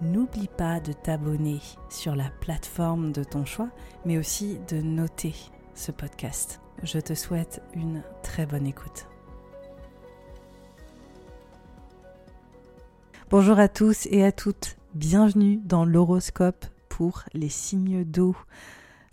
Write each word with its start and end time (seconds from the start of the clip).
n'oublie 0.00 0.48
pas 0.48 0.80
de 0.80 0.92
t'abonner 0.92 1.58
sur 1.88 2.16
la 2.16 2.30
plateforme 2.40 3.12
de 3.12 3.24
ton 3.24 3.44
choix, 3.44 3.68
mais 4.04 4.18
aussi 4.18 4.58
de 4.68 4.80
noter 4.80 5.34
ce 5.74 5.92
podcast. 5.92 6.60
Je 6.82 6.98
te 6.98 7.14
souhaite 7.14 7.62
une 7.74 8.02
très 8.22 8.46
bonne 8.46 8.66
écoute. 8.66 9.06
Bonjour 13.30 13.58
à 13.58 13.68
tous 13.68 14.06
et 14.10 14.24
à 14.24 14.32
toutes, 14.32 14.76
bienvenue 14.94 15.60
dans 15.64 15.84
l'horoscope 15.84 16.66
pour 16.88 17.22
les 17.32 17.48
signes 17.48 18.04
d'eau 18.04 18.34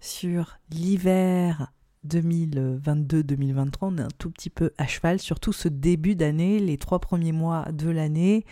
sur 0.02 0.58
l'hiver 0.72 1.72
2022-2023, 2.08 3.78
on 3.82 3.98
est 3.98 4.02
un 4.02 4.08
tout 4.18 4.32
petit 4.32 4.50
peu 4.50 4.72
à 4.78 4.88
cheval, 4.88 5.20
surtout 5.20 5.52
ce 5.52 5.68
début 5.68 6.16
d'année, 6.16 6.60
les 6.60 6.78
trois 6.78 7.00
premiers 7.00 7.32
mois 7.32 7.66
de 7.72 7.90
l'année, 7.90 8.46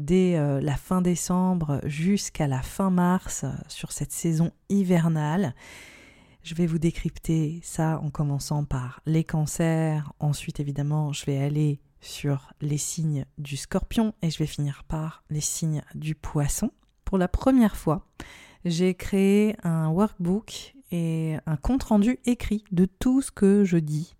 dès 0.00 0.36
euh, 0.36 0.60
la 0.60 0.76
fin 0.76 1.02
décembre 1.02 1.80
jusqu'à 1.84 2.48
la 2.48 2.62
fin 2.62 2.90
mars, 2.90 3.44
euh, 3.44 3.52
sur 3.68 3.92
cette 3.92 4.12
saison 4.12 4.50
hivernale. 4.68 5.54
Je 6.42 6.54
vais 6.54 6.66
vous 6.66 6.78
décrypter 6.78 7.60
ça 7.62 8.00
en 8.02 8.10
commençant 8.10 8.64
par 8.64 9.00
les 9.06 9.24
cancers, 9.24 10.12
ensuite 10.20 10.58
évidemment 10.58 11.12
je 11.12 11.26
vais 11.26 11.38
aller 11.38 11.80
sur 12.00 12.52
les 12.62 12.78
signes 12.78 13.26
du 13.36 13.56
scorpion 13.56 14.14
et 14.22 14.30
je 14.30 14.38
vais 14.38 14.46
finir 14.46 14.84
par 14.88 15.22
les 15.28 15.42
signes 15.42 15.82
du 15.94 16.14
poisson. 16.14 16.70
Pour 17.04 17.18
la 17.18 17.28
première 17.28 17.76
fois, 17.76 18.06
j'ai 18.64 18.94
créé 18.94 19.54
un 19.64 19.88
workbook 19.88 20.74
et 20.92 21.36
un 21.44 21.56
compte-rendu 21.56 22.18
écrit 22.24 22.64
de 22.72 22.86
tout 22.86 23.20
ce 23.20 23.30
que 23.30 23.64
je 23.64 23.76
dis 23.76 24.16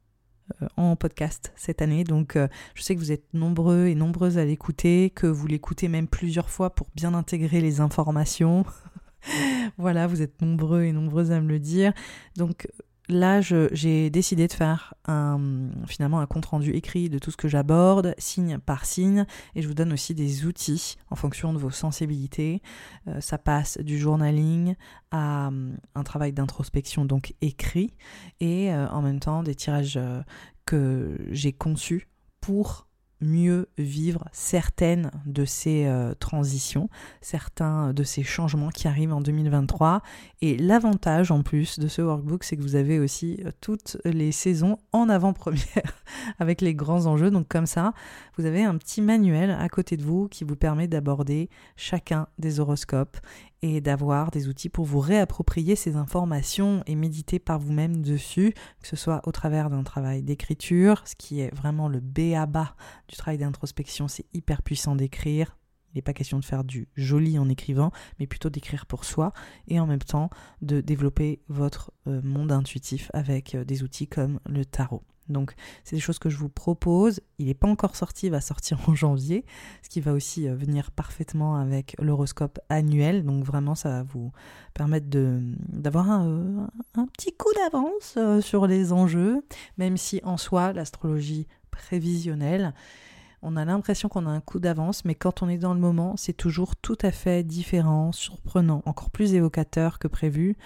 en 0.76 0.96
podcast 0.96 1.52
cette 1.56 1.82
année. 1.82 2.04
Donc 2.04 2.36
euh, 2.36 2.48
je 2.74 2.82
sais 2.82 2.94
que 2.94 3.00
vous 3.00 3.12
êtes 3.12 3.32
nombreux 3.34 3.86
et 3.86 3.94
nombreuses 3.94 4.38
à 4.38 4.44
l'écouter, 4.44 5.10
que 5.10 5.26
vous 5.26 5.46
l'écoutez 5.46 5.88
même 5.88 6.08
plusieurs 6.08 6.50
fois 6.50 6.70
pour 6.70 6.88
bien 6.94 7.14
intégrer 7.14 7.60
les 7.60 7.80
informations. 7.80 8.64
voilà, 9.78 10.06
vous 10.06 10.22
êtes 10.22 10.41
nombreux 10.41 10.82
et 10.82 10.92
nombreuses 10.92 11.32
à 11.32 11.41
me 11.41 11.48
le 11.48 11.58
dire. 11.58 11.92
Donc 12.36 12.69
là, 13.10 13.41
j'ai 13.41 14.10
décidé 14.10 14.47
de 14.47 14.53
faire 14.53 14.94
finalement 15.87 16.21
un 16.21 16.26
compte-rendu 16.26 16.72
écrit 16.72 17.09
de 17.09 17.19
tout 17.19 17.31
ce 17.31 17.37
que 17.37 17.48
j'aborde, 17.48 18.15
signe 18.19 18.59
par 18.59 18.84
signe, 18.84 19.25
et 19.54 19.62
je 19.62 19.69
vous 19.69 19.75
donne 19.75 19.93
aussi 19.93 20.15
des 20.15 20.47
outils 20.47 20.97
en 21.10 21.16
fonction 21.16 21.53
de 21.53 21.59
vos 21.59 21.70
sensibilités. 21.70 22.62
Euh, 23.09 23.20
ça 23.20 23.38
passe 23.38 23.78
du 23.78 23.99
journaling 23.99 24.75
à 25.10 25.49
hum, 25.49 25.76
un 25.94 26.03
travail 26.03 26.32
d'introspection 26.32 27.04
donc 27.04 27.34
écrit, 27.41 27.94
et 28.41 28.72
euh, 28.72 28.88
en 28.88 29.03
même 29.03 29.20
temps 29.20 29.43
des 29.43 29.54
tirages 29.54 29.97
euh, 29.97 30.22
que 30.66 31.19
j'ai 31.31 31.53
conçus 31.53 32.09
pour 32.41 32.87
mieux 33.20 33.69
vivre 33.78 34.25
certaines 34.32 35.10
de 35.26 35.44
ces 35.44 35.86
euh, 35.86 36.14
transitions, 36.14 36.88
certains 37.20 37.92
de 37.92 38.03
ces 38.03 38.22
changements 38.22 38.70
qui 38.70 38.88
arrivent 38.88 39.12
en 39.12 39.20
2023. 39.20 40.03
Et 40.42 40.56
l'avantage 40.56 41.31
en 41.31 41.42
plus 41.42 41.78
de 41.78 41.88
ce 41.88 42.03
workbook, 42.03 42.44
c'est 42.44 42.56
que 42.56 42.62
vous 42.62 42.76
avez 42.76 42.98
aussi 42.98 43.41
euh, 43.44 43.50
toutes 43.60 43.98
les 44.04 44.32
saisons 44.32 44.78
en 44.92 45.08
avant-première 45.08 46.03
avec 46.38 46.60
les 46.60 46.75
grands 46.75 47.06
enjeux. 47.06 47.31
Donc 47.31 47.48
comme 47.48 47.66
ça, 47.66 47.92
vous 48.36 48.47
avez 48.47 48.64
un 48.64 48.76
petit 48.76 49.03
manuel 49.03 49.50
à 49.50 49.69
côté 49.69 49.97
de 49.97 50.02
vous 50.02 50.28
qui 50.28 50.44
vous 50.44 50.56
permet 50.56 50.88
d'aborder 50.88 51.48
chacun 51.76 52.26
des 52.38 52.60
horoscopes 52.60 53.19
et 53.62 53.81
d'avoir 53.81 54.31
des 54.31 54.48
outils 54.48 54.69
pour 54.69 54.84
vous 54.84 55.00
réapproprier 55.00 55.76
ces 55.76 55.97
informations 55.97 56.82
et 56.87 56.94
méditer 56.94 57.38
par 57.38 57.59
vous-même 57.59 58.03
dessus, 58.03 58.54
que 58.81 58.88
ce 58.88 58.97
soit 58.97 59.21
au 59.26 59.32
travers 59.32 59.71
d'un 59.71 59.82
travail 59.82 60.22
d'écriture, 60.22 61.03
ce 61.06 61.15
qui 61.15 61.41
est 61.41 61.54
vraiment 61.54 61.88
le 61.88 62.00
B 62.00 62.34
à 62.34 62.47
bas 62.47 62.75
du 63.09 63.16
travail 63.16 63.38
d'introspection, 63.38 64.09
c'est 64.09 64.26
hyper 64.32 64.62
puissant 64.62 64.97
d'écrire. 64.97 65.56
Il 65.92 65.98
n'est 65.98 66.02
pas 66.02 66.12
question 66.12 66.38
de 66.38 66.44
faire 66.44 66.64
du 66.64 66.88
joli 66.96 67.38
en 67.38 67.48
écrivant, 67.48 67.90
mais 68.18 68.26
plutôt 68.26 68.50
d'écrire 68.50 68.86
pour 68.86 69.04
soi 69.04 69.32
et 69.68 69.80
en 69.80 69.86
même 69.86 70.00
temps 70.00 70.30
de 70.62 70.80
développer 70.80 71.40
votre 71.48 71.92
euh, 72.06 72.20
monde 72.22 72.52
intuitif 72.52 73.10
avec 73.12 73.54
euh, 73.54 73.64
des 73.64 73.82
outils 73.82 74.06
comme 74.06 74.40
le 74.46 74.64
tarot. 74.64 75.02
Donc 75.28 75.54
c'est 75.84 75.94
des 75.94 76.00
choses 76.00 76.18
que 76.18 76.28
je 76.28 76.36
vous 76.36 76.48
propose. 76.48 77.20
Il 77.38 77.46
n'est 77.46 77.54
pas 77.54 77.68
encore 77.68 77.94
sorti, 77.94 78.26
il 78.26 78.30
va 78.30 78.40
sortir 78.40 78.88
en 78.88 78.94
janvier, 78.94 79.44
ce 79.82 79.88
qui 79.88 80.00
va 80.00 80.12
aussi 80.12 80.48
euh, 80.48 80.54
venir 80.54 80.90
parfaitement 80.92 81.56
avec 81.56 81.96
l'horoscope 82.00 82.58
annuel. 82.68 83.24
Donc 83.24 83.44
vraiment 83.44 83.74
ça 83.74 83.90
va 83.90 84.02
vous 84.02 84.32
permettre 84.74 85.06
d'avoir 85.08 86.10
un, 86.10 86.68
petit 87.12 87.32
coup 87.32 87.52
d'avance 87.54 88.18
sur 88.40 88.66
les 88.66 88.92
enjeux, 88.92 89.42
même 89.78 89.96
si 89.96 90.20
en 90.24 90.36
soi 90.36 90.72
l'astrologie 90.72 91.46
prévisionnelle, 91.70 92.74
on 93.42 93.56
a 93.56 93.64
l'impression 93.64 94.08
qu'on 94.08 94.26
a 94.26 94.30
un 94.30 94.40
coup 94.40 94.60
d'avance, 94.60 95.04
mais 95.04 95.14
quand 95.14 95.42
on 95.42 95.48
est 95.48 95.58
dans 95.58 95.74
le 95.74 95.80
moment, 95.80 96.16
c'est 96.16 96.32
toujours 96.32 96.76
tout 96.76 96.98
à 97.02 97.10
fait 97.10 97.42
différent, 97.42 98.12
surprenant, 98.12 98.82
encore 98.84 99.10
plus 99.10 99.34
évocateur 99.34 99.98
que 99.98 100.08
prévu. 100.08 100.56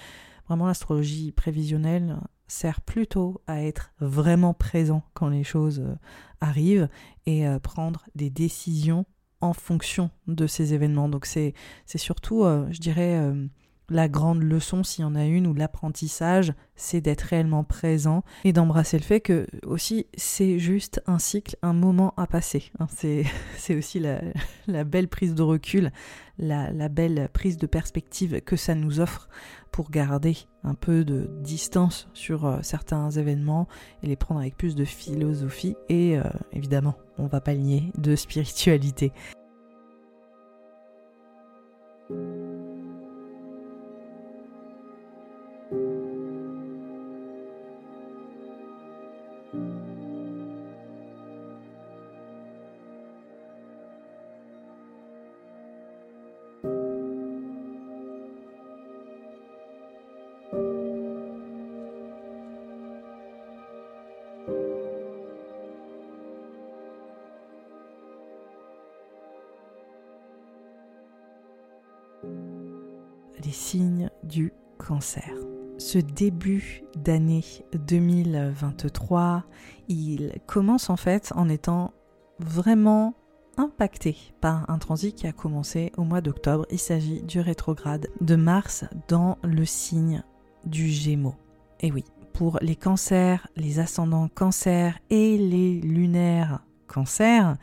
Vraiment, 0.49 0.67
l'astrologie 0.67 1.33
prévisionnelle, 1.33 2.19
sert 2.47 2.81
plutôt 2.81 3.41
à 3.47 3.63
être 3.63 3.93
vraiment 4.01 4.55
présent 4.55 5.03
quand 5.15 5.29
les 5.29 5.45
choses 5.45 5.81
euh, 5.81 5.95
arrivent 6.41 6.89
et 7.27 7.47
euh, 7.47 7.59
prendre 7.59 8.05
des 8.15 8.31
décisions 8.31 9.07
en 9.41 9.53
fonction 9.53 10.11
de 10.27 10.47
ces 10.47 10.75
événements. 10.75 11.09
Donc 11.09 11.27
c'est 11.27 11.55
surtout, 11.97 12.45
euh, 12.45 12.67
je 12.71 12.81
dirais, 12.81 13.33
la 13.91 14.09
grande 14.09 14.43
leçon, 14.43 14.83
s'il 14.83 15.03
y 15.03 15.05
en 15.05 15.15
a 15.15 15.25
une, 15.25 15.47
ou 15.47 15.55
l'apprentissage, 15.55 16.55
c'est 16.77 17.01
d'être 17.01 17.23
réellement 17.23 17.65
présent 17.65 18.25
et 18.45 18.53
d'embrasser 18.53 18.99
le 18.99 19.05
fait 19.05 19.21
que 19.21 19.47
aussi 19.65 20.07
c'est 20.17 20.59
juste 20.59 21.03
un 21.07 21.19
cycle, 21.19 21.57
un 21.63 21.73
moment 21.73 22.15
à 22.17 22.27
passer. 22.27 22.71
Hein. 22.79 22.87
c'est 22.89 23.25
aussi 23.77 24.01
la, 24.67 24.85
belle 24.85 25.09
prise 25.09 25.35
de 25.35 25.43
recul, 25.43 25.93
la, 26.39 26.89
belle 26.89 27.29
prise 27.33 27.59
de 27.59 27.67
perspective 27.67 28.41
que 28.41 28.57
ça 28.57 28.75
nous 28.75 29.01
offre 29.01 29.29
pour 29.71 29.91
garder 29.91 30.37
un 30.63 30.75
peu 30.75 31.05
de 31.05 31.29
distance 31.43 32.09
sur 32.15 32.47
euh, 32.47 32.59
certains 32.63 33.11
événements 33.11 33.67
et 34.03 34.07
les 34.07 34.17
prendre 34.17 34.41
avec 34.41 34.57
plus 34.57 34.77
de 34.77 34.85
philosophie 34.85 35.77
et 35.89 36.17
euh, 36.17 36.23
évidemment, 36.53 36.95
on 37.19 37.27
va 37.27 37.41
pas 37.41 37.55
nier 37.55 37.93
de 37.99 38.17
spiritualité. 38.17 39.13
Les 73.45 73.53
signes 73.53 74.11
du 74.23 74.53
cancer. 74.79 75.54
Ce 75.87 75.99
début 75.99 76.83
d'année 76.97 77.45
2023, 77.75 79.45
il 79.89 80.33
commence 80.47 80.89
en 80.89 80.97
fait 80.97 81.31
en 81.37 81.51
étant 81.51 81.93
vraiment 82.39 83.13
impacté 83.59 84.17
par 84.41 84.71
un 84.71 84.79
transit 84.79 85.15
qui 85.15 85.27
a 85.27 85.33
commencé 85.33 85.93
au 85.99 86.05
mois 86.05 86.23
d'octobre. 86.23 86.65
Il 86.71 86.79
s'agit 86.79 87.21
du 87.21 87.39
rétrograde 87.39 88.07
de 88.23 88.35
Mars 88.35 88.87
dans 89.09 89.37
le 89.43 89.67
signe 89.67 90.25
du 90.65 90.89
Gémeaux. 90.89 91.37
Et 91.81 91.93
oui, 91.93 92.05
pour 92.33 92.59
les 92.63 92.77
cancers, 92.77 93.47
les 93.55 93.79
ascendants 93.79 94.29
cancers 94.29 94.99
et 95.11 95.37
les 95.37 95.83
lunaires 95.83 96.65
cancers, 96.87 97.59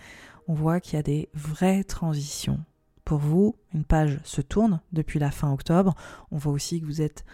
on 0.47 0.53
voit 0.53 0.79
qu'il 0.79 0.94
y 0.94 1.00
a 1.00 1.03
des 1.03 1.27
vraies 1.33 1.83
transitions. 1.83 2.59
Pour 3.03 3.17
vous, 3.17 3.56
une 3.74 3.83
page 3.83 4.19
se 4.24 4.41
tourne 4.41 4.79
depuis 4.94 5.17
la 5.17 5.31
fin 5.31 5.51
octobre. 5.51 5.95
On 6.29 6.38
voit 6.38 6.53
aussi 6.53 6.81
que 6.81 6.85
vous 6.85 7.01
êtes 7.01 7.25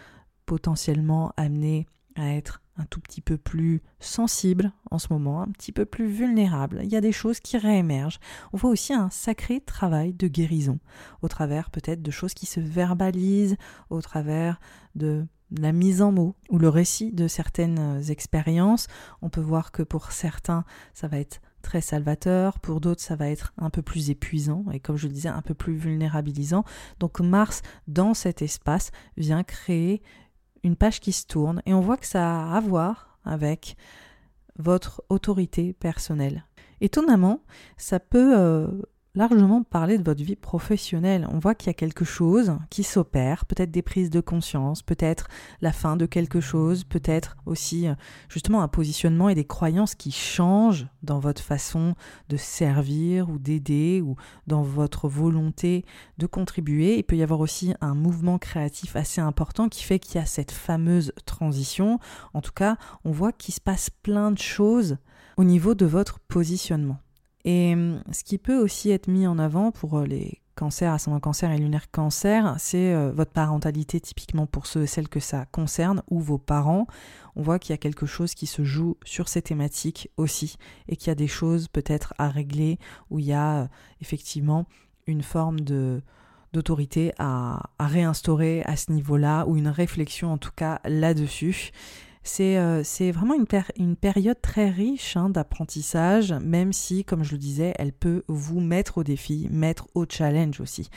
potentiellement 0.48 1.32
amené 1.38 1.86
à 2.16 2.34
être 2.34 2.64
un 2.78 2.86
tout 2.86 3.00
petit 3.00 3.22
peu 3.22 3.38
plus 3.38 3.82
sensible 4.00 4.72
en 4.90 4.98
ce 4.98 5.12
moment, 5.12 5.42
un 5.42 5.48
petit 5.48 5.72
peu 5.72 5.86
plus 5.86 6.08
vulnérable. 6.08 6.82
Il 6.84 6.90
y 6.90 6.96
a 6.96 7.02
des 7.02 7.12
choses 7.12 7.40
qui 7.40 7.58
réémergent. 7.58 8.20
On 8.54 8.58
voit 8.58 8.72
aussi 8.72 8.94
un 8.94 9.10
sacré 9.12 9.62
travail 9.62 10.14
de 10.14 10.28
guérison, 10.28 10.80
au 11.22 11.28
travers 11.28 11.70
peut-être 11.70 12.02
de 12.02 12.12
choses 12.12 12.34
qui 12.34 12.48
se 12.48 12.60
verbalisent, 12.60 13.58
au 13.92 14.02
travers 14.02 14.60
de 14.96 15.28
la 15.52 15.72
mise 15.72 16.02
en 16.02 16.12
mots 16.12 16.36
ou 16.50 16.58
le 16.58 16.70
récit 16.70 17.12
de 17.12 17.28
certaines 17.28 18.02
expériences. 18.10 18.88
On 19.22 19.30
peut 19.30 19.42
voir 19.42 19.72
que 19.72 19.84
pour 19.84 20.12
certains, 20.12 20.66
ça 20.94 21.08
va 21.08 21.20
être 21.20 21.42
très 21.62 21.82
salvateur, 21.82 22.60
pour 22.60 22.80
d'autres 22.80 23.02
ça 23.02 23.16
va 23.16 23.30
être 23.30 23.54
un 23.58 23.70
peu 23.70 23.82
plus 23.82 24.10
épuisant 24.10 24.64
et 24.72 24.80
comme 24.80 24.96
je 24.96 25.08
le 25.08 25.14
disais 25.14 25.30
un 25.30 25.42
peu 25.42 25.54
plus 25.54 25.76
vulnérabilisant. 25.76 26.64
Donc 27.00 27.20
Mars 27.20 27.62
dans 27.88 28.14
cet 28.14 28.42
espace 28.42 28.92
vient 29.18 29.44
créer 29.44 30.02
une 30.64 30.76
page 30.76 31.00
qui 31.00 31.12
se 31.12 31.26
tourne 31.26 31.62
et 31.66 31.74
on 31.74 31.82
voit 31.82 31.98
que 31.98 32.06
ça 32.06 32.52
a 32.52 32.58
à 32.58 32.60
voir 32.60 33.20
avec 33.26 33.76
votre 34.58 35.04
autorité 35.10 35.74
personnelle. 35.74 36.46
Étonnamment, 36.82 37.42
ça 37.78 38.00
peut 38.00 38.38
euh, 38.38 38.68
largement 39.18 39.64
parler 39.64 39.98
de 39.98 40.04
votre 40.04 40.24
vie 40.24 40.36
professionnelle. 40.36 41.28
On 41.32 41.40
voit 41.40 41.56
qu'il 41.56 41.68
y 41.68 41.70
a 41.72 41.74
quelque 41.74 42.06
chose 42.06 42.56
qui 42.70 42.84
s'opère, 42.84 43.46
peut-être 43.46 43.72
des 43.72 43.82
prises 43.82 44.12
de 44.12 44.22
conscience, 44.22 44.84
peut-être 44.84 45.28
la 45.60 45.72
fin 45.72 45.98
de 45.98 46.06
quelque 46.06 46.40
chose, 46.40 46.84
peut-être 46.84 47.36
aussi 47.48 47.88
euh, 47.88 47.96
justement 48.30 48.62
un 48.62 48.68
positionnement 48.68 49.28
et 49.28 49.34
des 49.34 49.44
croyances 49.44 49.96
qui 49.96 50.12
changent 50.12 50.86
dans 51.02 51.18
votre 51.18 51.42
façon 51.42 51.96
de 52.30 52.38
servir 52.38 53.28
ou 53.30 53.40
d'aider 53.40 54.02
ou 54.02 54.16
dans 54.46 54.62
votre 54.62 55.10
volonté 55.10 55.84
de 56.20 56.28
contribuer. 56.28 57.00
Il 57.00 57.04
peut 57.04 57.18
y 57.18 57.24
avoir 57.24 57.40
aussi 57.40 57.74
un 57.82 57.96
mouvement 57.96 58.38
créatif 58.38 58.96
assez 58.96 59.20
important 59.20 59.68
qui 59.68 59.84
fait 59.84 59.98
qu'il 59.98 60.20
y 60.20 60.24
a 60.24 60.28
cette 60.28 60.52
fameuse 60.52 61.12
transition. 61.26 62.00
En 62.36 62.42
tout 62.42 62.54
cas, 62.54 62.78
on 63.04 63.10
voit 63.10 63.32
qu'il 63.32 63.56
se 63.56 63.62
passe 63.62 63.90
plein 63.90 64.30
de 64.32 64.38
choses 64.38 64.98
au 65.38 65.44
niveau 65.44 65.74
de 65.74 65.88
votre 65.88 66.20
positionnement. 66.20 67.00
Et 67.48 67.74
hum, 67.74 68.04
ce 68.12 68.26
qui 68.26 68.38
peut 68.38 68.62
aussi 68.62 68.92
être 68.92 69.08
mis 69.08 69.26
en 69.26 69.40
avant 69.40 69.72
pour 69.72 70.00
euh, 70.00 70.06
les 70.06 70.42
cancers, 70.56 70.92
ascendant 70.92 71.22
cancer 71.22 71.50
et 71.50 71.58
lunaire 71.58 71.90
cancer, 71.92 72.56
c'est 72.60 72.94
euh, 72.94 73.14
votre 73.14 73.32
parentalité 73.32 74.02
typiquement 74.02 74.46
pour 74.46 74.68
ceux 74.68 74.84
et 74.84 74.88
celles 74.88 75.08
que 75.08 75.22
ça 75.22 75.46
concerne 75.46 76.04
ou 76.10 76.20
vos 76.20 76.38
parents. 76.38 76.88
On 77.38 77.42
voit 77.42 77.58
qu'il 77.58 77.72
y 77.72 77.74
a 77.74 77.78
quelque 77.78 78.06
chose 78.06 78.34
qui 78.34 78.48
se 78.48 78.66
joue 78.66 78.98
sur 79.06 79.30
ces 79.30 79.42
thématiques 79.42 80.10
aussi 80.18 80.58
et 80.90 80.98
qu'il 80.98 81.08
y 81.08 81.12
a 81.12 81.16
des 81.16 81.30
choses 81.30 81.70
peut-être 81.70 82.14
à 82.18 82.28
régler 82.28 82.80
où 83.10 83.20
il 83.20 83.28
y 83.28 83.34
a 83.34 83.62
euh, 83.62 83.68
effectivement 84.02 84.66
une 85.06 85.24
forme 85.24 85.62
d'autorité 86.52 87.14
à 87.18 87.70
réinstaurer 87.80 88.62
à 88.64 88.76
ce 88.76 88.92
niveau-là 88.92 89.46
ou 89.48 89.56
une 89.56 89.70
réflexion 89.70 90.34
en 90.34 90.38
tout 90.38 90.52
cas 90.54 90.82
là-dessus. 90.84 91.72
Euh, 92.40 92.82
c'est 92.84 93.12
vraiment 93.12 93.36
une, 93.36 93.96
période 93.96 94.42
très 94.42 94.70
riche 94.70 95.18
hein, 95.18 95.30
d'apprentissage, 95.30 96.34
même 96.34 96.74
si, 96.74 97.04
comme 97.04 97.24
je 97.24 97.34
le 97.34 97.38
disais, 97.38 97.74
elle 97.78 97.94
peut 97.94 98.24
vous 98.28 98.60
mettre 98.60 99.00
au 99.00 99.04
défi, 99.04 99.48
mettre 99.52 99.88
au 99.96 100.06
challenge 100.08 100.60
aussi. 100.60 100.90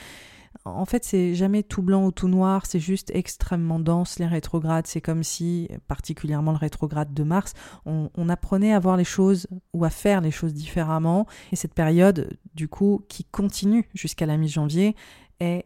En 0.65 0.85
fait, 0.85 1.03
c'est 1.03 1.33
jamais 1.33 1.63
tout 1.63 1.81
blanc 1.81 2.05
ou 2.05 2.11
tout 2.11 2.27
noir, 2.27 2.65
c'est 2.65 2.79
juste 2.79 3.09
extrêmement 3.15 3.79
dense 3.79 4.19
les 4.19 4.27
rétrogrades. 4.27 4.85
C'est 4.85 5.01
comme 5.01 5.23
si, 5.23 5.69
particulièrement 5.87 6.51
le 6.51 6.57
rétrograde 6.57 7.13
de 7.13 7.23
Mars, 7.23 7.53
on, 7.85 8.09
on, 8.15 8.29
apprenait 8.29 8.73
à 8.73 8.79
voir 8.79 8.97
les 8.97 9.05
choses 9.05 9.47
ou 9.73 9.85
à 9.85 9.89
faire 9.89 10.21
les 10.21 10.29
choses 10.29 10.53
différemment. 10.53 11.25
Et 11.51 11.55
cette 11.55 11.73
période, 11.73 12.37
du 12.53 12.67
coup, 12.67 13.03
qui 13.07 13.23
continue 13.23 13.87
jusqu'à 13.95 14.25
la 14.25 14.37
mi-janvier, 14.37 14.95
est 15.39 15.65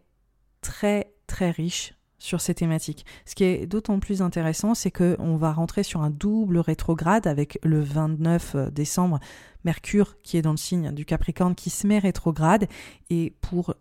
très 0.61 1.11
très 1.27 1.51
riche 1.51 1.94
sur 2.25 2.42
ces 2.42 2.56
thématiques. 2.56 3.06
Ce 3.25 3.36
qui 3.36 3.44
est 3.44 3.68
d'autant 3.68 4.00
plus 4.00 4.22
intéressant, 4.22 4.74
c'est 4.74 4.92
qu'on 4.92 5.38
va 5.38 5.54
rentrer 5.54 5.83
sur 5.83 6.01
un 6.01 6.10
double 6.10 6.57
rétrograde 6.57 7.27
avec 7.27 7.60
le 7.63 7.81
29 7.81 8.56
euh, 8.56 8.69
décembre, 8.69 9.19
Mercure 9.63 10.18
qui 10.22 10.38
est 10.38 10.42
dans 10.42 10.51
le 10.51 10.57
signe 10.57 10.92
du 10.92 11.06
Capricorne 11.06 11.56
qui 11.56 11.69
se 11.69 11.88
met 11.88 11.98
rétrograde. 12.00 12.68
Et 13.10 13.33
pour 13.42 13.74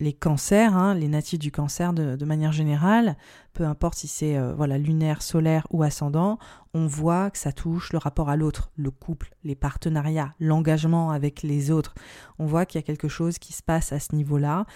les 0.00 0.12
cancers, 0.12 0.76
hein, 0.76 0.94
les 0.94 1.08
natifs 1.08 1.38
du 1.38 1.50
cancer 1.50 1.92
de, 1.92 2.24
manière 2.24 2.52
générale, 2.52 3.16
peu 3.52 3.64
importe 3.64 3.98
si 3.98 4.06
c'est 4.06 4.36
euh, 4.36 4.54
voilà 4.54 4.78
lunaire, 4.78 5.22
solaire 5.22 5.66
ou 5.70 5.82
ascendant, 5.82 6.38
on 6.74 6.86
voit 6.86 7.30
que 7.30 7.38
ça 7.38 7.52
touche 7.52 7.92
le 7.92 7.98
rapport 7.98 8.28
à 8.28 8.36
l'autre, 8.36 8.70
le 8.76 8.90
couple, 8.90 9.34
les 9.42 9.56
partenariats, 9.56 10.34
l'engagement 10.38 11.10
avec 11.10 11.42
les 11.42 11.70
autres. 11.70 11.94
On 12.38 12.46
voit 12.46 12.64
qu'il 12.64 12.80
y 12.80 12.84
a 12.84 12.86
quelque 12.86 13.08
chose 13.08 13.38
qui 13.38 13.52
se 13.52 13.62
passe 13.62 13.92
à 13.92 13.98
ce 13.98 14.14
niveau-là 14.14 14.66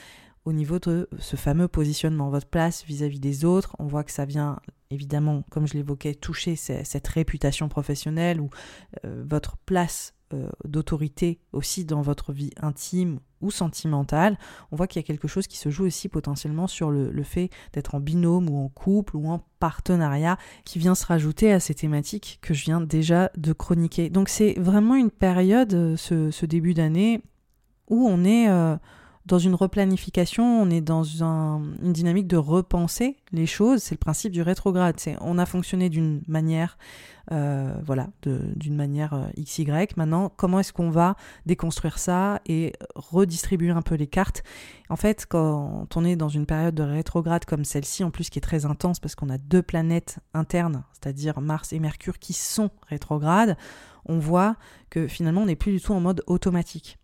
au 0.44 0.52
niveau 0.52 0.78
de 0.78 1.08
ce 1.18 1.36
fameux 1.36 1.68
positionnement, 1.68 2.30
votre 2.30 2.48
place 2.48 2.84
vis-à-vis 2.84 3.20
des 3.20 3.44
autres. 3.44 3.76
On 3.78 3.86
voit 3.86 4.04
que 4.04 4.10
ça 4.10 4.24
vient 4.24 4.58
évidemment, 4.90 5.42
comme 5.50 5.66
je 5.66 5.74
l'évoquais, 5.74 6.14
toucher 6.14 6.56
cette 6.56 7.08
réputation 7.08 7.68
professionnelle 7.68 8.40
ou 8.40 8.50
euh, 9.04 9.24
votre 9.26 9.56
place 9.56 10.14
euh, 10.34 10.48
d'autorité 10.64 11.40
aussi 11.52 11.84
dans 11.84 12.02
votre 12.02 12.32
vie 12.32 12.50
intime 12.60 13.20
ou 13.40 13.50
sentimentale. 13.50 14.38
On 14.70 14.76
voit 14.76 14.86
qu'il 14.86 15.00
y 15.00 15.04
a 15.04 15.06
quelque 15.06 15.28
chose 15.28 15.46
qui 15.46 15.56
se 15.56 15.70
joue 15.70 15.84
aussi 15.84 16.08
potentiellement 16.08 16.66
sur 16.66 16.90
le, 16.90 17.22
fait 17.22 17.50
d'être 17.72 17.94
en 17.94 18.00
binôme 18.00 18.48
ou 18.48 18.58
en 18.58 18.68
couple 18.68 19.16
ou 19.16 19.28
en 19.28 19.44
partenariat 19.58 20.38
qui 20.64 20.78
vient 20.78 20.94
se 20.94 21.06
rajouter 21.06 21.52
à 21.52 21.60
ces 21.60 21.74
thématiques 21.74 22.38
que 22.42 22.54
je 22.54 22.64
viens 22.64 22.80
déjà 22.80 23.30
de 23.36 23.52
chroniquer. 23.52 24.10
Donc 24.10 24.28
c'est 24.28 24.54
vraiment 24.58 24.94
une 24.94 25.10
période, 25.10 25.74
euh, 25.74 25.96
ce 25.96 26.46
début 26.46 26.74
d'année, 26.74 27.22
où 27.88 28.08
on 28.08 28.24
est 28.24 28.48
dans 29.24 29.38
une 29.38 29.54
replanification, 29.54 30.62
on 30.62 30.68
est 30.68 30.80
dans 30.80 31.04
une 31.04 31.92
dynamique 31.92 32.26
de 32.26 32.36
repenser 32.36 33.16
les 33.30 33.46
choses. 33.46 33.82
C'est 33.82 33.94
le 33.94 34.00
principe 34.00 34.32
du 34.32 34.42
rétrograde. 34.42 34.96
C'est 34.98 35.16
on 35.20 35.38
a 35.38 35.46
fonctionné 35.46 35.88
d'une 35.88 36.22
manière, 36.26 36.76
euh, 37.30 37.72
voilà, 37.84 38.08
d'une 38.24 38.74
manière 38.74 39.14
euh, 39.14 39.26
XY. 39.38 39.66
Maintenant, 39.96 40.32
comment 40.36 40.58
est-ce 40.58 40.72
qu'on 40.72 40.90
va 40.90 41.16
déconstruire 41.46 41.98
ça 41.98 42.40
et 42.46 42.72
redistribuer 42.96 43.70
un 43.70 43.82
peu 43.82 43.94
les 43.94 44.08
cartes? 44.08 44.42
En 44.88 44.96
fait, 44.96 45.24
quand 45.28 45.86
on 45.94 46.04
est 46.04 46.16
dans 46.16 46.28
une 46.28 46.44
période 46.44 46.74
de 46.74 46.82
rétrograde 46.82 47.44
comme 47.44 47.64
celle-ci, 47.64 48.02
en 48.02 48.10
plus 48.10 48.28
qui 48.28 48.40
est 48.40 48.42
très 48.42 48.66
intense 48.66 48.98
parce 48.98 49.14
qu'on 49.14 49.30
a 49.30 49.38
deux 49.38 49.62
planètes 49.62 50.18
internes, 50.34 50.82
c'est-à-dire 50.94 51.40
Mars 51.40 51.72
et 51.72 51.78
Mercure, 51.78 52.18
qui 52.18 52.32
sont 52.32 52.70
rétrogrades, 52.88 53.56
on 54.04 54.18
voit 54.18 54.56
que 54.90 55.06
finalement 55.06 55.42
on 55.42 55.46
n'est 55.46 55.54
plus 55.54 55.72
du 55.72 55.80
tout 55.80 55.92
en 55.92 56.00
mode 56.00 56.24
automatique. 56.26 56.98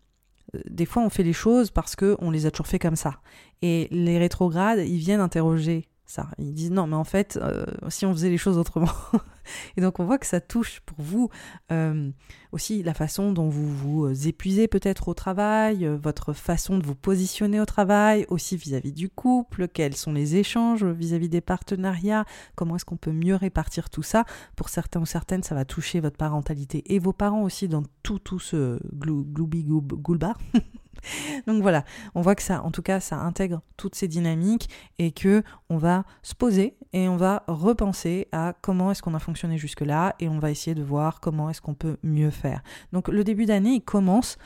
Des 0.69 0.85
fois 0.85 1.03
on 1.03 1.09
fait 1.09 1.23
les 1.23 1.33
choses 1.33 1.71
parce 1.71 1.95
qu'on 1.95 2.31
les 2.31 2.45
a 2.45 2.51
toujours 2.51 2.67
fait 2.67 2.79
comme 2.79 2.95
ça. 2.95 3.19
Et 3.61 3.87
les 3.91 4.17
rétrogrades, 4.17 4.79
ils 4.79 4.97
viennent 4.97 5.19
interroger 5.19 5.88
Ils 6.37 6.53
disent 6.53 6.71
non, 6.71 6.87
mais 6.87 6.95
en 6.95 7.03
fait, 7.03 7.37
euh, 7.41 7.65
si 7.89 8.05
on 8.05 8.13
faisait 8.13 8.29
les 8.29 8.37
choses 8.37 8.57
autrement. 8.57 8.89
et 9.77 9.81
donc 9.81 9.99
on 9.99 10.05
voit 10.05 10.17
que 10.17 10.25
ça 10.25 10.41
touche 10.41 10.79
pour 10.81 10.97
vous 10.99 11.29
euh, 11.71 12.09
aussi 12.51 12.81
la 12.81 12.93
façon 12.93 13.31
dont 13.31 13.47
vous 13.47 13.69
vous 13.69 14.27
épuisez 14.27 14.67
peut-être 14.67 15.07
au 15.07 15.13
travail, 15.13 15.85
votre 16.01 16.33
façon 16.33 16.77
de 16.77 16.85
vous 16.85 16.95
positionner 16.95 17.61
au 17.61 17.65
travail, 17.65 18.25
aussi 18.29 18.57
vis-à-vis 18.57 18.91
du 18.91 19.09
couple, 19.09 19.67
quels 19.67 19.95
sont 19.95 20.11
les 20.11 20.35
échanges 20.35 20.83
vis-à-vis 20.83 21.29
des 21.29 21.41
partenariats, 21.41 22.25
comment 22.55 22.75
est-ce 22.75 22.85
qu'on 22.85 22.97
peut 22.97 23.11
mieux 23.11 23.35
répartir 23.35 23.89
tout 23.89 24.03
ça. 24.03 24.25
Pour 24.55 24.69
certains 24.69 25.01
ou 25.01 25.05
certaines, 25.05 25.43
ça 25.43 25.55
va 25.55 25.65
toucher 25.65 25.99
votre 25.99 26.17
parentalité 26.17 26.83
et 26.93 26.99
vos 26.99 27.13
parents 27.13 27.43
aussi 27.43 27.67
dans 27.67 27.83
tout, 28.03 28.19
tout 28.19 28.39
ce 28.39 28.79
gloubi 28.93 29.63
goulba. 29.63 30.35
Donc 31.47 31.61
voilà, 31.61 31.83
on 32.15 32.21
voit 32.21 32.35
que 32.35 32.43
ça, 32.43 32.63
en 32.63 32.71
tout 32.71 32.81
cas, 32.81 32.99
ça 32.99 33.17
intègre 33.17 33.61
toutes 33.77 33.95
ces 33.95 34.07
dynamiques 34.07 34.69
et 34.97 35.11
que 35.11 35.43
on 35.69 35.77
va 35.77 36.03
se 36.21 36.35
poser 36.35 36.75
et 36.93 37.07
on 37.07 37.17
va 37.17 37.43
repenser 37.47 38.27
à 38.31 38.53
comment 38.61 38.91
est-ce 38.91 39.01
qu'on 39.01 39.13
a 39.13 39.19
fonctionné 39.19 39.57
jusque-là 39.57 40.15
et 40.19 40.29
on 40.29 40.39
va 40.39 40.51
essayer 40.51 40.75
de 40.75 40.83
voir 40.83 41.19
comment 41.19 41.49
est-ce 41.49 41.61
qu'on 41.61 41.75
peut 41.75 41.97
mieux 42.03 42.31
faire. 42.31 42.61
Donc 42.93 43.07
le 43.07 43.23
début 43.23 43.45
d'année, 43.45 43.75
il 43.75 43.81
commence 43.81 44.37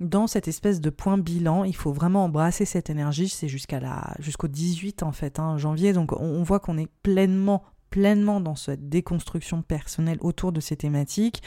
dans 0.00 0.26
cette 0.26 0.48
espèce 0.48 0.80
de 0.80 0.90
point 0.90 1.18
bilan, 1.18 1.64
il 1.64 1.76
faut 1.76 1.92
vraiment 1.92 2.24
embrasser 2.24 2.64
cette 2.64 2.88
énergie, 2.88 3.28
c'est 3.28 3.48
jusqu'à 3.48 3.80
la 3.80 4.14
jusqu'au 4.18 4.48
18 4.48 5.02
en 5.02 5.12
fait, 5.12 5.38
hein, 5.38 5.58
janvier, 5.58 5.92
donc 5.92 6.12
on 6.12 6.42
voit 6.42 6.58
qu'on 6.58 6.78
est 6.78 6.88
pleinement, 7.02 7.62
pleinement 7.90 8.40
dans 8.40 8.56
cette 8.56 8.88
déconstruction 8.88 9.60
personnelle 9.60 10.18
autour 10.22 10.52
de 10.52 10.60
ces 10.60 10.76
thématiques. 10.76 11.42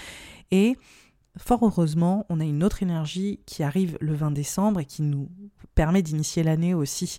Et 0.51 0.77
Fort 1.37 1.63
heureusement, 1.63 2.25
on 2.29 2.39
a 2.39 2.43
une 2.43 2.63
autre 2.63 2.83
énergie 2.83 3.39
qui 3.45 3.63
arrive 3.63 3.97
le 4.01 4.13
20 4.13 4.31
décembre 4.31 4.79
et 4.81 4.85
qui 4.85 5.01
nous 5.01 5.29
permet 5.73 6.03
d'initier 6.03 6.43
l'année 6.43 6.75
aussi 6.75 7.17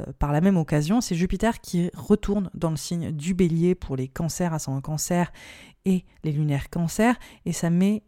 euh, 0.00 0.04
par 0.18 0.32
la 0.32 0.40
même 0.40 0.56
occasion. 0.56 1.00
C'est 1.00 1.16
Jupiter 1.16 1.60
qui 1.60 1.90
retourne 1.94 2.48
dans 2.54 2.70
le 2.70 2.76
signe 2.76 3.10
du 3.10 3.34
bélier 3.34 3.74
pour 3.74 3.96
les 3.96 4.06
cancers 4.06 4.60
son 4.60 4.80
cancer 4.80 5.32
les 5.86 6.32
lunaires 6.32 6.70
cancer, 6.70 7.16
et 7.44 7.52
ça 7.52 7.70
met 7.70 8.02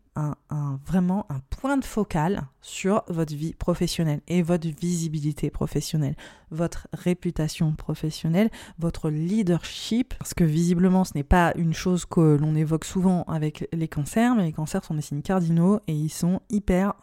un, 0.50 0.80
vraiment 0.84 1.26
un 1.28 1.40
point 1.50 1.76
de 1.76 1.84
focal 1.84 2.42
sur 2.60 3.04
votre 3.08 3.34
vie 3.34 3.54
professionnelle 3.54 4.20
et 4.26 4.42
votre 4.42 4.68
visibilité 4.68 5.50
professionnelle, 5.50 6.16
votre 6.50 6.88
réputation 6.92 7.72
professionnelle, 7.74 8.50
votre 8.78 9.10
leadership, 9.10 10.14
parce 10.18 10.34
que 10.34 10.44
visiblement 10.44 11.04
ce 11.04 11.12
n'est 11.14 11.22
pas 11.22 11.52
une 11.56 11.72
chose 11.72 12.04
que 12.04 12.36
l'on 12.36 12.56
évoque 12.56 12.84
souvent 12.84 13.22
avec 13.24 13.68
les 13.72 13.88
cancers, 13.88 14.34
mais 14.34 14.44
les 14.44 14.52
cancers 14.52 14.84
sont 14.84 14.94
des 14.94 15.02
signes 15.02 15.22
cardinaux 15.22 15.80
et 15.86 15.92
ils 15.92 16.10
sont 16.10 16.40
hyper 16.50 16.94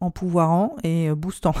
empouvoirants 0.00 0.76
et 0.84 1.10
boostants. 1.14 1.54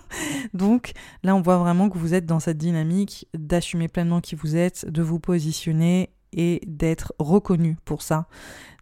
Donc 0.54 0.92
là, 1.22 1.34
on 1.34 1.42
voit 1.42 1.58
vraiment 1.58 1.88
que 1.88 1.98
vous 1.98 2.14
êtes 2.14 2.26
dans 2.26 2.40
cette 2.40 2.58
dynamique 2.58 3.28
d'assumer 3.34 3.88
pleinement 3.88 4.20
qui 4.20 4.34
vous 4.34 4.56
êtes, 4.56 4.86
de 4.86 5.02
vous 5.02 5.20
positionner 5.20 6.10
et 6.32 6.60
d'être 6.66 7.12
reconnu 7.18 7.76
pour 7.84 8.02
ça. 8.02 8.26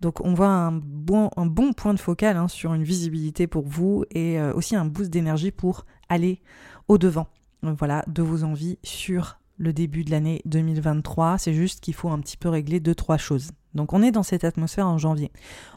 Donc 0.01 0.21
on 0.25 0.35
voit 0.35 0.49
un 0.49 0.73
bon, 0.73 1.31
point 1.77 1.95
de 1.95 2.01
focal 2.01 2.37
hein, 2.37 2.49
sur 2.49 2.75
une 2.75 2.85
visibilité 2.85 3.47
pour 3.47 3.67
vous 3.67 4.05
et 4.11 4.39
euh, 4.39 4.53
aussi 4.55 4.77
un 4.77 4.85
boost 4.85 5.11
d'énergie 5.11 5.51
pour 5.51 5.87
aller 6.09 6.41
au-devant 6.89 7.27
voilà, 7.63 8.05
de 8.07 8.23
vos 8.23 8.45
envies 8.45 8.79
sur 8.83 9.39
le 9.57 9.73
début 9.73 10.05
de 10.05 10.11
l'année 10.11 10.41
2023. 10.45 11.39
C'est 11.39 11.53
juste 11.53 11.81
qu'il 11.81 11.95
faut 11.95 12.09
un 12.09 12.21
petit 12.21 12.37
peu 12.37 12.49
régler 12.49 12.81
deux, 12.81 12.95
trois 12.95 13.17
choses. 13.17 13.51
Donc 13.75 13.93
on 13.93 14.03
est 14.03 14.13
dans 14.13 14.23
cette 14.23 14.45
atmosphère 14.45 14.87
en 14.87 14.99
janvier. 14.99 15.31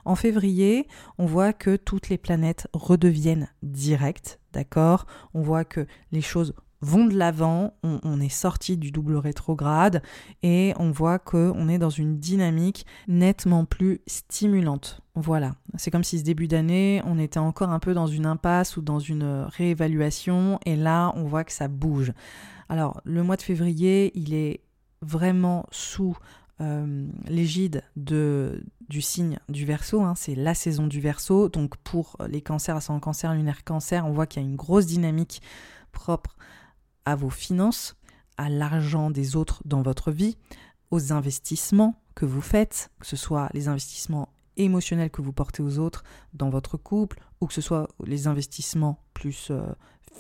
En 0.06 0.16
février, 0.16 0.88
on 1.18 1.26
voit 1.26 1.54
que 1.54 1.76
toutes 1.76 2.10
les 2.10 2.18
planètes 2.18 2.68
redeviennent 2.74 3.50
directes, 3.64 4.40
d'accord? 4.54 5.06
On 5.34 5.42
voit 5.42 5.66
que 5.66 5.86
les 6.12 6.22
choses 6.22 6.54
vont 6.82 7.06
de 7.06 7.16
l'avant, 7.16 7.74
on, 7.84 8.20
est 8.20 8.30
sorti 8.30 8.78
du 8.78 8.92
double 8.92 9.16
rétrograde 9.16 10.02
et 10.42 10.74
on 10.80 10.92
voit 10.92 11.20
qu'on 11.20 11.68
est 11.68 11.78
dans 11.78 11.90
une 11.90 12.18
dynamique 12.18 12.86
nettement 13.08 13.66
plus 13.66 14.02
stimulante. 14.08 15.02
Voilà, 15.16 15.56
c'est 15.78 15.92
comme 15.92 16.04
si 16.04 16.20
ce 16.20 16.24
début 16.24 16.48
d'année, 16.48 17.02
on 17.06 17.20
était 17.20 17.40
encore 17.40 17.70
un 17.70 17.80
peu 17.80 17.94
dans 17.94 18.08
une 18.08 18.26
impasse 18.26 18.78
ou 18.78 18.82
dans 18.82 19.00
une 19.00 19.46
réévaluation 19.50 20.60
et 20.66 20.76
là, 20.76 21.12
on 21.16 21.24
voit 21.24 21.44
que 21.44 21.54
ça 21.54 21.68
bouge. 21.68 22.14
Alors, 22.70 23.02
le 23.04 23.22
mois 23.22 23.36
de 23.36 23.42
février, 23.42 24.12
il 24.16 24.34
est 24.34 24.62
vraiment 25.02 25.66
sous 25.72 26.18
euh, 26.62 27.08
l'égide 27.28 27.84
de, 27.96 28.64
du 28.88 29.02
signe 29.02 29.40
du 29.50 29.66
verso, 29.66 30.02
hein, 30.02 30.14
c'est 30.16 30.36
la 30.36 30.54
saison 30.54 30.86
du 30.86 31.00
verso. 31.00 31.50
Donc 31.50 31.76
pour 31.78 32.18
les 32.28 32.42
cancers, 32.42 32.76
ascendant 32.76 33.00
cancer, 33.00 33.34
lunaire 33.34 33.64
cancer, 33.64 34.06
on 34.06 34.12
voit 34.12 34.28
qu'il 34.28 34.44
y 34.44 34.46
a 34.46 34.48
une 34.48 34.56
grosse 34.56 34.86
dynamique 34.86 35.42
propre 35.92 36.36
à 37.06 37.16
vos 37.16 37.30
finances, 37.30 37.96
à 38.38 38.50
l'argent 38.50 39.12
des 39.12 39.36
autres 39.36 39.62
dans 39.66 39.82
votre 39.82 40.12
vie, 40.12 40.38
aux 40.92 41.14
investissements 41.14 41.96
que 42.16 42.26
vous 42.26 42.42
faites, 42.42 42.92
que 43.00 43.08
ce 43.08 43.16
soit 43.16 43.50
les 43.54 43.68
investissements 43.68 44.30
émotionnels 44.58 45.10
que 45.10 45.22
vous 45.22 45.34
portez 45.34 45.64
aux 45.64 45.80
autres 45.80 46.04
dans 46.34 46.50
votre 46.50 46.78
couple, 46.78 47.20
ou 47.40 47.48
que 47.48 47.54
ce 47.54 47.62
soit 47.62 47.88
les 48.04 48.28
investissements 48.28 49.00
plus 49.14 49.50
euh, 49.50 49.64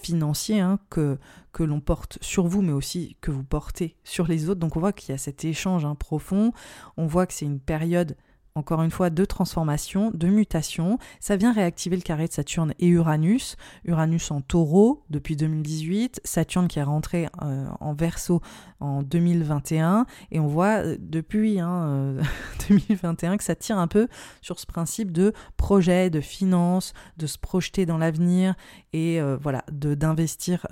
financiers 0.01 0.59
hein, 0.59 0.79
que, 0.89 1.17
que 1.51 1.63
l'on 1.63 1.81
porte 1.81 2.17
sur 2.21 2.47
vous, 2.47 2.61
mais 2.61 2.71
aussi 2.71 3.17
que 3.21 3.31
vous 3.31 3.43
portez 3.43 3.97
sur 4.03 4.27
les 4.27 4.49
autres. 4.49 4.59
Donc 4.59 4.75
on 4.77 4.79
voit 4.79 4.93
qu'il 4.93 5.11
y 5.11 5.13
a 5.13 5.17
cet 5.17 5.45
échange 5.45 5.85
hein, 5.85 5.95
profond, 5.95 6.53
on 6.97 7.05
voit 7.05 7.25
que 7.25 7.33
c'est 7.33 7.45
une 7.45 7.59
période 7.59 8.15
encore 8.55 8.83
une 8.83 8.91
fois, 8.91 9.09
de 9.09 9.23
transformation, 9.23 10.11
de 10.13 10.27
mutation. 10.27 10.97
Ça 11.19 11.37
vient 11.37 11.53
réactiver 11.53 11.95
le 11.95 12.01
carré 12.01 12.27
de 12.27 12.33
Saturne 12.33 12.73
et 12.79 12.87
Uranus. 12.87 13.55
Uranus 13.85 14.29
en 14.31 14.41
taureau 14.41 15.03
depuis 15.09 15.35
2018, 15.35 16.21
Saturne 16.23 16.67
qui 16.67 16.79
est 16.79 16.83
rentré 16.83 17.27
euh, 17.41 17.65
en 17.79 17.93
verso 17.93 18.41
en 18.79 19.03
2021. 19.03 20.05
Et 20.31 20.39
on 20.39 20.47
voit 20.47 20.83
euh, 20.83 20.97
depuis 20.99 21.55
2021 21.55 21.61
hein, 21.61 23.33
euh, 23.33 23.37
que 23.37 23.43
ça 23.43 23.55
tire 23.55 23.77
un 23.77 23.87
peu 23.87 24.07
sur 24.41 24.59
ce 24.59 24.65
principe 24.65 25.11
de 25.11 25.33
projet, 25.55 26.09
de 26.09 26.19
finance, 26.19 26.93
de 27.17 27.27
se 27.27 27.37
projeter 27.37 27.85
dans 27.85 27.97
l'avenir 27.97 28.55
et 28.93 29.21
voilà, 29.41 29.63
d'investir 29.71 30.67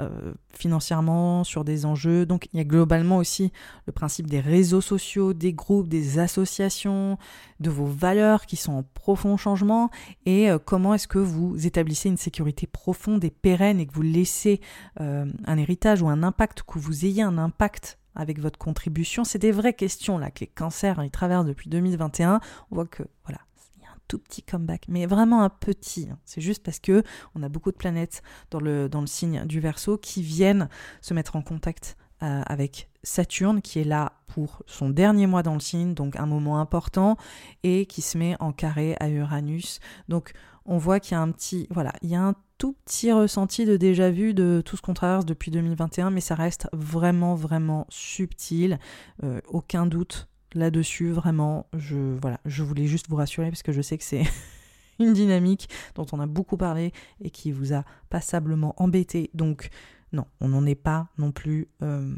financièrement 0.54 1.46
sur 1.46 1.64
des 1.64 1.86
enjeux. 1.86 2.26
Donc 2.26 2.50
il 2.52 2.58
y 2.58 2.60
a 2.60 2.66
globalement 2.66 3.18
aussi 3.18 3.54
le 3.86 3.94
principe 3.94 4.28
des 4.28 4.42
réseaux 4.42 4.82
sociaux, 4.82 5.34
des 5.34 5.54
groupes, 5.54 5.88
des 5.88 6.20
associations, 6.20 7.18
de 7.60 7.70
vos 7.70 7.86
valeurs 7.86 8.46
qui 8.46 8.56
sont 8.56 8.74
en 8.74 8.84
profond 8.84 9.38
changement 9.38 9.90
et 10.26 10.50
euh, 10.50 10.60
comment 10.60 10.94
est-ce 10.94 11.08
que 11.08 11.20
vous 11.20 11.66
établissez 11.66 12.10
une 12.10 12.18
sécurité 12.18 12.68
profonde 12.68 13.24
et 13.24 13.30
pérenne 13.30 13.80
et 13.80 13.86
que 13.86 13.94
vous 13.94 14.02
laissez 14.02 14.62
euh, 15.02 15.26
un 15.46 15.58
héritage 15.58 16.02
ou 16.02 16.10
un 16.10 16.24
impact, 16.24 16.64
que 16.64 16.80
vous 16.80 17.06
ayez 17.06 17.24
un 17.24 17.38
impact 17.38 18.00
avec 18.16 18.40
votre 18.40 18.60
contribution? 18.60 19.24
C'est 19.24 19.40
des 19.40 19.52
vraies 19.52 19.74
questions 19.74 20.18
là 20.18 20.32
que 20.32 20.42
les 20.42 20.48
cancers 20.48 21.04
ils 21.04 21.12
traversent 21.12 21.46
depuis 21.46 21.70
2021. 21.70 22.40
On 22.72 22.76
voit 22.76 22.88
que 22.88 23.04
voilà, 23.26 23.40
il 23.78 23.84
y 23.84 23.86
a 23.86 23.90
un 23.90 24.00
tout 24.08 24.20
petit 24.20 24.44
comeback, 24.44 24.86
mais 24.88 25.06
vraiment 25.06 25.44
un 25.44 25.50
petit. 25.50 26.08
Hein. 26.12 26.18
C'est 26.26 26.42
juste 26.42 26.64
parce 26.64 26.80
que 26.80 27.04
on 27.36 27.44
a 27.44 27.50
beaucoup 27.50 27.72
de 27.72 27.78
planètes 27.78 28.22
dans 28.52 28.60
le, 28.60 28.90
signe 29.06 29.46
du 29.46 29.60
Verseau 29.60 29.98
qui 29.98 30.22
viennent 30.22 30.70
se 31.02 31.14
mettre 31.14 31.36
en 31.36 31.42
contact 31.42 31.98
euh, 32.24 32.42
avec 32.46 32.90
Saturne 33.04 33.62
qui 33.62 33.80
est 33.80 33.84
là 33.86 34.14
pour 34.28 34.64
son 34.68 34.90
dernier 34.90 35.28
mois 35.28 35.44
dans 35.44 35.54
le 35.54 35.60
signe, 35.60 35.94
donc 35.94 36.16
un 36.16 36.26
moment 36.26 36.60
important, 36.60 37.18
et 37.64 37.86
qui 37.86 38.02
se 38.02 38.18
met 38.18 38.36
en 38.40 38.52
carré 38.52 38.96
à 39.00 39.10
Uranus. 39.10 39.80
Donc 40.08 40.34
on 40.66 40.78
voit 40.78 41.00
qu'il 41.00 41.14
y 41.14 41.16
a 41.16 41.22
un 41.22 41.32
petit, 41.32 41.68
voilà, 41.72 41.94
il 42.02 42.10
y 42.10 42.16
a 42.16 42.22
un 42.22 42.36
tout 42.60 42.76
petit 42.86 43.12
ressenti 43.12 43.66
de 43.66 43.78
déjà 43.78 44.12
vu 44.12 44.34
de 44.34 44.62
tout 44.64 44.78
ce 44.78 44.82
qu'on 44.82 44.94
traverse 44.94 45.26
depuis 45.26 45.50
2021, 45.50 46.12
mais 46.12 46.22
ça 46.22 46.36
reste 46.36 46.68
vraiment, 46.74 47.34
vraiment 47.34 47.88
subtil. 47.90 48.80
Euh, 49.24 49.40
aucun 49.48 49.86
doute 49.86 50.28
là-dessus, 50.54 51.12
vraiment. 51.12 51.68
Je, 51.74 51.98
voilà, 52.22 52.40
je 52.46 52.64
voulais 52.64 52.86
juste 52.86 53.08
vous 53.10 53.16
rassurer 53.16 53.50
parce 53.50 53.64
que 53.64 53.72
je 53.72 53.82
sais 53.82 53.98
que 53.98 54.04
c'est 54.04 54.24
une 55.00 55.14
dynamique 55.14 55.70
dont 55.96 56.06
on 56.12 56.20
a 56.20 56.28
beaucoup 56.28 56.58
parlé 56.58 56.92
et 57.22 57.30
qui 57.30 57.52
vous 57.52 57.74
a 57.74 57.84
passablement 58.10 58.76
embêté. 58.78 59.30
Donc, 59.34 59.70
non, 60.14 60.26
on 60.42 60.50
n'en 60.50 60.66
est 60.66 60.76
pas 60.76 61.08
non 61.18 61.32
plus 61.32 61.68
euh, 61.82 62.14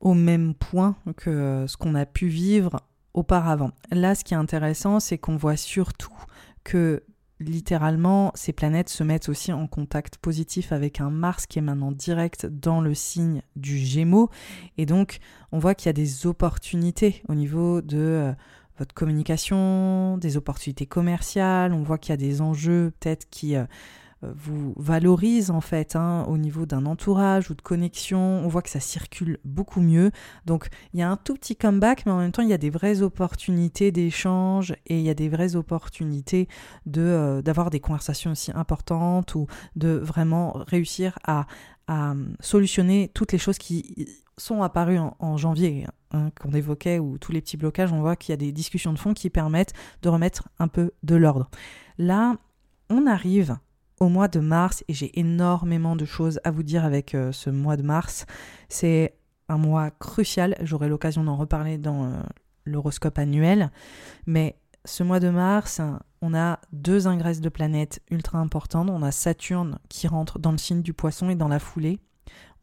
au 0.00 0.14
même 0.14 0.54
point 0.54 0.96
que 1.16 1.64
ce 1.68 1.76
qu'on 1.76 1.94
a 1.94 2.06
pu 2.06 2.28
vivre 2.28 2.80
auparavant. 3.14 3.70
Là, 3.90 4.14
ce 4.14 4.24
qui 4.24 4.34
est 4.34 4.38
intéressant, 4.38 5.00
c'est 5.00 5.18
qu'on 5.18 5.36
voit 5.36 5.56
surtout 5.56 6.14
que 6.64 7.02
littéralement, 7.40 8.32
ces 8.34 8.52
planètes 8.52 8.88
se 8.88 9.04
mettent 9.04 9.28
aussi 9.28 9.52
en 9.52 9.66
contact 9.66 10.16
positif 10.16 10.72
avec 10.72 11.00
un 11.00 11.10
Mars 11.10 11.46
qui 11.46 11.58
est 11.58 11.62
maintenant 11.62 11.92
direct 11.92 12.46
dans 12.46 12.80
le 12.80 12.94
signe 12.94 13.42
du 13.56 13.78
Gémeaux. 13.78 14.30
Et 14.76 14.86
donc, 14.86 15.18
on 15.52 15.58
voit 15.58 15.74
qu'il 15.74 15.86
y 15.86 15.90
a 15.90 15.94
des 15.94 16.26
opportunités 16.26 17.22
au 17.28 17.34
niveau 17.34 17.80
de 17.80 17.98
euh, 17.98 18.32
votre 18.78 18.94
communication, 18.94 20.18
des 20.18 20.36
opportunités 20.36 20.86
commerciales. 20.86 21.72
On 21.72 21.82
voit 21.82 21.98
qu'il 21.98 22.10
y 22.10 22.14
a 22.14 22.16
des 22.16 22.40
enjeux 22.40 22.92
peut-être 22.98 23.28
qui... 23.30 23.56
Euh, 23.56 23.62
euh, 23.62 23.66
vous 24.22 24.74
valorise 24.76 25.50
en 25.50 25.60
fait 25.60 25.94
hein, 25.94 26.24
au 26.28 26.38
niveau 26.38 26.66
d'un 26.66 26.86
entourage 26.86 27.50
ou 27.50 27.54
de 27.54 27.62
connexion. 27.62 28.18
On 28.18 28.48
voit 28.48 28.62
que 28.62 28.70
ça 28.70 28.80
circule 28.80 29.38
beaucoup 29.44 29.80
mieux. 29.80 30.10
Donc 30.44 30.68
il 30.92 31.00
y 31.00 31.02
a 31.02 31.10
un 31.10 31.16
tout 31.16 31.34
petit 31.34 31.56
comeback, 31.56 32.04
mais 32.06 32.12
en 32.12 32.18
même 32.18 32.32
temps 32.32 32.42
il 32.42 32.48
y 32.48 32.54
a 32.54 32.58
des 32.58 32.70
vraies 32.70 33.02
opportunités 33.02 33.92
d'échange 33.92 34.74
et 34.86 34.98
il 34.98 35.04
y 35.04 35.10
a 35.10 35.14
des 35.14 35.28
vraies 35.28 35.56
opportunités 35.56 36.48
de 36.86 37.02
euh, 37.02 37.42
d'avoir 37.42 37.70
des 37.70 37.80
conversations 37.80 38.32
aussi 38.32 38.50
importantes 38.52 39.34
ou 39.34 39.46
de 39.76 39.90
vraiment 39.90 40.52
réussir 40.66 41.18
à, 41.24 41.46
à 41.86 42.14
solutionner 42.40 43.10
toutes 43.14 43.32
les 43.32 43.38
choses 43.38 43.58
qui 43.58 44.08
sont 44.36 44.62
apparues 44.62 44.98
en, 44.98 45.36
janvier, 45.36 45.86
hein, 46.12 46.30
qu'on 46.40 46.52
évoquait, 46.52 46.98
ou 46.98 47.18
tous 47.18 47.32
les 47.32 47.40
petits 47.40 47.56
blocages, 47.56 47.92
on 47.92 48.00
voit 48.00 48.16
qu'il 48.16 48.32
y 48.32 48.34
a 48.34 48.36
des 48.36 48.52
discussions 48.52 48.92
de 48.92 48.98
fond 48.98 49.14
qui 49.14 49.30
permettent 49.30 49.72
de 50.02 50.08
remettre 50.08 50.48
un 50.58 50.68
peu 50.68 50.92
de 51.02 51.16
l'ordre. 51.16 51.50
Là, 51.98 52.36
on 52.88 53.06
arrive 53.06 53.58
au 54.00 54.08
mois 54.08 54.28
de 54.28 54.40
mars 54.40 54.84
et 54.88 54.94
j'ai 54.94 55.18
énormément 55.18 55.96
de 55.96 56.04
choses 56.04 56.40
à 56.44 56.50
vous 56.50 56.62
dire 56.62 56.84
avec 56.84 57.14
euh, 57.14 57.32
ce 57.32 57.50
mois 57.50 57.76
de 57.76 57.82
mars. 57.82 58.26
C'est 58.68 59.14
un 59.48 59.58
mois 59.58 59.90
crucial, 59.90 60.56
j'aurai 60.62 60.88
l'occasion 60.88 61.24
d'en 61.24 61.36
reparler 61.36 61.78
dans 61.78 62.04
euh, 62.04 62.20
l'horoscope 62.64 63.18
annuel, 63.18 63.70
mais 64.26 64.56
ce 64.84 65.02
mois 65.02 65.20
de 65.20 65.28
mars, 65.28 65.80
on 66.22 66.34
a 66.34 66.60
deux 66.72 67.06
ingresses 67.06 67.40
de 67.40 67.48
planètes 67.48 68.00
ultra 68.10 68.38
importantes. 68.38 68.88
On 68.90 69.02
a 69.02 69.10
Saturne 69.10 69.78
qui 69.88 70.08
rentre 70.08 70.38
dans 70.38 70.52
le 70.52 70.58
signe 70.58 70.82
du 70.82 70.92
poisson 70.94 71.30
et 71.30 71.34
dans 71.34 71.48
la 71.48 71.58
foulée. 71.58 71.98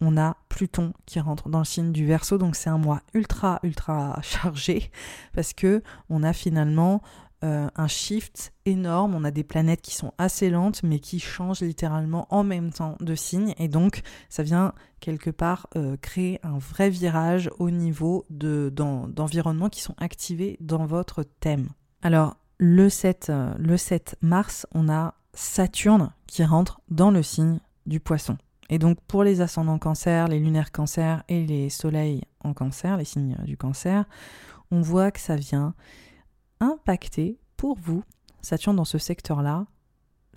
On 0.02 0.18
a 0.18 0.38
Pluton 0.50 0.94
qui 1.06 1.20
rentre 1.20 1.50
dans 1.50 1.60
le 1.60 1.66
signe 1.66 1.92
du 1.92 2.06
Verseau, 2.06 2.38
donc 2.38 2.56
c'est 2.56 2.70
un 2.70 2.78
mois 2.78 3.02
ultra 3.14 3.60
ultra 3.64 4.20
chargé 4.24 4.92
parce 5.34 5.54
que 5.54 5.84
on 6.10 6.24
a 6.24 6.34
finalement 6.34 7.02
euh, 7.46 7.70
un 7.76 7.88
shift 7.88 8.54
énorme. 8.66 9.14
On 9.14 9.24
a 9.24 9.30
des 9.30 9.44
planètes 9.44 9.82
qui 9.82 9.94
sont 9.94 10.14
assez 10.18 10.50
lentes, 10.50 10.82
mais 10.84 11.00
qui 11.00 11.20
changent 11.20 11.62
littéralement 11.62 12.28
en 12.32 12.44
même 12.44 12.74
temps 12.74 12.98
de 13.00 13.14
signe. 13.14 13.54
Et 13.60 13.68
donc, 13.68 14.02
ça 14.30 14.42
vient 14.42 14.74
quelque 15.00 15.30
part 15.30 15.68
euh, 15.76 15.96
créer 16.02 16.40
un 16.44 16.58
vrai 16.58 16.90
virage 16.90 17.52
au 17.60 17.70
niveau 17.70 18.26
d'environnements 18.30 19.70
qui 19.70 19.82
sont 19.82 19.94
activés 20.00 20.58
dans 20.60 20.88
votre 20.88 21.24
thème. 21.24 21.70
Alors, 22.02 22.36
le 22.58 22.90
7, 22.90 23.28
euh, 23.30 23.54
le 23.60 23.78
7 23.78 24.18
mars, 24.22 24.66
on 24.74 24.90
a 24.90 25.14
Saturne 25.34 26.12
qui 26.26 26.44
rentre 26.44 26.82
dans 26.90 27.12
le 27.12 27.22
signe 27.22 27.60
du 27.86 28.00
poisson. 28.00 28.38
Et 28.70 28.80
donc 28.80 29.00
pour 29.02 29.24
les 29.24 29.42
ascendants 29.42 29.78
cancer, 29.78 30.28
les 30.28 30.40
lunaires 30.40 30.72
cancer 30.72 31.24
et 31.28 31.46
les 31.46 31.70
soleils 31.70 32.24
en 32.44 32.54
cancer, 32.54 32.98
les 32.98 33.06
signes 33.06 33.38
du 33.44 33.58
cancer, 33.58 34.06
on 34.72 34.82
voit 34.82 35.12
que 35.12 35.20
ça 35.20 35.36
vient 35.36 35.76
impacter 36.60 37.38
pour 37.58 37.78
vous, 37.80 38.04
Saturne 38.42 38.76
dans 38.76 38.86
ce 38.86 38.98
secteur-là, 38.98 39.66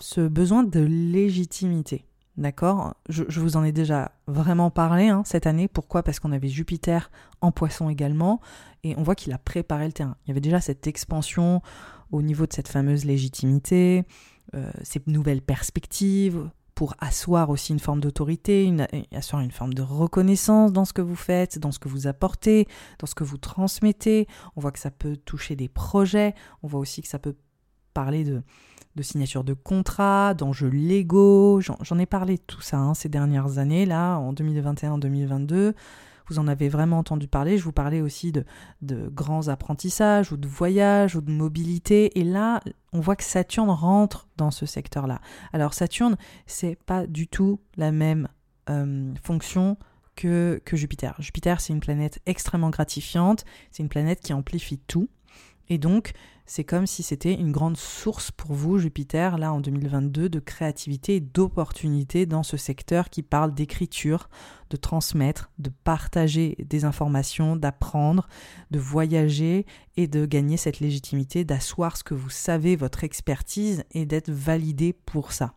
ce 0.00 0.26
besoin 0.26 0.62
de 0.62 0.80
légitimité. 0.80 2.04
D'accord? 2.37 2.94
Je, 3.08 3.25
vous 3.40 3.56
en 3.56 3.64
ai 3.64 3.72
déjà 3.72 4.12
vraiment 4.28 4.70
parlé 4.70 5.08
hein, 5.08 5.22
cette 5.25 5.48
année. 5.48 5.66
Pourquoi? 5.66 6.04
Parce 6.04 6.20
qu'on 6.20 6.30
avait 6.30 6.48
Jupiter 6.48 7.10
en 7.40 7.50
poisson 7.50 7.90
également. 7.90 8.40
Et 8.84 8.94
on 8.96 9.02
voit 9.02 9.16
qu'il 9.16 9.32
a 9.32 9.38
préparé 9.38 9.87
le 9.87 9.92
terrain. 9.92 10.16
Il 10.25 10.28
y 10.28 10.30
avait 10.30 10.40
déjà 10.40 10.60
cette 10.60 10.87
expansion 10.87 11.62
au 12.12 12.22
niveau 12.22 12.46
de 12.46 12.52
cette 12.52 12.68
fameuse 12.68 13.04
légitimité, 13.04 14.04
euh, 14.54 14.70
ces 14.82 15.02
nouvelles 15.08 15.42
perspectives, 15.42 16.48
pour 16.78 16.94
asseoir 17.00 17.50
aussi 17.50 17.73
une 17.73 17.80
forme 17.80 17.99
d'autorité, 17.99 18.73
asseoir 19.12 19.42
une 19.42 19.50
forme 19.50 19.75
de 19.75 19.82
reconnaissance 19.82 20.73
dans 20.73 20.85
ce 20.85 20.92
que 20.92 21.02
vous 21.02 21.16
faites, 21.16 21.58
dans 21.58 21.73
ce 21.73 21.80
que 21.80 21.88
vous 21.88 22.06
apportez, 22.06 22.68
dans 23.00 23.08
ce 23.08 23.16
que 23.16 23.25
vous 23.25 23.37
transmettez. 23.37 24.28
On 24.54 24.61
voit 24.61 24.70
que 24.70 24.78
ça 24.78 24.92
peut 24.92 25.16
toucher 25.16 25.56
des 25.56 25.68
projets, 25.68 26.37
on 26.62 26.68
voit 26.68 26.78
aussi 26.78 27.02
que 27.02 27.08
ça 27.08 27.18
peut 27.18 27.35
parler 27.94 28.23
de, 28.23 28.42
de 28.94 29.02
signature 29.02 29.42
de 29.42 29.54
contrats, 29.54 30.35
d'enjeux 30.35 30.68
légaux. 30.68 31.61
J'en 31.61 31.99
ai 31.99 32.06
parlé 32.06 32.37
de 32.37 32.42
tout 32.42 32.61
ça 32.61 32.76
hein, 32.76 32.94
ces 32.94 33.08
dernières 33.08 33.58
années, 33.58 33.85
là, 33.85 34.18
en 34.18 34.32
2021-2022. 34.32 35.75
Vous 36.28 36.38
en 36.38 36.49
avez 36.49 36.68
vraiment 36.68 36.99
entendu 36.99 37.28
parler. 37.28 37.58
Je 37.58 37.64
vous 37.64 37.73
parlais 37.73 38.00
aussi 38.00 38.32
de, 38.32 38.44
de 38.82 39.08
grands 39.08 39.49
apprentissages 39.49 40.32
ou 40.32 40.37
de 40.37 40.49
voyages 40.49 41.16
ou 41.16 41.20
de 41.20 41.30
mobilité. 41.30 42.18
Et 42.18 42.25
là, 42.25 42.61
on 42.92 43.00
voit 43.00 43.16
que 43.16 43.25
Saturne 43.25 43.70
rentre 43.70 44.28
dans 44.37 44.50
ce 44.50 44.66
secteur-là. 44.66 45.20
Alors 45.52 45.75
Saturne, 45.75 46.16
c'est 46.47 46.76
pas 46.76 47.06
du 47.06 47.28
tout 47.28 47.61
la 47.76 47.92
même 47.92 48.28
euh, 48.70 49.12
fonction 49.23 49.76
que, 50.16 50.61
que 50.64 50.76
Jupiter. 50.76 51.14
Jupiter, 51.20 51.61
c'est 51.61 51.73
une 51.73 51.80
planète 51.80 52.20
extrêmement 52.26 52.70
gratifiante. 52.70 53.44
C'est 53.70 53.82
une 53.82 53.88
planète 53.88 54.20
qui 54.20 54.32
amplifie 54.32 54.78
tout. 54.78 55.08
Et 55.70 55.78
donc, 55.78 56.12
c'est 56.46 56.64
comme 56.64 56.87
si 56.87 57.02
c'était 57.02 57.34
une 57.34 57.52
grande 57.52 57.76
source 57.76 58.30
pour 58.30 58.54
vous, 58.54 58.78
Jupiter, 58.78 59.37
là 59.37 59.52
en 59.52 59.60
2022, 59.60 60.30
de 60.30 60.40
créativité 60.40 61.16
et 61.16 61.20
d'opportunité 61.20 62.25
dans 62.25 62.42
ce 62.42 62.56
secteur 62.56 63.10
qui 63.10 63.22
parle 63.22 63.52
d'écriture, 63.52 64.30
de 64.70 64.78
transmettre, 64.78 65.50
de 65.58 65.70
partager 65.84 66.56
des 66.66 66.87
informations, 66.87 67.54
d'apprendre, 67.54 68.28
de 68.70 68.78
voyager 68.78 69.66
et 69.98 70.06
de 70.06 70.25
gagner 70.25 70.56
cette 70.56 70.80
légitimité, 70.80 71.44
d'asseoir 71.44 71.98
ce 71.98 72.04
que 72.04 72.14
vous 72.14 72.30
savez, 72.30 72.76
votre 72.76 73.04
expertise 73.04 73.84
et 73.92 74.06
d'être 74.06 74.30
validé 74.30 74.94
pour 74.94 75.32
ça. 75.32 75.52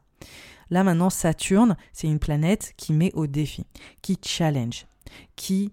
Là 0.72 0.84
maintenant, 0.84 1.10
Saturne, 1.10 1.77
c'est 1.94 2.08
une 2.08 2.20
planète 2.20 2.74
qui 2.75 2.91
met 2.91 3.13
au 3.13 3.27
défi, 3.27 3.65
qui 4.01 4.18
challenge, 4.22 4.88
qui 5.38 5.72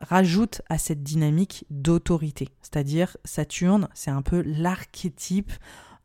rajoute 0.00 0.62
à 0.68 0.78
cette 0.78 1.02
dynamique 1.02 1.64
d'autorité. 1.70 2.48
C'est-à-dire 2.62 3.16
Saturne, 3.24 3.88
c'est 3.94 4.10
un 4.10 4.22
peu 4.22 4.42
l'archétype 4.46 5.52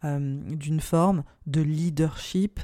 euh, 0.03 0.39
d'une 0.49 0.81
forme 0.81 1.23
de 1.47 1.61
leadership 1.61 2.59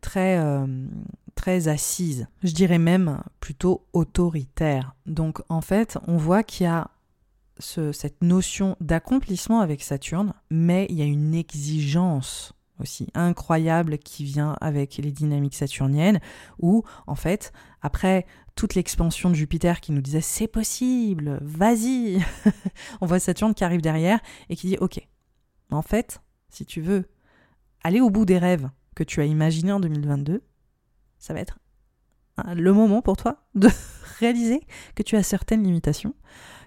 très, 0.00 0.38
euh, 0.38 0.86
très 1.34 1.68
assise, 1.68 2.28
je 2.42 2.52
dirais 2.52 2.78
même 2.78 3.20
plutôt 3.40 3.86
autoritaire. 3.92 4.94
Donc 5.06 5.42
en 5.48 5.60
fait, 5.60 5.98
on 6.06 6.16
voit 6.16 6.42
qu'il 6.42 6.64
y 6.64 6.68
a 6.68 6.90
cette 7.58 8.22
notion 8.22 8.76
d'accomplissement 8.80 9.60
avec 9.60 9.82
Saturne, 9.82 10.34
mais 10.50 10.86
il 10.90 10.96
y 10.96 11.02
a 11.02 11.06
une 11.06 11.34
exigence 11.34 12.52
aussi 12.78 13.08
incroyable 13.14 13.98
qui 13.98 14.24
vient 14.24 14.56
avec 14.60 14.98
les 14.98 15.10
dynamiques 15.10 15.54
saturniennes, 15.54 16.20
où 16.58 16.84
en 17.06 17.14
fait, 17.14 17.52
après 17.80 18.26
toute 18.56 18.74
l'expansion 18.74 19.30
de 19.30 19.34
Jupiter 19.34 19.80
qui 19.80 19.92
nous 19.92 20.00
disait 20.00 20.22
c'est 20.22 20.48
possible, 20.48 21.38
vas-y, 21.42 22.24
on 23.00 23.06
voit 23.06 23.20
Saturne 23.20 23.54
qui 23.54 23.62
arrive 23.64 23.82
derrière 23.82 24.18
et 24.48 24.56
qui 24.56 24.66
dit 24.66 24.78
ok, 24.80 25.06
en 25.70 25.82
fait, 25.82 26.20
si 26.48 26.64
tu 26.64 26.80
veux 26.80 27.04
aller 27.84 28.00
au 28.00 28.10
bout 28.10 28.24
des 28.24 28.38
rêves 28.38 28.68
que 28.94 29.04
tu 29.04 29.20
as 29.20 29.26
imaginés 29.26 29.72
en 29.72 29.80
2022, 29.80 30.42
ça 31.18 31.34
va 31.34 31.40
être 31.40 31.58
le 32.54 32.72
moment 32.72 33.02
pour 33.02 33.16
toi 33.16 33.44
de 33.54 33.68
réaliser 34.18 34.60
que 34.94 35.02
tu 35.02 35.16
as 35.16 35.22
certaines 35.22 35.62
limitations, 35.62 36.14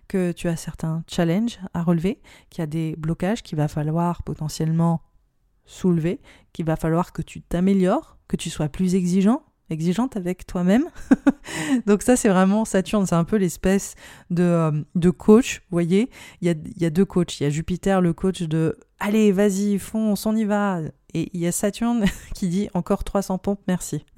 que 0.08 0.32
tu 0.32 0.47
as 0.47 0.56
certains 0.56 1.04
challenges 1.08 1.60
à 1.73 1.82
relever, 1.82 2.21
qu'il 2.49 2.62
y 2.62 2.63
a 2.63 2.67
des 2.67 2.95
blocages 2.97 3.41
qu'il 3.41 3.58
va 3.58 3.67
falloir 3.67 4.21
potentiellement 4.23 5.02
soulever, 5.65 6.21
qu'il 6.54 6.65
va 6.65 6.75
falloir 6.75 7.13
que 7.13 7.21
tu 7.21 7.41
t'améliores, 7.41 8.17
que 8.28 8.36
tu 8.36 8.49
sois 8.49 8.69
plus 8.69 8.95
exigeant, 8.95 9.43
exigeante 9.69 10.17
avec 10.17 10.45
toi-même. 10.45 10.86
Donc 11.86 12.01
ça, 12.01 12.15
c'est 12.15 12.29
vraiment 12.29 12.65
Saturne, 12.65 13.05
c'est 13.05 13.15
un 13.15 13.23
peu 13.23 13.38
l'espèce 13.38 13.95
de, 14.29 14.43
euh, 14.43 15.12
coach, 15.12 15.60
vous 15.69 15.75
voyez. 15.75 16.10
Il 16.41 16.47
y 16.47 16.51
a, 16.51 16.55
y 16.77 16.86
a 16.86 16.89
deux 16.89 17.05
coachs. 17.05 17.39
Il 17.39 17.43
y 17.43 17.45
a 17.45 17.49
Jupiter, 17.49 18.01
le 18.01 18.13
coach 18.13 18.41
de 18.43 18.77
«Allez, 18.99 19.32
vas-y, 19.32 19.77
fonce, 19.79 20.25
on 20.25 20.36
y 20.36 20.45
va». 20.45 20.79
Et 21.13 21.29
il 21.34 21.39
y 21.39 21.47
a 21.47 21.51
Saturne 21.51 22.05
qui 22.34 22.49
dit 22.49 22.69
«Encore 22.73 23.03
300 23.03 23.38
pompes, 23.38 23.62
merci». 23.67 24.05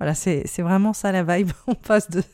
Voilà, 0.00 0.14
c'est 0.14 0.44
vraiment 0.58 0.92
ça 0.92 1.12
la 1.12 1.22
vibe. 1.22 1.52
On 1.68 1.76
passe 1.76 2.10
de, 2.10 2.24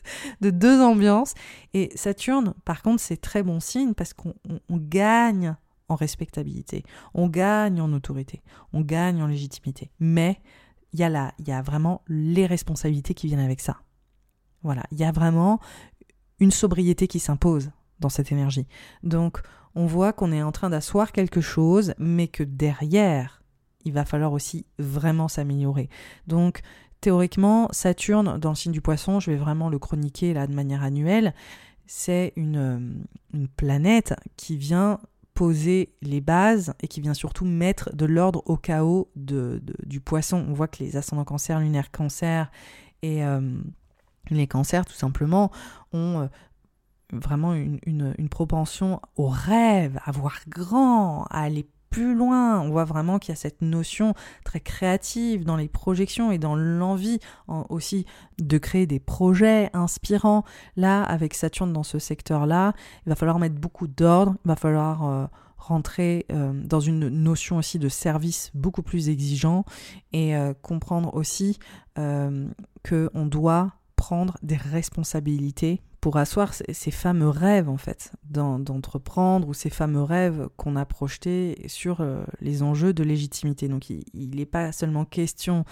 de, 0.41 0.49
deux 0.49 0.81
ambiances. 0.81 1.35
Et 1.75 1.91
Saturne, 1.93 2.55
par 2.65 2.81
contre, 2.81 2.99
c'est 2.99 3.21
très 3.21 3.43
bon 3.43 3.59
signe 3.59 3.93
parce 3.93 4.13
qu'on 4.13 4.33
gagne 4.71 5.55
en 5.89 5.95
respectabilité, 5.95 6.83
on 7.13 7.27
gagne 7.27 7.79
en 7.81 7.93
autorité, 7.93 8.41
on 8.73 8.81
gagne 8.81 9.21
en 9.21 9.27
légitimité. 9.27 9.91
Mais 9.99 10.41
il 10.93 10.99
y, 10.99 11.03
a 11.03 11.09
la, 11.09 11.33
il 11.39 11.47
y 11.47 11.51
a 11.51 11.61
vraiment 11.61 12.01
les 12.07 12.45
responsabilités 12.45 13.13
qui 13.13 13.27
viennent 13.27 13.39
avec 13.39 13.59
ça. 13.59 13.77
Voilà, 14.63 14.83
il 14.91 14.99
y 14.99 15.03
a 15.03 15.11
vraiment 15.11 15.59
une 16.39 16.51
sobriété 16.51 17.07
qui 17.07 17.19
s'impose 17.19 17.71
dans 17.99 18.09
cette 18.09 18.31
énergie. 18.31 18.67
Donc, 19.03 19.41
on 19.75 19.85
voit 19.85 20.13
qu'on 20.13 20.31
est 20.31 20.41
en 20.41 20.51
train 20.51 20.69
d'asseoir 20.69 21.11
quelque 21.11 21.41
chose, 21.41 21.93
mais 21.97 22.27
que 22.27 22.43
derrière, 22.43 23.43
il 23.85 23.93
va 23.93 24.05
falloir 24.05 24.33
aussi 24.33 24.65
vraiment 24.79 25.27
s'améliorer. 25.27 25.89
Donc, 26.25 26.61
théoriquement, 27.01 27.69
Saturne, 27.71 28.37
dans 28.37 28.49
le 28.49 28.55
signe 28.55 28.71
du 28.71 28.81
poisson, 28.81 29.19
je 29.19 29.31
vais 29.31 29.37
vraiment 29.37 29.69
le 29.69 29.79
chroniquer 29.79 30.33
là 30.33 30.47
de 30.47 30.53
manière 30.53 30.83
annuelle, 30.83 31.33
c'est 31.85 32.33
une, 32.35 33.05
une 33.33 33.47
planète 33.47 34.13
qui 34.35 34.57
vient 34.57 34.99
poser 35.37 35.93
les 36.01 36.19
bases 36.19 36.73
et 36.79 36.87
qui 36.87 36.99
vient 36.99 37.13
surtout 37.13 37.45
mettre 37.45 37.95
de 37.95 38.07
l'ordre 38.07 38.41
au 38.47 38.57
chaos 38.57 39.11
de, 39.15 39.61
du 39.85 40.01
poisson. 40.01 40.43
On 40.49 40.53
voit 40.53 40.67
que 40.67 40.83
les 40.83 40.97
ascendants 40.97 41.25
cancer, 41.25 41.59
lunaire 41.59 41.91
cancer 41.91 42.49
et 43.03 43.23
euh, 43.23 43.39
les 44.31 44.47
cancers 44.47 44.83
tout 44.83 44.95
simplement 44.95 45.51
ont 45.93 46.21
euh, 46.21 46.27
vraiment 47.13 47.53
une, 47.53 47.77
une, 47.85 48.15
une, 48.17 48.29
propension 48.29 48.99
au 49.15 49.27
rêve, 49.27 49.99
à 50.03 50.11
voir 50.11 50.39
grand, 50.47 51.25
à 51.25 51.41
aller 51.41 51.67
plus 51.89 52.15
loin. 52.15 52.59
On 52.61 52.69
voit 52.69 52.85
vraiment 52.85 53.19
qu'il 53.19 53.29
y 53.29 53.33
a 53.33 53.35
cette 53.35 53.61
notion 53.61 54.13
très 54.43 54.59
créative 54.59 55.45
dans 55.45 55.55
les 55.55 55.67
projections 55.67 56.31
et 56.31 56.37
dans 56.37 56.55
l'envie 56.55 57.19
aussi 57.47 58.05
de 58.39 58.57
créer 58.57 58.87
des 58.87 58.99
projets 58.99 59.69
inspirants. 59.73 60.43
Là, 60.75 61.03
avec 61.03 61.33
Saturne 61.33 61.73
dans 61.73 61.83
ce 61.83 61.99
secteur-là, 61.99 62.73
il 63.05 63.09
va 63.09 63.15
falloir 63.15 63.39
mettre 63.39 63.55
beaucoup 63.55 63.87
d'ordre, 63.87 64.35
il 64.45 64.47
va 64.47 64.55
falloir 64.55 65.05
euh, 65.05 65.25
rentrer 65.57 66.25
euh, 66.31 66.53
dans 66.53 66.79
une 66.79 67.07
notion 67.09 67.57
aussi 67.57 67.79
de 67.79 67.89
service 67.89 68.51
beaucoup 68.53 68.83
plus 68.83 69.09
exigeant 69.09 69.65
et 70.13 70.35
euh, 70.35 70.53
comprendre 70.61 71.13
aussi 71.15 71.59
qu'on 71.95 73.25
doit 73.25 73.71
prendre 73.95 74.37
des 74.43 74.55
responsabilités 74.55 75.81
pour 76.07 76.15
asseoir 76.15 76.53
ces, 76.53 76.91
fameux 76.91 77.27
rêves 77.27 77.67
en 77.67 77.75
fait 77.75 78.13
d'entreprendre 78.23 79.49
ou 79.49 79.53
ces 79.53 79.69
fameux 79.69 80.03
rêves 80.03 80.47
qu'on 80.55 80.77
a 80.77 80.85
projetés 80.85 81.65
sur 81.67 81.99
euh, 81.99 82.23
les 82.39 82.63
enjeux 82.63 82.93
de 82.93 83.03
légitimité. 83.03 83.67
Donc 83.67 83.89
il 83.89 84.05
n'est 84.13 84.45
pas 84.45 84.71
seulement 84.71 85.03
question 85.03 85.65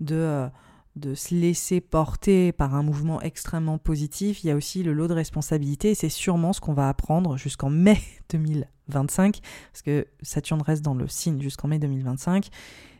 de, 0.00 0.14
euh, 0.14 0.48
de 0.96 1.14
se 1.14 1.34
laisser 1.34 1.82
porter 1.82 2.52
par 2.52 2.74
un 2.74 2.82
mouvement 2.82 3.20
extrêmement 3.20 3.76
positif, 3.76 4.42
il 4.42 4.46
y 4.46 4.50
a 4.50 4.56
aussi 4.56 4.82
le 4.82 4.94
lot 4.94 5.08
de 5.08 5.12
responsabilité 5.12 5.90
et 5.90 5.94
c'est 5.94 6.08
sûrement 6.08 6.54
ce 6.54 6.62
qu'on 6.62 6.72
va 6.72 6.88
apprendre 6.88 7.36
jusqu'en 7.36 7.68
mai 7.68 7.98
2025 8.30 9.40
parce 9.72 9.82
que 9.82 10.06
Saturne 10.22 10.62
reste 10.62 10.80
dans 10.80 10.94
le 10.94 11.06
signe 11.06 11.42
jusqu'en 11.42 11.68
mai 11.68 11.78
2025 11.78 12.48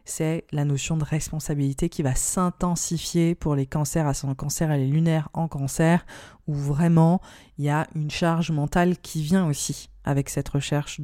c'est 0.04 0.44
la 0.52 0.64
notion 0.64 0.96
de 0.96 1.04
responsabilité 1.04 1.88
qui 1.88 2.02
va 2.02 2.14
s'intensifier 2.14 3.34
pour 3.34 3.54
les 3.54 3.66
cancers 3.66 4.06
à 4.06 4.14
son 4.14 4.34
cancer 4.34 4.70
et 4.70 4.78
les 4.78 4.86
lunaires 4.86 5.28
en 5.32 5.48
cancer, 5.48 6.04
où 6.46 6.54
vraiment 6.54 7.20
il 7.58 7.64
y 7.64 7.70
a 7.70 7.86
une 7.94 8.10
charge 8.10 8.50
mentale 8.50 8.98
qui 8.98 9.22
vient 9.22 9.46
aussi 9.46 9.90
avec 10.04 10.28
cette 10.28 10.48
recherche 10.48 11.00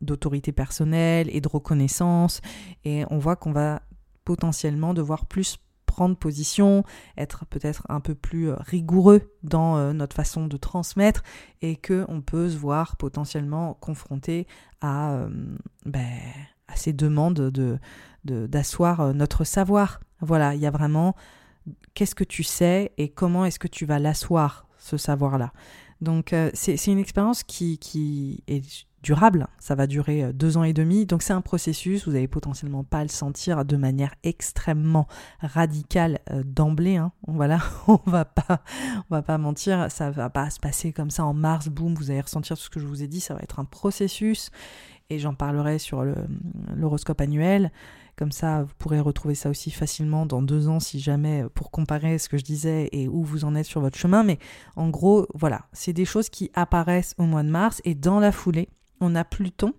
d'autorité 0.00 0.52
personnelle 0.52 1.28
et 1.30 1.40
de 1.40 1.48
reconnaissance. 1.48 2.40
Et 2.84 3.04
on 3.10 3.18
voit 3.18 3.36
qu'on 3.36 3.52
va 3.52 3.82
potentiellement 4.24 4.94
devoir 4.94 5.26
plus 5.26 5.58
prendre 5.94 6.16
position, 6.16 6.82
être 7.16 7.46
peut-être 7.46 7.84
un 7.88 8.00
peu 8.00 8.16
plus 8.16 8.50
euh, 8.50 8.56
rigoureux 8.58 9.30
dans 9.44 9.76
euh, 9.76 9.92
notre 9.92 10.16
façon 10.16 10.48
de 10.48 10.56
transmettre 10.56 11.22
et 11.62 11.76
que 11.76 12.04
on 12.08 12.20
peut 12.20 12.50
se 12.50 12.56
voir 12.56 12.96
potentiellement 12.96 13.74
confronté 13.74 14.48
à, 14.80 15.12
euh, 15.12 15.28
ben, 15.86 16.18
ces 16.76 16.92
demandes 16.92 17.50
de 17.50 17.78
d'asseoir 18.24 19.00
euh, 19.00 19.12
notre 19.12 19.44
savoir. 19.44 20.00
Voilà, 20.20 20.54
il 20.54 20.60
y 20.60 20.66
a 20.66 20.70
vraiment 20.70 21.14
qu'est-ce 21.94 22.14
que 22.14 22.24
tu 22.24 22.42
sais 22.42 22.92
et 22.96 23.08
comment 23.08 23.44
est-ce 23.44 23.58
que 23.58 23.68
tu 23.68 23.84
vas 23.84 23.98
l'asseoir, 23.98 24.66
ce 24.78 24.96
savoir-là. 24.96 25.52
Donc 26.00 26.32
euh, 26.32 26.50
c'est 26.54 26.86
une 26.86 26.98
expérience 26.98 27.42
qui, 27.42 27.78
qui 27.78 28.42
est 28.46 28.86
durable, 29.02 29.46
ça 29.58 29.74
va 29.74 29.86
durer 29.86 30.32
deux 30.32 30.56
ans 30.56 30.64
et 30.64 30.72
demi, 30.72 31.04
donc 31.04 31.22
c'est 31.22 31.34
un 31.34 31.42
processus, 31.42 32.06
vous 32.06 32.12
n'allez 32.12 32.26
potentiellement 32.26 32.84
pas 32.84 33.02
le 33.02 33.10
sentir 33.10 33.66
de 33.66 33.76
manière 33.76 34.14
extrêmement 34.22 35.06
radicale 35.40 36.20
d'emblée, 36.42 36.96
hein. 36.96 37.12
voilà, 37.28 37.60
on 37.86 38.00
va 38.06 38.24
pas, 38.24 38.62
on 39.10 39.14
va 39.14 39.20
pas 39.20 39.36
mentir, 39.36 39.90
ça 39.90 40.10
va 40.10 40.30
pas 40.30 40.48
se 40.48 40.58
passer 40.58 40.92
comme 40.94 41.10
ça 41.10 41.26
en 41.26 41.34
mars, 41.34 41.68
boum, 41.68 41.94
vous 41.94 42.10
allez 42.10 42.22
ressentir 42.22 42.56
tout 42.56 42.62
ce 42.62 42.70
que 42.70 42.80
je 42.80 42.86
vous 42.86 43.02
ai 43.02 43.06
dit, 43.06 43.20
ça 43.20 43.34
va 43.34 43.40
être 43.42 43.60
un 43.60 43.66
processus, 43.66 44.50
et 45.10 45.18
j'en 45.18 45.34
parlerai 45.34 45.78
sur 45.78 46.04
l'horoscope 46.74 47.20
annuel. 47.20 47.70
Comme 48.16 48.32
ça, 48.32 48.62
vous 48.62 48.72
pourrez 48.78 49.00
retrouver 49.00 49.34
ça 49.34 49.50
aussi 49.50 49.70
facilement 49.70 50.24
dans 50.24 50.40
deux 50.40 50.68
ans 50.68 50.78
si 50.78 51.00
jamais, 51.00 51.44
pour 51.54 51.70
comparer 51.70 52.18
ce 52.18 52.28
que 52.28 52.38
je 52.38 52.44
disais 52.44 52.88
et 52.92 53.08
où 53.08 53.24
vous 53.24 53.44
en 53.44 53.56
êtes 53.56 53.66
sur 53.66 53.80
votre 53.80 53.98
chemin. 53.98 54.22
Mais 54.22 54.38
en 54.76 54.88
gros, 54.88 55.26
voilà, 55.34 55.66
c'est 55.72 55.92
des 55.92 56.04
choses 56.04 56.28
qui 56.28 56.50
apparaissent 56.54 57.14
au 57.18 57.24
mois 57.24 57.42
de 57.42 57.50
mars 57.50 57.80
et 57.84 57.94
dans 57.94 58.20
la 58.20 58.30
foulée, 58.30 58.68
on 59.00 59.14
a 59.16 59.24
Pluton 59.24 59.74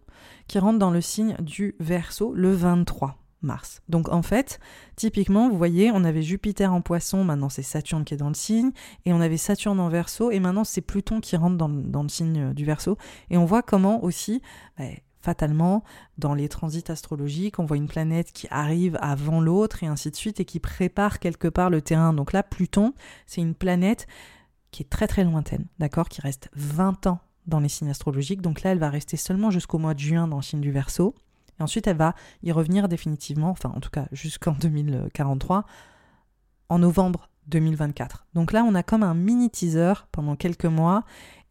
qui 0.48 0.60
rentre 0.60 0.80
dans 0.80 0.92
le 0.92 1.02
signe 1.02 1.36
du 1.40 1.76
Verseau 1.80 2.34
le 2.34 2.52
23 2.52 3.18
mars. 3.42 3.82
Donc 3.88 4.10
en 4.10 4.22
fait, 4.22 4.60
typiquement, 4.96 5.50
vous 5.50 5.58
voyez, 5.58 5.92
on 5.94 6.04
avait 6.04 6.22
Jupiter 6.22 6.74
en 6.74 6.82
poisson, 6.82 7.24
maintenant 7.24 7.50
c'est 7.50 7.62
Saturne 7.62 8.04
qui 8.04 8.14
est 8.14 8.18
dans 8.18 8.28
le 8.28 8.36
signe, 8.36 8.72
et 9.06 9.14
on 9.14 9.22
avait 9.22 9.38
Saturne 9.38 9.80
en 9.80 9.88
verso, 9.88 10.32
et 10.32 10.40
maintenant 10.40 10.64
c'est 10.64 10.82
Pluton 10.82 11.22
qui 11.22 11.38
rentre 11.38 11.56
dans, 11.58 12.04
le 12.04 12.10
signe 12.10 12.54
du 12.54 12.66
verso. 12.66 12.98
Et 13.30 13.38
on 13.38 13.46
voit 13.46 13.62
comment 13.62 14.04
aussi, 14.04 14.42
bah, 14.78 14.86
fatalement, 15.26 15.84
dans 16.18 16.34
les 16.36 16.48
transits 16.48 16.90
astrologiques, 16.90 17.60
on 17.60 17.66
voit 17.66 17.78
une 17.78 17.88
planète 17.88 18.32
qui 18.32 18.48
arrive 18.52 18.98
avant 19.02 19.42
l'autre 19.42 19.84
et 19.84 19.88
ainsi 19.88 20.12
de 20.12 20.16
suite 20.16 20.40
et 20.40 20.46
qui 20.46 20.60
prépare 20.60 21.20
quelque 21.20 21.48
part 21.48 21.70
le 21.70 21.82
terrain. 21.82 22.14
Donc 22.14 22.32
là, 22.32 22.44
Pluton, 22.44 22.94
c'est 23.26 23.42
une 23.42 23.56
planète 23.56 24.08
qui 24.72 24.84
est 24.84 24.90
très 24.90 25.08
très 25.08 25.24
lointaine, 25.24 25.66
d'accord, 25.80 26.08
qui 26.10 26.22
reste 26.22 26.50
20 26.54 27.08
ans 27.08 27.20
dans 27.48 27.60
les 27.60 27.70
signes 27.70 27.90
astrologiques. 27.90 28.42
Donc 28.42 28.62
là, 28.62 28.72
elle 28.72 28.80
va 28.80 28.90
rester 28.90 29.18
seulement 29.18 29.50
jusqu'au 29.50 29.80
mois 29.80 29.96
de 29.96 30.00
juin 30.00 30.28
dans 30.28 30.38
le 30.38 30.44
signe 30.44 30.62
du 30.62 30.72
Verseau. 30.72 31.16
Et 31.60 31.64
ensuite, 31.64 31.88
elle 31.88 31.98
va 31.98 32.14
y 32.44 32.52
revenir 32.52 32.88
définitivement, 32.88 33.50
enfin 33.50 33.72
en 33.76 33.80
tout 33.80 33.90
cas 33.90 34.08
jusqu'en 34.12 34.52
2043, 34.52 35.66
en 36.70 36.80
novembre 36.80 37.30
2024. 37.48 38.28
Donc 38.34 38.52
là, 38.52 38.64
on 38.64 38.76
a 38.76 38.84
comme 38.84 39.04
un 39.04 39.14
mini 39.14 39.50
teaser 39.50 39.94
pendant 40.12 40.36
quelques 40.36 40.66
mois 40.66 41.04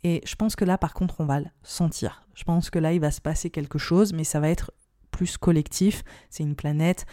et 0.04 0.20
je 0.26 0.36
pense 0.36 0.54
que 0.54 0.66
là, 0.66 0.76
par 0.76 0.92
contre, 0.92 1.16
on 1.20 1.24
va 1.24 1.40
le 1.40 1.46
sentir. 1.62 2.28
Je 2.34 2.44
pense 2.44 2.68
que 2.68 2.78
là, 2.78 2.92
il 2.92 3.00
va 3.00 3.10
se 3.10 3.22
passer 3.22 3.48
quelque 3.48 3.78
chose, 3.78 4.12
mais 4.12 4.22
ça 4.22 4.38
va 4.38 4.50
être 4.50 4.70
plus 5.10 5.38
collectif. 5.38 6.04
C'est 6.28 6.42
une 6.42 6.54
planète 6.54 7.06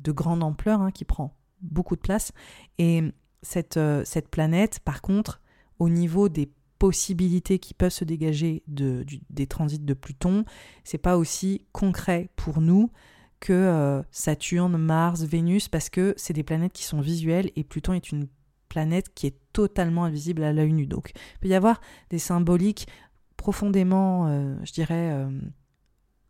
de 0.00 0.10
grande 0.10 0.42
ampleur 0.42 0.80
hein, 0.80 0.90
qui 0.90 1.04
prend 1.04 1.36
beaucoup 1.60 1.94
de 1.94 2.00
place. 2.00 2.32
Et 2.78 3.04
cette, 3.42 3.76
euh, 3.76 4.02
cette 4.04 4.28
planète, 4.28 4.80
par 4.80 5.02
contre, 5.02 5.40
au 5.78 5.88
niveau 5.88 6.28
des 6.28 6.50
possibilités 6.80 7.60
qui 7.60 7.74
peuvent 7.74 7.92
se 7.92 8.04
dégager 8.04 8.64
de, 8.66 9.06
des 9.30 9.46
transits 9.46 9.78
de 9.78 9.94
Pluton, 9.94 10.44
c'est 10.82 10.98
pas 10.98 11.16
aussi 11.16 11.64
concret 11.70 12.28
pour 12.34 12.60
nous 12.60 12.90
que 13.38 13.52
euh, 13.52 14.02
Saturne, 14.10 14.76
Mars, 14.76 15.22
Vénus, 15.22 15.68
parce 15.68 15.90
que 15.90 16.12
c'est 16.16 16.32
des 16.32 16.42
planètes 16.42 16.72
qui 16.72 16.82
sont 16.82 17.00
visuelles 17.00 17.52
et 17.54 17.62
Pluton 17.62 17.92
est 17.92 18.10
une 18.10 18.26
planète 18.72 19.12
qui 19.14 19.26
est 19.26 19.36
totalement 19.52 20.04
invisible 20.04 20.42
à 20.42 20.52
l'œil 20.52 20.72
nu. 20.72 20.86
Donc 20.86 21.12
il 21.14 21.38
peut 21.40 21.48
y 21.48 21.54
avoir 21.54 21.82
des 22.08 22.18
symboliques 22.18 22.88
profondément, 23.36 24.28
euh, 24.28 24.56
je 24.64 24.72
dirais, 24.72 25.10
euh, 25.12 25.30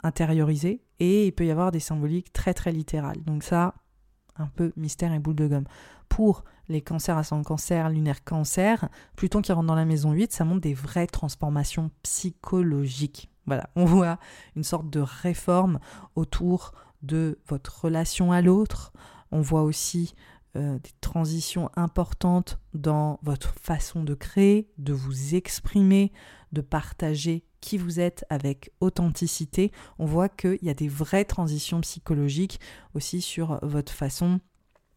intériorisées, 0.02 0.82
et 0.98 1.26
il 1.28 1.32
peut 1.32 1.46
y 1.46 1.52
avoir 1.52 1.70
des 1.70 1.78
symboliques 1.78 2.32
très 2.32 2.52
très 2.52 2.72
littérales. 2.72 3.22
Donc 3.22 3.44
ça, 3.44 3.74
un 4.36 4.48
peu 4.48 4.72
mystère 4.76 5.12
et 5.12 5.20
boule 5.20 5.36
de 5.36 5.46
gomme. 5.46 5.66
Pour 6.08 6.42
les 6.68 6.80
cancers 6.80 7.16
à 7.16 7.22
son 7.22 7.44
cancer, 7.44 7.90
lunaire 7.90 8.24
cancer, 8.24 8.88
Pluton 9.14 9.40
qui 9.40 9.52
rentre 9.52 9.68
dans 9.68 9.76
la 9.76 9.84
maison 9.84 10.10
8, 10.10 10.32
ça 10.32 10.44
montre 10.44 10.62
des 10.62 10.74
vraies 10.74 11.06
transformations 11.06 11.92
psychologiques. 12.02 13.30
Voilà, 13.46 13.70
on 13.76 13.84
voit 13.84 14.18
une 14.56 14.64
sorte 14.64 14.90
de 14.90 15.00
réforme 15.00 15.78
autour 16.16 16.72
de 17.02 17.38
votre 17.46 17.84
relation 17.84 18.32
à 18.32 18.42
l'autre. 18.42 18.92
On 19.30 19.40
voit 19.40 19.62
aussi 19.62 20.14
euh, 20.56 20.78
des 20.78 20.90
transitions 21.00 21.70
importantes 21.76 22.58
dans 22.74 23.18
votre 23.22 23.54
façon 23.54 24.04
de 24.04 24.14
créer, 24.14 24.68
de 24.78 24.92
vous 24.92 25.34
exprimer, 25.34 26.12
de 26.52 26.60
partager 26.60 27.44
qui 27.60 27.78
vous 27.78 28.00
êtes 28.00 28.24
avec 28.28 28.70
authenticité. 28.80 29.72
On 29.98 30.04
voit 30.04 30.28
qu'il 30.28 30.58
y 30.62 30.70
a 30.70 30.74
des 30.74 30.88
vraies 30.88 31.24
transitions 31.24 31.80
psychologiques 31.80 32.60
aussi 32.94 33.20
sur 33.20 33.58
votre 33.62 33.92
façon 33.92 34.40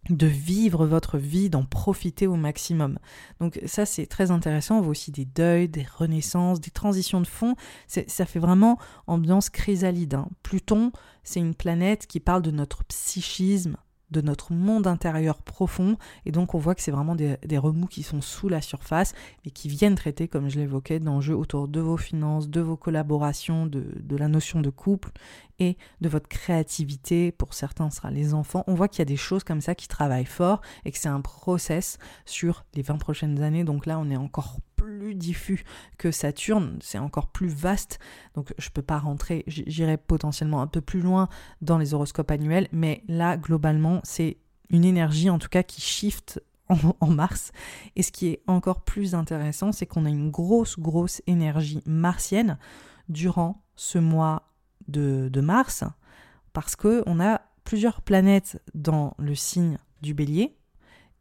de 0.10 0.28
vivre 0.28 0.86
votre 0.86 1.18
vie, 1.18 1.50
d'en 1.50 1.64
profiter 1.64 2.28
au 2.28 2.36
maximum. 2.36 3.00
Donc 3.40 3.60
ça 3.66 3.86
c'est 3.86 4.06
très 4.06 4.32
intéressant, 4.32 4.78
on 4.78 4.82
voit 4.82 4.92
aussi 4.92 5.12
des 5.12 5.26
deuils, 5.26 5.70
des 5.70 5.86
renaissances, 5.98 6.60
des 6.60 6.72
transitions 6.72 7.22
de 7.22 7.28
fond, 7.28 7.56
ça 7.88 8.26
fait 8.26 8.40
vraiment 8.40 8.78
ambiance 9.08 9.50
chrysalide. 9.50 10.16
Hein. 10.16 10.30
Pluton, 10.44 10.92
c'est 11.24 11.40
une 11.40 11.56
planète 11.56 12.08
qui 12.08 12.20
parle 12.20 12.42
de 12.42 12.52
notre 12.52 12.84
psychisme, 12.86 13.78
de 14.12 14.22
notre 14.22 14.54
monde 14.54 14.88
intérieur 14.88 15.42
profond. 15.42 15.98
Et 16.26 16.32
donc 16.32 16.56
on 16.56 16.60
voit 16.60 16.76
que 16.76 16.82
c'est 16.82 16.92
vraiment 16.92 17.16
des, 17.16 17.58
remous 17.58 17.88
qui 17.88 18.04
sont 18.04 18.22
sous 18.22 18.50
la 18.50 18.62
surface, 18.62 19.14
mais 19.44 19.52
qui 19.52 19.70
viennent 19.70 19.96
traiter, 19.96 20.28
comme 20.28 20.50
je 20.50 20.60
l'évoquais, 20.60 21.00
d'enjeux 21.00 21.36
autour 21.36 21.68
de 21.68 21.80
vos 21.80 21.98
finances, 21.98 22.50
de 22.50 22.62
vos 22.62 22.78
collaborations, 22.78 23.66
de, 23.66 23.86
de, 24.00 24.16
la 24.18 24.28
notion 24.28 24.62
de 24.62 24.70
couple 24.70 25.12
et 25.60 25.78
de 26.02 26.10
votre 26.10 26.28
créativité. 26.28 27.32
Pour 27.32 27.54
certains, 27.54 27.90
ce 27.90 27.98
sera 27.98 28.12
les 28.12 28.34
enfants. 28.34 28.64
On 28.68 28.76
voit 28.76 28.88
qu'il 28.88 29.00
y 29.00 29.02
a 29.04 29.06
des 29.06 29.18
choses 29.18 29.44
comme 29.44 29.62
ça 29.62 29.76
qui 29.76 29.88
travaillent 29.88 30.26
fort 30.26 30.62
et 30.84 30.92
que 30.92 30.98
c'est 30.98 31.10
un 31.10 31.22
process 31.22 31.98
sur 32.26 32.66
les 32.74 32.82
20 32.82 32.98
prochaines 32.98 33.42
années. 33.42 33.64
Donc 33.64 33.86
là, 33.86 34.00
on 34.00 34.10
est 34.10 34.18
encore 34.18 34.58
plus 34.76 34.95
diffus 35.14 35.64
que 35.98 36.12
Saturne, 36.12 36.80
c'est 36.82 36.98
encore 36.98 37.28
plus 37.28 37.48
vaste, 37.48 38.00
donc 38.34 38.54
je 38.58 38.70
peux 38.70 38.82
pas 38.82 38.98
rentrer, 38.98 39.44
j'irai 39.48 39.98
potentiellement 39.98 40.62
un 40.62 40.68
peu 40.68 40.82
plus 40.82 41.02
loin 41.02 41.30
dans 41.62 41.78
les 41.78 41.94
horoscopes 41.94 42.32
annuels, 42.32 42.68
mais 42.72 43.04
là 43.08 43.38
globalement 43.38 44.00
c'est 44.04 44.38
une 44.70 44.86
énergie 44.86 45.30
en 45.30 45.38
tout 45.38 45.50
cas 45.50 45.64
qui 45.64 45.82
shift 45.82 46.42
en, 47.00 47.08
Mars. 47.08 47.52
Et 47.96 48.04
ce 48.04 48.12
qui 48.12 48.28
est 48.28 48.42
encore 48.48 48.82
plus 48.82 49.14
intéressant, 49.14 49.72
c'est 49.72 49.86
qu'on 49.86 50.06
a 50.06 50.10
une 50.10 50.32
grosse, 50.32 50.80
grosse 50.80 51.22
énergie 51.28 51.82
martienne 51.86 52.58
durant 53.08 53.64
ce 53.76 54.00
mois 54.00 54.50
de, 54.88 55.30
de 55.32 55.42
Mars, 55.42 55.84
parce 56.54 56.76
qu'on 56.76 57.20
a 57.20 57.42
plusieurs 57.64 58.02
planètes 58.02 58.62
dans 58.74 59.14
le 59.20 59.36
signe 59.36 59.78
du 60.02 60.14
bélier, 60.14 60.56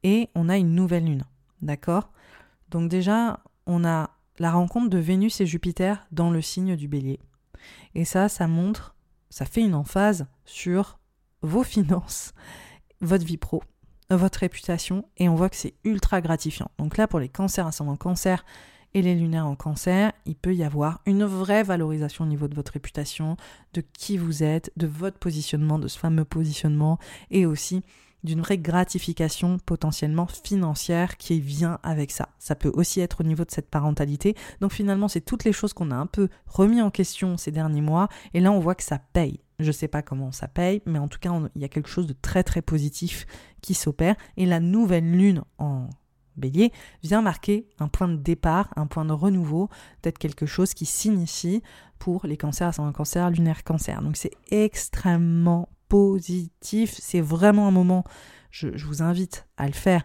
et 0.03 0.29
on 0.35 0.49
a 0.49 0.57
une 0.57 0.75
nouvelle 0.75 1.05
lune. 1.05 1.25
D'accord? 1.62 2.11
Donc 2.70 2.88
déjà, 2.90 3.40
on 3.66 3.85
a 3.85 4.11
la 4.38 4.53
rencontre 4.53 4.90
de 4.90 4.98
Vénus 4.98 5.40
et 5.40 5.46
Jupiter 5.46 6.07
dans 6.11 6.31
le 6.31 6.42
signe 6.42 6.77
du 6.77 6.88
bélier. 6.88 7.20
Et 7.94 8.05
ça, 8.05 8.29
ça 8.29 8.46
montre, 8.46 8.94
ça 9.31 9.44
fait 9.44 9.62
une 9.62 9.74
emphase 9.74 10.27
sur 10.44 10.98
vos 11.42 11.62
finances, 11.62 12.33
votre 13.00 13.24
vie 13.24 13.37
pro, 13.37 13.62
votre 14.11 14.40
réputation, 14.40 15.05
et 15.16 15.29
on 15.29 15.35
voit 15.35 15.50
que 15.50 15.57
c'est 15.57 15.74
ultra 15.85 16.20
gratifiant. 16.20 16.70
Donc 16.79 16.96
là, 16.96 17.07
pour 17.07 17.20
les 17.20 17.29
cancers 17.29 17.66
ascendant 17.66 17.96
cancer 17.96 18.44
et 18.92 19.03
les 19.03 19.14
lunaires 19.14 19.46
en 19.46 19.57
cancer, 19.57 20.12
il 20.24 20.37
peut 20.37 20.55
y 20.55 20.62
avoir 20.62 21.00
une 21.07 21.24
vraie 21.24 21.64
valorisation 21.64 22.24
au 22.24 22.29
niveau 22.29 22.48
de 22.48 22.55
votre 22.55 22.72
réputation, 22.72 23.37
de 23.72 23.81
qui 23.81 24.16
vous 24.16 24.42
êtes, 24.42 24.70
de 24.77 24.87
votre 24.87 25.18
positionnement, 25.18 25.79
de 25.79 25.88
ce 25.88 25.98
fameux 25.98 26.24
positionnement, 26.24 26.98
et 27.31 27.44
aussi 27.44 27.83
d'une 28.24 28.40
vraie 28.40 28.58
gratification 28.58 29.58
potentiellement 29.58 30.26
financière 30.26 31.16
qui 31.16 31.40
vient 31.40 31.78
avec 31.82 32.10
ça. 32.10 32.30
Ça 32.38 32.54
peut 32.54 32.72
aussi 32.74 33.00
être 33.00 33.20
au 33.20 33.24
niveau 33.24 33.44
de 33.44 33.50
cette 33.50 33.70
parentalité. 33.70 34.34
Donc 34.60 34.72
finalement, 34.72 35.08
c'est 35.08 35.20
toutes 35.20 35.44
les 35.44 35.52
choses 35.52 35.72
qu'on 35.72 35.90
a 35.90 35.96
un 35.96 36.06
peu 36.06 36.28
remis 36.46 36.82
en 36.82 36.90
question 36.90 37.37
ces 37.37 37.52
derniers 37.52 37.82
mois. 37.82 38.08
Et 38.32 38.40
là, 38.40 38.50
on 38.50 38.60
voit 38.60 38.74
que 38.74 38.82
ça 38.82 38.98
paye. 38.98 39.40
Je 39.60 39.66
ne 39.66 39.72
sais 39.72 39.88
pas 39.88 40.02
comment 40.02 40.32
ça 40.32 40.48
paye, 40.48 40.82
mais 40.87 40.98
en 40.98 41.06
tout 41.06 41.20
cas, 41.20 41.30
il 41.54 41.62
y 41.62 41.64
a 41.64 41.68
quelque 41.68 41.88
chose 41.88 42.06
de 42.06 42.14
très 42.14 42.42
très 42.42 42.62
positif 42.62 43.26
qui 43.60 43.74
s'opère. 43.74 44.16
Et 44.37 44.46
la 44.46 44.58
nouvelle 44.58 45.08
lune 45.10 45.42
en 45.58 45.88
bélier 46.37 46.72
vient 47.02 47.22
marquer 47.22 47.68
un 47.78 47.88
point 47.88 48.08
de 48.08 48.16
départ, 48.16 48.72
un 48.76 48.87
point 48.87 49.04
de 49.04 49.12
renouveau, 49.12 49.68
peut-être 50.02 50.18
quelque 50.18 50.46
chose 50.46 50.74
qui 50.74 50.87
signifie 50.87 51.62
pour 51.98 52.26
les 52.26 52.37
cancers 52.37 52.80
un 52.80 52.92
cancer, 52.92 53.30
lunaire 53.30 53.64
cancer. 53.64 54.02
Donc 54.02 54.16
c'est 54.16 54.32
extrêmement 54.50 55.68
positif. 55.88 56.94
C'est 56.99 57.20
vraiment 57.20 57.68
un 57.68 57.70
moment, 57.70 58.05
je, 58.51 58.68
vous 58.87 59.03
invite 59.03 59.47
à 59.57 59.66
le 59.66 59.73
faire 59.73 60.05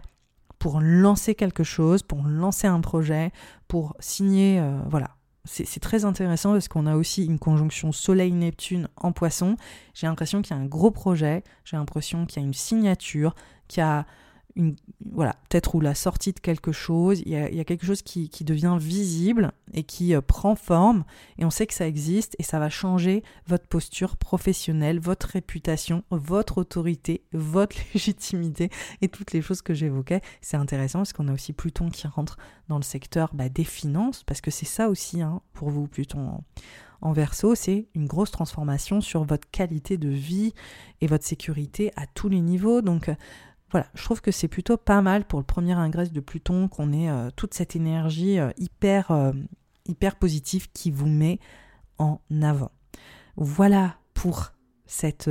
pour 0.58 0.80
lancer 0.80 1.34
quelque 1.34 1.64
chose, 1.64 2.02
pour 2.02 2.22
lancer 2.22 2.66
un 2.66 2.80
projet, 2.80 3.32
pour 3.68 3.96
signer, 3.98 4.60
euh, 4.60 4.80
voilà. 4.88 5.16
C'est 5.46 5.80
très 5.80 6.04
intéressant 6.04 6.52
parce 6.52 6.68
qu'on 6.68 6.86
a 6.86 6.94
aussi 6.94 7.24
une 7.24 7.38
conjonction 7.38 7.92
Soleil-Neptune 7.92 8.88
en 8.96 9.10
poisson. 9.10 9.56
J'ai 9.94 10.06
l'impression 10.06 10.42
qu'il 10.42 10.54
y 10.54 10.58
a 10.58 10.62
un 10.62 10.66
gros 10.66 10.90
projet, 10.90 11.42
j'ai 11.64 11.78
l'impression 11.78 12.26
qu'il 12.26 12.42
y 12.42 12.44
a 12.44 12.46
une 12.46 12.54
signature, 12.54 13.34
qu'il 13.66 13.80
y 13.80 13.84
a 13.84 14.04
voilà, 15.12 15.36
peut-être 15.48 15.74
ou 15.74 15.80
la 15.80 15.94
sortie 15.94 16.32
de 16.32 16.40
quelque 16.40 16.72
chose, 16.72 17.22
il 17.24 17.32
y 17.32 17.60
a, 17.60 17.64
quelque 17.64 17.86
chose 17.86 18.02
qui, 18.02 18.28
devient 18.44 18.76
visible 18.78 19.52
et 19.72 19.82
qui 19.82 20.14
euh, 20.14 20.20
prend 20.20 20.54
forme, 20.54 21.04
et 21.38 21.44
on 21.44 21.50
sait 21.50 21.66
que 21.66 21.74
ça 21.74 21.86
existe, 21.86 22.36
et 22.38 22.42
ça 22.42 22.58
va 22.58 22.68
changer 22.68 23.22
votre 23.46 23.66
posture 23.66 24.16
professionnelle, 24.16 24.98
votre 24.98 25.28
réputation, 25.28 26.02
votre 26.10 26.58
autorité, 26.58 27.22
votre 27.32 27.76
légitimité, 27.94 28.70
et 29.02 29.08
toutes 29.08 29.32
les 29.32 29.42
choses 29.42 29.62
que 29.62 29.74
j'évoquais. 29.74 30.20
C'est 30.40 30.56
intéressant 30.56 31.00
parce 31.00 31.12
qu'on 31.12 31.28
a 31.28 31.32
aussi 31.32 31.52
Pluton 31.52 31.90
qui 31.90 32.06
rentre 32.06 32.36
dans 32.68 32.76
le 32.76 32.82
secteur 32.82 33.30
bah, 33.34 33.48
des 33.48 33.64
finances, 33.64 34.24
parce 34.24 34.40
que 34.40 34.50
c'est 34.50 34.66
ça 34.66 34.88
aussi, 34.88 35.22
hein, 35.22 35.40
pour 35.52 35.70
vous, 35.70 35.86
Pluton 35.86 36.42
en 37.02 37.12
verso, 37.12 37.54
c'est 37.54 37.88
une 37.94 38.06
grosse 38.06 38.30
transformation 38.30 39.00
sur 39.00 39.24
votre 39.24 39.48
qualité 39.50 39.96
de 39.96 40.10
vie 40.10 40.52
et 41.00 41.06
votre 41.06 41.24
sécurité 41.24 41.92
à 41.96 42.06
tous 42.06 42.28
les 42.28 42.42
niveaux. 42.42 42.82
Donc 42.82 43.10
voilà, 43.70 43.86
je 43.94 44.02
trouve 44.02 44.20
que 44.20 44.32
c'est 44.32 44.48
plutôt 44.48 44.76
pas 44.76 45.00
mal 45.00 45.24
pour 45.24 45.38
le 45.38 45.44
premier 45.44 45.72
ingress 45.72 46.12
de 46.12 46.20
Pluton 46.20 46.68
qu'on 46.68 46.92
ait 46.92 47.08
euh, 47.08 47.30
toute 47.36 47.54
cette 47.54 47.76
énergie 47.76 48.38
euh, 48.38 48.50
hyper, 48.58 49.10
euh, 49.12 49.32
hyper 49.86 50.16
positive 50.16 50.70
qui 50.72 50.90
vous 50.90 51.06
met 51.06 51.38
en 51.98 52.20
avant. 52.42 52.72
Voilà 53.36 53.96
pour 54.14 54.52
cette, 54.86 55.30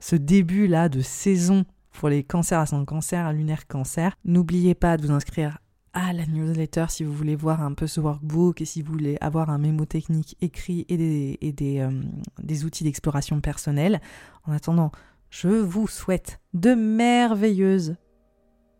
ce 0.00 0.16
début-là 0.16 0.88
de 0.88 1.00
saison 1.00 1.64
pour 1.92 2.08
les 2.08 2.24
cancers 2.24 2.60
à 2.60 2.66
son 2.66 2.84
cancer, 2.84 3.26
à 3.26 3.32
lunaire 3.32 3.66
cancer. 3.66 4.16
N'oubliez 4.24 4.74
pas 4.74 4.96
de 4.96 5.06
vous 5.06 5.12
inscrire 5.12 5.58
à 5.92 6.12
la 6.12 6.26
newsletter 6.26 6.86
si 6.88 7.04
vous 7.04 7.12
voulez 7.12 7.36
voir 7.36 7.62
un 7.62 7.72
peu 7.74 7.86
ce 7.86 8.00
workbook 8.00 8.60
et 8.60 8.64
si 8.64 8.82
vous 8.82 8.92
voulez 8.92 9.16
avoir 9.20 9.50
un 9.50 9.58
mémo 9.58 9.84
technique 9.84 10.36
écrit 10.40 10.86
et 10.88 11.52
des 11.52 12.64
outils 12.64 12.84
d'exploration 12.84 13.40
personnelle. 13.40 14.00
En 14.44 14.52
attendant, 14.52 14.90
je 15.30 15.48
vous 15.48 15.88
souhaite 15.88 16.40
de 16.54 16.74
merveilleuses 16.74 17.96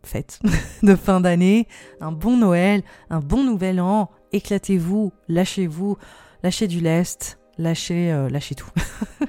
fêtes 0.03 0.39
de 0.83 0.95
fin 0.95 1.19
d'année, 1.21 1.67
un 2.01 2.11
bon 2.11 2.37
Noël, 2.37 2.83
un 3.09 3.19
bon 3.19 3.43
nouvel 3.43 3.79
an, 3.79 4.09
éclatez-vous, 4.31 5.11
lâchez-vous, 5.27 5.97
lâchez 6.43 6.67
du 6.67 6.79
lest, 6.79 7.39
lâchez, 7.57 8.11
euh, 8.11 8.29
tout. 8.55 8.71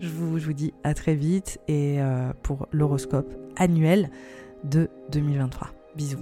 je, 0.00 0.08
vous, 0.08 0.38
je, 0.38 0.46
vous, 0.46 0.52
dis 0.52 0.72
à 0.82 0.94
très 0.94 1.14
vite 1.14 1.60
et 1.68 2.00
euh, 2.00 2.32
pour 2.42 2.66
l'horoscope 2.72 3.32
annuel 3.56 4.10
de 4.64 4.88
2023. 5.10 5.70
Bisous. 5.94 6.18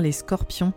Les 0.00 0.12
scorpions, 0.12 0.72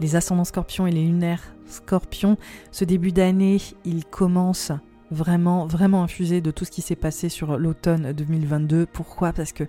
les 0.00 0.16
ascendants 0.16 0.44
scorpions 0.44 0.86
et 0.86 0.92
les 0.92 1.04
lunaires 1.04 1.54
scorpions. 1.66 2.36
Ce 2.70 2.84
début 2.84 3.12
d'année, 3.12 3.58
il 3.84 4.04
commence 4.04 4.72
vraiment, 5.10 5.66
vraiment 5.66 6.02
infusé 6.02 6.40
de 6.40 6.50
tout 6.50 6.64
ce 6.64 6.70
qui 6.70 6.82
s'est 6.82 6.96
passé 6.96 7.28
sur 7.28 7.58
l'automne 7.58 8.12
2022. 8.12 8.86
Pourquoi? 8.86 9.32
Parce 9.32 9.52
que 9.52 9.64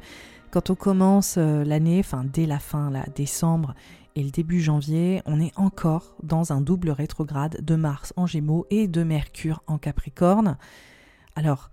quand 0.51 0.69
on 0.69 0.75
commence 0.75 1.35
euh, 1.37 1.63
l'année, 1.63 1.99
enfin 1.99 2.23
dès 2.31 2.45
la 2.45 2.59
fin, 2.59 2.89
là, 2.89 3.05
décembre 3.15 3.73
et 4.15 4.23
le 4.23 4.29
début 4.29 4.61
janvier, 4.61 5.21
on 5.25 5.39
est 5.39 5.51
encore 5.57 6.15
dans 6.21 6.53
un 6.53 6.61
double 6.61 6.91
rétrograde 6.91 7.57
de 7.61 7.75
Mars 7.75 8.13
en 8.15 8.27
Gémeaux 8.27 8.67
et 8.69 8.87
de 8.87 9.03
Mercure 9.03 9.63
en 9.65 9.79
Capricorne. 9.79 10.57
Alors, 11.35 11.71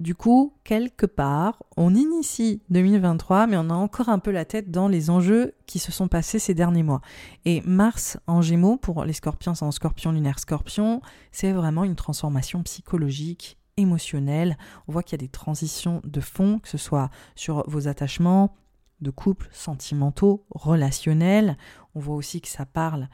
du 0.00 0.14
coup, 0.14 0.54
quelque 0.64 1.06
part, 1.06 1.62
on 1.76 1.94
initie 1.94 2.62
2023, 2.70 3.46
mais 3.48 3.56
on 3.56 3.70
a 3.70 3.74
encore 3.74 4.08
un 4.08 4.18
peu 4.18 4.30
la 4.30 4.44
tête 4.44 4.70
dans 4.70 4.86
les 4.86 5.10
enjeux 5.10 5.54
qui 5.66 5.78
se 5.78 5.90
sont 5.90 6.08
passés 6.08 6.38
ces 6.38 6.54
derniers 6.54 6.84
mois. 6.84 7.00
Et 7.44 7.62
Mars 7.62 8.18
en 8.26 8.40
Gémeaux, 8.40 8.76
pour 8.76 9.04
les 9.04 9.12
scorpions 9.12 9.54
en 9.60 9.70
scorpion 9.72 10.12
lunaire 10.12 10.38
scorpion, 10.38 11.02
c'est 11.32 11.52
vraiment 11.52 11.84
une 11.84 11.96
transformation 11.96 12.62
psychologique, 12.62 13.58
émotionnelle. 13.76 14.56
On 14.86 14.92
voit 14.92 15.02
qu'il 15.02 15.20
y 15.20 15.22
a 15.22 15.26
des 15.26 15.32
transitions 15.32 16.00
de 16.04 16.20
fond, 16.20 16.60
que 16.60 16.68
ce 16.68 16.78
soit 16.78 17.10
sur 17.34 17.68
vos 17.68 17.88
attachements, 17.88 18.54
de 19.00 19.10
couple, 19.10 19.48
sentimentaux, 19.52 20.44
relationnels. 20.50 21.56
On 21.94 22.00
voit 22.00 22.16
aussi 22.16 22.40
que 22.40 22.48
ça 22.48 22.66
parle 22.66 23.08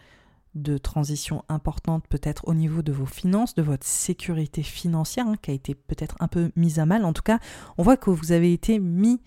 de 0.55 0.79
transition 0.79 1.45
importante 1.49 2.07
peut-être 2.09 2.47
au 2.47 2.55
niveau 2.55 2.83
de 2.83 2.93
vos 2.93 3.07
finances, 3.07 3.55
de 3.55 3.63
votre 3.63 3.87
sécurité 3.87 4.63
financière, 4.63 5.27
hein, 5.27 5.37
qui 5.41 5.51
a 5.51 5.55
été 5.55 5.75
peut-être 5.75 6.17
un 6.21 6.29
peu 6.29 6.51
mise 6.57 6.79
à 6.79 6.87
mal. 6.87 7.05
En 7.05 7.13
tout 7.13 7.23
cas, 7.23 7.39
on 7.77 7.83
voit 7.83 7.97
que 7.97 8.11
vous 8.11 8.33
avez 8.33 8.53
été 8.53 8.79
mis 8.79 9.21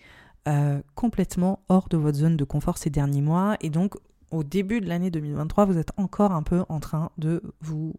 euh, 0.47 0.81
complètement 0.95 1.63
hors 1.67 1.89
de 1.89 1.97
votre 1.97 2.17
zone 2.17 2.37
de 2.37 2.43
confort 2.43 2.77
ces 2.77 2.89
derniers 2.89 3.21
mois. 3.21 3.57
Et 3.61 3.69
donc, 3.69 3.95
au 4.31 4.43
début 4.43 4.79
de 4.79 4.87
l'année 4.87 5.11
2023, 5.11 5.65
vous 5.65 5.77
êtes 5.77 5.91
encore 5.97 6.31
un 6.31 6.43
peu 6.43 6.63
en 6.69 6.79
train 6.79 7.11
de 7.17 7.41
vous... 7.61 7.93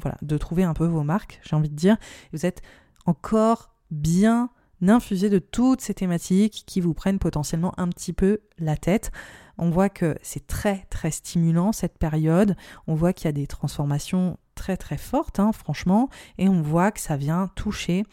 Voilà, 0.00 0.16
de 0.22 0.38
trouver 0.38 0.62
un 0.62 0.74
peu 0.74 0.86
vos 0.86 1.02
marques, 1.02 1.40
j'ai 1.42 1.56
envie 1.56 1.68
de 1.68 1.74
dire. 1.74 1.96
Vous 2.32 2.46
êtes 2.46 2.62
encore 3.04 3.74
bien 3.90 4.50
infusé 4.86 5.28
de 5.28 5.40
toutes 5.40 5.80
ces 5.80 5.92
thématiques 5.92 6.62
qui 6.66 6.80
vous 6.80 6.94
prennent 6.94 7.18
potentiellement 7.18 7.74
un 7.78 7.88
petit 7.88 8.12
peu 8.12 8.38
la 8.58 8.76
tête. 8.76 9.10
On 9.58 9.70
voit 9.70 9.88
que 9.88 10.16
c'est 10.22 10.46
très 10.46 10.86
très 10.90 11.10
stimulant 11.10 11.72
cette 11.72 11.98
période. 11.98 12.56
On 12.86 12.94
voit 12.94 13.12
qu'il 13.12 13.26
y 13.26 13.28
a 13.28 13.32
des 13.32 13.46
transformations 13.46 14.38
très 14.54 14.76
très 14.76 14.98
fortes, 14.98 15.40
hein, 15.40 15.52
franchement, 15.52 16.08
et 16.38 16.48
on 16.48 16.62
voit 16.62 16.90
que 16.92 17.00
ça 17.00 17.16
vient 17.16 17.48
toucher 17.54 18.04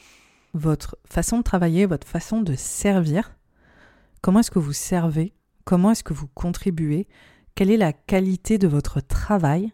votre 0.54 0.98
façon 1.08 1.38
de 1.38 1.44
travailler, 1.44 1.86
votre 1.86 2.08
façon 2.08 2.42
de 2.42 2.56
servir. 2.56 3.36
Comment 4.22 4.40
est-ce 4.40 4.52
que 4.52 4.60
vous 4.60 4.74
servez? 4.74 5.34
Comment 5.66 5.92
est-ce 5.92 6.04
que 6.04 6.14
vous 6.14 6.28
contribuez? 6.28 7.08
Quelle 7.56 7.72
est 7.72 7.78
la 7.78 7.94
qualité 7.94 8.58
de 8.58 8.68
votre 8.68 9.02
travail? 9.02 9.72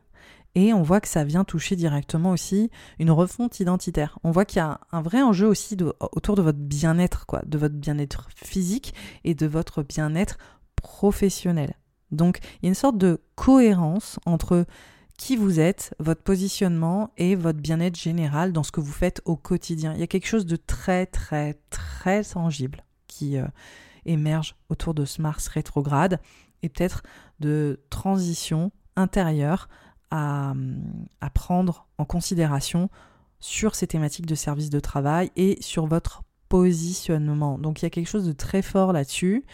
Et 0.54 0.74
on 0.74 0.82
voit 0.82 1.00
que 1.00 1.08
ça 1.08 1.24
vient 1.24 1.46
toucher 1.46 1.78
directement 1.78 2.32
aussi 2.32 2.70
une 3.00 3.12
refonte 3.12 3.60
identitaire. 3.62 4.20
On 4.24 4.32
voit 4.32 4.44
qu'il 4.44 4.58
y 4.58 4.62
a 4.62 4.82
un 4.92 5.02
vrai 5.02 5.22
enjeu 5.22 5.48
aussi 5.48 5.78
autour 6.00 6.36
de 6.36 6.42
votre 6.42 6.60
bien-être, 6.60 7.26
de 7.46 7.58
votre 7.58 7.76
bien-être 7.76 8.28
physique 8.36 8.94
et 9.24 9.34
de 9.34 9.48
votre 9.48 9.82
bien-être 9.82 10.38
professionnel. 10.82 11.74
Donc 12.12 12.39
il 12.41 12.65
y 12.65 12.67
a 12.67 12.70
une 12.70 12.76
sorte 12.76 12.98
de 12.98 13.22
cohérence 13.36 14.20
entre 14.26 14.65
qui 15.17 15.36
vous 15.36 15.60
êtes, 15.60 15.94
votre 16.00 16.24
positionnement 16.24 17.12
et 17.17 17.36
votre 17.36 17.60
bien-être 17.60 17.96
général 17.96 18.54
dans 18.54 18.63
ce 18.63 18.72
que 18.72 18.82
vous 18.82 18.91
faites 18.91 19.22
au 19.26 19.36
quotidien. 19.36 19.94
Il 19.94 20.00
y 20.00 20.04
a 20.04 20.08
quelque 20.08 20.28
chose 20.28 20.46
de 20.46 20.56
très 20.56 21.06
très 21.06 21.60
très 21.70 22.24
tangible 22.24 22.84
qui 23.08 23.38
euh, 23.38 23.46
émerge 24.06 24.56
autour 24.70 24.94
de 24.94 25.06
ce 25.06 25.22
Mars 25.22 25.48
rétrograde 25.48 26.20
et 26.63 26.70
peut-être 26.70 27.04
de 27.39 27.80
transition 27.89 28.72
intérieure 28.96 29.70
à, 30.10 30.54
à 31.22 31.30
prendre 31.30 31.88
en 31.98 32.06
considération 32.06 32.89
sur 33.39 33.76
ces 33.76 33.88
thématiques 33.88 34.26
de 34.26 34.36
service 34.36 34.70
de 34.70 34.80
travail 34.80 35.32
et 35.36 35.58
sur 35.62 35.86
votre 35.86 36.24
positionnement. 36.52 37.58
Donc 37.58 37.82
il 37.82 37.86
y 37.86 37.88
a 37.88 37.89
quelque 37.89 38.10
chose 38.10 38.28
de 38.28 38.34
très 38.34 38.62
fort 38.62 38.91
là-dessus. 38.91 39.46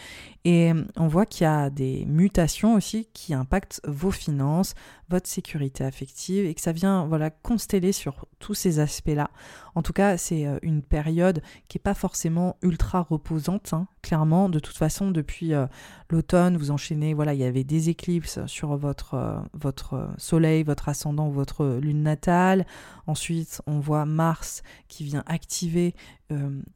Et 0.47 0.71
euh, 0.71 0.85
on 0.95 1.09
voit 1.09 1.25
qu'il 1.25 1.43
y 1.43 1.47
a 1.47 1.69
des 1.69 2.05
mutations 2.05 2.75
aussi 2.75 3.09
qui 3.11 3.33
impactent 3.33 3.81
vos 3.85 4.11
finances, 4.11 4.75
votre 5.09 5.27
sécurité 5.27 5.83
affective 5.83 6.45
et 6.45 6.53
que 6.55 6.61
ça 6.61 6.71
vient 6.71 7.05
voilà 7.05 7.29
consteller 7.29 7.91
sur 7.91 8.25
tous 8.39 8.53
ces 8.53 8.79
aspects-là. 8.79 9.29
En 9.75 9.81
tout 9.81 9.91
cas, 9.91 10.15
c'est 10.15 10.47
euh, 10.47 10.57
une 10.61 10.83
période 10.83 11.41
qui 11.67 11.77
n'est 11.77 11.81
pas 11.81 11.93
forcément 11.93 12.55
ultra 12.61 13.01
reposante, 13.01 13.73
hein, 13.73 13.89
clairement. 14.01 14.47
De 14.47 14.59
toute 14.59 14.77
façon, 14.77 15.11
depuis 15.11 15.53
euh, 15.53 15.65
l'automne, 16.09 16.55
vous 16.55 16.71
enchaînez, 16.71 17.13
voilà, 17.13 17.33
il 17.33 17.41
y 17.41 17.43
avait 17.43 17.65
des 17.65 17.89
éclipses 17.89 18.39
sur 18.45 18.77
votre, 18.77 19.35
soleil, 20.17 20.63
votre 20.63 20.87
ascendant, 20.87 21.27
votre 21.27 21.77
lune 21.81 22.03
natale. 22.03 22.65
Ensuite, 23.05 23.61
on 23.67 23.81
voit 23.81 24.05
Mars 24.05 24.63
qui 24.87 25.03
vient 25.03 25.25
activer 25.27 25.93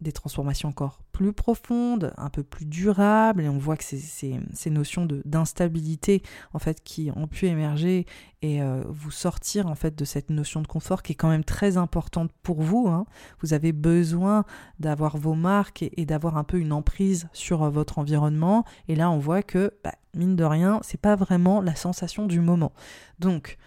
des 0.02 0.12
transformations 0.12 0.68
encore 0.68 1.01
plus 1.12 1.34
profondes, 1.34 2.14
un 2.18 2.30
peu 2.30 2.44
plus 2.44 2.66
durables, 2.66 3.42
et 3.42 3.50
on 3.50 3.58
voit 3.58 3.78
que 3.78 3.84
ces, 3.84 4.00
ces, 4.00 4.70
notions 4.70 5.08
d'instabilité 5.26 6.24
en 6.54 6.60
fait 6.60 6.82
qui 6.84 7.12
ont 7.16 7.28
pu 7.28 7.48
émerger 7.48 8.06
et 8.42 8.62
euh, 8.62 8.84
vous 8.88 9.12
sortir 9.12 9.68
en 9.68 9.76
fait 9.76 9.96
de 9.96 10.06
cette 10.06 10.30
notion 10.30 10.62
de 10.62 10.68
confort 10.68 11.04
qui 11.04 11.12
est 11.12 11.16
quand 11.16 11.30
même 11.30 11.44
très 11.44 11.78
importante 11.78 12.32
pour 12.44 12.62
vous. 12.62 12.88
Hein. 12.88 13.06
Vous 13.42 13.54
avez 13.54 13.72
besoin 13.72 14.46
d'avoir 14.80 15.18
vos 15.18 15.36
marques 15.36 15.84
et, 15.84 16.06
d'avoir 16.06 16.38
un 16.38 16.44
peu 16.44 16.58
une 16.58 16.74
emprise 16.74 17.28
sur 17.34 17.64
euh, 17.64 17.70
votre 17.70 18.00
environnement. 18.00 18.66
Et 18.88 18.96
là, 18.96 19.12
on 19.12 19.20
voit 19.20 19.44
que 19.44 19.74
bah, 19.84 19.94
mine 20.16 20.36
de 20.36 20.44
rien, 20.44 20.80
c'est 20.84 21.00
pas 21.00 21.16
vraiment 21.16 21.62
la 21.62 21.76
sensation 21.76 22.26
du 22.26 22.40
moment. 22.40 22.72
Donc, 23.20 23.58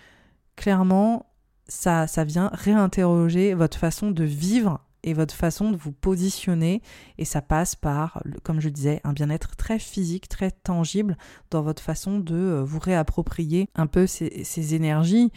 clairement, 0.56 1.26
ça, 1.68 2.06
ça 2.06 2.24
vient 2.24 2.50
réinterroger 2.52 3.54
votre 3.54 3.78
façon 3.78 4.10
de 4.10 4.24
vivre 4.24 4.80
et 5.04 5.12
votre 5.12 5.34
façon 5.34 5.70
de 5.70 5.76
vous 5.76 5.92
positionner. 5.92 6.82
Et 7.18 7.24
ça 7.24 7.42
passe 7.42 7.76
par, 7.76 8.22
comme 8.42 8.60
je 8.60 8.68
disais, 8.68 9.00
un 9.04 9.12
bien-être 9.12 9.54
très 9.54 9.78
physique, 9.78 10.28
très 10.28 10.50
tangible 10.50 11.16
dans 11.50 11.62
votre 11.62 11.82
façon 11.82 12.18
de 12.18 12.34
euh, 12.34 12.64
vous 12.64 12.80
réapproprier 12.80 13.68
un 13.76 13.86
peu 13.86 14.06
ces, 14.06 14.74
énergies 14.74 15.30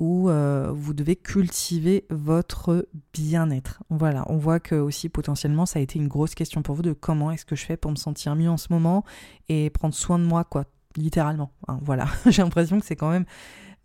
où 0.00 0.28
euh, 0.28 0.72
vous 0.74 0.92
devez 0.92 1.14
cultiver 1.14 2.04
votre 2.10 2.88
bien-être. 3.12 3.84
Voilà, 3.88 4.24
on 4.28 4.36
voit 4.36 4.58
que 4.58 4.74
aussi 4.74 5.08
potentiellement 5.08 5.64
ça 5.64 5.78
a 5.78 5.82
été 5.82 6.00
une 6.00 6.08
grosse 6.08 6.34
question 6.34 6.62
pour 6.62 6.74
vous 6.74 6.82
de 6.82 6.92
comment 6.92 7.30
est-ce 7.30 7.44
que 7.44 7.54
je 7.54 7.64
fais 7.64 7.76
pour 7.76 7.92
me 7.92 7.96
sentir 7.96 8.34
mieux 8.34 8.50
en 8.50 8.56
ce 8.56 8.66
moment 8.70 9.04
et 9.48 9.70
prendre 9.70 9.94
soin 9.94 10.18
de 10.18 10.24
moi, 10.24 10.42
quoi, 10.42 10.64
littéralement. 10.96 11.52
Hein, 11.68 11.78
voilà, 11.82 12.06
j'ai 12.26 12.42
l'impression 12.42 12.80
que 12.80 12.86
c'est 12.86 12.96
quand 12.96 13.10
même 13.10 13.26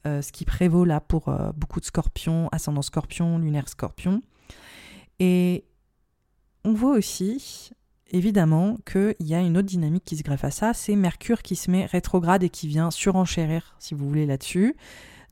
euh, 0.08 0.24
ce 0.24 0.32
qui 0.32 0.46
prévaut 0.46 0.86
là 0.86 1.00
pour 1.00 1.30
beaucoup 1.56 1.80
de 1.80 1.86
scorpions, 1.86 2.50
ascendant 2.52 2.82
scorpion, 2.82 3.38
lunaire 3.38 3.70
scorpion. 3.70 4.24
Et 5.20 5.66
on 6.64 6.74
voit 6.74 6.98
aussi, 6.98 7.72
évidemment, 8.12 8.78
qu'il 8.86 9.16
y 9.20 9.34
a 9.34 9.42
une 9.42 9.58
autre 9.58 9.68
dynamique 9.68 10.04
qui 10.04 10.18
se 10.18 10.24
greffe 10.24 10.44
à 10.44 10.52
ça, 10.52 10.74
c'est 10.74 10.96
Mercure 10.96 11.42
qui 11.42 11.56
se 11.56 11.72
met 11.72 11.86
rétrograde 11.86 12.44
et 12.44 12.50
qui 12.50 12.68
vient 12.68 12.92
surenchérir, 12.92 13.76
si 13.80 13.94
vous 13.94 14.08
voulez, 14.08 14.26
là-dessus. 14.26 14.76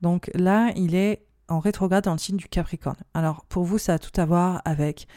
Donc 0.02 0.30
là, 0.34 0.72
il 0.76 0.96
est 0.96 1.26
en 1.48 1.60
rétrograde 1.60 2.06
dans 2.06 2.14
le 2.14 2.18
signe 2.18 2.38
du 2.38 2.48
Capricorne. 2.48 2.98
Alors 3.14 3.46
pour 3.46 3.64
vous, 3.64 3.78
ça 3.78 3.94
a 3.94 4.00
tout 4.00 4.20
à 4.20 4.26
voir 4.26 4.62
avec 4.66 5.08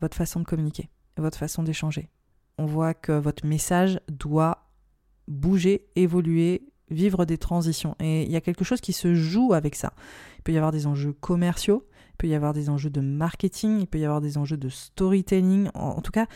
votre 0.00 0.16
façon 0.16 0.40
de 0.40 0.44
communiquer, 0.44 0.90
votre 1.16 1.38
façon 1.38 1.62
d'échanger. 1.62 2.10
On 2.58 2.66
voit 2.66 2.94
que 2.94 3.12
votre 3.12 3.46
message 3.46 4.00
doit 4.08 4.68
bouger, 5.28 5.86
évoluer, 5.96 6.62
vivre 6.90 7.24
des 7.24 7.38
transitions. 7.38 7.94
Et 8.00 8.24
il 8.24 8.30
y 8.30 8.36
a 8.36 8.40
quelque 8.40 8.64
chose 8.64 8.80
qui 8.80 8.92
se 8.92 9.14
joue 9.14 9.52
avec 9.52 9.74
ça. 9.74 9.92
Il 10.38 10.42
peut 10.42 10.52
y 10.52 10.56
avoir 10.56 10.72
des 10.72 10.86
enjeux 10.86 11.12
commerciaux, 11.12 11.86
peut 12.18 12.26
y 12.26 12.34
avoir 12.34 12.52
des 12.52 12.68
enjeux 12.68 12.90
de 12.90 13.00
marketing, 13.00 13.80
il 13.80 13.86
peut 13.86 13.98
y 13.98 14.04
avoir 14.04 14.20
des 14.20 14.36
enjeux 14.36 14.56
de 14.56 14.68
storytelling. 14.68 15.70
En, 15.74 16.02
tout 16.02 16.10
cas, 16.10 16.26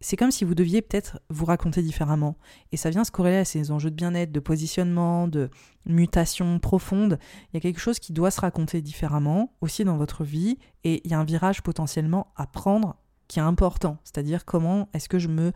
c'est 0.00 0.16
comme 0.16 0.30
si 0.30 0.44
vous 0.44 0.54
deviez 0.54 0.80
peut-être 0.80 1.20
vous 1.28 1.44
raconter 1.44 1.82
différemment. 1.82 2.36
Et 2.70 2.76
ça 2.76 2.88
vient 2.88 3.04
se 3.04 3.10
corréler 3.10 3.38
à 3.38 3.44
ces 3.44 3.70
enjeux 3.70 3.90
de 3.90 3.96
bien-être, 3.96 4.32
de 4.32 4.40
positionnement, 4.40 5.28
de 5.28 5.50
mutation 5.84 6.58
profonde. 6.58 7.18
Il 7.52 7.54
y 7.54 7.58
a 7.58 7.60
quelque 7.60 7.80
chose 7.80 7.98
qui 7.98 8.12
doit 8.12 8.30
se 8.30 8.40
raconter 8.40 8.80
différemment 8.80 9.52
aussi 9.60 9.84
dans 9.84 9.96
votre 9.96 10.24
vie. 10.24 10.58
Et 10.84 11.02
il 11.04 11.10
y 11.10 11.14
a 11.14 11.18
un 11.18 11.24
virage 11.24 11.62
potentiellement 11.62 12.32
à 12.36 12.46
prendre 12.46 12.96
qui 13.28 13.38
est 13.38 13.42
important. 13.42 13.98
C'est-à-dire 14.04 14.44
comment 14.44 14.88
est-ce 14.94 15.08
que 15.08 15.18
je 15.18 15.28
me 15.28 15.52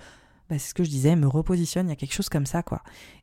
bah, 0.49 0.59
c'est 0.59 0.69
ce 0.71 0.75
que 0.75 0.85
je 0.85 0.91
disais, 0.91 1.17
me 1.17 1.27
repositionne, 1.27 1.87
il 1.87 1.91
y 1.91 1.93
a 1.93 1.97
quelque 1.97 2.15
chose 2.15 2.29
comme 2.29 2.47
ça, 2.47 2.63
quoi. 2.63 2.83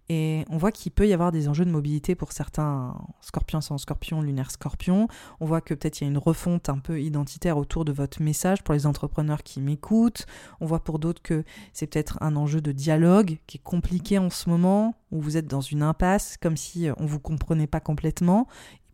Et 0.09 0.43
on 0.49 0.57
voit 0.57 0.73
qu'il 0.73 0.91
peut 0.91 1.07
y 1.07 1.13
avoir 1.13 1.31
des 1.31 1.47
enjeux 1.47 1.63
de 1.63 1.71
mobilité 1.71 2.13
pour 2.13 2.33
certains 2.33 2.93
scorpions 3.21 3.61
sans 3.61 3.77
scorpion, 3.77 4.21
lunaire 4.21 4.51
scorpion. 4.51 5.07
On 5.39 5.45
voit 5.45 5.61
que 5.61 5.73
peut-être 5.73 6.01
il 6.01 6.03
y 6.03 6.07
a 6.07 6.09
une 6.09 6.17
refonte 6.17 6.67
un 6.67 6.79
peu 6.79 7.01
identitaire 7.01 7.57
autour 7.57 7.85
de 7.85 7.93
votre 7.93 8.21
message 8.21 8.63
pour 8.63 8.73
les 8.73 8.85
entrepreneurs 8.85 9.43
qui 9.43 9.61
m'écoutent. 9.61 10.25
On 10.59 10.65
voit 10.65 10.83
pour 10.83 10.99
d'autres 10.99 11.21
que 11.21 11.45
c'est 11.71 11.87
peut-être 11.87 12.17
un 12.21 12.35
enjeu 12.35 12.59
de 12.59 12.73
dialogue 12.73 13.37
qui 13.47 13.57
est 13.57 13.63
compliqué 13.63 14.19
en 14.19 14.29
ce 14.29 14.49
moment, 14.49 14.95
où 15.11 15.21
vous 15.21 15.37
êtes 15.37 15.47
dans 15.47 15.61
une 15.61 15.83
impasse, 15.83 16.35
comme 16.35 16.57
si 16.57 16.89
on 16.97 17.03
ne 17.03 17.07
vous 17.07 17.19
comprenait 17.19 17.67
pas 17.67 17.79
complètement. 17.79 18.47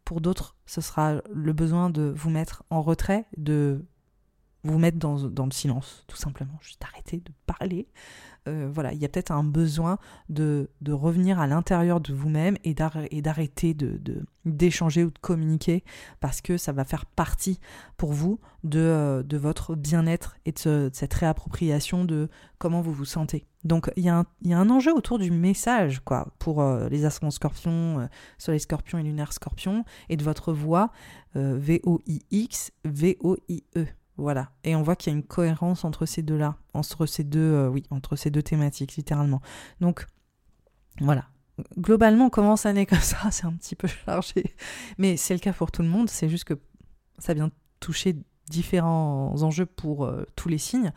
Pour 0.05 0.21
d'autres, 0.21 0.55
ce 0.67 0.81
sera 0.81 1.21
le 1.33 1.53
besoin 1.53 1.89
de 1.89 2.13
vous 2.15 2.29
mettre 2.29 2.63
en 2.69 2.83
retrait, 2.83 3.25
de 3.37 3.83
vous 4.63 4.77
mettre 4.77 4.97
dans, 4.97 5.45
le 5.45 5.51
silence, 5.51 6.03
tout 6.07 6.17
simplement, 6.17 6.57
juste 6.61 6.83
arrêter 6.83 7.17
de 7.17 7.31
parler. 7.45 7.87
Euh, 8.47 8.69
voilà, 8.71 8.93
il 8.93 8.99
y 8.99 9.05
a 9.05 9.09
peut-être 9.09 9.31
un 9.31 9.43
besoin 9.43 9.99
de, 10.29 10.69
revenir 10.89 11.39
à 11.39 11.47
l'intérieur 11.47 12.01
de 12.01 12.13
vous-même 12.13 12.57
et 12.63 12.73
d'arrêter 12.73 13.75
d'échanger 14.45 15.03
ou 15.03 15.11
de 15.11 15.19
communiquer 15.19 15.83
parce 16.19 16.41
que 16.41 16.57
ça 16.57 16.71
va 16.71 16.83
faire 16.83 17.05
partie 17.05 17.59
pour 17.97 18.11
vous 18.11 18.39
de, 18.63 18.79
euh, 18.79 19.23
votre 19.33 19.75
bien-être 19.75 20.37
et 20.45 20.51
de, 20.51 20.89
cette 20.93 21.13
réappropriation 21.13 22.05
de 22.05 22.29
comment 22.57 22.81
vous 22.81 22.93
vous 22.93 23.05
sentez. 23.05 23.45
Donc 23.65 23.91
il 23.97 24.03
y, 24.03 24.09
a 24.09 24.25
un, 24.51 24.69
enjeu 24.69 24.93
autour 24.93 25.19
du 25.19 25.31
message 25.31 25.99
quoi 25.99 26.33
pour 26.39 26.61
euh, 26.61 26.87
les 26.89 27.05
ascendants 27.05 27.31
scorpions, 27.31 28.09
soleil 28.37 28.59
scorpion 28.59 28.97
et 28.99 29.03
lunaire 29.03 29.33
scorpion 29.33 29.83
et 30.07 30.17
de 30.17 30.23
votre 30.23 30.53
voix 30.53 30.91
V-O-I-X, 31.35 32.71
V-O-I-E. 32.85 33.98
Voilà. 34.19 34.51
Et 34.65 34.75
on 34.75 34.81
voit 34.81 34.97
qu'il 34.97 35.13
y 35.13 35.15
a 35.15 35.17
une 35.17 35.23
cohérence 35.23 35.85
entre 35.85 36.05
ces 36.05 36.21
deux-là, 36.21 36.57
entre 36.73 37.05
ces 37.05 37.23
deux, 37.23 37.39
euh, 37.39 37.69
oui, 37.69 37.83
entre 37.89 38.17
ces 38.17 38.29
deux 38.29 38.43
thématiques, 38.43 38.97
littéralement. 38.97 39.41
Donc, 39.79 40.05
voilà. 40.99 41.25
Globalement, 41.77 42.25
on 42.25 42.29
commence 42.29 42.65
l'année 42.65 42.85
comme 42.85 42.99
ça, 42.99 43.31
c'est 43.31 43.45
un 43.45 43.53
petit 43.53 43.75
peu 43.75 43.87
chargé. 43.87 44.55
Mais 44.97 45.15
c'est 45.15 45.33
le 45.33 45.39
cas 45.39 45.53
pour 45.53 45.71
tout 45.71 45.83
le 45.83 45.87
monde, 45.87 46.09
c'est 46.09 46.27
juste 46.27 46.43
que 46.43 46.59
ça 47.17 47.33
vient 47.33 47.49
toucher 47.79 48.17
différents 48.49 49.41
enjeux 49.41 49.65
pour 49.65 50.05
euh, 50.05 50.25
tous 50.35 50.49
les 50.49 50.57
signes. 50.57 50.91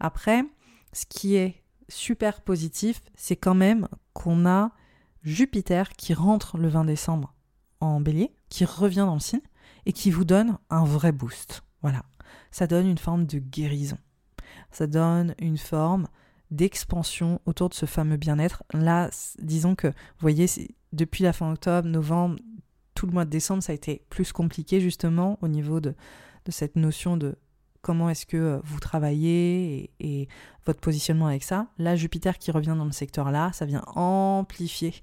Après, 0.00 0.44
ce 0.92 1.06
qui 1.06 1.36
est 1.36 1.62
super 1.88 2.40
positif, 2.40 3.00
c'est 3.14 3.36
quand 3.36 3.54
même 3.54 3.86
qu'on 4.12 4.44
a 4.44 4.72
Jupiter 5.22 5.90
qui 5.90 6.14
rentre 6.14 6.58
le 6.58 6.66
20 6.66 6.84
décembre 6.84 7.32
en 7.78 8.00
bélier, 8.00 8.34
qui 8.48 8.64
revient 8.64 9.04
dans 9.06 9.14
le 9.14 9.20
signe 9.20 9.40
et 9.84 9.92
qui 9.92 10.10
vous 10.10 10.24
donne 10.24 10.58
un 10.68 10.84
vrai 10.84 11.12
boost. 11.12 11.62
Voilà 11.82 12.02
ça 12.50 12.66
donne 12.66 12.86
une 12.86 12.98
forme 12.98 13.26
de 13.26 13.38
guérison. 13.38 13.98
Ça 14.70 14.86
donne 14.86 15.34
une 15.38 15.58
forme 15.58 16.08
d'expansion 16.50 17.40
autour 17.46 17.68
de 17.68 17.74
ce 17.74 17.86
fameux 17.86 18.16
bien-être. 18.16 18.62
Là, 18.72 19.10
disons 19.38 19.74
que, 19.74 19.88
vous 19.88 20.20
voyez, 20.20 20.46
depuis 20.92 21.24
la 21.24 21.32
fin 21.32 21.50
octobre, 21.50 21.88
novembre, 21.88 22.38
tout 22.94 23.06
le 23.06 23.12
mois 23.12 23.24
de 23.24 23.30
décembre, 23.30 23.62
ça 23.62 23.72
a 23.72 23.74
été 23.74 24.02
plus 24.10 24.32
compliqué 24.32 24.80
justement 24.80 25.38
au 25.42 25.48
niveau 25.48 25.80
de, 25.80 25.94
de 26.44 26.50
cette 26.50 26.76
notion 26.76 27.16
de 27.16 27.36
comment 27.86 28.10
est-ce 28.10 28.26
que 28.26 28.36
euh, 28.36 28.58
vous 28.64 28.80
travaillez 28.80 29.92
et, 30.00 30.28
votre 30.66 30.80
positionnement 30.80 31.28
avec 31.28 31.44
ça. 31.44 31.68
Là, 31.78 31.94
Jupiter 31.94 32.38
qui 32.38 32.50
revient 32.50 32.74
dans 32.76 32.84
le 32.84 32.90
secteur-là, 32.90 33.52
ça 33.52 33.66
vient 33.66 33.84
amplifier 33.94 34.94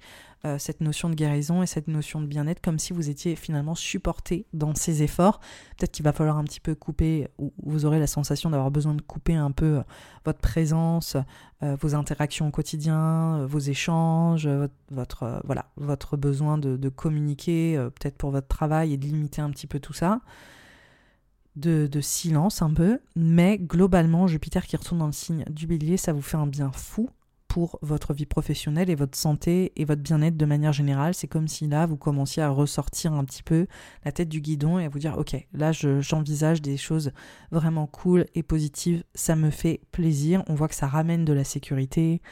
euh, 0.43 0.57
cette 0.59 0.81
notion 0.81 1.09
de 1.09 1.15
guérison 1.15 1.63
et 1.63 1.65
cette 1.65 1.87
notion 1.87 2.19
de 2.19 2.25
bien-être 2.25 2.59
comme 2.61 2.79
si 2.79 2.91
vous 2.91 3.09
étiez 3.09 3.37
finalement 3.37 3.73
supporté 3.73 4.45
dans 4.51 4.75
ces 4.75 5.03
efforts. 5.03 5.39
Peut-être 5.77 5.93
qu'il 5.93 6.03
va 6.03 6.11
falloir 6.11 6.37
un 6.37 6.43
petit 6.43 6.59
peu 6.59 6.75
couper, 6.75 7.29
ou 7.37 7.53
vous 7.63 7.85
aurez 7.85 7.99
la 7.99 8.07
sensation 8.07 8.49
d'avoir 8.49 8.71
besoin 8.71 8.93
de 8.93 9.01
couper 9.01 9.35
un 9.35 9.51
peu 9.51 9.77
euh, 9.77 9.83
votre 10.25 10.39
présence, 10.39 11.15
vos 11.61 11.95
interactions 11.95 12.49
au 12.49 12.51
quotidien, 12.51 13.45
vos 13.45 13.59
échanges, 13.59 14.49
votre, 14.91 15.41
voilà, 15.45 15.67
votre 15.77 16.17
besoin 16.17 16.57
de 16.57 16.89
communiquer, 16.89 17.77
peut-être 17.95 18.17
pour 18.17 18.31
votre 18.31 18.49
travail 18.49 18.91
et 18.91 18.97
de 18.97 19.05
limiter 19.05 19.41
un 19.41 19.49
petit 19.49 19.67
peu 19.67 19.79
tout 19.79 19.93
ça 19.93 20.19
de, 21.55 22.01
silence 22.01 22.61
un 22.61 22.73
peu, 22.73 22.99
mais 23.15 23.57
globalement, 23.57 24.27
Jupiter 24.27 24.65
qui 24.65 24.75
retourne 24.75 24.99
dans 24.99 25.07
le 25.07 25.11
signe 25.11 25.45
du 25.49 25.67
bélier, 25.67 25.97
ça 25.97 26.13
vous 26.13 26.21
fait 26.21 26.37
un 26.37 26.47
bien 26.47 26.71
fou 26.71 27.09
pour 27.47 27.77
votre 27.83 28.15
vie 28.15 28.25
professionnelle 28.25 28.89
et 28.89 28.95
votre 28.95 29.15
santé 29.15 29.71
et 29.75 29.85
votre 29.85 30.01
bien-être 30.01 30.35
de 30.35 30.45
manière 30.45 30.73
générale. 30.73 31.13
C'est 31.13 31.27
comme 31.27 31.47
si 31.47 31.67
là, 31.67 31.85
vous 31.85 31.97
commenciez 31.97 32.41
à 32.41 32.49
ressortir 32.49 33.13
un 33.13 33.23
petit 33.25 33.43
peu 33.43 33.67
la 34.03 34.11
tête 34.11 34.27
du 34.27 34.41
guidon 34.41 34.79
et 34.79 34.85
à 34.85 34.89
vous 34.89 34.97
dire, 34.97 35.15
ok, 35.19 35.35
là, 35.53 35.71
j'envisage 35.71 36.63
des 36.63 36.77
choses 36.77 37.11
vraiment 37.51 37.85
cool 37.85 38.25
et 38.33 38.41
positives, 38.41 39.03
ça 39.13 39.35
me 39.35 39.51
fait 39.51 39.81
plaisir. 39.91 40.43
On 40.47 40.55
voit 40.55 40.67
que 40.67 40.73
ça 40.73 40.87
ramène 40.87 41.25
de 41.25 41.33
la 41.33 41.43
sécurité, 41.43 42.23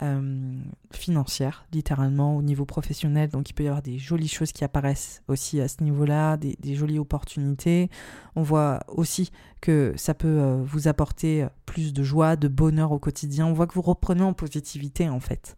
euh, 0.00 0.60
financière, 0.92 1.66
littéralement, 1.72 2.36
au 2.36 2.42
niveau 2.42 2.64
professionnel. 2.64 3.30
Donc 3.30 3.50
il 3.50 3.52
peut 3.52 3.64
y 3.64 3.66
avoir 3.66 3.82
des 3.82 3.98
jolies 3.98 4.28
choses 4.28 4.52
qui 4.52 4.62
apparaissent 4.62 5.22
aussi 5.26 5.60
à 5.60 5.66
ce 5.66 5.82
niveau-là, 5.82 6.36
des, 6.36 6.74
jolies 6.76 7.00
opportunités. 7.00 7.90
On 8.36 8.42
voit 8.42 8.78
aussi 8.86 9.32
que 9.60 9.92
ça 9.96 10.14
peut 10.14 10.28
euh, 10.28 10.62
vous 10.64 10.86
apporter 10.86 11.48
plus 11.66 11.92
de 11.92 12.04
joie, 12.04 12.36
de 12.36 12.46
bonheur 12.46 12.92
au 12.92 13.00
quotidien. 13.00 13.46
On 13.46 13.52
voit 13.52 13.66
que 13.66 13.74
vous 13.74 13.82
reprenez 13.82 14.22
en 14.22 14.34
positivité, 14.34 15.08
en 15.08 15.18
fait, 15.18 15.56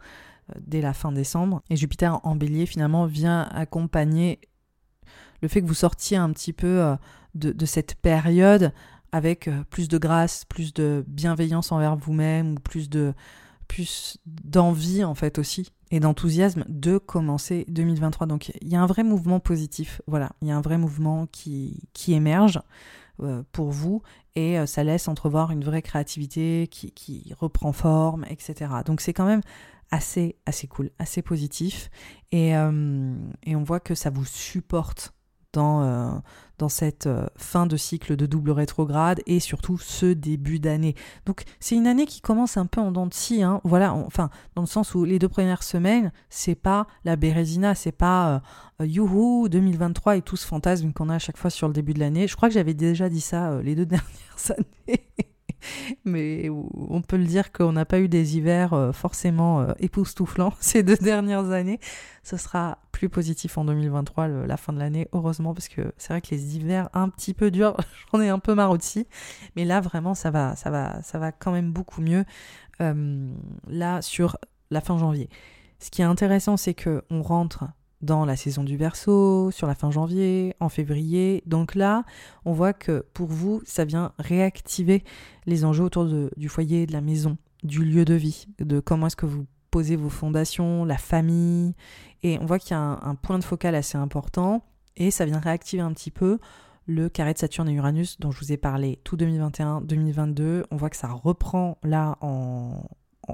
euh, 0.48 0.58
dès 0.66 0.80
la 0.80 0.94
fin 0.94 1.12
décembre. 1.12 1.60
Et 1.68 1.76
Jupiter 1.76 2.18
en 2.24 2.34
bélier, 2.34 2.64
finalement, 2.64 3.04
vient 3.04 3.42
accompagner 3.42 4.40
le 5.42 5.48
fait 5.48 5.60
que 5.60 5.66
vous 5.66 5.74
sortiez 5.74 6.16
un 6.16 6.30
petit 6.32 6.54
peu 6.54 6.96
de 7.34 7.66
cette 7.66 7.94
période 7.94 8.72
avec 9.12 9.50
plus 9.70 9.88
de 9.88 9.98
grâce, 9.98 10.44
plus 10.44 10.72
de 10.72 11.04
bienveillance 11.08 11.72
envers 11.72 11.96
vous-même, 11.96 12.52
ou 12.52 12.60
plus 12.60 12.88
de 12.88 13.14
plus 13.70 14.18
d'envie 14.26 15.04
en 15.04 15.14
fait 15.14 15.38
aussi 15.38 15.70
et 15.92 16.00
d'enthousiasme 16.00 16.64
de 16.68 16.98
commencer 16.98 17.64
2023. 17.68 18.26
Donc 18.26 18.50
il 18.60 18.68
y 18.68 18.74
a 18.74 18.82
un 18.82 18.86
vrai 18.86 19.04
mouvement 19.04 19.38
positif, 19.38 20.02
voilà, 20.08 20.32
il 20.42 20.48
y 20.48 20.50
a 20.50 20.56
un 20.56 20.60
vrai 20.60 20.76
mouvement 20.76 21.28
qui, 21.28 21.88
qui 21.92 22.12
émerge 22.12 22.60
euh, 23.22 23.44
pour 23.52 23.70
vous 23.70 24.02
et 24.34 24.58
euh, 24.58 24.66
ça 24.66 24.82
laisse 24.82 25.06
entrevoir 25.06 25.52
une 25.52 25.62
vraie 25.62 25.82
créativité 25.82 26.66
qui, 26.68 26.90
qui 26.90 27.32
reprend 27.38 27.72
forme, 27.72 28.26
etc. 28.28 28.72
Donc 28.84 29.00
c'est 29.00 29.12
quand 29.12 29.24
même 29.26 29.42
assez, 29.92 30.34
assez 30.46 30.66
cool, 30.66 30.90
assez 30.98 31.22
positif 31.22 31.90
et, 32.32 32.56
euh, 32.56 33.14
et 33.44 33.54
on 33.54 33.62
voit 33.62 33.78
que 33.78 33.94
ça 33.94 34.10
vous 34.10 34.24
supporte 34.24 35.14
dans, 35.52 35.82
euh, 35.82 36.10
dans 36.58 36.68
cette 36.68 37.06
euh, 37.06 37.26
fin 37.36 37.66
de 37.66 37.76
cycle 37.76 38.16
de 38.16 38.26
double 38.26 38.50
rétrograde 38.50 39.20
et 39.26 39.40
surtout 39.40 39.78
ce 39.78 40.06
début 40.06 40.58
d'année. 40.58 40.94
Donc 41.26 41.44
c'est 41.58 41.74
une 41.74 41.86
année 41.86 42.06
qui 42.06 42.20
commence 42.20 42.56
un 42.56 42.66
peu 42.66 42.80
en 42.80 42.92
dents 42.92 43.06
de 43.06 43.14
scie, 43.14 43.42
hein. 43.42 43.60
voilà, 43.64 43.94
enfin 43.94 44.30
dans 44.54 44.62
le 44.62 44.68
sens 44.68 44.94
où 44.94 45.04
les 45.04 45.18
deux 45.18 45.28
premières 45.28 45.62
semaines, 45.62 46.12
c'est 46.28 46.54
pas 46.54 46.86
la 47.04 47.16
Bérésina, 47.16 47.74
c'est 47.74 47.92
pas 47.92 48.42
euh, 48.80 48.86
youhou 48.86 49.48
2023 49.48 50.16
et 50.16 50.22
tout 50.22 50.36
ce 50.36 50.46
fantasme 50.46 50.92
qu'on 50.92 51.08
a 51.08 51.16
à 51.16 51.18
chaque 51.18 51.36
fois 51.36 51.50
sur 51.50 51.68
le 51.68 51.74
début 51.74 51.94
de 51.94 52.00
l'année. 52.00 52.28
Je 52.28 52.36
crois 52.36 52.48
que 52.48 52.54
j'avais 52.54 52.74
déjà 52.74 53.08
dit 53.08 53.20
ça 53.20 53.60
les 53.62 53.74
deux 53.74 53.86
dernières 53.86 54.50
années 54.50 55.06
mais 56.04 56.48
on 56.50 57.02
peut 57.02 57.16
le 57.16 57.24
dire 57.24 57.52
qu'on 57.52 57.72
n'a 57.72 57.84
pas 57.84 58.00
eu 58.00 58.08
des 58.08 58.36
hivers 58.36 58.72
euh, 58.72 58.92
forcément 58.92 59.60
euh, 59.60 59.72
époustouflants 59.78 60.54
ces 60.60 60.82
deux 60.82 60.96
dernières 60.96 61.50
années. 61.50 61.80
Ce 62.22 62.36
sera 62.36 62.78
plus 62.92 63.08
positif 63.08 63.56
en 63.56 63.64
2023, 63.64 64.28
la 64.28 64.56
fin 64.56 64.72
de 64.72 64.78
l'année, 64.78 65.08
heureusement, 65.12 65.54
parce 65.54 65.68
que 65.68 65.92
c'est 65.96 66.12
vrai 66.12 66.20
que 66.20 66.34
les 66.34 66.56
hivers 66.56 66.88
un 66.92 67.08
petit 67.08 67.34
peu 67.34 67.50
durs, 67.50 67.76
j'en 68.12 68.20
ai 68.20 68.28
un 68.28 68.38
peu 68.38 68.54
marre 68.54 68.70
aussi. 68.70 69.06
Mais 69.56 69.64
là, 69.64 69.80
vraiment, 69.80 70.14
ça 70.14 70.30
va, 70.30 70.54
ça 70.56 70.70
va, 70.70 71.02
ça 71.02 71.18
va 71.18 71.32
quand 71.32 71.52
même 71.52 71.72
beaucoup 71.72 72.02
mieux. 72.02 72.24
Euh, 72.80 73.32
là, 73.68 74.00
sur 74.00 74.38
la 74.70 74.80
fin 74.80 74.96
janvier. 74.96 75.28
Ce 75.80 75.90
qui 75.90 76.02
est 76.02 76.06
intéressant, 76.06 76.56
c'est 76.56 76.74
que 76.74 77.04
on 77.10 77.22
rentre 77.22 77.64
dans 78.02 78.24
la 78.24 78.36
saison 78.36 78.64
du 78.64 78.76
verso, 78.76 79.50
sur 79.50 79.66
la 79.66 79.74
fin 79.74 79.90
janvier, 79.90 80.54
en 80.60 80.68
février. 80.68 81.42
Donc 81.46 81.74
là, 81.74 82.04
on 82.44 82.52
voit 82.52 82.72
que 82.72 83.04
pour 83.12 83.28
vous, 83.28 83.60
ça 83.64 83.84
vient 83.84 84.12
réactiver 84.18 85.04
les 85.46 85.64
enjeux 85.64 85.84
autour 85.84 86.06
du 86.36 86.48
foyer, 86.48 86.86
de 86.86 86.92
la 86.92 87.00
maison, 87.00 87.36
du 87.62 87.84
lieu 87.84 88.04
de 88.04 88.14
vie, 88.14 88.46
de 88.58 88.80
comment 88.80 89.08
est-ce 89.08 89.16
que 89.16 89.26
vous 89.26 89.46
posez 89.70 89.96
vos 89.96 90.08
fondations, 90.08 90.84
la 90.84 90.98
famille. 90.98 91.74
Et 92.22 92.38
on 92.40 92.46
voit 92.46 92.58
qu'il 92.58 92.72
y 92.72 92.74
a 92.74 92.80
un, 92.80 93.14
point 93.14 93.38
de 93.38 93.44
focal 93.44 93.74
assez 93.74 93.96
important 93.96 94.64
et 94.96 95.10
ça 95.10 95.24
vient 95.24 95.38
réactiver 95.38 95.82
un 95.82 95.92
petit 95.92 96.10
peu 96.10 96.38
le 96.86 97.08
carré 97.08 97.32
de 97.32 97.38
Saturne 97.38 97.68
et 97.68 97.74
Uranus 97.74 98.18
dont 98.18 98.30
je 98.30 98.40
vous 98.40 98.52
ai 98.52 98.56
parlé 98.56 98.98
tout 99.04 99.16
2021-2022. 99.16 100.64
On 100.70 100.76
voit 100.76 100.90
que 100.90 100.96
ça 100.96 101.08
reprend 101.08 101.78
là 101.82 102.18
en, 102.20 102.82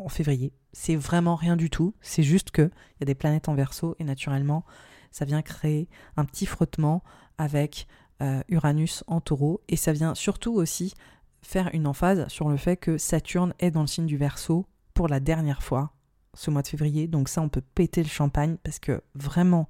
en 0.04 0.08
février. 0.08 0.52
C'est 0.72 0.96
vraiment 0.96 1.36
rien 1.36 1.56
du 1.56 1.70
tout. 1.70 1.94
C'est 2.00 2.22
juste 2.22 2.50
qu'il 2.50 2.70
y 3.00 3.04
a 3.04 3.06
des 3.06 3.14
planètes 3.14 3.48
en 3.48 3.54
verso 3.54 3.96
et 3.98 4.04
naturellement, 4.04 4.64
ça 5.10 5.24
vient 5.24 5.42
créer 5.42 5.88
un 6.16 6.24
petit 6.24 6.46
frottement 6.46 7.02
avec 7.38 7.86
euh, 8.22 8.42
Uranus 8.48 9.04
en 9.06 9.20
taureau. 9.20 9.60
Et 9.68 9.76
ça 9.76 9.92
vient 9.92 10.14
surtout 10.14 10.54
aussi 10.54 10.94
faire 11.42 11.70
une 11.72 11.86
emphase 11.86 12.26
sur 12.28 12.48
le 12.48 12.56
fait 12.56 12.76
que 12.76 12.98
Saturne 12.98 13.54
est 13.58 13.70
dans 13.70 13.82
le 13.82 13.86
signe 13.86 14.06
du 14.06 14.16
verso 14.16 14.66
pour 14.94 15.08
la 15.08 15.20
dernière 15.20 15.62
fois 15.62 15.92
ce 16.34 16.50
mois 16.50 16.62
de 16.62 16.68
février. 16.68 17.08
Donc 17.08 17.28
ça, 17.28 17.40
on 17.40 17.48
peut 17.48 17.62
péter 17.62 18.02
le 18.02 18.08
champagne 18.08 18.56
parce 18.62 18.78
que 18.78 19.02
vraiment, 19.14 19.68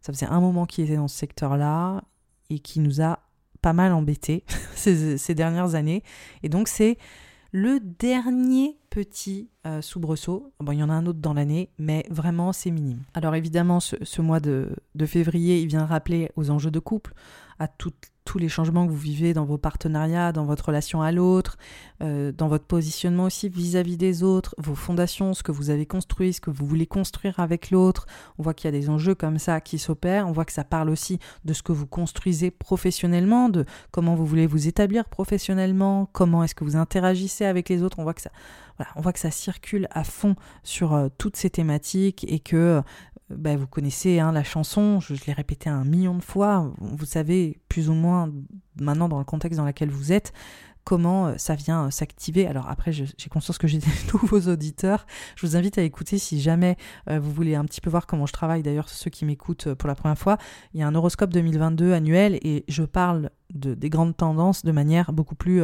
ça 0.00 0.12
faisait 0.12 0.26
un 0.26 0.40
moment 0.40 0.66
qu'il 0.66 0.84
était 0.84 0.96
dans 0.96 1.08
ce 1.08 1.16
secteur-là 1.18 2.02
et 2.50 2.60
qui 2.60 2.80
nous 2.80 3.02
a 3.02 3.20
pas 3.60 3.72
mal 3.72 3.92
embêtés 3.92 4.44
ces, 4.74 5.18
ces 5.18 5.34
dernières 5.34 5.74
années. 5.74 6.02
Et 6.42 6.48
donc 6.48 6.68
c'est 6.68 6.98
le 7.50 7.80
dernier 7.80 8.78
petit 8.90 9.48
euh, 9.66 9.80
soubresaut, 9.80 10.52
bon, 10.60 10.72
il 10.72 10.78
y 10.78 10.82
en 10.82 10.90
a 10.90 10.94
un 10.94 11.06
autre 11.06 11.20
dans 11.20 11.34
l'année, 11.34 11.70
mais 11.78 12.04
vraiment 12.10 12.52
c'est 12.52 12.70
minime. 12.70 13.02
Alors 13.14 13.34
évidemment, 13.34 13.80
ce, 13.80 14.20
mois 14.20 14.40
de, 14.40 14.74
de, 14.94 15.06
février, 15.06 15.60
il 15.60 15.68
vient 15.68 15.86
rappeler 15.86 16.30
aux 16.36 16.50
enjeux 16.50 16.70
de 16.70 16.78
couple, 16.78 17.14
à 17.58 17.68
toutes 17.68 18.12
tous 18.28 18.36
les 18.36 18.50
changements 18.50 18.86
que 18.86 18.92
vous 18.92 18.98
vivez 18.98 19.32
dans 19.32 19.46
vos 19.46 19.56
partenariats, 19.56 20.32
dans 20.32 20.44
votre 20.44 20.66
relation 20.66 21.00
à 21.00 21.12
l'autre, 21.12 21.56
euh, 22.02 22.30
dans 22.30 22.46
votre 22.46 22.66
positionnement 22.66 23.24
aussi 23.24 23.48
vis-à-vis 23.48 23.96
des 23.96 24.22
autres, 24.22 24.54
vos 24.58 24.74
fondations, 24.74 25.32
ce 25.32 25.42
que 25.42 25.50
vous 25.50 25.70
avez 25.70 25.86
construit, 25.86 26.34
ce 26.34 26.40
que 26.42 26.50
vous 26.50 26.66
voulez 26.66 26.86
construire 26.86 27.40
avec 27.40 27.70
l'autre. 27.70 28.06
On 28.36 28.42
voit 28.42 28.52
qu'il 28.52 28.66
y 28.66 28.76
a 28.76 28.78
des 28.78 28.90
enjeux 28.90 29.14
comme 29.14 29.38
ça 29.38 29.62
qui 29.62 29.78
s'opèrent. 29.78 30.28
On 30.28 30.32
voit 30.32 30.44
que 30.44 30.52
ça 30.52 30.64
parle 30.64 30.90
aussi 30.90 31.18
de 31.46 31.54
ce 31.54 31.62
que 31.62 31.72
vous 31.72 31.86
construisez 31.86 32.50
professionnellement, 32.50 33.48
de 33.48 33.64
comment 33.92 34.14
vous 34.14 34.26
voulez 34.26 34.46
vous 34.46 34.68
établir 34.68 35.06
professionnellement, 35.06 36.06
comment 36.12 36.44
est-ce 36.44 36.54
que 36.54 36.64
vous 36.64 36.76
interagissez 36.76 37.46
avec 37.46 37.70
les 37.70 37.82
autres. 37.82 37.98
On 37.98 38.02
voit 38.02 38.12
que 38.12 38.20
ça, 38.20 38.30
voilà, 38.78 38.92
on 38.94 39.00
voit 39.00 39.12
que 39.12 39.18
ça 39.18 39.32
circule 39.32 39.88
à 39.90 40.04
fond 40.04 40.36
sur 40.62 40.94
euh, 40.94 41.08
toutes 41.18 41.36
ces 41.36 41.50
thématiques 41.50 42.24
et 42.28 42.38
que 42.38 42.80
bah, 43.30 43.56
vous 43.56 43.66
connaissez 43.66 44.18
hein, 44.20 44.32
la 44.32 44.44
chanson, 44.44 45.00
je, 45.00 45.14
l'ai 45.26 45.32
répété 45.32 45.68
un 45.68 45.84
million 45.84 46.14
de 46.14 46.22
fois, 46.22 46.72
vous 46.78 47.04
savez 47.04 47.58
plus 47.68 47.90
ou 47.90 47.94
moins 47.94 48.30
maintenant 48.80 49.08
dans 49.08 49.18
le 49.18 49.24
contexte 49.24 49.58
dans 49.58 49.66
lequel 49.66 49.90
vous 49.90 50.12
êtes 50.12 50.32
comment 50.88 51.26
euh, 51.26 51.34
ça 51.36 51.54
vient 51.54 51.86
euh, 51.86 51.90
s'activer. 51.90 52.46
Alors 52.46 52.66
après, 52.70 52.92
j'ai 52.92 53.28
conscience 53.30 53.58
que 53.58 53.66
j'ai 53.66 53.78
des 53.78 53.86
nouveaux 54.14 54.50
auditeurs. 54.50 55.06
Je 55.36 55.46
vous 55.46 55.54
invite 55.54 55.76
à 55.76 55.82
écouter 55.82 56.16
si 56.16 56.40
jamais 56.40 56.78
euh, 57.10 57.20
vous 57.20 57.30
voulez 57.30 57.54
un 57.54 57.64
petit 57.66 57.82
peu 57.82 57.90
voir 57.90 58.06
comment 58.06 58.24
je 58.24 58.32
travaille. 58.32 58.62
D'ailleurs, 58.62 58.88
ceux 58.88 59.10
qui 59.10 59.26
m'écoutent 59.26 59.74
pour 59.74 59.86
la 59.86 59.94
première 59.94 60.16
fois, 60.16 60.38
il 60.72 60.80
y 60.80 60.82
a 60.82 60.86
un 60.86 60.94
horoscope 60.94 61.30
2022 61.30 61.92
annuel 61.92 62.38
et 62.40 62.64
je 62.68 62.84
parle 62.84 63.30
de, 63.52 63.74
des 63.74 63.90
grandes 63.90 64.16
tendances 64.16 64.64
de 64.64 64.72
manière 64.72 65.12
beaucoup 65.12 65.34
plus 65.34 65.62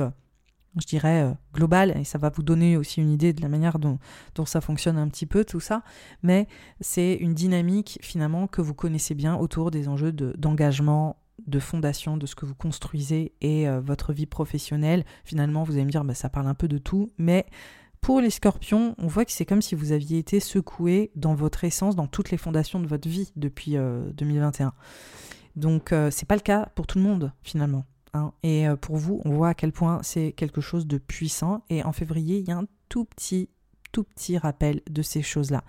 je 0.81 0.87
dirais, 0.87 1.23
euh, 1.23 1.33
global, 1.53 1.97
et 1.97 2.05
ça 2.05 2.19
va 2.19 2.31
vous 2.31 2.43
donner 2.43 2.77
aussi 2.77 3.01
une 3.01 3.11
idée 3.11 3.33
de 3.33 3.43
la 3.43 3.49
manière 3.49 3.79
dont, 3.79 3.99
ça 4.45 4.61
fonctionne 4.61 4.99
un 4.99 5.09
petit 5.09 5.27
peu, 5.27 5.45
tout 5.45 5.61
ça, 5.61 5.83
mais 6.23 6.49
c'est 6.81 7.15
une 7.15 7.35
dynamique 7.35 7.99
finalement 8.03 8.47
que 8.47 8.61
vous 8.61 8.75
connaissez 8.75 9.15
bien 9.15 9.37
autour 9.37 9.71
des 9.71 9.89
enjeux 9.89 10.13
d'engagement, 10.13 11.17
de, 11.47 11.59
fondation, 11.59 12.17
de 12.17 12.27
ce 12.27 12.35
que 12.35 12.47
vous 12.47 12.55
construisez 12.55 13.33
et 13.41 13.69
euh, 13.69 13.81
votre 13.81 14.13
vie 14.13 14.27
professionnelle. 14.27 15.05
Finalement, 15.25 15.63
vous 15.63 15.73
allez 15.75 15.85
me 15.85 15.91
dire, 15.91 16.05
bah, 16.05 16.15
ça 16.15 16.29
parle 16.29 16.47
un 16.47 16.55
peu 16.55 16.69
de 16.69 16.79
tout, 16.79 17.13
mais 17.19 17.47
pour 18.01 18.21
les 18.21 18.31
scorpions, 18.31 18.95
on 18.99 19.07
voit 19.07 19.25
que 19.25 19.33
c'est 19.33 19.47
comme 19.47 19.63
si 19.63 19.75
vous 19.75 19.93
aviez 19.93 20.19
été 20.19 20.39
secoué 20.39 21.11
dans 21.17 21.35
votre 21.35 21.65
essence, 21.65 21.97
dans 21.97 22.07
toutes 22.07 22.31
les 22.31 22.37
fondations 22.37 22.81
de 22.81 22.87
votre 22.87 23.09
vie 23.09 23.33
depuis 23.37 23.73
2021. 23.73 24.67
Euh, 24.67 24.71
Donc, 25.57 25.95
c'est 26.11 26.27
pas 26.27 26.35
le 26.35 26.43
cas 26.43 26.69
pour 26.75 26.87
tout 26.87 26.99
le 26.99 27.05
monde, 27.05 27.33
finalement. 27.43 27.85
Hein. 28.15 28.33
Et 28.43 28.67
euh, 28.67 28.77
pour 28.77 28.97
vous, 28.97 29.21
on 29.25 29.33
voit 29.33 29.51
à 29.51 29.55
quel 29.55 29.73
point 29.73 30.01
c'est 30.03 30.33
quelque 30.33 30.61
chose 30.61 30.87
de 30.87 30.99
puissant. 30.99 31.63
Et 31.69 31.83
en 31.83 31.93
février, 31.93 32.39
il 32.39 32.49
y 32.49 32.53
a 32.53 32.59
un 32.59 32.67
tout 32.89 33.05
petit, 33.05 33.49
tout 33.93 34.05
petit 34.05 34.39
rappel 34.39 34.81
de 34.89 35.03
ces 35.03 35.23
choses-là. 35.23 35.65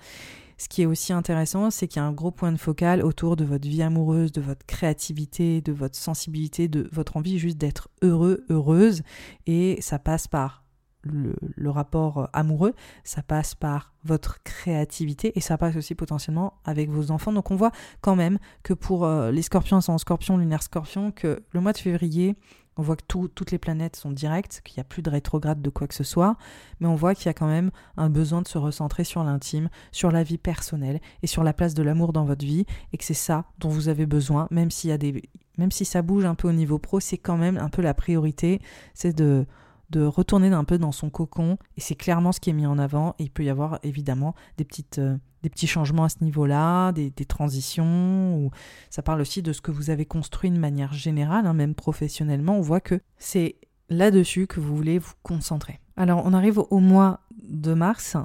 Ce 0.58 0.70
qui 0.70 0.84
est 0.84 0.86
aussi 0.86 1.12
intéressant, 1.12 1.70
c'est 1.70 1.88
qu'il 1.88 2.02
y 2.02 2.06
a 2.06 2.08
un 2.08 2.14
gros 2.14 2.32
point 2.32 2.52
de 2.52 2.58
focal 2.58 3.04
autour 3.04 3.36
de 3.36 3.43
votre 3.43 3.68
vie 3.68 3.82
amoureuse, 3.82 4.32
de 4.32 4.41
votre 4.41 4.66
créativité, 4.66 5.60
de 5.60 5.74
votre 5.74 5.98
sensibilité, 5.98 6.70
de 6.70 6.89
votre 6.93 7.18
envie 7.18 7.39
juste 7.39 7.58
d'être 7.58 7.89
heureux, 8.02 8.46
heureuse. 8.50 9.02
Et 9.48 9.78
ça 9.82 10.00
passe 10.00 10.28
par 10.28 10.64
le, 11.06 11.70
rapport 11.70 12.18
euh, 12.18 12.26
amoureux, 12.34 12.74
ça 13.03 13.22
passe 13.22 13.56
par 13.56 13.93
votre 14.03 14.43
créativité 14.43 15.32
et 15.36 15.41
ça 15.41 15.58
passe 15.58 15.76
aussi 15.76 15.95
potentiellement 15.95 16.53
avec 16.66 16.89
vos 16.89 17.12
enfants. 17.12 17.32
Donc 17.32 17.51
on 17.51 17.56
voit 17.56 17.72
quand 18.01 18.16
même 18.16 18.39
que 18.64 18.74
pour 18.74 19.06
euh, 19.06 19.32
les 19.32 19.41
scorpions 19.41 19.80
en 19.88 19.97
scorpion, 19.97 20.38
lunaire 20.38 20.64
scorpion, 20.64 21.12
que 21.12 21.43
le 21.51 21.62
mois 21.62 21.74
de 21.74 21.78
février, 21.78 22.36
on 22.78 22.82
voit 22.82 22.97
que 22.97 23.03
toutes 23.06 23.51
les 23.51 23.58
planètes 23.58 23.95
sont 23.95 24.12
directes, 24.12 24.62
qu'il 24.66 24.78
n'y 24.78 24.82
a 24.82 24.84
plus 24.84 25.01
de 25.01 25.10
rétrograde 25.10 25.62
de 25.62 25.70
quoi 25.70 25.88
que 25.88 25.93
ce 25.93 26.03
soit, 26.03 26.36
mais 26.80 26.88
on 26.88 26.95
voit 26.95 27.16
qu'il 27.16 27.28
y 27.28 27.30
a 27.30 27.34
quand 27.34 27.47
même 27.47 27.72
un 27.95 28.10
besoin 28.10 28.41
de 28.41 28.47
se 28.47 28.58
recentrer 28.58 29.06
sur 29.06 29.24
l'intime, 29.24 29.70
sur 29.93 30.12
la 30.12 30.24
vie 30.24 30.38
personnelle 30.38 30.99
et 31.24 31.28
sur 31.28 31.43
la 31.43 31.53
place 31.53 31.74
de 31.74 31.84
l'amour 31.84 32.12
dans 32.12 32.26
votre 32.26 32.45
vie, 32.45 32.66
et 32.91 32.97
que 32.97 33.06
c'est 33.06 33.14
ça 33.14 33.45
dont 33.60 33.70
vous 33.70 33.88
avez 33.88 34.06
besoin, 34.06 34.47
même 34.51 34.70
y 34.84 34.91
a 34.91 34.97
des, 34.97 35.24
même 35.58 35.72
si 35.72 35.86
ça 35.86 36.01
bouge 36.01 36.26
un 36.26 36.36
peu 36.36 36.49
au 36.49 36.53
niveau 36.53 36.78
pro, 36.78 36.99
c'est 36.99 37.18
quand 37.18 37.38
même 37.38 37.58
un 37.58 37.70
peu 37.70 37.82
la 37.82 37.93
priorité, 37.93 38.60
c'est 38.93 39.16
de 39.16 39.45
de 39.90 40.04
retourner 40.04 40.48
un 40.50 40.64
peu 40.64 40.78
dans 40.78 40.92
son 40.92 41.10
cocon, 41.10 41.58
et 41.78 41.82
c'est 41.82 41.96
clairement 41.96 42.32
ce 42.32 42.40
qui 42.40 42.50
est 42.50 42.54
mis 42.54 42.66
en 42.66 42.78
avant, 42.78 43.16
et 43.20 43.24
il 43.24 43.32
peut 43.32 43.44
y 43.44 43.50
avoir 43.50 43.80
évidemment 43.84 44.36
des, 44.58 44.66
petites, 44.66 45.00
euh, 45.00 45.18
des 45.44 45.50
petits 45.50 45.68
changements 45.68 46.04
à 46.04 46.10
ce 46.10 46.24
niveau-là, 46.24 46.92
des, 46.92 47.12
transitions, 47.26 48.38
ou 48.38 48.52
ça 48.90 49.02
parle 49.02 49.22
aussi 49.22 49.42
de 49.42 49.54
ce 49.54 49.62
que 49.62 49.72
vous 49.72 49.90
avez 49.90 50.06
construit 50.06 50.52
de 50.52 50.60
manière 50.60 50.94
générale, 50.94 51.46
hein, 51.46 51.54
même 51.54 51.76
professionnellement, 51.76 52.58
on 52.58 52.62
voit 52.62 52.82
que 52.82 53.00
c'est 53.18 53.56
là-dessus 53.90 54.48
que 54.48 54.60
vous 54.60 54.76
voulez 54.76 54.98
vous 54.98 55.14
concentrer. 55.24 55.80
Alors 55.98 56.24
on 56.26 56.34
arrive 56.34 56.60
au 56.60 56.80
mois 56.80 57.22
de 57.44 57.74
mars, 57.74 58.18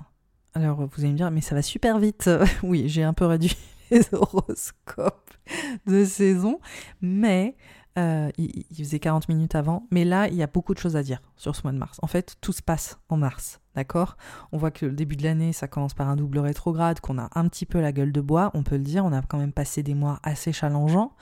alors 0.55 0.87
vous 0.87 1.03
allez 1.03 1.13
me 1.13 1.17
dire, 1.17 1.31
mais 1.31 1.41
ça 1.41 1.55
va 1.55 1.63
super 1.63 1.99
vite, 1.99 2.31
oui 2.63 2.85
j'ai 2.89 3.03
un 3.03 3.13
peu 3.13 3.27
réduit 3.27 3.57
les 3.91 4.03
horoscopes 4.13 5.31
de 5.87 6.05
saison, 6.05 6.61
mais 7.01 7.57
euh, 7.99 8.31
il, 8.39 8.65
faisait 8.77 9.01
40 9.01 9.29
minutes 9.29 9.55
avant, 9.55 9.87
mais 9.91 10.05
là, 10.05 10.29
il 10.29 10.35
y 10.35 10.43
a 10.43 10.47
beaucoup 10.47 10.75
de 10.75 10.79
choses 10.79 10.97
à 10.97 11.03
dire 11.03 11.21
sur 11.37 11.57
ce 11.57 11.63
mois 11.65 11.73
de 11.73 11.79
mars. 11.79 11.99
En 12.03 12.07
fait, 12.07 12.37
tout 12.41 12.53
se 12.53 12.63
passe 12.63 12.99
en 13.09 13.17
mars, 13.17 13.61
d'accord? 13.75 14.17
On 14.53 14.59
voit 14.59 14.71
que 14.71 14.87
le 14.87 14.93
début 14.93 15.17
de 15.17 15.25
l'année, 15.25 15.53
ça 15.53 15.67
commence 15.67 15.95
par 15.95 16.09
un 16.09 16.17
double 16.17 16.39
rétrograde, 16.39 17.01
qu'on 17.01 17.19
a 17.19 17.29
un 17.35 17.49
petit 17.49 17.67
peu 17.67 17.81
la 17.81 17.93
gueule 17.93 18.13
de 18.13 18.21
bois, 18.21 18.51
on 18.55 18.63
peut 18.63 18.77
le 18.77 18.85
dire, 18.85 19.05
on 19.05 19.13
a 19.13 19.23
quand 19.23 19.39
même 19.39 19.53
passé 19.53 19.83
des 19.83 19.95
mois 19.95 20.21
assez 20.23 20.53
challengeants, 20.53 21.15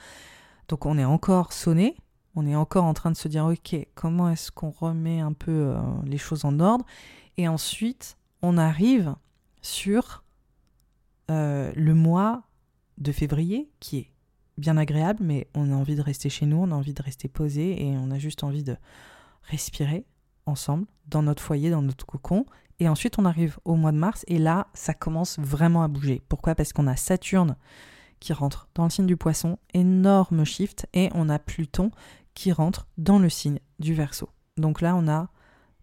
donc 0.67 0.85
on 0.85 0.97
est 0.97 1.05
encore 1.05 1.53
sonné, 1.53 1.97
on 2.35 2.45
est 2.45 2.55
encore 2.55 2.85
en 2.85 2.93
train 2.93 3.09
de 3.09 3.17
se 3.17 3.27
dire, 3.27 3.45
ok, 3.45 3.75
comment 3.95 4.29
est-ce 4.29 4.51
qu'on 4.51 4.69
remet 4.69 5.19
un 5.19 5.33
peu 5.33 5.51
euh, 5.51 5.81
les 6.05 6.19
choses 6.19 6.45
en 6.45 6.59
ordre? 6.59 6.85
Et 7.37 7.47
ensuite, 7.47 8.17
on 8.43 8.57
arrive 8.57 9.15
sur 9.61 10.23
euh, 11.31 11.71
le 11.75 11.95
mois 11.95 12.43
de 12.99 13.11
février, 13.11 13.71
qui 13.79 13.97
est 13.97 14.11
bien 14.59 14.77
agréable, 14.77 15.23
mais 15.23 15.47
on 15.55 15.71
a 15.71 15.75
envie 15.75 15.95
de 15.95 16.01
rester 16.01 16.29
chez 16.29 16.45
nous, 16.45 16.57
on 16.57 16.71
a 16.71 16.75
envie 16.75 16.93
de 16.93 17.01
rester 17.01 17.27
posé 17.27 17.85
et 17.85 17.97
on 17.97 18.11
a 18.11 18.19
juste 18.19 18.43
envie 18.43 18.63
de 18.63 18.75
respirer 19.43 20.05
ensemble 20.45 20.85
dans 21.07 21.23
notre 21.23 21.41
foyer, 21.41 21.69
dans 21.69 21.81
notre 21.81 22.05
cocon. 22.05 22.45
Et 22.79 22.87
ensuite, 22.87 23.19
on 23.19 23.25
arrive 23.25 23.59
au 23.65 23.75
mois 23.75 23.91
de 23.91 23.97
mars 23.97 24.23
et 24.27 24.37
là, 24.37 24.67
ça 24.73 24.93
commence 24.93 25.37
vraiment 25.39 25.83
à 25.83 25.87
bouger. 25.87 26.21
Pourquoi? 26.29 26.55
Parce 26.55 26.73
qu'on 26.73 26.87
a 26.87 26.95
Saturne 26.95 27.55
qui 28.19 28.33
rentre 28.33 28.67
dans 28.75 28.83
le 28.83 28.89
signe 28.89 29.05
du 29.05 29.17
poisson, 29.17 29.57
énorme 29.73 30.43
shift, 30.43 30.87
et 30.93 31.09
on 31.13 31.29
a 31.29 31.39
Pluton 31.39 31.91
qui 32.33 32.51
rentre 32.51 32.87
dans 32.97 33.19
le 33.19 33.29
signe 33.29 33.59
du 33.79 33.93
Verseau. 33.93 34.29
Donc 34.57 34.81
là, 34.81 34.95
on 34.95 35.07
a 35.07 35.29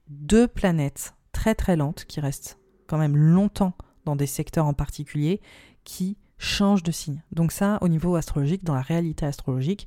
deux 0.08 0.46
planètes 0.46 1.14
très 1.32 1.54
très 1.54 1.76
lentes 1.76 2.04
qui 2.04 2.20
restent 2.20 2.58
quand 2.86 2.98
même 2.98 3.16
longtemps 3.16 3.74
dans 4.04 4.16
des 4.16 4.26
secteurs 4.26 4.66
en 4.66 4.74
particulier 4.74 5.40
qui 5.84 6.16
changent 6.38 6.82
de 6.82 6.92
signe. 6.92 7.22
Donc 7.32 7.52
ça, 7.52 7.78
au 7.80 7.88
niveau 7.88 8.16
astrologique, 8.16 8.64
dans 8.64 8.74
la 8.74 8.82
réalité 8.82 9.26
astrologique, 9.26 9.86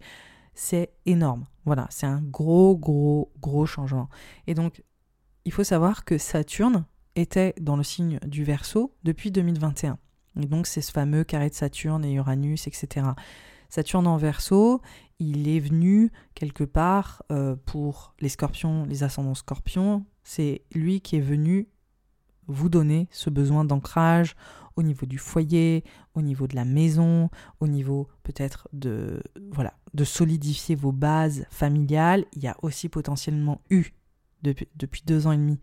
c'est 0.54 0.92
énorme. 1.06 1.46
Voilà, 1.66 1.88
c'est 1.90 2.06
un 2.06 2.22
gros, 2.22 2.78
gros, 2.78 3.32
gros 3.40 3.66
changement. 3.66 4.10
Et 4.48 4.54
donc, 4.54 4.84
il 5.46 5.52
faut 5.52 5.64
savoir 5.64 6.04
que 6.04 6.18
Saturne 6.18 6.86
était 7.16 7.54
dans 7.60 7.78
le 7.78 7.84
signe 7.84 8.20
du 8.26 8.44
Verseau 8.44 8.94
depuis 9.04 9.32
2021. 9.32 9.98
Et 10.40 10.46
donc, 10.46 10.68
c'est 10.68 10.82
ce 10.82 10.92
fameux 10.92 11.24
carré 11.24 11.50
de 11.50 11.56
Saturne 11.56 12.04
et 12.06 12.14
Uranus, 12.14 12.68
etc. 12.68 13.08
Saturne 13.70 14.08
en 14.08 14.18
Verseau, 14.18 14.82
il 15.20 15.48
est 15.48 15.60
venu 15.60 16.12
quelque 16.34 16.64
part 16.64 17.24
euh, 17.32 17.56
pour 17.66 18.16
les 18.20 18.30
scorpions, 18.30 18.86
les 18.86 19.04
ascendants 19.04 19.36
scorpions. 19.36 20.06
C'est 20.24 20.64
lui 20.74 21.02
qui 21.02 21.18
est 21.18 21.22
venu 21.22 21.68
vous 22.48 22.70
donner 22.70 23.08
ce 23.12 23.30
besoin 23.30 23.64
d'ancrage 23.64 24.36
au 24.80 24.84
niveau 24.84 25.06
du 25.06 25.18
foyer, 25.18 25.84
au 26.16 26.22
niveau 26.22 26.48
de 26.48 26.56
la 26.56 26.64
maison, 26.64 27.30
au 27.60 27.68
niveau 27.68 28.08
peut-être 28.24 28.70
de 28.72 29.22
voilà, 29.52 29.74
de 29.94 30.06
solidifier 30.06 30.76
vos 30.76 30.94
bases 30.94 31.46
familiales. 31.52 32.26
Il 32.34 32.42
y 32.42 32.48
a 32.48 32.56
aussi 32.62 32.88
potentiellement 32.88 33.62
eu 33.70 33.92
depuis, 34.42 34.70
depuis 34.78 35.04
deux 35.06 35.28
ans 35.28 35.34
et 35.34 35.38
demi 35.38 35.60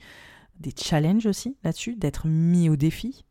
des 0.61 0.75
challenges 0.77 1.25
aussi 1.25 1.57
là-dessus, 1.65 1.97
d'être 1.97 2.27
mis 2.27 2.69
au 2.69 2.77
défi, 2.77 3.25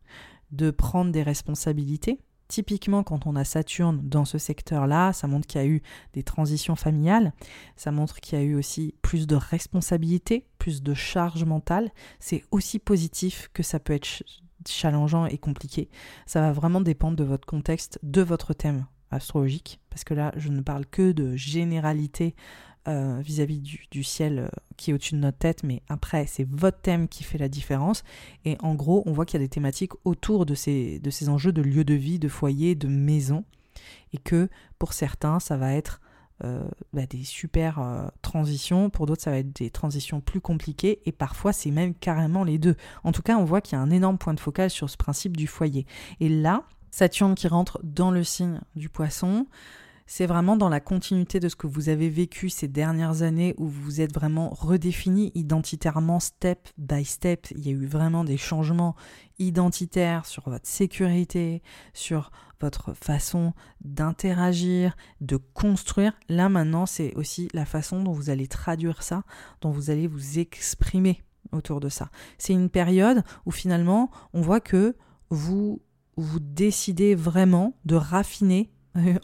de 0.52 0.72
prendre 0.72 1.12
des 1.12 1.22
responsabilités. 1.22 2.20
Typiquement, 2.48 3.04
quand 3.04 3.28
on 3.28 3.36
a 3.36 3.44
Saturne 3.44 4.02
dans 4.04 4.26
ce 4.26 4.40
secteur-là, 4.40 5.14
ça 5.14 5.28
montre 5.28 5.46
qu'il 5.46 5.62
y 5.62 5.64
a 5.64 5.68
eu 5.68 5.84
des 6.14 6.24
transitions 6.24 6.76
familiales, 6.76 7.32
ça 7.76 7.92
montre 7.92 8.20
qu'il 8.20 8.40
y 8.40 8.42
a 8.42 8.46
eu 8.46 8.56
aussi 8.56 8.96
plus 9.04 9.28
de 9.28 9.36
responsabilités, 9.36 10.48
plus 10.58 10.82
de 10.82 10.96
charge 10.96 11.44
mentale. 11.44 11.92
C'est 12.20 12.44
aussi 12.50 12.80
positif 12.80 13.50
que 13.54 13.62
ça 13.62 13.80
peut 13.80 13.94
être 13.94 14.24
challengeant 14.68 15.26
et 15.26 15.38
compliqué. 15.38 15.90
Ça 16.26 16.42
va 16.42 16.52
vraiment 16.52 16.82
dépendre 16.82 17.18
de 17.18 17.24
votre 17.24 17.46
contexte, 17.46 18.00
de 18.04 18.22
votre 18.22 18.54
thème 18.54 18.86
astrologique, 19.12 19.80
parce 19.90 20.04
que 20.04 20.14
là, 20.14 20.32
je 20.36 20.50
ne 20.50 20.62
parle 20.62 20.86
que 20.86 21.12
de 21.12 21.36
généralité 21.36 22.36
euh, 22.88 23.20
vis-à-vis 23.20 23.62
du, 23.90 24.04
ciel 24.04 24.40
euh, 24.40 24.48
qui 24.78 24.92
est 24.92 24.94
au-dessus 24.94 25.16
de 25.16 25.20
notre 25.20 25.40
tête, 25.40 25.64
mais 25.64 25.82
après, 25.90 26.28
c'est 26.28 26.48
votre 26.48 26.80
thème 26.82 27.08
qui 27.08 27.24
fait 27.24 27.40
la 27.40 27.50
différence. 27.50 28.04
Et 28.44 28.58
en 28.62 28.76
gros, 28.76 29.02
on 29.08 29.12
voit 29.12 29.26
qu'il 29.26 29.40
y 29.40 29.44
a 29.44 29.46
des 29.46 29.50
thématiques 29.50 29.94
autour 30.04 30.46
de 30.46 30.54
ces, 30.54 31.00
de 31.00 31.10
ces 31.10 31.28
enjeux 31.30 31.52
de 31.52 31.64
lieu 31.64 31.84
de 31.84 31.96
vie, 31.96 32.20
de 32.20 32.28
foyer, 32.28 32.76
de 32.76 32.88
maison, 32.88 33.44
et 34.14 34.20
que 34.20 34.50
pour 34.78 34.94
certains, 34.94 35.40
ça 35.40 35.58
va 35.58 35.74
être 35.74 36.00
euh, 36.44 36.68
bah, 36.94 37.06
des 37.06 37.24
super 37.24 38.12
transitions, 38.22 38.90
pour 38.90 39.06
d'autres, 39.06 39.22
ça 39.22 39.32
va 39.32 39.38
être 39.38 39.56
des 39.56 39.70
transitions 39.70 40.22
plus 40.22 40.42
compliquées, 40.42 41.02
et 41.06 41.12
parfois, 41.12 41.54
c'est 41.54 41.72
même 41.72 41.94
carrément 41.94 42.44
les 42.44 42.58
deux. 42.58 42.76
En 43.04 43.12
tout 43.12 43.22
cas, 43.22 43.38
on 43.38 43.46
voit 43.46 43.62
qu'il 43.62 43.78
y 43.78 43.80
a 43.80 43.82
un 43.82 43.92
énorme 43.92 44.18
point 44.18 44.34
de 44.34 44.40
focal 44.40 44.70
sur 44.70 44.90
ce 44.90 44.98
principe 44.98 45.38
du 45.38 45.48
foyer. 45.48 45.86
Et 46.20 46.30
là, 46.30 46.64
Saturne 46.92 47.36
qui 47.36 47.48
rentre 47.48 47.80
dans 47.84 48.12
le 48.12 48.24
signe 48.24 48.62
du 48.76 48.90
poisson, 48.90 49.48
c'est 50.08 50.28
vraiment 50.28 50.56
dans 50.56 50.70
la 50.70 50.80
continuité 50.80 51.40
de 51.40 51.50
ce 51.50 51.56
que 51.56 51.68
vous 51.68 51.90
avez 51.90 52.10
vécu 52.10 52.50
ces 52.50 52.68
dernières 52.68 53.24
années 53.24 53.56
où 53.58 53.68
vous 53.68 53.82
vous 53.82 54.02
êtes 54.02 54.14
vraiment 54.14 54.50
redéfini 54.50 55.32
identitairement 55.34 56.20
step 56.20 56.70
by 56.78 57.04
step. 57.04 57.48
Il 57.52 57.66
y 57.66 57.70
a 57.70 57.72
eu 57.72 57.86
vraiment 57.86 58.24
des 58.24 58.38
changements 58.38 58.96
identitaires 59.40 60.26
sur 60.26 60.48
votre 60.48 60.68
sécurité, 60.68 61.64
sur 61.94 62.32
votre 62.62 62.94
façon 62.94 63.54
d'interagir, 63.82 64.96
de 65.22 65.38
construire. 65.38 66.14
Là 66.30 66.50
maintenant, 66.50 66.86
c'est 66.86 67.14
aussi 67.16 67.50
la 67.54 67.66
façon 67.66 68.04
dont 68.04 68.12
vous 68.12 68.30
allez 68.30 68.48
traduire 68.48 69.04
ça, 69.04 69.24
dont 69.62 69.72
vous 69.72 69.90
allez 69.90 70.08
vous 70.08 70.40
exprimer 70.40 71.24
autour 71.52 71.80
de 71.80 71.90
ça. 71.90 72.10
C'est 72.38 72.54
une 72.54 72.70
période 72.70 73.24
où 73.46 73.52
finalement, 73.52 74.12
on 74.34 74.42
voit 74.42 74.62
que 74.62 74.96
vous 75.30 75.82
vous 76.18 76.40
décidez 76.40 77.16
vraiment 77.16 77.78
de 77.86 77.96
raffiner 77.96 78.72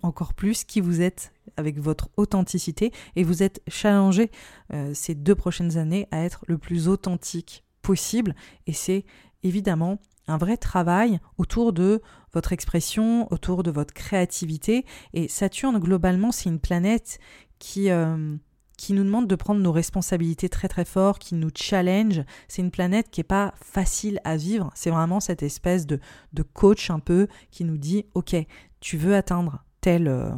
encore 0.03 0.34
plus 0.34 0.63
qui 0.63 0.82
vous 0.82 1.01
êtes 1.01 1.34
avec 1.57 1.79
votre 1.79 2.09
authenticité 2.17 2.91
et 3.15 3.23
vous 3.23 3.43
êtes 3.43 3.61
challengé 3.67 4.32
euh, 4.73 4.93
ces 4.93 5.15
deux 5.15 5.36
prochaines 5.36 5.77
années 5.77 6.07
à 6.11 6.23
être 6.23 6.43
le 6.47 6.57
plus 6.57 6.88
authentique 6.88 7.63
possible 7.82 8.36
et 8.67 8.73
c'est 8.73 9.05
évidemment 9.43 9.99
un 10.32 10.38
vrai 10.38 10.57
travail 10.57 11.19
autour 11.38 11.73
de 11.73 12.01
votre 12.34 12.53
expression, 12.53 13.32
autour 13.32 13.63
de 13.63 13.71
votre 13.71 13.93
créativité 13.93 14.86
et 15.13 15.27
Saturne 15.27 15.77
globalement 15.79 16.32
c'est 16.32 16.49
une 16.49 16.59
planète 16.59 17.19
qui 17.59 17.91
euh, 17.91 18.36
qui 18.77 18.93
nous 18.93 19.03
demande 19.03 19.27
de 19.27 19.36
prendre 19.36 19.61
nos 19.61 19.71
responsabilités 19.71 20.49
très 20.49 20.67
très 20.67 20.86
fort, 20.86 21.19
qui 21.19 21.36
nous 21.36 21.51
challenge. 21.53 22.23
C'est 22.47 22.63
une 22.63 22.71
planète 22.71 23.11
qui 23.11 23.19
n'est 23.19 23.25
pas 23.25 23.53
facile 23.61 24.19
à 24.23 24.38
vivre. 24.38 24.71
C'est 24.73 24.89
vraiment 24.89 25.19
cette 25.19 25.43
espèce 25.43 25.86
de, 25.86 25.99
de 26.34 26.41
coach 26.41 26.89
un 26.89 26.97
peu 26.97 27.27
qui 27.51 27.63
nous 27.63 27.77
dit, 27.77 28.07
ok, 28.15 28.36
tu 28.79 28.97
veux 28.97 29.15
atteindre 29.15 29.63
telle 29.82 30.07
euh, 30.07 30.32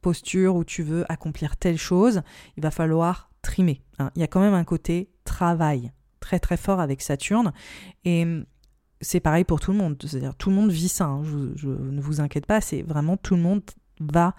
posture 0.00 0.56
ou 0.56 0.64
tu 0.64 0.82
veux 0.82 1.04
accomplir 1.12 1.56
telle 1.56 1.78
chose, 1.78 2.22
il 2.56 2.62
va 2.64 2.72
falloir 2.72 3.30
trimer. 3.40 3.82
Hein. 4.00 4.10
Il 4.16 4.20
y 4.20 4.24
a 4.24 4.26
quand 4.26 4.40
même 4.40 4.54
un 4.54 4.64
côté 4.64 5.08
travail 5.24 5.92
très 6.18 6.40
très 6.40 6.56
fort 6.56 6.80
avec 6.80 7.00
Saturne 7.02 7.52
et 8.04 8.26
c'est 9.00 9.20
pareil 9.20 9.44
pour 9.44 9.60
tout 9.60 9.72
le 9.72 9.78
monde. 9.78 9.96
C'est-à-dire 10.04 10.34
tout 10.34 10.50
le 10.50 10.56
monde 10.56 10.70
vit 10.70 10.88
ça. 10.88 11.06
Hein. 11.06 11.22
je, 11.56 11.68
ne 11.68 12.00
vous 12.00 12.20
inquiète 12.20 12.46
pas, 12.46 12.60
c'est 12.60 12.82
vraiment 12.82 13.16
tout 13.16 13.34
le 13.34 13.42
monde 13.42 13.62
va 14.00 14.34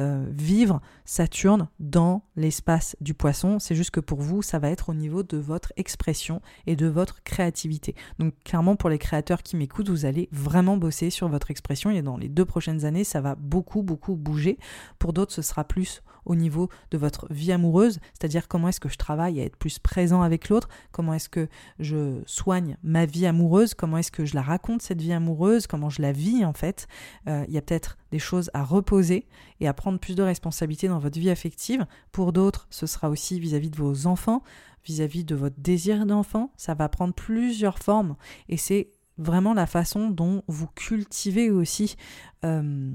euh, 0.00 0.26
vivre 0.30 0.80
Saturne 1.04 1.68
dans 1.80 2.22
l'espace 2.36 2.94
du 3.00 3.14
poisson. 3.14 3.58
C'est 3.58 3.74
juste 3.74 3.90
que 3.90 4.00
pour 4.00 4.20
vous, 4.20 4.42
ça 4.42 4.60
va 4.60 4.70
être 4.70 4.90
au 4.90 4.94
niveau 4.94 5.24
de 5.24 5.38
votre 5.38 5.72
expression 5.76 6.40
et 6.66 6.76
de 6.76 6.86
votre 6.86 7.22
créativité. 7.24 7.96
Donc 8.20 8.34
clairement, 8.44 8.76
pour 8.76 8.90
les 8.90 8.98
créateurs 8.98 9.42
qui 9.42 9.56
m'écoutent, 9.56 9.88
vous 9.88 10.04
allez 10.04 10.28
vraiment 10.30 10.76
bosser 10.76 11.10
sur 11.10 11.28
votre 11.28 11.50
expression 11.50 11.90
et 11.90 12.02
dans 12.02 12.16
les 12.16 12.28
deux 12.28 12.44
prochaines 12.44 12.84
années, 12.84 13.02
ça 13.02 13.20
va 13.20 13.34
beaucoup, 13.34 13.82
beaucoup 13.82 14.14
bouger. 14.14 14.58
Pour 15.00 15.12
d'autres, 15.12 15.32
ce 15.32 15.42
sera 15.42 15.64
plus 15.64 16.02
au 16.28 16.36
niveau 16.36 16.68
de 16.90 16.98
votre 16.98 17.26
vie 17.32 17.50
amoureuse, 17.50 17.98
c'est-à-dire 18.12 18.46
comment 18.46 18.68
est-ce 18.68 18.80
que 18.80 18.88
je 18.88 18.96
travaille 18.96 19.40
à 19.40 19.44
être 19.44 19.56
plus 19.56 19.78
présent 19.78 20.22
avec 20.22 20.48
l'autre, 20.48 20.68
comment 20.92 21.14
est-ce 21.14 21.28
que 21.28 21.48
je 21.80 22.20
soigne 22.26 22.76
ma 22.82 23.06
vie 23.06 23.26
amoureuse, 23.26 23.74
comment 23.74 23.98
est-ce 23.98 24.12
que 24.12 24.24
je 24.24 24.34
la 24.34 24.42
raconte 24.42 24.82
cette 24.82 25.02
vie 25.02 25.12
amoureuse, 25.12 25.66
comment 25.66 25.90
je 25.90 26.02
la 26.02 26.12
vis 26.12 26.44
en 26.44 26.52
fait. 26.52 26.86
Euh, 27.28 27.44
il 27.48 27.54
y 27.54 27.58
a 27.58 27.62
peut-être 27.62 27.98
des 28.12 28.18
choses 28.18 28.50
à 28.54 28.62
reposer 28.62 29.26
et 29.60 29.66
à 29.66 29.74
prendre 29.74 29.98
plus 29.98 30.14
de 30.14 30.22
responsabilités 30.22 30.88
dans 30.88 30.98
votre 30.98 31.18
vie 31.18 31.30
affective. 31.30 31.86
Pour 32.12 32.32
d'autres, 32.32 32.66
ce 32.70 32.86
sera 32.86 33.08
aussi 33.08 33.40
vis-à-vis 33.40 33.70
de 33.70 33.76
vos 33.76 34.06
enfants, 34.06 34.42
vis-à-vis 34.84 35.24
de 35.24 35.34
votre 35.34 35.56
désir 35.58 36.06
d'enfant. 36.06 36.52
Ça 36.56 36.74
va 36.74 36.88
prendre 36.88 37.14
plusieurs 37.14 37.78
formes 37.78 38.16
et 38.48 38.56
c'est 38.56 38.90
vraiment 39.18 39.52
la 39.52 39.66
façon 39.66 40.10
dont 40.10 40.42
vous 40.46 40.68
cultivez 40.68 41.50
aussi 41.50 41.96
euh, 42.44 42.92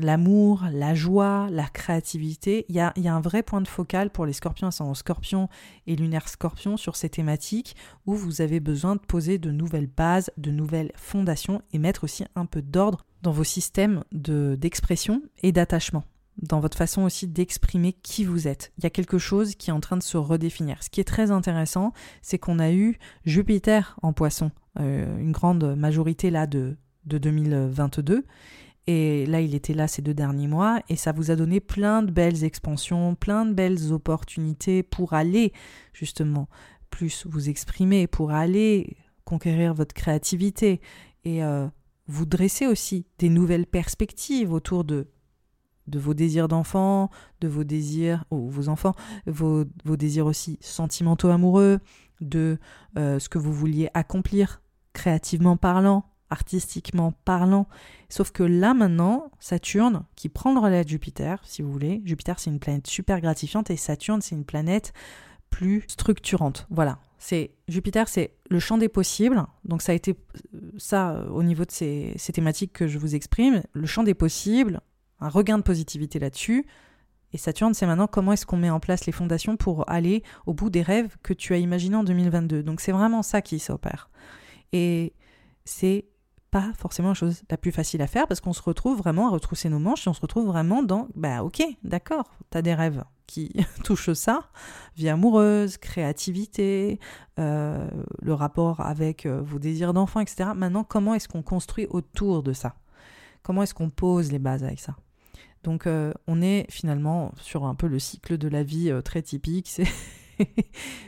l'amour, 0.00 0.64
la 0.72 0.94
joie, 0.94 1.48
la 1.50 1.66
créativité. 1.66 2.66
Il 2.68 2.76
y, 2.76 2.80
a, 2.80 2.92
un 2.96 3.20
vrai 3.20 3.42
point 3.42 3.60
de 3.60 3.68
focal 3.68 4.10
pour 4.10 4.26
les 4.26 4.32
scorpions 4.32 4.68
ascendant 4.68 4.94
scorpion 4.94 5.48
et 5.86 5.96
lunaire 5.96 6.28
scorpion 6.28 6.76
sur 6.76 6.96
ces 6.96 7.08
thématiques 7.08 7.76
où 8.06 8.14
vous 8.14 8.40
avez 8.40 8.60
besoin 8.60 8.94
de 8.94 9.00
poser 9.00 9.38
de 9.38 9.50
nouvelles 9.50 9.88
bases, 9.88 10.30
de 10.36 10.50
nouvelles 10.50 10.92
fondations 10.96 11.62
et 11.72 11.78
mettre 11.78 12.04
aussi 12.04 12.24
un 12.36 12.46
peu 12.46 12.62
d'ordre 12.62 13.04
dans 13.22 13.32
vos 13.32 13.44
systèmes 13.44 14.04
d'expression 14.12 15.22
et 15.42 15.52
d'attachement 15.52 16.04
dans 16.40 16.60
votre 16.60 16.78
façon 16.78 17.02
aussi 17.02 17.26
d'exprimer 17.26 17.92
qui 17.92 18.24
vous 18.24 18.46
êtes. 18.46 18.72
Il 18.78 18.84
y 18.84 18.86
a 18.86 18.90
quelque 18.90 19.18
chose 19.18 19.56
qui 19.56 19.70
est 19.70 19.72
en 19.72 19.80
train 19.80 19.96
de 19.96 20.04
se 20.04 20.16
redéfinir. 20.16 20.82
Ce 20.84 20.88
qui 20.88 21.00
est 21.00 21.04
très 21.04 21.32
intéressant, 21.32 21.92
c'est 22.22 22.38
qu'on 22.38 22.60
a 22.60 22.70
eu 22.70 22.98
Jupiter 23.24 23.96
en 24.02 24.12
poisson, 24.12 24.52
euh, 24.78 25.18
une 25.18 25.32
grande 25.32 25.74
majorité 25.76 26.30
là 26.30 26.46
de, 26.46 26.76
de 27.06 27.18
2022. 27.18 28.24
Et 28.90 29.26
là, 29.26 29.42
il 29.42 29.54
était 29.54 29.74
là 29.74 29.86
ces 29.86 30.00
deux 30.00 30.14
derniers 30.14 30.46
mois 30.46 30.80
et 30.88 30.96
ça 30.96 31.12
vous 31.12 31.30
a 31.30 31.36
donné 31.36 31.60
plein 31.60 32.02
de 32.02 32.10
belles 32.10 32.42
expansions, 32.42 33.14
plein 33.14 33.44
de 33.44 33.52
belles 33.52 33.92
opportunités 33.92 34.82
pour 34.82 35.12
aller 35.12 35.52
justement 35.92 36.48
plus 36.88 37.26
vous 37.26 37.50
exprimer, 37.50 38.06
pour 38.06 38.30
aller 38.30 38.96
conquérir 39.26 39.74
votre 39.74 39.94
créativité 39.94 40.80
et 41.26 41.44
euh, 41.44 41.68
vous 42.06 42.24
dresser 42.24 42.66
aussi 42.66 43.04
des 43.18 43.28
nouvelles 43.28 43.66
perspectives 43.66 44.54
autour 44.54 44.84
de 44.84 45.06
vos 45.86 46.14
désirs 46.14 46.48
d'enfant, 46.48 47.10
de 47.42 47.48
vos 47.48 47.64
désirs, 47.64 48.24
ou 48.30 48.48
vos 48.48 48.70
enfants, 48.70 48.94
vos, 49.26 49.64
vos, 49.84 49.96
désirs 49.98 50.24
aussi 50.24 50.56
sentimentaux 50.62 51.28
amoureux, 51.28 51.80
de 52.22 52.58
euh, 52.96 53.18
ce 53.18 53.28
que 53.28 53.36
vous 53.36 53.52
vouliez 53.52 53.90
accomplir 53.92 54.62
créativement 54.94 55.58
parlant, 55.58 56.06
artistiquement 56.30 57.12
parlant. 57.24 57.66
Sauf 58.08 58.30
que 58.30 58.42
là 58.42 58.74
maintenant, 58.74 59.30
Saturne, 59.40 60.04
qui 60.16 60.28
prend 60.28 60.52
le 60.52 60.60
relais 60.60 60.84
de 60.84 60.88
Jupiter, 60.88 61.40
si 61.44 61.62
vous 61.62 61.72
voulez, 61.72 62.02
Jupiter 62.04 62.38
c'est 62.38 62.50
une 62.50 62.60
planète 62.60 62.86
super 62.86 63.20
gratifiante 63.20 63.70
et 63.70 63.76
Saturne 63.76 64.20
c'est 64.20 64.34
une 64.34 64.44
planète 64.44 64.92
plus 65.50 65.84
structurante. 65.88 66.66
Voilà, 66.70 66.98
C'est 67.18 67.52
Jupiter, 67.68 68.08
c'est 68.08 68.34
le 68.50 68.58
champ 68.58 68.78
des 68.78 68.88
possibles. 68.88 69.44
Donc 69.64 69.82
ça 69.82 69.92
a 69.92 69.94
été 69.94 70.14
ça 70.76 71.24
au 71.30 71.42
niveau 71.42 71.64
de 71.64 71.70
ces, 71.70 72.12
ces 72.16 72.32
thématiques 72.32 72.72
que 72.72 72.86
je 72.86 72.98
vous 72.98 73.14
exprime, 73.14 73.62
le 73.72 73.86
champ 73.86 74.02
des 74.02 74.14
possibles, 74.14 74.80
un 75.20 75.28
regain 75.28 75.58
de 75.58 75.62
positivité 75.62 76.18
là-dessus. 76.18 76.66
Et 77.32 77.38
Saturne, 77.38 77.74
c'est 77.74 77.86
maintenant 77.86 78.06
comment 78.06 78.32
est-ce 78.32 78.46
qu'on 78.46 78.56
met 78.56 78.70
en 78.70 78.80
place 78.80 79.04
les 79.06 79.12
fondations 79.12 79.56
pour 79.56 79.88
aller 79.90 80.22
au 80.46 80.54
bout 80.54 80.70
des 80.70 80.82
rêves 80.82 81.16
que 81.22 81.34
tu 81.34 81.52
as 81.52 81.58
imaginés 81.58 81.96
en 81.96 82.04
2022. 82.04 82.62
Donc 82.62 82.80
c'est 82.80 82.92
vraiment 82.92 83.22
ça 83.22 83.42
qui 83.42 83.58
s'opère. 83.58 84.10
Et 84.72 85.12
c'est 85.64 86.06
pas 86.50 86.72
forcément 86.76 87.08
la 87.08 87.14
chose 87.14 87.42
la 87.50 87.56
plus 87.56 87.72
facile 87.72 88.02
à 88.02 88.06
faire 88.06 88.26
parce 88.26 88.40
qu'on 88.40 88.52
se 88.52 88.62
retrouve 88.62 88.98
vraiment 88.98 89.28
à 89.28 89.30
retrousser 89.30 89.68
nos 89.68 89.78
manches 89.78 90.06
et 90.06 90.10
on 90.10 90.14
se 90.14 90.20
retrouve 90.20 90.46
vraiment 90.46 90.82
dans 90.82 91.08
bah 91.14 91.42
ok, 91.42 91.62
d'accord, 91.82 92.30
t'as 92.50 92.62
des 92.62 92.74
rêves 92.74 93.04
qui 93.26 93.52
touchent 93.84 94.14
ça, 94.14 94.48
vie 94.96 95.08
amoureuse, 95.08 95.76
créativité, 95.76 96.98
euh, 97.38 97.88
le 98.20 98.34
rapport 98.34 98.80
avec 98.80 99.26
euh, 99.26 99.40
vos 99.40 99.58
désirs 99.58 99.92
d'enfant, 99.92 100.20
etc. 100.20 100.50
Maintenant, 100.56 100.82
comment 100.82 101.14
est-ce 101.14 101.28
qu'on 101.28 101.42
construit 101.42 101.86
autour 101.90 102.42
de 102.42 102.52
ça? 102.52 102.74
Comment 103.42 103.62
est-ce 103.62 103.74
qu'on 103.74 103.90
pose 103.90 104.32
les 104.32 104.38
bases 104.38 104.64
avec 104.64 104.80
ça? 104.80 104.96
Donc 105.64 105.86
euh, 105.86 106.12
on 106.26 106.40
est 106.40 106.66
finalement 106.70 107.32
sur 107.36 107.66
un 107.66 107.74
peu 107.74 107.86
le 107.86 107.98
cycle 107.98 108.38
de 108.38 108.48
la 108.48 108.62
vie 108.62 108.92
très 109.04 109.22
typique, 109.22 109.68
c'est 109.68 109.86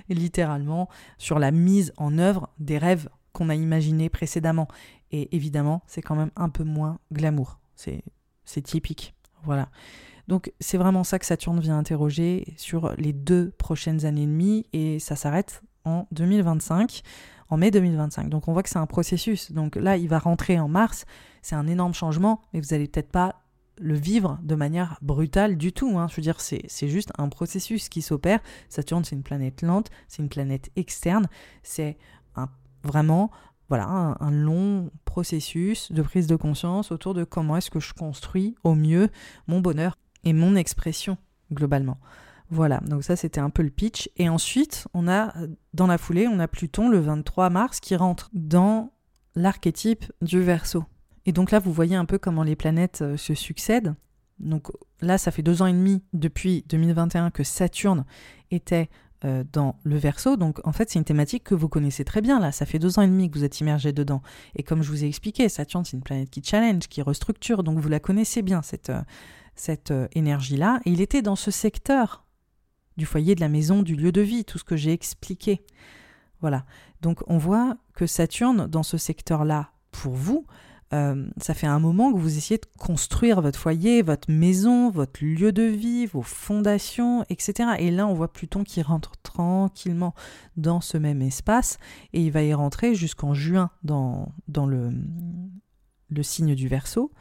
littéralement 0.09 0.89
sur 1.19 1.39
la 1.39 1.51
mise 1.51 1.93
en 1.97 2.19
œuvre 2.19 2.51
des 2.59 2.79
rêves 2.79 3.09
qu'on 3.33 3.49
a 3.49 3.55
imaginés 3.55 4.11
précédemment. 4.11 4.69
Et 5.13 5.35
évidemment, 5.35 5.83
c'est 5.87 6.03
quand 6.03 6.17
même 6.17 6.31
un 6.37 6.49
peu 6.49 6.65
moins 6.65 6.99
glamour. 7.13 7.59
C'est, 7.75 8.03
typique. 8.63 9.15
Voilà. 9.45 9.69
Donc 10.29 10.53
c'est 10.61 10.77
vraiment 10.77 11.05
ça 11.05 11.19
que 11.19 11.27
Saturne 11.27 11.61
vient 11.61 11.79
interroger 11.79 12.55
sur 12.57 12.95
les 12.97 13.13
deux 13.13 13.53
prochaines 13.59 14.05
années 14.05 14.25
et 14.25 14.27
demie 14.27 14.67
et 14.73 14.99
ça 14.99 15.17
s'arrête 15.17 15.63
en 15.85 16.07
2025, 16.13 17.03
en 17.49 17.57
mai 17.57 17.71
2025. 17.71 18.29
Donc 18.29 18.49
on 18.49 18.53
voit 18.53 18.63
que 18.63 18.69
c'est 18.69 18.79
un 18.79 18.87
processus. 18.87 19.53
Donc 19.53 19.77
là, 19.77 19.97
il 19.97 20.09
va 20.09 20.19
rentrer 20.19 20.59
en 20.59 20.69
mars. 20.69 21.05
C'est 21.43 21.55
un 21.55 21.67
énorme 21.67 21.95
changement, 21.95 22.43
mais 22.53 22.61
vous 22.61 22.69
n'allez 22.73 22.87
peut-être 22.87 23.11
pas 23.11 23.43
le 23.79 23.95
vivre 23.95 24.39
de 24.43 24.55
manière 24.55 24.99
brutale 25.01 25.57
du 25.57 25.73
tout. 25.73 25.99
Hein. 25.99 26.07
Je 26.09 26.17
veux 26.17 26.23
dire, 26.23 26.41
c'est, 26.41 26.69
juste 26.89 27.13
un 27.19 27.29
processus 27.29 27.89
qui 27.89 28.03
s'opère. 28.03 28.41
Saturne, 28.69 29.05
c'est 29.05 29.17
une 29.17 29.23
planète 29.23 29.63
lente, 29.63 29.91
c'est 30.07 30.23
une 30.23 30.29
planète 30.29 30.71
externe, 30.77 31.29
c'est 31.63 31.97
vraiment 32.83 33.31
voilà, 33.71 34.17
un, 34.19 34.31
long 34.33 34.91
processus 35.05 35.93
de 35.93 36.03
prise 36.03 36.27
de 36.27 36.35
conscience 36.35 36.91
autour 36.91 37.15
de 37.15 37.23
comment 37.23 37.57
est-ce 37.57 37.71
que 37.71 37.79
je 37.79 37.95
construis 37.95 38.57
au 38.65 38.75
mieux 38.75 39.09
mon 39.47 39.61
bonheur 39.61 39.97
et 40.25 40.33
mon 40.33 40.57
expression 40.57 41.17
globalement. 41.53 41.99
Voilà, 42.51 42.79
donc 42.81 43.05
ça 43.05 43.15
c'était 43.15 43.41
un 43.41 43.49
peu 43.49 43.63
le 43.63 43.71
pitch. 43.71 44.11
Et 44.17 44.29
ensuite, 44.29 44.89
on 44.93 45.07
a, 45.07 45.33
dans 45.73 45.87
la 45.87 45.99
foulée, 45.99 46.27
on 46.27 46.41
a 46.41 46.49
Pluton 46.49 46.89
le 46.89 46.99
23 46.99 47.49
mars 47.49 47.79
qui 47.79 47.95
rentre 47.95 48.29
dans 48.33 48.93
l'archétype 49.37 50.05
du 50.21 50.43
Verseau. 50.43 50.85
Et 51.25 51.31
donc 51.31 51.53
là, 51.53 51.61
vous 51.61 51.73
voyez 51.73 51.95
un 51.95 52.07
peu 52.07 52.19
comment 52.19 52.43
les 52.43 52.57
planètes 52.57 53.03
euh, 53.03 53.17
se 53.17 53.35
succèdent. 53.35 53.95
Donc 54.41 54.73
là, 55.01 55.17
ça 55.17 55.31
fait 55.31 55.43
deux 55.43 55.63
ans 55.63 55.67
et 55.67 55.73
demi 55.73 56.03
depuis 56.13 56.65
2021 56.69 57.31
que 57.31 57.45
Saturne 57.45 58.05
était 58.51 58.89
euh, 59.25 59.45
dans 59.53 59.77
le 59.83 59.97
Verseau. 59.97 60.37
Donc 60.37 60.67
en 60.67 60.73
fait, 60.73 60.91
c'est 60.91 60.99
une 60.99 61.05
thématique 61.05 61.45
que 61.45 61.55
vous 61.55 61.69
connaissez 61.69 62.05
très 62.05 62.21
bien 62.21 62.41
là. 62.41 62.53
Ça 62.53 62.67
fait 62.67 62.79
deux 62.79 62.99
ans 62.99 63.03
et 63.03 63.07
demi 63.07 63.31
que 63.31 63.39
vous 63.39 63.45
êtes 63.45 63.61
immergé 63.61 63.93
dedans. 63.93 64.23
Et 64.57 64.63
comme 64.63 64.83
je 64.83 64.91
vous 64.91 65.05
ai 65.05 65.07
expliqué, 65.07 65.49
Saturne, 65.49 65.85
c'est 65.85 65.97
une 65.97 66.03
planète 66.03 66.31
qui 66.31 66.43
challenge, 66.43 66.89
qui 66.89 67.03
restructure. 67.03 67.63
Donc 67.63 67.79
vous 67.79 67.89
la 67.89 68.01
connaissez 68.01 68.43
bien, 68.43 68.63
cette, 68.63 68.91
euh, 68.91 69.03
cette 69.55 69.93
énergie-là. 70.15 70.81
Et 70.87 70.91
il 70.91 71.01
était 71.01 71.23
dans 71.23 71.37
ce 71.37 71.51
secteur 71.51 72.25
du 72.97 73.07
foyer, 73.07 73.35
de 73.35 73.41
la 73.41 73.49
maison, 73.49 73.83
du 73.83 73.95
lieu 73.95 74.13
de 74.13 74.21
vie, 74.21 74.45
tout 74.45 74.59
ce 74.59 74.65
que 74.65 74.77
j'ai 74.77 74.93
expliqué. 74.93 75.63
Voilà. 76.41 76.65
Donc 77.03 77.23
on 77.27 77.39
voit 77.39 77.77
que 77.95 78.07
Saturne, 78.07 78.67
dans 78.67 78.83
ce 78.83 78.99
secteur-là, 78.99 79.71
pour 79.91 80.15
vous, 80.15 80.47
euh, 80.93 81.27
ça 81.41 81.55
fait 81.55 81.67
un 81.69 81.79
moment 81.79 82.13
que 82.13 82.19
vous 82.19 82.37
essayez 82.37 82.59
de 82.59 82.67
construire 82.79 83.41
votre 83.41 83.59
foyer, 83.59 84.03
votre 84.03 84.31
maison, 84.31 84.91
votre 84.91 85.25
lieu 85.25 85.53
de 85.53 85.63
vie, 85.63 86.07
vos 86.07 86.23
fondations, 86.23 87.25
etc. 87.31 87.71
Et 87.79 87.91
là, 87.91 88.07
on 88.07 88.15
voit 88.15 88.33
Pluton 88.33 88.65
qui 88.65 88.83
rentre 88.83 89.13
tranquillement 89.23 90.15
dans 90.57 90.81
ce 90.81 90.99
même 90.99 91.23
espace 91.23 91.79
et 92.13 92.23
il 92.23 92.33
va 92.33 92.43
y 92.43 92.53
rentrer 92.55 92.95
jusqu'en 92.95 93.35
juin 93.35 93.71
dans, 93.85 94.33
dans 94.49 94.67
le, 94.67 94.91
le 96.09 96.23
signe 96.23 96.55
du 96.55 96.67
Verseau 96.67 97.13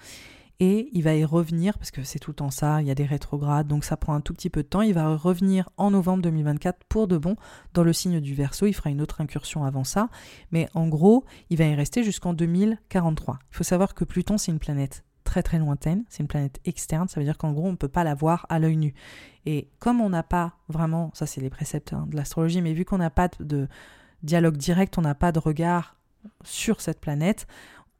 et 0.59 0.89
il 0.91 1.03
va 1.03 1.15
y 1.15 1.23
revenir, 1.23 1.77
parce 1.77 1.91
que 1.91 2.03
c'est 2.03 2.19
tout 2.19 2.31
le 2.31 2.35
temps 2.35 2.51
ça, 2.51 2.81
il 2.81 2.87
y 2.87 2.91
a 2.91 2.95
des 2.95 3.05
rétrogrades, 3.05 3.67
donc 3.67 3.85
ça 3.85 3.95
prend 3.95 4.13
un 4.13 4.21
tout 4.21 4.33
petit 4.33 4.49
peu 4.49 4.63
de 4.63 4.67
temps, 4.67 4.81
il 4.81 4.93
va 4.93 5.15
revenir 5.15 5.69
en 5.77 5.91
novembre 5.91 6.21
2024 6.23 6.83
pour 6.89 7.07
de 7.07 7.17
bon 7.17 7.35
dans 7.73 7.83
le 7.83 7.93
signe 7.93 8.19
du 8.19 8.33
Verseau, 8.33 8.65
il 8.65 8.73
fera 8.73 8.89
une 8.89 9.01
autre 9.01 9.21
incursion 9.21 9.63
avant 9.63 9.85
ça, 9.85 10.09
mais 10.51 10.67
en 10.73 10.87
gros, 10.87 11.23
il 11.49 11.57
va 11.57 11.65
y 11.65 11.75
rester 11.75 12.03
jusqu'en 12.03 12.33
2043. 12.33 13.39
Il 13.51 13.55
faut 13.55 13.63
savoir 13.63 13.93
que 13.93 14.03
Pluton, 14.03 14.37
c'est 14.37 14.51
une 14.51 14.59
planète 14.59 15.05
très 15.23 15.43
très 15.43 15.59
lointaine, 15.59 16.03
c'est 16.09 16.23
une 16.23 16.27
planète 16.27 16.59
externe, 16.65 17.07
ça 17.07 17.19
veut 17.19 17.25
dire 17.25 17.37
qu'en 17.37 17.53
gros, 17.53 17.67
on 17.67 17.71
ne 17.71 17.77
peut 17.77 17.87
pas 17.87 18.03
la 18.03 18.15
voir 18.15 18.45
à 18.49 18.59
l'œil 18.59 18.77
nu. 18.77 18.93
Et 19.45 19.69
comme 19.79 20.01
on 20.01 20.09
n'a 20.09 20.23
pas 20.23 20.53
vraiment, 20.67 21.11
ça 21.13 21.25
c'est 21.25 21.39
les 21.39 21.49
préceptes 21.49 21.93
hein, 21.93 22.05
de 22.09 22.17
l'astrologie, 22.17 22.61
mais 22.61 22.73
vu 22.73 22.83
qu'on 22.83 22.97
n'a 22.97 23.09
pas 23.09 23.29
de 23.39 23.67
dialogue 24.23 24.57
direct, 24.57 24.97
on 24.97 25.01
n'a 25.01 25.15
pas 25.15 25.31
de 25.31 25.39
regard 25.39 25.95
sur 26.43 26.81
cette 26.81 26.99
planète, 26.99 27.47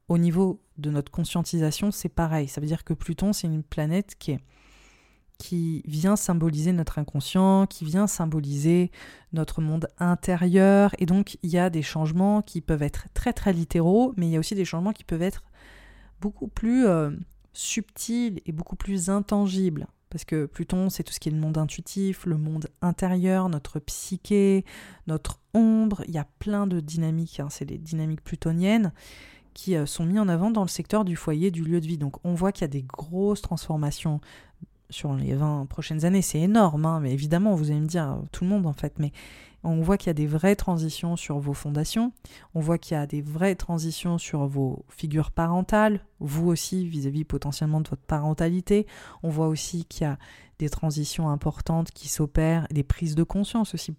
au 0.09 0.17
niveau 0.17 0.59
de 0.77 0.89
notre 0.89 1.11
conscientisation, 1.11 1.91
c'est 1.91 2.09
pareil. 2.09 2.47
Ça 2.47 2.59
veut 2.59 2.67
dire 2.67 2.83
que 2.83 2.93
Pluton, 2.93 3.31
c'est 3.31 3.47
une 3.47 3.63
planète 3.63 4.15
qui 4.17 5.83
vient 5.85 6.15
symboliser 6.15 6.73
notre 6.73 6.99
inconscient, 6.99 7.67
qui 7.67 7.85
vient 7.85 8.07
symboliser 8.07 8.91
notre 9.33 9.61
monde 9.61 9.87
intérieur. 9.99 10.91
Et 10.97 11.05
donc, 11.05 11.37
il 11.43 11.51
y 11.51 11.59
a 11.59 11.69
des 11.69 11.83
changements 11.83 12.41
qui 12.41 12.59
peuvent 12.59 12.81
être 12.81 13.05
très, 13.13 13.33
très 13.33 13.53
littéraux, 13.53 14.13
mais 14.17 14.27
il 14.27 14.31
y 14.31 14.35
a 14.35 14.39
aussi 14.39 14.55
des 14.55 14.65
changements 14.65 14.93
qui 14.93 15.03
peuvent 15.03 15.21
être 15.21 15.43
beaucoup 16.19 16.47
plus 16.47 16.85
euh, 16.87 17.11
subtils 17.53 18.41
et 18.45 18.51
beaucoup 18.51 18.75
plus 18.75 19.09
intangibles. 19.09 19.87
Parce 20.09 20.25
que 20.25 20.47
Pluton, 20.47 20.89
c'est 20.89 21.03
tout 21.03 21.13
ce 21.13 21.19
qui 21.19 21.29
est 21.29 21.31
le 21.31 21.37
monde 21.37 21.59
intuitif, 21.59 22.25
le 22.25 22.37
monde 22.37 22.67
intérieur, 22.81 23.47
notre 23.47 23.77
psyché, 23.79 24.65
notre 25.05 25.39
ombre. 25.53 26.03
Il 26.07 26.15
y 26.15 26.17
a 26.17 26.25
plein 26.39 26.65
de 26.65 26.79
dynamiques, 26.79 27.39
hein. 27.39 27.47
c'est 27.51 27.69
les 27.69 27.77
dynamiques 27.77 28.23
plutoniennes 28.23 28.91
qui 29.59 29.75
euh, 29.75 29.85
sont 29.85 30.05
mis 30.05 30.19
en 30.19 30.29
avant 30.29 30.51
dans 30.51 30.61
le 30.61 30.69
secteur 30.69 31.03
du 31.03 31.17
foyer, 31.17 31.51
du 31.51 31.63
lieu 31.63 31.81
de 31.81 31.85
vie. 31.85 31.97
Donc 31.97 32.15
on 32.23 32.33
voit 32.33 32.53
qu'il 32.53 32.61
y 32.61 32.65
a 32.65 32.69
des 32.69 32.83
grosses 32.83 33.41
transformations 33.41 34.21
sur 34.89 35.13
les 35.13 35.33
20 35.33 35.65
prochaines 35.65 36.05
années. 36.05 36.21
C'est 36.21 36.39
énorme, 36.39 36.85
hein, 36.85 36.99
mais 37.01 37.11
évidemment, 37.11 37.55
vous 37.55 37.69
allez 37.69 37.81
me 37.81 37.87
dire, 37.87 38.09
euh, 38.09 38.25
tout 38.31 38.45
le 38.45 38.49
monde 38.49 38.65
en 38.65 38.73
fait, 38.73 38.93
mais 38.99 39.11
on 39.63 39.81
voit 39.81 39.97
qu'il 39.97 40.07
y 40.07 40.11
a 40.11 40.13
des 40.13 40.27
vraies 40.27 40.55
transitions 40.55 41.15
sur 41.15 41.39
vos 41.39 41.53
fondations, 41.53 42.11
on 42.55 42.59
voit 42.59 42.77
qu'il 42.77 42.95
y 42.95 42.99
a 42.99 43.05
des 43.05 43.21
vraies 43.21 43.55
transitions 43.55 44.17
sur 44.17 44.47
vos 44.47 44.85
figures 44.89 45.31
parentales, 45.31 46.05
vous 46.19 46.47
aussi 46.47 46.87
vis-à-vis 46.87 47.25
potentiellement 47.25 47.81
de 47.81 47.89
votre 47.89 48.03
parentalité, 48.03 48.87
on 49.23 49.29
voit 49.29 49.47
aussi 49.47 49.85
qu'il 49.85 50.03
y 50.03 50.09
a 50.09 50.17
des 50.59 50.69
transitions 50.69 51.29
importantes 51.29 51.91
qui 51.91 52.09
s'opèrent, 52.09 52.67
des 52.69 52.83
prises 52.83 53.15
de 53.15 53.23
conscience 53.23 53.73
aussi 53.73 53.93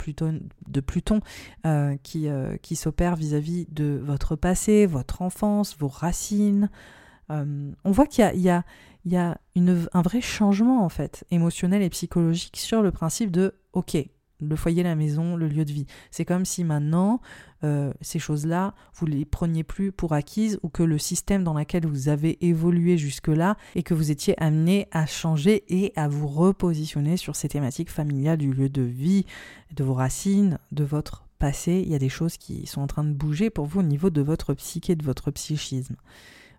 de 0.68 0.80
Pluton 0.80 1.20
euh, 1.66 1.96
qui, 2.02 2.28
euh, 2.28 2.56
qui 2.58 2.76
s'opèrent 2.76 3.16
vis-à-vis 3.16 3.66
de 3.70 4.00
votre 4.04 4.36
passé, 4.36 4.86
votre 4.86 5.22
enfance, 5.22 5.76
vos 5.78 5.88
racines. 5.88 6.70
Euh, 7.30 7.72
on 7.84 7.90
voit 7.90 8.06
qu'il 8.06 8.24
y 8.40 8.50
a, 8.50 8.64
il 9.04 9.16
un 9.92 10.02
vrai 10.02 10.20
changement 10.20 10.84
en 10.84 10.90
fait 10.90 11.24
émotionnel 11.30 11.82
et 11.82 11.90
psychologique 11.90 12.58
sur 12.58 12.82
le 12.82 12.92
principe 12.92 13.30
de 13.30 13.54
ok 13.72 13.96
le 14.40 14.56
foyer, 14.56 14.82
la 14.82 14.94
maison, 14.94 15.36
le 15.36 15.48
lieu 15.48 15.64
de 15.64 15.72
vie. 15.72 15.86
C'est 16.10 16.24
comme 16.24 16.44
si 16.44 16.64
maintenant, 16.64 17.20
euh, 17.62 17.92
ces 18.00 18.18
choses-là, 18.18 18.74
vous 18.94 19.06
les 19.06 19.24
preniez 19.24 19.64
plus 19.64 19.92
pour 19.92 20.12
acquises 20.12 20.58
ou 20.62 20.68
que 20.68 20.82
le 20.82 20.98
système 20.98 21.44
dans 21.44 21.54
lequel 21.54 21.86
vous 21.86 22.08
avez 22.08 22.44
évolué 22.44 22.96
jusque-là 22.96 23.56
et 23.74 23.82
que 23.82 23.94
vous 23.94 24.10
étiez 24.10 24.40
amené 24.42 24.88
à 24.92 25.06
changer 25.06 25.64
et 25.68 25.92
à 25.96 26.08
vous 26.08 26.28
repositionner 26.28 27.16
sur 27.16 27.36
ces 27.36 27.48
thématiques 27.48 27.90
familiales 27.90 28.38
du 28.38 28.52
lieu 28.52 28.68
de 28.68 28.82
vie, 28.82 29.26
de 29.74 29.84
vos 29.84 29.94
racines, 29.94 30.58
de 30.72 30.84
votre 30.84 31.26
passé. 31.38 31.82
Il 31.84 31.90
y 31.90 31.94
a 31.94 31.98
des 31.98 32.08
choses 32.08 32.36
qui 32.36 32.66
sont 32.66 32.80
en 32.80 32.86
train 32.86 33.04
de 33.04 33.12
bouger 33.12 33.50
pour 33.50 33.66
vous 33.66 33.80
au 33.80 33.84
niveau 33.84 34.10
de 34.10 34.22
votre 34.22 34.54
psyché, 34.54 34.94
de 34.94 35.04
votre 35.04 35.30
psychisme. 35.30 35.96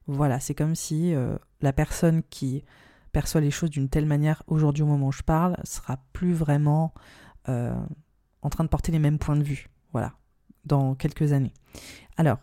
Voilà, 0.07 0.39
c'est 0.39 0.55
comme 0.55 0.75
si 0.75 1.13
euh, 1.13 1.37
la 1.61 1.73
personne 1.73 2.21
qui 2.29 2.63
perçoit 3.11 3.41
les 3.41 3.51
choses 3.51 3.69
d'une 3.69 3.89
telle 3.89 4.05
manière 4.05 4.43
aujourd'hui 4.47 4.83
au 4.83 4.87
moment 4.87 5.07
où 5.07 5.11
je 5.11 5.23
parle 5.23 5.57
sera 5.63 5.97
plus 6.13 6.33
vraiment 6.33 6.93
euh, 7.49 7.73
en 8.41 8.49
train 8.49 8.63
de 8.63 8.69
porter 8.69 8.91
les 8.91 8.99
mêmes 8.99 9.19
points 9.19 9.35
de 9.35 9.43
vue, 9.43 9.69
voilà, 9.91 10.13
dans 10.65 10.95
quelques 10.95 11.33
années. 11.33 11.53
Alors, 12.17 12.39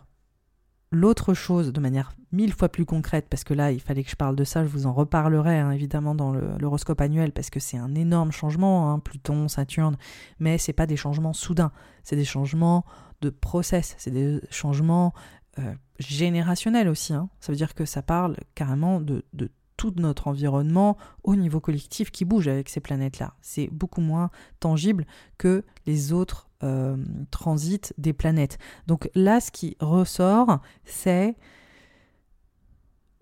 l'autre 0.91 1.35
chose, 1.35 1.73
de 1.73 1.81
manière 1.81 2.13
mille 2.33 2.53
fois 2.53 2.69
plus 2.69 2.85
concrète, 2.85 3.27
parce 3.29 3.45
que 3.45 3.55
là, 3.55 3.73
il 3.73 3.81
fallait 3.81 4.05
que 4.05 4.11
je 4.11 4.17
parle 4.17 4.37
de 4.37 4.45
ça, 4.45 4.65
je 4.65 4.69
vous 4.69 4.87
en 4.87 4.93
reparlerai 4.93 5.59
hein, 5.59 5.71
évidemment 5.71 6.15
dans 6.15 6.33
l'horoscope 6.33 7.01
annuel, 7.01 7.33
parce 7.33 7.51
que 7.51 7.61
c'est 7.61 7.79
un 7.79 7.95
énorme 7.95 8.33
changement, 8.33 8.93
hein, 8.93 8.99
Pluton, 8.99 9.49
Saturne, 9.49 9.97
mais 10.39 10.59
c'est 10.59 10.73
pas 10.73 10.87
des 10.87 10.97
changements 10.97 11.33
soudains, 11.33 11.73
c'est 12.05 12.17
des 12.17 12.25
changements 12.25 12.85
de 13.21 13.31
process, 13.31 13.95
c'est 13.99 14.11
des 14.11 14.41
changements 14.51 15.13
euh, 15.59 15.75
générationnels 15.99 16.89
aussi. 16.89 17.13
Hein. 17.13 17.29
Ça 17.41 17.53
veut 17.53 17.57
dire 17.57 17.75
que 17.75 17.85
ça 17.85 18.03
parle 18.03 18.37
carrément 18.55 19.01
de, 19.01 19.25
de 19.33 19.51
tout 19.79 19.95
notre 19.97 20.27
environnement 20.27 20.99
au 21.23 21.37
niveau 21.37 21.61
collectif 21.61 22.11
qui 22.11 22.27
bouge 22.27 22.49
avec 22.49 22.69
ces 22.69 22.81
planètes-là. 22.81 23.33
C'est 23.41 23.69
beaucoup 23.73 24.03
moins 24.03 24.31
tangible 24.61 25.07
que 25.39 25.65
les 25.87 26.13
autres 26.13 26.51
euh, 26.63 26.97
transit 27.31 27.95
des 27.97 28.13
planètes. 28.13 28.59
Donc 28.87 29.09
là, 29.15 29.41
ce 29.41 29.51
qui 29.51 29.77
ressort, 29.81 30.61
c'est 30.85 31.37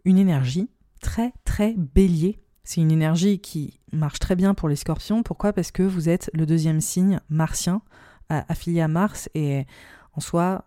une 0.05 0.19
énergie 0.19 0.71
très 1.01 1.33
très 1.45 1.75
bélier. 1.77 2.41
C'est 2.65 2.81
une 2.81 2.91
énergie 2.91 3.39
qui 3.39 3.79
marche 3.93 4.19
très 4.19 4.35
bien 4.35 4.55
pour 4.55 4.69
les 4.69 4.77
scorpions. 4.77 5.23
Pourquoi? 5.23 5.53
Parce 5.53 5.71
que 5.71 5.83
vous 5.83 6.09
êtes 6.09 6.31
le 6.33 6.47
deuxième 6.47 6.81
signe 6.81 7.21
martien 7.29 7.83
affilié 8.29 8.81
à 8.81 8.89
Mars 8.89 9.29
et 9.35 9.67
en 10.15 10.21
soi, 10.21 10.65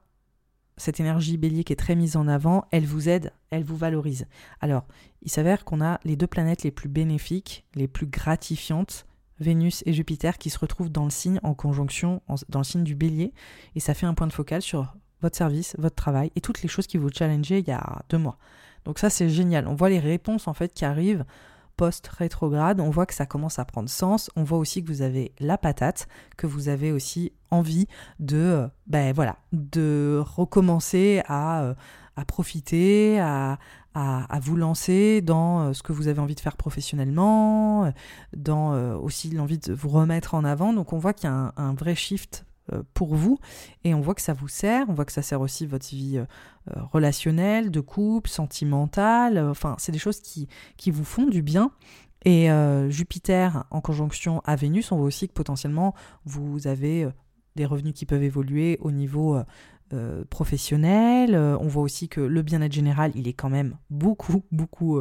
cette 0.80 0.99
énergie 0.99 1.38
bélier 1.38 1.63
qui 1.63 1.73
est 1.73 1.75
très 1.75 1.95
mise 1.95 2.15
en 2.15 2.27
avant, 2.27 2.65
elle 2.71 2.86
vous 2.86 3.09
aide, 3.09 3.32
elle 3.51 3.63
vous 3.63 3.77
valorise. 3.77 4.25
Alors, 4.61 4.86
il 5.21 5.30
s'avère 5.30 5.65
qu'on 5.65 5.82
a 5.82 5.99
les 6.03 6.15
deux 6.15 6.27
planètes 6.27 6.63
les 6.63 6.71
plus 6.71 6.89
bénéfiques, 6.89 7.65
les 7.75 7.88
plus 7.88 8.07
gratifiantes, 8.07 9.05
Vénus 9.39 9.84
et 9.86 9.93
Jupiter, 9.93 10.38
qui 10.38 10.49
se 10.49 10.59
retrouvent 10.59 10.89
dans 10.89 11.05
le 11.05 11.09
signe 11.09 11.39
en 11.43 11.53
conjonction, 11.53 12.21
dans 12.49 12.59
le 12.59 12.65
signe 12.65 12.84
du 12.84 12.95
bélier, 12.95 13.34
et 13.75 13.80
ça 13.80 13.93
fait 13.93 14.05
un 14.05 14.13
point 14.13 14.27
de 14.27 14.34
focal 14.34 14.61
sur 14.61 14.95
votre 15.21 15.38
service, 15.38 15.75
votre 15.77 15.95
travail 15.95 16.32
et 16.36 16.41
toutes 16.41 16.61
les 16.61 16.69
choses 16.69 16.88
qui 16.88 16.97
vous 16.97 17.09
challengeaient 17.09 17.59
il 17.59 17.67
y 17.67 17.71
a 17.71 18.03
deux 18.09 18.17
mois. 18.17 18.38
Donc 18.86 18.99
ça, 18.99 19.09
c'est 19.09 19.30
génial. 19.30 19.67
On 19.67 19.75
voit 19.75 19.89
les 19.89 19.99
réponses 19.99 20.47
en 20.47 20.53
fait 20.53 20.73
qui 20.73 20.86
arrivent 20.86 21.25
post-rétrograde, 21.80 22.82
on 22.82 22.89
voit 22.89 23.05
que 23.05 23.13
ça 23.13 23.25
commence 23.25 23.57
à 23.57 23.63
prendre 23.63 23.88
sens, 23.88 24.30
on 24.36 24.43
voit 24.43 24.57
aussi 24.57 24.84
que 24.84 24.89
vous 24.89 25.01
avez 25.01 25.32
la 25.39 25.57
patate, 25.57 26.09
que 26.36 26.45
vous 26.45 26.67
avez 26.67 26.91
aussi 26.91 27.32
envie 27.51 27.88
de, 28.19 28.36
euh, 28.36 28.67
ben 28.88 29.13
voilà, 29.13 29.38
de 29.53 30.21
recommencer 30.21 31.21
à, 31.25 31.61
euh, 31.61 31.73
profiter, 32.27 33.21
à, 33.21 33.57
vous 34.41 34.57
lancer 34.57 35.21
dans 35.21 35.61
euh, 35.61 35.73
ce 35.73 35.82
que 35.82 35.93
vous 35.93 36.09
avez 36.09 36.19
envie 36.19 36.36
de 36.36 36.41
faire 36.41 36.57
professionnellement, 36.57 37.93
dans 38.36 38.73
aussi 38.97 39.30
l'envie 39.30 39.57
de 39.57 39.71
vous 39.73 39.88
remettre 39.88 40.34
en 40.34 40.43
avant. 40.43 40.73
Donc 40.73 40.91
on 40.91 40.97
voit 40.97 41.13
qu'il 41.13 41.30
y 41.30 41.32
a 41.32 41.53
un 41.55 41.73
vrai 41.75 41.95
shift 41.95 42.45
pour 42.93 43.15
vous. 43.15 43.39
Et 43.84 43.93
on 43.93 44.01
voit 44.01 44.15
que 44.15 44.22
ça 44.22 44.34
vous 44.34 44.47
sert, 44.47 44.89
on 44.89 44.93
voit 44.93 45.05
que 45.05 45.11
ça 45.11 45.22
sert 45.22 45.41
aussi 45.41 45.65
votre 45.65 45.88
vie 45.88 46.17
euh, 46.17 46.26
euh, 46.76 46.82
relationnelle, 46.91 47.72
de 47.72 47.80
couple, 47.80 48.30
sentimentale. 48.30 49.38
Enfin, 49.39 49.76
c'est 49.78 49.91
des 49.91 49.99
choses 49.99 50.22
qui, 50.22 50.47
qui 50.78 50.91
vous 50.91 51.05
font 51.05 51.26
du 51.26 51.41
bien. 51.41 51.72
Et 52.26 52.49
Jupiter 52.89 53.63
en 53.72 53.80
conjonction 53.80 54.41
à 54.43 54.57
Vénus, 54.57 54.91
on 54.91 54.97
voit 54.97 55.05
aussi 55.05 55.30
que 55.30 55.34
potentiellement 55.34 55.95
vous 56.26 56.67
avez 56.67 57.07
des 57.55 57.65
revenus 57.65 57.93
qui 57.93 58.05
peuvent 58.05 58.24
évoluer 58.24 58.78
au 58.82 58.91
niveau 58.91 59.39
professionnel. 60.30 61.34
on 61.34 61.67
voit 61.70 61.82
aussi 61.82 62.09
que 62.09 62.20
le 62.20 62.41
bien-être 62.41 62.74
général, 62.74 63.13
il 63.15 63.30
est 63.30 63.34
quand 63.34 63.49
même 63.49 63.78
beaucoup, 63.89 64.43
beaucoup, 64.51 64.99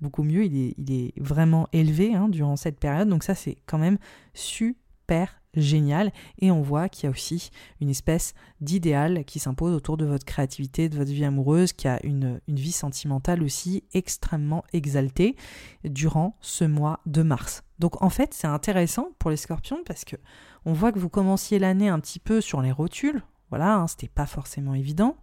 beaucoup 0.00 0.22
mieux. 0.22 0.46
Il 0.46 0.56
est, 0.56 0.74
il 0.78 0.92
est 0.92 1.12
vraiment 1.20 1.68
élevé 1.74 2.14
hein, 2.14 2.30
durant 2.30 2.56
cette 2.56 2.80
période. 2.80 3.10
Donc 3.10 3.22
ça, 3.22 3.34
c'est 3.34 3.58
quand 3.66 3.76
même 3.78 3.98
super 4.32 5.42
génial. 5.56 6.12
Et 6.38 6.50
on 6.50 6.62
voit 6.62 6.88
qu'il 6.88 7.04
y 7.04 7.06
a 7.06 7.10
aussi 7.10 7.50
une 7.80 7.88
espèce 7.88 8.34
d'idéal 8.60 9.24
qui 9.24 9.38
s'impose 9.38 9.74
autour 9.74 9.96
de 9.96 10.04
votre 10.04 10.24
créativité, 10.24 10.88
de 10.88 10.96
votre 10.96 11.10
vie 11.10 11.24
amoureuse, 11.24 11.72
qui 11.72 11.88
a 11.88 12.04
une, 12.04 12.40
vie 12.48 12.72
sentimentale 12.72 13.42
aussi 13.42 13.84
extrêmement 13.92 14.64
exaltée 14.72 15.36
durant 15.84 16.36
ce 16.40 16.64
mois 16.64 17.00
de 17.06 17.22
mars. 17.22 17.62
Donc 17.78 18.02
en 18.02 18.10
fait, 18.10 18.32
c'est 18.32 18.46
intéressant 18.46 19.10
pour 19.18 19.30
les 19.30 19.36
scorpions 19.36 19.82
parce 19.84 20.04
que 20.04 20.16
on 20.64 20.72
voit 20.72 20.92
que 20.92 20.98
vous 20.98 21.08
commenciez 21.08 21.58
l'année 21.58 21.88
un 21.88 22.00
petit 22.00 22.18
peu 22.18 22.40
sur 22.40 22.62
les 22.62 22.72
rotules. 22.72 23.22
Voilà, 23.50 23.76
hein, 23.76 23.86
c'était 23.86 24.08
pas 24.08 24.26
forcément 24.26 24.74
évident. 24.74 25.16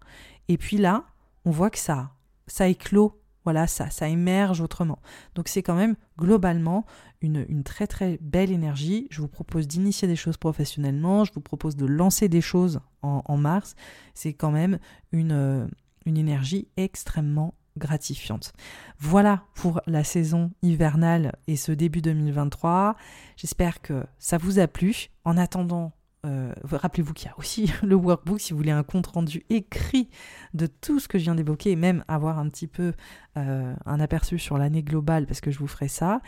Et 0.48 0.58
puis 0.58 0.78
là, 0.78 1.06
on 1.46 1.52
voit 1.52 1.70
que 1.70 1.80
ça, 1.80 2.12
ça 2.48 2.68
éclot 2.68 3.23
voilà, 3.44 3.68
ça, 3.68 4.08
émerge 4.08 4.62
autrement. 4.62 5.00
Donc 5.36 5.48
c'est 5.48 5.64
quand 5.64 5.76
même 5.76 5.96
globalement 6.18 6.86
une, 7.22 7.64
très 7.64 7.88
très 7.88 8.18
belle 8.22 8.52
énergie. 8.52 9.08
Je 9.10 9.22
vous 9.22 9.28
propose 9.28 9.68
d'initier 9.68 10.08
des 10.08 10.16
choses 10.16 10.38
professionnellement, 10.38 11.24
je 11.24 11.34
vous 11.34 11.42
propose 11.42 11.76
de 11.76 11.86
lancer 11.86 12.30
des 12.30 12.42
choses 12.42 12.80
en, 13.02 13.38
mars. 13.38 13.76
C'est 14.14 14.34
quand 14.34 14.52
même 14.52 14.80
une, 15.12 15.32
euh, 15.32 15.68
une 16.06 16.18
énergie 16.18 16.68
extrêmement 16.78 17.54
gratifiante. 17.78 18.54
Voilà 19.00 19.44
pour 19.56 19.82
la 19.88 20.04
saison 20.04 20.52
hivernale 20.62 21.34
et 21.48 21.56
ce 21.56 21.72
début 21.72 22.02
2023. 22.02 22.96
J'espère 23.36 23.82
que 23.82 24.06
ça 24.20 24.38
vous 24.38 24.60
a 24.60 24.68
plu. 24.68 25.10
En 25.26 25.38
attendant 25.38 25.94
euh, 26.26 26.54
rappelez-vous 26.72 27.14
qu'il 27.14 27.28
y 27.28 27.30
a 27.30 27.38
aussi 27.38 27.72
le 27.84 27.96
workbook 27.96 28.40
si 28.40 28.54
vous 28.54 28.58
voulez 28.58 28.72
un 28.72 28.84
compte 28.84 29.08
rendu 29.08 29.44
écrit 29.50 30.10
de 30.54 30.68
tout 30.68 31.00
ce 31.00 31.08
que 31.08 31.18
je 31.18 31.24
viens 31.24 31.36
d'évoquer 31.36 31.72
et 31.72 31.76
même 31.76 32.04
avoir 32.08 32.40
un 32.40 32.48
petit 32.50 32.68
peu 32.68 32.94
euh, 33.38 33.74
un 33.86 34.00
aperçu 34.00 34.40
sur 34.40 34.58
l'année 34.58 34.84
globale 34.84 35.26
parce 35.26 35.42
que 35.42 35.52
je 35.52 35.60
vous 35.60 35.68
ferai 35.68 35.88
ça. 35.88 36.22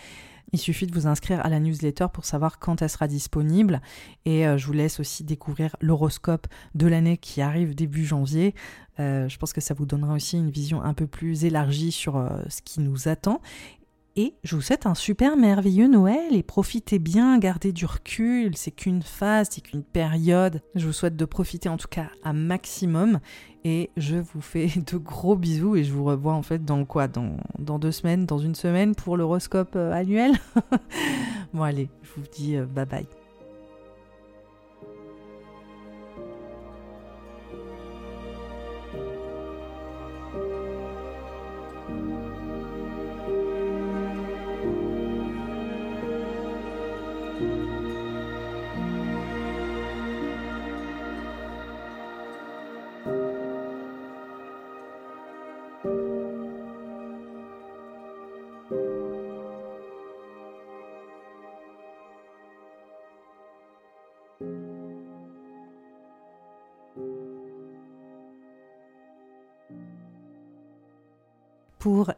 Il 0.51 0.59
suffit 0.59 0.85
de 0.85 0.93
vous 0.93 1.07
inscrire 1.07 1.43
à 1.43 1.49
la 1.49 1.59
newsletter 1.59 2.07
pour 2.13 2.25
savoir 2.25 2.59
quand 2.59 2.81
elle 2.81 2.89
sera 2.89 3.07
disponible 3.07 3.81
et 4.25 4.45
euh, 4.45 4.57
je 4.57 4.67
vous 4.67 4.73
laisse 4.73 4.99
aussi 4.99 5.23
découvrir 5.23 5.75
l'horoscope 5.79 6.47
de 6.75 6.87
l'année 6.87 7.17
qui 7.17 7.41
arrive 7.41 7.73
début 7.73 8.05
janvier. 8.05 8.53
je 8.97 9.37
pense 9.37 9.53
que 9.53 9.61
ça 9.61 9.73
vous 9.73 9.85
donnera 9.85 10.13
aussi 10.13 10.37
une 10.37 10.51
vision 10.51 10.81
un 10.81 10.93
peu 10.93 11.07
plus 11.07 11.45
élargie 11.45 11.91
sur 11.91 12.29
ce 12.47 12.61
qui 12.61 12.79
nous 12.81 13.07
attend 13.07 13.41
et 14.15 14.35
je 14.43 14.55
vous 14.55 14.61
souhaite 14.61 14.85
un 14.85 14.95
super 14.95 15.35
merveilleux 15.35 15.87
Noël 15.87 16.33
et 16.33 16.43
profitez 16.43 16.99
bien, 16.99 17.37
gardez 17.37 17.73
du 17.73 17.85
recul, 17.85 18.55
c'est 18.55 18.71
qu'une 18.71 19.01
phase, 19.01 19.49
c'est 19.51 19.61
qu'une 19.61 19.83
période. 19.83 20.61
Je 20.73 20.85
vous 20.85 20.93
souhaite 20.93 21.17
de 21.17 21.25
profiter 21.25 21.67
en 21.67 21.77
tout 21.77 21.89
cas 21.89 22.07
un 22.23 22.33
maximum 22.33 23.19
et 23.65 23.89
je 23.97 24.15
vous 24.15 24.41
fais 24.41 24.67
de 24.91 24.97
gros 24.97 25.35
bisous 25.35 25.75
et 25.75 25.83
je 25.83 25.91
vous 25.91 26.05
revois 26.05 26.33
en 26.33 26.43
fait 26.43 26.63
dans 26.63 26.85
quoi? 26.85 27.07
Dans, 27.07 27.37
dans 27.59 27.79
deux 27.79 27.91
semaines, 27.91 28.25
dans 28.25 28.39
une 28.39 28.55
semaine 28.55 28.95
pour 28.95 29.17
l'horoscope 29.17 29.75
euh, 29.75 29.91
annuel? 29.91 30.33
bon 31.53 31.63
allez, 31.63 31.89
je 32.03 32.09
vous 32.15 32.27
dis 32.31 32.55
euh, 32.55 32.65
bye 32.65 32.85
bye. 32.85 33.07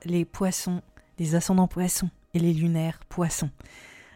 Les 0.06 0.26
poissons, 0.26 0.82
les 1.20 1.36
ascendants 1.36 1.68
poissons 1.68 2.10
et 2.34 2.40
les 2.40 2.54
lunaires 2.54 3.00
poissons. 3.10 3.50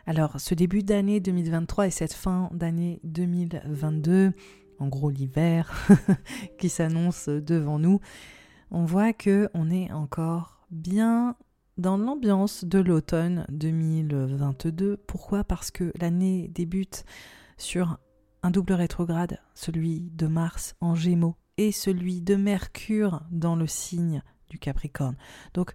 Alors, 0.07 0.39
ce 0.39 0.55
début 0.55 0.83
d'année 0.83 1.19
2023 1.19 1.87
et 1.87 1.91
cette 1.91 2.13
fin 2.13 2.49
d'année 2.53 2.99
2022, 3.03 4.33
en 4.79 4.87
gros 4.87 5.09
l'hiver 5.09 5.87
qui 6.57 6.69
s'annonce 6.69 7.27
devant 7.27 7.79
nous, 7.79 7.99
on 8.71 8.85
voit 8.85 9.13
que 9.13 9.49
on 9.53 9.69
est 9.69 9.91
encore 9.91 10.65
bien 10.71 11.35
dans 11.77 11.97
l'ambiance 11.97 12.63
de 12.63 12.79
l'automne 12.79 13.45
2022. 13.49 14.97
Pourquoi? 15.05 15.43
Parce 15.43 15.69
que 15.69 15.91
l'année 15.99 16.47
débute 16.47 17.05
sur 17.57 17.99
un 18.43 18.51
double 18.51 18.73
rétrograde, 18.73 19.39
celui 19.53 20.09
de 20.13 20.27
Mars 20.27 20.75
en 20.81 20.95
Gémeaux 20.95 21.35
et 21.57 21.71
celui 21.71 22.21
de 22.21 22.35
Mercure 22.35 23.21
dans 23.29 23.55
le 23.55 23.67
signe 23.67 24.23
du 24.51 24.59
Capricorne. 24.59 25.15
Donc, 25.53 25.73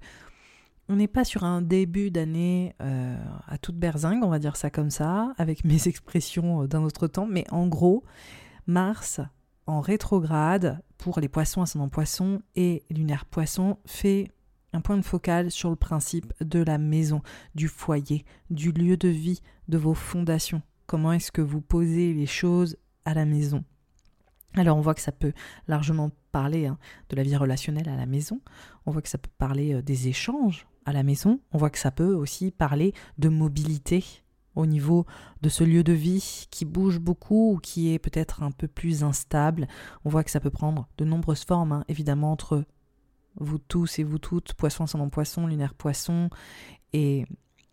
on 0.88 0.96
n'est 0.96 1.08
pas 1.08 1.24
sur 1.24 1.42
un 1.42 1.62
début 1.62 2.10
d'année 2.10 2.74
euh, 2.80 3.16
à 3.48 3.58
toute 3.58 3.76
berzingue, 3.76 4.22
on 4.22 4.28
va 4.28 4.38
dire 4.38 4.56
ça 4.56 4.70
comme 4.70 4.90
ça, 4.90 5.34
avec 5.38 5.64
mes 5.64 5.88
expressions 5.88 6.62
euh, 6.62 6.68
d'un 6.68 6.82
autre 6.82 7.08
temps, 7.08 7.26
mais 7.26 7.44
en 7.50 7.66
gros, 7.66 8.04
Mars 8.66 9.20
en 9.66 9.80
rétrograde 9.80 10.80
pour 10.98 11.18
les 11.18 11.28
poissons 11.28 11.62
ascendant 11.62 11.88
poisson 11.88 12.40
et 12.54 12.84
lunaire 12.90 13.24
poisson 13.24 13.78
fait 13.84 14.30
un 14.72 14.80
point 14.80 14.96
de 14.96 15.04
focal 15.04 15.50
sur 15.50 15.70
le 15.70 15.76
principe 15.76 16.32
de 16.40 16.62
la 16.62 16.78
maison, 16.78 17.22
du 17.54 17.66
foyer, 17.66 18.24
du 18.50 18.70
lieu 18.70 18.96
de 18.96 19.08
vie, 19.08 19.40
de 19.68 19.78
vos 19.78 19.94
fondations. 19.94 20.62
Comment 20.86 21.12
est-ce 21.12 21.32
que 21.32 21.42
vous 21.42 21.60
posez 21.60 22.12
les 22.12 22.26
choses 22.26 22.76
à 23.04 23.14
la 23.14 23.24
maison? 23.24 23.64
Alors 24.57 24.76
on 24.76 24.80
voit 24.80 24.94
que 24.94 25.00
ça 25.00 25.12
peut 25.12 25.32
largement 25.68 26.11
parler 26.32 26.66
hein, 26.66 26.78
de 27.09 27.16
la 27.16 27.22
vie 27.22 27.36
relationnelle 27.36 27.88
à 27.88 27.96
la 27.96 28.07
maison, 28.07 28.40
on 28.86 28.90
voit 28.90 29.02
que 29.02 29.09
ça 29.09 29.18
peut 29.18 29.30
parler 29.38 29.74
euh, 29.74 29.82
des 29.82 30.09
échanges 30.09 30.66
à 30.84 30.92
la 30.92 31.02
maison, 31.02 31.40
on 31.52 31.59
voit 31.59 31.70
que 31.70 31.78
ça 31.78 31.90
peut 31.90 32.14
aussi 32.14 32.50
parler 32.50 32.92
de 33.18 33.28
mobilité 33.28 34.04
au 34.54 34.66
niveau 34.66 35.04
de 35.42 35.48
ce 35.48 35.64
lieu 35.64 35.84
de 35.84 35.92
vie 35.92 36.46
qui 36.50 36.64
bouge 36.64 36.98
beaucoup 36.98 37.52
ou 37.52 37.59
qui 37.59 37.92
est 37.92 37.98
peut-être 37.98 38.42
un 38.42 38.50
peu 38.50 38.66
plus 38.66 39.04
instable. 39.04 39.68
On 40.04 40.09
voit 40.09 40.24
que 40.24 40.30
ça 40.30 40.40
peut 40.40 40.50
prendre 40.50 40.88
de 40.96 41.04
nombreuses 41.04 41.44
formes, 41.44 41.72
hein, 41.72 41.84
évidemment, 41.88 42.32
entre 42.32 42.64
vous 43.38 43.59
tous 43.59 43.98
et 43.98 44.04
vous 44.04 44.18
toutes, 44.18 44.54
poisson, 44.54 44.84
ascendant 44.84 45.11
poisson, 45.11 45.46
lunaire 45.46 45.74
poisson, 45.74 46.30
et 46.94 47.26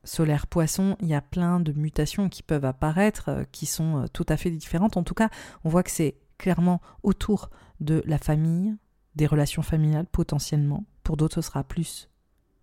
solaire 0.03 0.47
poisson, 0.47 0.97
il 1.01 1.07
y 1.07 1.13
a 1.13 1.21
plein 1.21 1.59
de 1.59 1.71
mutations 1.71 2.27
qui 2.27 2.43
peuvent 2.43 2.65
apparaître, 2.65 3.29
euh, 3.29 3.43
qui 3.51 3.65
sont 3.65 4.03
euh, 4.03 4.07
tout 4.11 4.25
à 4.27 4.37
fait 4.37 4.51
différentes. 4.51 4.97
En 4.97 5.03
tout 5.03 5.13
cas, 5.13 5.29
on 5.63 5.69
voit 5.69 5.83
que 5.83 5.91
c'est 5.91 6.15
clairement 6.37 6.81
autour 7.03 7.49
de 7.79 8.03
la 8.05 8.17
famille, 8.17 8.75
des 9.15 9.27
relations 9.27 9.61
familiales 9.61 10.07
potentiellement. 10.11 10.85
Pour 11.03 11.17
d'autres, 11.17 11.35
ce 11.35 11.41
sera 11.41 11.63
plus 11.63 12.09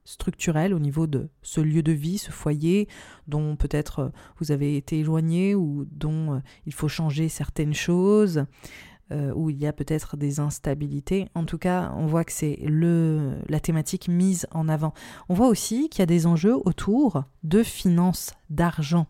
structurel 0.04 0.74
au 0.74 0.78
niveau 0.78 1.06
de 1.06 1.28
ce 1.42 1.60
lieu 1.60 1.82
de 1.82 1.92
vie, 1.92 2.18
ce 2.18 2.30
foyer 2.30 2.88
dont 3.28 3.54
peut-être 3.54 3.98
euh, 4.00 4.08
vous 4.38 4.50
avez 4.50 4.76
été 4.76 4.98
éloigné 4.98 5.54
ou 5.54 5.86
dont 5.90 6.42
il 6.66 6.74
faut 6.74 6.88
changer 6.88 7.28
certaines 7.28 7.74
choses. 7.74 8.44
Euh, 9.12 9.32
où 9.34 9.50
il 9.50 9.58
y 9.58 9.66
a 9.66 9.72
peut-être 9.72 10.16
des 10.16 10.38
instabilités. 10.38 11.26
En 11.34 11.44
tout 11.44 11.58
cas, 11.58 11.92
on 11.96 12.06
voit 12.06 12.22
que 12.22 12.30
c'est 12.30 12.60
le 12.62 13.38
la 13.48 13.58
thématique 13.58 14.06
mise 14.06 14.46
en 14.52 14.68
avant. 14.68 14.94
On 15.28 15.34
voit 15.34 15.48
aussi 15.48 15.88
qu'il 15.88 15.98
y 15.98 16.02
a 16.04 16.06
des 16.06 16.28
enjeux 16.28 16.54
autour 16.64 17.24
de 17.42 17.64
finances, 17.64 18.34
d'argent, 18.50 19.08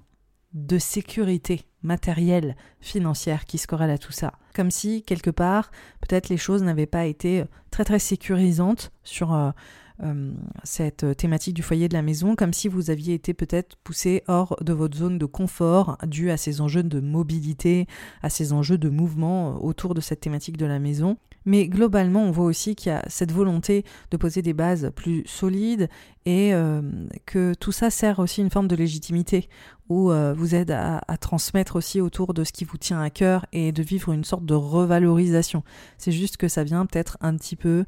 de 0.52 0.78
sécurité 0.78 1.62
matérielle, 1.82 2.56
financière 2.80 3.44
qui 3.44 3.58
se 3.58 3.66
corrèle 3.66 3.90
à 3.90 3.98
tout 3.98 4.12
ça. 4.12 4.34
Comme 4.54 4.70
si, 4.70 5.02
quelque 5.02 5.30
part, 5.30 5.70
peut-être 6.00 6.28
les 6.28 6.36
choses 6.36 6.62
n'avaient 6.62 6.86
pas 6.86 7.06
été 7.06 7.44
très 7.70 7.84
très 7.84 7.98
sécurisantes 7.98 8.92
sur 9.02 9.52
euh, 10.02 10.10
euh, 10.10 10.32
cette 10.64 11.16
thématique 11.16 11.54
du 11.54 11.62
foyer 11.62 11.88
de 11.88 11.94
la 11.94 12.02
maison, 12.02 12.36
comme 12.36 12.52
si 12.52 12.68
vous 12.68 12.90
aviez 12.90 13.14
été 13.14 13.34
peut-être 13.34 13.76
poussé 13.82 14.22
hors 14.28 14.56
de 14.60 14.72
votre 14.72 14.96
zone 14.96 15.18
de 15.18 15.26
confort 15.26 15.96
dû 16.06 16.30
à 16.30 16.36
ces 16.36 16.60
enjeux 16.60 16.82
de 16.82 17.00
mobilité, 17.00 17.86
à 18.22 18.30
ces 18.30 18.52
enjeux 18.52 18.78
de 18.78 18.88
mouvement 18.88 19.62
autour 19.64 19.94
de 19.94 20.00
cette 20.00 20.20
thématique 20.20 20.56
de 20.56 20.66
la 20.66 20.78
maison. 20.78 21.16
Mais 21.46 21.68
globalement, 21.68 22.22
on 22.22 22.30
voit 22.30 22.44
aussi 22.44 22.76
qu'il 22.76 22.92
y 22.92 22.94
a 22.94 23.02
cette 23.08 23.32
volonté 23.32 23.84
de 24.10 24.16
poser 24.18 24.42
des 24.42 24.52
bases 24.52 24.92
plus 24.94 25.22
solides 25.26 25.88
et 26.26 26.52
euh, 26.52 26.82
que 27.24 27.54
tout 27.54 27.72
ça 27.72 27.88
sert 27.88 28.18
aussi 28.18 28.42
une 28.42 28.50
forme 28.50 28.68
de 28.68 28.76
légitimité 28.76 29.48
ou 29.88 30.12
euh, 30.12 30.34
vous 30.34 30.54
aide 30.54 30.70
à, 30.70 31.00
à, 31.08 31.16
transmettre 31.16 31.76
aussi 31.76 32.00
autour 32.00 32.34
de 32.34 32.44
ce 32.44 32.52
qui 32.52 32.64
vous 32.64 32.76
tient 32.76 33.00
à 33.00 33.08
cœur 33.08 33.46
et 33.52 33.72
de 33.72 33.82
vivre 33.82 34.12
une 34.12 34.24
sorte 34.24 34.44
de 34.44 34.54
revalorisation. 34.54 35.64
C'est 35.96 36.12
juste 36.12 36.36
que 36.36 36.48
ça 36.48 36.62
vient 36.62 36.84
peut-être 36.84 37.16
un 37.22 37.34
petit 37.36 37.56
peu 37.56 37.86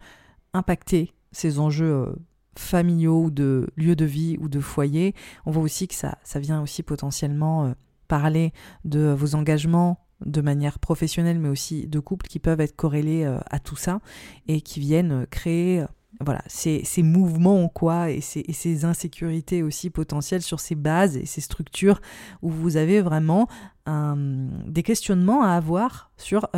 impacter 0.54 1.12
ces 1.32 1.58
enjeux 1.58 1.92
euh, 1.92 2.12
familiaux 2.56 3.24
ou 3.24 3.30
de 3.30 3.68
lieu 3.76 3.96
de 3.96 4.04
vie 4.04 4.36
ou 4.40 4.48
de 4.48 4.60
foyer. 4.60 5.14
On 5.46 5.50
voit 5.50 5.62
aussi 5.62 5.88
que 5.88 5.94
ça, 5.94 6.18
ça 6.22 6.38
vient 6.38 6.62
aussi 6.62 6.82
potentiellement 6.82 7.66
euh, 7.66 7.72
parler 8.08 8.52
de 8.84 9.14
vos 9.16 9.34
engagements 9.34 9.98
de 10.24 10.40
manière 10.40 10.78
professionnelle 10.78 11.40
mais 11.40 11.48
aussi 11.48 11.88
de 11.88 11.98
couples 11.98 12.28
qui 12.28 12.38
peuvent 12.38 12.60
être 12.60 12.76
corrélés 12.76 13.24
euh, 13.24 13.38
à 13.50 13.58
tout 13.58 13.74
ça 13.74 14.00
et 14.46 14.60
qui 14.60 14.78
viennent 14.78 15.26
créer 15.26 15.84
voilà, 16.20 16.42
ces, 16.46 16.84
ces, 16.84 17.02
mouvements 17.02 17.68
quoi 17.68 18.10
et 18.10 18.20
ces, 18.20 18.44
et 18.46 18.52
ces, 18.52 18.84
insécurités 18.84 19.64
aussi 19.64 19.90
potentielles 19.90 20.42
sur 20.42 20.60
ces 20.60 20.76
bases 20.76 21.16
et 21.16 21.24
ces 21.24 21.40
structures 21.40 22.00
où 22.42 22.50
vous 22.50 22.76
avez 22.76 23.00
vraiment 23.00 23.48
des 23.86 24.82
questionnements 24.84 25.42
à 25.42 25.54
avoir 25.54 26.12
sur 26.16 26.48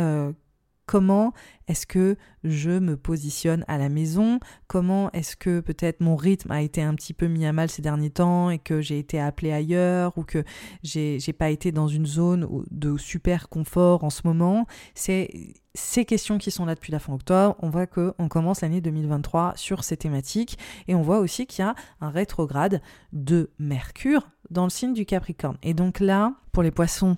comment 0.85 1.33
est-ce 1.67 1.87
que 1.87 2.15
je 2.43 2.71
me 2.71 2.95
positionne 2.95 3.65
à 3.67 3.77
la 3.77 3.89
maison, 3.89 4.39
comment 4.67 5.11
est-ce 5.11 5.35
que 5.35 5.59
peut-être 5.59 5.99
mon 6.01 6.15
rythme 6.15 6.51
a 6.51 6.61
été 6.61 6.81
un 6.81 6.93
petit 6.93 7.13
peu 7.13 7.27
mis 7.27 7.45
à 7.45 7.53
mal 7.53 7.69
ces 7.69 7.81
derniers 7.81 8.11
temps 8.11 8.49
et 8.49 8.59
que 8.59 8.81
j'ai 8.81 8.99
été 8.99 9.19
appelé 9.19 9.51
ailleurs 9.51 10.17
ou 10.17 10.23
que 10.23 10.43
j'ai 10.83 11.33
pas 11.37 11.49
été 11.49 11.71
dans 11.71 11.87
une 11.87 12.05
zone 12.05 12.47
de 12.69 12.97
super 12.97 13.49
confort 13.49 14.03
en 14.03 14.09
ce 14.09 14.21
moment? 14.25 14.67
C'est 14.93 15.55
ces 15.73 16.05
questions 16.05 16.37
qui 16.37 16.51
sont 16.51 16.65
là 16.65 16.75
depuis 16.75 16.91
la 16.91 16.99
fin 16.99 17.13
octobre, 17.13 17.55
on 17.59 17.69
voit 17.69 17.87
qu'on 17.87 18.29
commence 18.29 18.61
l'année 18.61 18.79
2023 18.79 19.53
sur 19.55 19.83
ces 19.83 19.97
thématiques 19.97 20.57
et 20.87 20.95
on 20.95 21.01
voit 21.01 21.19
aussi 21.19 21.47
qu'il 21.47 21.65
y 21.65 21.67
a 21.67 21.75
un 21.99 22.09
rétrograde 22.09 22.81
de 23.11 23.49
Mercure 23.59 24.29
dans 24.51 24.63
le 24.63 24.69
signe 24.69 24.93
du 24.93 25.05
Capricorne. 25.05 25.57
Et 25.63 25.73
donc 25.73 25.99
là, 25.99 26.33
pour 26.51 26.63
les 26.63 26.71
poissons, 26.71 27.17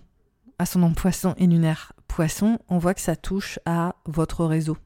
ascendant 0.57 0.93
poisson 0.93 1.35
et 1.37 1.45
lunaire 1.45 1.93
poisson, 2.07 2.59
on 2.69 2.77
voit 2.77 2.93
que 2.93 3.01
ça 3.01 3.15
touche 3.15 3.59
à 3.65 3.95
votre 4.05 4.45
réseau. 4.45 4.77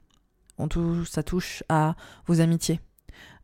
On 0.58 0.68
touche, 0.68 1.10
ça 1.10 1.22
touche 1.22 1.62
à 1.68 1.94
vos 2.26 2.40
amitiés, 2.40 2.80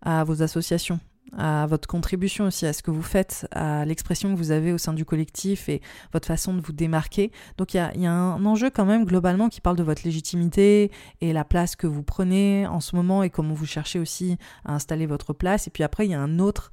à 0.02 0.24
vos 0.24 0.42
associations, 0.42 1.00
à 1.36 1.66
votre 1.66 1.88
contribution 1.88 2.46
aussi, 2.46 2.66
à 2.66 2.72
ce 2.72 2.82
que 2.82 2.90
vous 2.90 3.02
faites, 3.02 3.46
à 3.52 3.84
l'expression 3.84 4.32
que 4.32 4.38
vous 4.38 4.50
avez 4.50 4.72
au 4.72 4.78
sein 4.78 4.92
du 4.92 5.04
collectif 5.04 5.68
et 5.68 5.82
votre 6.12 6.26
façon 6.26 6.54
de 6.54 6.60
vous 6.60 6.72
démarquer. 6.72 7.32
Donc 7.56 7.74
il 7.74 7.78
y 7.78 8.06
a, 8.06 8.12
un 8.12 8.44
enjeu 8.44 8.70
quand 8.70 8.84
même 8.84 9.04
globalement 9.04 9.48
qui 9.48 9.60
parle 9.60 9.76
de 9.76 9.82
votre 9.82 10.02
légitimité 10.04 10.90
et 11.20 11.32
la 11.32 11.44
place 11.44 11.76
que 11.76 11.86
vous 11.86 12.02
prenez 12.02 12.66
en 12.66 12.80
ce 12.80 12.96
moment 12.96 13.22
et 13.22 13.30
comment 13.30 13.54
vous 13.54 13.66
cherchez 13.66 13.98
aussi 13.98 14.36
à 14.64 14.74
installer 14.74 15.06
votre 15.06 15.32
place. 15.32 15.66
Et 15.66 15.70
puis 15.70 15.82
après, 15.82 16.06
il 16.06 16.10
y 16.10 16.14
a 16.14 16.20
un 16.20 16.38
autre 16.38 16.70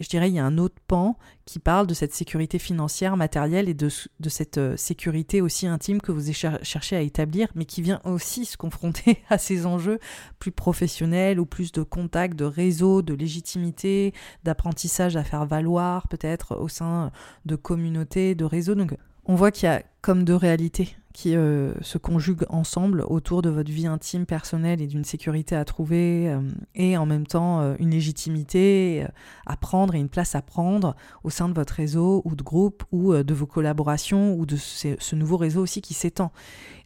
je 0.00 0.08
dirais, 0.08 0.30
il 0.30 0.34
y 0.34 0.38
a 0.38 0.44
un 0.44 0.58
autre 0.58 0.76
pan 0.86 1.18
qui 1.44 1.58
parle 1.58 1.86
de 1.86 1.94
cette 1.94 2.14
sécurité 2.14 2.58
financière, 2.58 3.16
matérielle 3.16 3.68
et 3.68 3.74
de, 3.74 3.88
cette 4.28 4.58
euh, 4.58 4.76
sécurité 4.76 5.40
aussi 5.40 5.66
intime 5.66 6.00
que 6.00 6.12
vous 6.12 6.32
cherchez 6.32 6.96
à 6.96 7.00
établir, 7.00 7.48
mais 7.54 7.66
qui 7.66 7.82
vient 7.82 8.00
aussi 8.04 8.44
se 8.46 8.56
confronter 8.56 9.22
à 9.30 9.38
ces 9.38 9.66
enjeux 9.66 9.98
plus 10.38 10.52
professionnels 10.52 11.38
ou 11.38 11.46
plus 11.46 11.72
de 11.72 11.82
contact, 11.82 12.36
de 12.36 12.44
réseau, 12.44 13.02
de 13.02 13.14
légitimité, 13.14 14.14
d'apprentissage 14.44 15.16
à 15.16 15.24
faire 15.24 15.46
valoir 15.46 16.08
peut-être 16.08 16.56
au 16.56 16.68
sein 16.68 17.12
de 17.44 17.56
communautés, 17.56 18.34
de 18.34 18.44
réseaux. 18.44 18.74
Donc 18.74 18.96
on 19.26 19.34
voit 19.34 19.50
qu'il 19.50 19.66
y 19.66 19.72
a 19.72 19.82
comme 20.00 20.24
deux 20.24 20.36
réalités 20.36 20.96
qui 21.16 21.34
euh, 21.34 21.72
se 21.80 21.96
conjuguent 21.96 22.44
ensemble 22.50 23.02
autour 23.08 23.40
de 23.40 23.48
votre 23.48 23.72
vie 23.72 23.86
intime, 23.86 24.26
personnelle 24.26 24.82
et 24.82 24.86
d'une 24.86 25.02
sécurité 25.02 25.56
à 25.56 25.64
trouver, 25.64 26.28
euh, 26.28 26.42
et 26.74 26.98
en 26.98 27.06
même 27.06 27.26
temps 27.26 27.62
euh, 27.62 27.74
une 27.78 27.88
légitimité 27.88 29.06
à 29.46 29.56
prendre 29.56 29.94
et 29.94 29.98
une 29.98 30.10
place 30.10 30.34
à 30.34 30.42
prendre 30.42 30.94
au 31.24 31.30
sein 31.30 31.48
de 31.48 31.54
votre 31.54 31.72
réseau 31.72 32.20
ou 32.26 32.36
de 32.36 32.42
groupe 32.42 32.84
ou 32.92 33.14
de 33.14 33.34
vos 33.34 33.46
collaborations 33.46 34.34
ou 34.34 34.44
de 34.44 34.56
ce, 34.56 35.14
nouveau 35.14 35.38
réseau 35.38 35.62
aussi 35.62 35.80
qui 35.80 35.94
s'étend. 35.94 36.32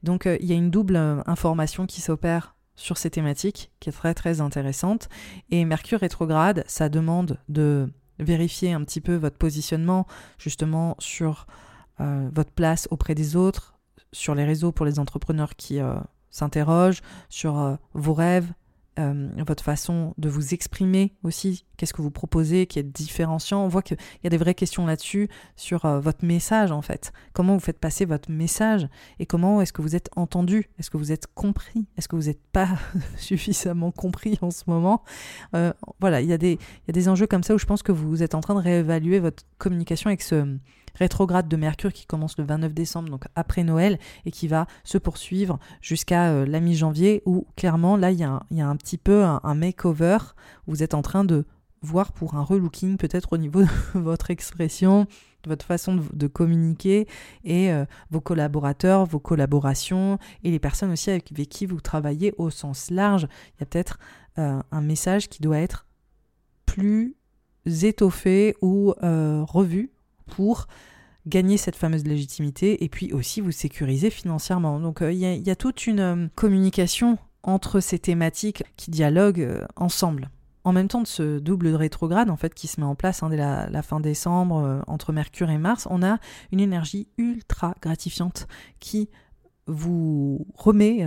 Donc 0.04 0.28
il 0.40 0.46
y 0.46 0.52
a 0.52 0.56
une 0.56 0.70
double 0.70 0.94
information 1.26 1.86
qui 1.86 2.00
s'opère 2.00 2.54
sur 2.76 2.98
ces 2.98 3.10
thématiques 3.10 3.72
qui 3.80 3.88
est 3.88 3.92
très 3.92 4.14
très 4.14 4.40
intéressante. 4.40 5.08
Et 5.50 5.64
Mercure 5.64 5.98
rétrograde, 5.98 6.62
ça 6.68 6.88
demande 6.88 7.36
de 7.48 7.92
vérifier 8.20 8.74
un 8.74 8.84
petit 8.84 9.00
peu 9.00 9.16
votre 9.16 9.38
positionnement 9.38 10.06
justement 10.38 10.94
sur 11.00 11.48
votre 11.98 12.52
place 12.52 12.88
auprès 12.90 13.14
des 13.14 13.36
autres, 13.36 13.79
sur 14.12 14.34
les 14.34 14.44
réseaux 14.44 14.72
pour 14.72 14.86
les 14.86 14.98
entrepreneurs 14.98 15.56
qui 15.56 15.80
euh, 15.80 15.94
s'interrogent, 16.30 17.02
sur 17.28 17.58
euh, 17.58 17.76
vos 17.94 18.14
rêves, 18.14 18.52
euh, 18.98 19.28
votre 19.46 19.62
façon 19.62 20.14
de 20.18 20.28
vous 20.28 20.52
exprimer 20.52 21.14
aussi, 21.22 21.64
qu'est-ce 21.76 21.94
que 21.94 22.02
vous 22.02 22.10
proposez 22.10 22.66
qui 22.66 22.78
est 22.78 22.82
différenciant. 22.82 23.64
On 23.64 23.68
voit 23.68 23.82
qu'il 23.82 23.96
y 24.24 24.26
a 24.26 24.30
des 24.30 24.36
vraies 24.36 24.54
questions 24.54 24.84
là-dessus 24.84 25.28
sur 25.56 25.86
votre 26.00 26.24
message 26.24 26.72
en 26.72 26.82
fait. 26.82 27.12
Comment 27.32 27.54
vous 27.54 27.60
faites 27.60 27.78
passer 27.78 28.04
votre 28.04 28.30
message 28.30 28.88
et 29.18 29.26
comment 29.26 29.62
est-ce 29.62 29.72
que 29.72 29.80
vous 29.80 29.94
êtes 29.96 30.10
entendu? 30.16 30.68
Est-ce 30.78 30.90
que 30.90 30.96
vous 30.96 31.12
êtes 31.12 31.28
compris? 31.34 31.86
Est-ce 31.96 32.08
que 32.08 32.16
vous 32.16 32.24
n'êtes 32.24 32.42
pas 32.52 32.68
suffisamment 33.16 33.92
compris 33.92 34.38
en 34.42 34.50
ce 34.50 34.64
moment? 34.66 35.02
Voilà, 36.00 36.20
il 36.20 36.28
y, 36.28 36.32
a 36.32 36.38
des, 36.38 36.54
il 36.54 36.88
y 36.88 36.90
a 36.90 36.92
des 36.92 37.08
enjeux 37.08 37.28
comme 37.28 37.44
ça 37.44 37.54
où 37.54 37.58
je 37.58 37.66
pense 37.66 37.82
que 37.82 37.92
vous 37.92 38.22
êtes 38.22 38.34
en 38.34 38.40
train 38.40 38.54
de 38.54 38.60
réévaluer 38.60 39.20
votre 39.20 39.44
communication 39.58 40.08
avec 40.08 40.20
ce 40.20 40.58
rétrograde 41.00 41.48
de 41.48 41.56
Mercure 41.56 41.92
qui 41.92 42.06
commence 42.06 42.38
le 42.38 42.44
29 42.44 42.72
décembre, 42.74 43.08
donc 43.08 43.24
après 43.34 43.64
Noël, 43.64 43.98
et 44.26 44.30
qui 44.30 44.46
va 44.46 44.66
se 44.84 44.98
poursuivre 44.98 45.58
jusqu'à 45.80 46.28
euh, 46.28 46.46
la 46.46 46.60
mi-janvier, 46.60 47.22
où 47.26 47.46
clairement, 47.56 47.96
là, 47.96 48.12
il 48.12 48.18
y, 48.18 48.22
a 48.22 48.68
un 48.68 48.76
petit 48.76 48.98
peu 48.98 49.24
un, 49.24 49.54
makeover, 49.54 50.18
où 50.66 50.72
vous 50.72 50.82
êtes 50.82 50.94
en 50.94 51.02
train 51.02 51.24
de 51.24 51.46
voir 51.82 52.12
pour 52.12 52.34
un 52.34 52.42
relooking 52.42 52.98
peut-être 52.98 53.32
au 53.32 53.38
niveau 53.38 53.62
de 53.62 53.68
votre 53.94 54.30
expression, 54.30 55.06
de 55.42 55.48
votre 55.48 55.64
façon 55.64 55.98
de, 56.12 56.26
communiquer 56.26 57.08
et 57.44 57.72
euh, 57.72 57.86
vos 58.10 58.20
collaborateurs, 58.20 59.06
vos 59.06 59.18
collaborations 59.18 60.18
et 60.44 60.50
les 60.50 60.58
personnes 60.58 60.92
aussi 60.92 61.08
avec, 61.10 61.24
qui 61.24 61.64
vous 61.64 61.80
travaillez 61.80 62.34
au 62.36 62.50
sens 62.50 62.90
large. 62.90 63.26
Il 63.56 63.60
y 63.60 63.62
a 63.62 63.66
peut-être 63.66 63.98
euh, 64.38 64.60
un 64.70 64.80
message 64.82 65.30
qui 65.30 65.40
doit 65.40 65.58
être 65.58 65.86
plus 66.66 67.16
étoffé 67.82 68.54
ou 68.60 68.92
revu 69.00 69.90
pour 70.30 70.66
gagner 71.26 71.56
cette 71.56 71.76
fameuse 71.76 72.04
légitimité 72.04 72.82
et 72.84 72.88
puis 72.88 73.12
aussi 73.12 73.40
vous 73.40 73.52
sécuriser 73.52 74.10
financièrement. 74.10 74.80
Donc 74.80 75.02
euh, 75.02 75.12
il 75.12 75.18
y, 75.18 75.50
a 75.50 75.56
toute 75.56 75.86
une 75.86 76.00
euh, 76.00 76.26
communication 76.34 77.18
entre 77.42 77.80
ces 77.80 77.98
thématiques 77.98 78.64
qui 78.76 78.90
dialoguent 78.90 79.40
euh, 79.40 79.66
ensemble. 79.76 80.30
En 80.64 80.72
même 80.72 80.88
temps 80.88 81.00
de 81.00 81.06
ce 81.06 81.38
double 81.38 81.68
rétrograde 81.68 82.30
en 82.30 82.36
fait 82.36 82.54
qui 82.54 82.66
se 82.66 82.80
met 82.80 82.86
en 82.86 82.94
place 82.94 83.22
hein, 83.22 83.30
dès 83.30 83.36
la, 83.36 83.82
fin 83.82 83.98
décembre 83.98 84.82
entre 84.86 85.10
Mercure 85.10 85.48
et 85.48 85.56
Mars, 85.56 85.88
on 85.90 86.02
a 86.02 86.18
une 86.52 86.60
énergie 86.60 87.08
ultra 87.16 87.74
gratifiante 87.80 88.46
qui 88.78 89.08
vous 89.66 90.46
remet, 90.54 91.06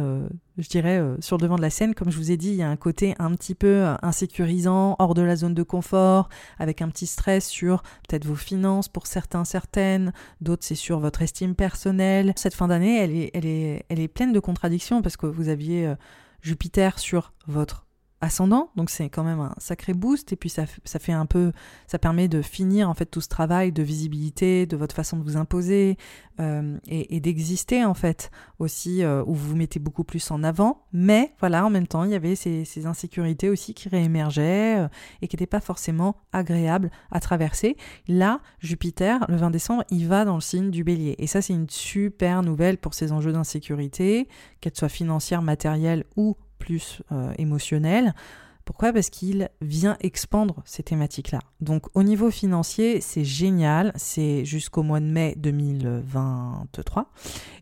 je 0.58 0.70
dirais, 0.70 1.00
euh, 1.00 1.16
sur 1.20 1.38
le 1.38 1.44
devant 1.44 1.56
de 1.56 1.62
la 1.62 1.70
scène. 1.70 1.96
Comme 1.96 2.12
je 2.12 2.18
vous 2.18 2.32
ai 2.32 2.38
dit, 2.38 2.50
il 2.50 2.56
y 2.56 2.64
a 2.64 2.70
un 2.70 2.76
côté 2.76 3.16
un 3.20 3.32
petit 3.32 3.56
peu 3.56 3.68
euh, 3.68 3.96
insécurisant, 4.02 4.96
hors 5.00 5.14
de 5.14 5.22
la 5.22 5.36
zone 5.36 5.54
de 5.54 5.64
confort, 5.64 6.30
avec 6.60 6.82
un 6.82 6.90
petit 6.90 7.08
stress 7.08 7.48
sur 7.48 7.82
peut-être 8.08 8.26
vos 8.26 8.36
finances 8.36 8.88
pour 8.88 9.08
certains, 9.08 9.46
certaines, 9.46 10.14
d'autres 10.42 10.64
c'est 10.64 10.76
sur 10.76 11.00
votre 11.00 11.22
estime 11.22 11.56
personnelle. 11.56 12.34
Cette 12.36 12.54
fin 12.54 12.68
d'année, 12.68 12.98
elle 12.98 13.12
est, 13.12 13.32
elle, 13.34 13.46
est, 13.46 13.86
elle 13.90 14.00
est 14.00 14.08
pleine 14.08 14.34
de 14.34 14.40
contradictions 14.40 15.02
parce 15.02 15.18
que 15.18 15.26
vous 15.26 15.50
aviez 15.50 15.94
Jupiter 16.42 17.00
sur 17.00 17.34
votre 17.48 17.83
ascendant, 18.24 18.72
donc 18.78 18.90
c'est 18.90 19.10
quand 19.10 19.24
même 19.24 19.42
un 19.42 19.54
sacré 19.58 19.94
boost. 19.94 20.32
Et 20.32 20.36
puis 20.36 20.50
ça, 20.50 20.64
ça 20.86 20.98
fait 20.98 21.12
un 21.12 21.26
peu, 21.26 21.52
ça 21.88 22.00
permet 22.00 22.28
de 22.28 22.42
finir 22.42 22.90
en 22.90 22.94
fait 22.94 23.06
tout 23.06 23.22
ce 23.22 23.28
travail 23.28 23.72
de 23.72 23.84
visibilité, 23.84 24.66
de 24.66 24.78
votre 24.78 24.96
façon 24.96 25.18
de 25.18 25.24
vous 25.24 25.36
imposer 25.36 25.98
euh, 26.40 26.78
et, 26.88 27.20
d'exister 27.20 27.86
en 27.86 27.94
fait 27.94 28.32
aussi, 28.60 29.04
euh, 29.04 29.24
où 29.28 29.34
vous 29.34 29.50
vous 29.50 29.56
mettez 29.56 29.80
beaucoup 29.80 30.04
plus 30.06 30.32
en 30.32 30.42
avant. 30.44 30.86
Mais 30.94 31.34
voilà, 31.40 31.66
en 31.66 31.70
même 31.70 31.86
temps, 31.86 32.06
il 32.06 32.12
y 32.12 32.16
avait 32.16 32.36
ces, 32.36 32.86
insécurités 32.86 33.50
aussi 33.50 33.74
qui 33.74 33.90
réémergeaient 33.90 34.80
euh, 34.80 34.88
et 35.22 35.28
qui 35.28 35.36
n'étaient 35.36 35.46
pas 35.46 35.60
forcément 35.60 36.16
agréables 36.32 36.92
à 37.12 37.20
traverser. 37.20 37.76
Là, 38.08 38.40
Jupiter, 38.60 39.26
le 39.28 39.36
20 39.36 39.52
décembre, 39.52 39.84
il 39.90 40.08
va 40.08 40.26
dans 40.26 40.36
le 40.36 40.42
signe 40.42 40.72
du 40.72 40.84
Bélier. 40.84 41.16
Et 41.20 41.28
ça, 41.28 41.42
c'est 41.42 41.54
une 41.54 41.70
super 41.70 42.42
nouvelle 42.42 42.78
pour 42.78 42.94
ces 42.94 43.12
enjeux 43.12 43.34
d'insécurité, 43.34 44.28
qu'elles 44.62 44.76
soient 44.76 44.90
financières, 44.90 45.42
matérielles 45.42 46.06
ou 46.16 46.38
plus 46.64 47.02
euh, 47.12 47.34
émotionnel. 47.38 48.16
Pourquoi? 48.64 48.94
Parce 48.94 49.10
qu'il 49.10 49.50
vient 49.60 49.98
expandre 50.00 50.64
ces 50.64 50.82
thématiques-là. 50.82 51.40
Donc 51.60 51.88
au 51.94 52.04
niveau 52.04 52.32
financier, 52.32 53.02
c'est 53.02 53.26
génial, 53.26 53.92
c'est 53.98 54.46
jusqu'au 54.46 54.82
mois 54.82 55.02
de 55.02 55.06
mai 55.06 55.36
2023. 55.38 57.12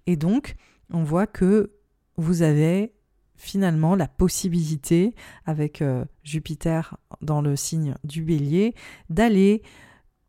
Et 0.05 0.17
donc, 0.17 0.53
on 0.93 1.03
voit 1.03 1.25
que 1.25 1.71
vous 2.17 2.43
avez 2.43 2.93
finalement 3.35 3.95
la 3.95 4.07
possibilité, 4.07 5.15
avec 5.47 5.81
euh, 5.81 6.05
Jupiter 6.23 6.95
dans 7.21 7.41
le 7.41 7.55
signe 7.55 7.95
du 8.03 8.21
bélier, 8.21 8.75
d'aller 9.09 9.63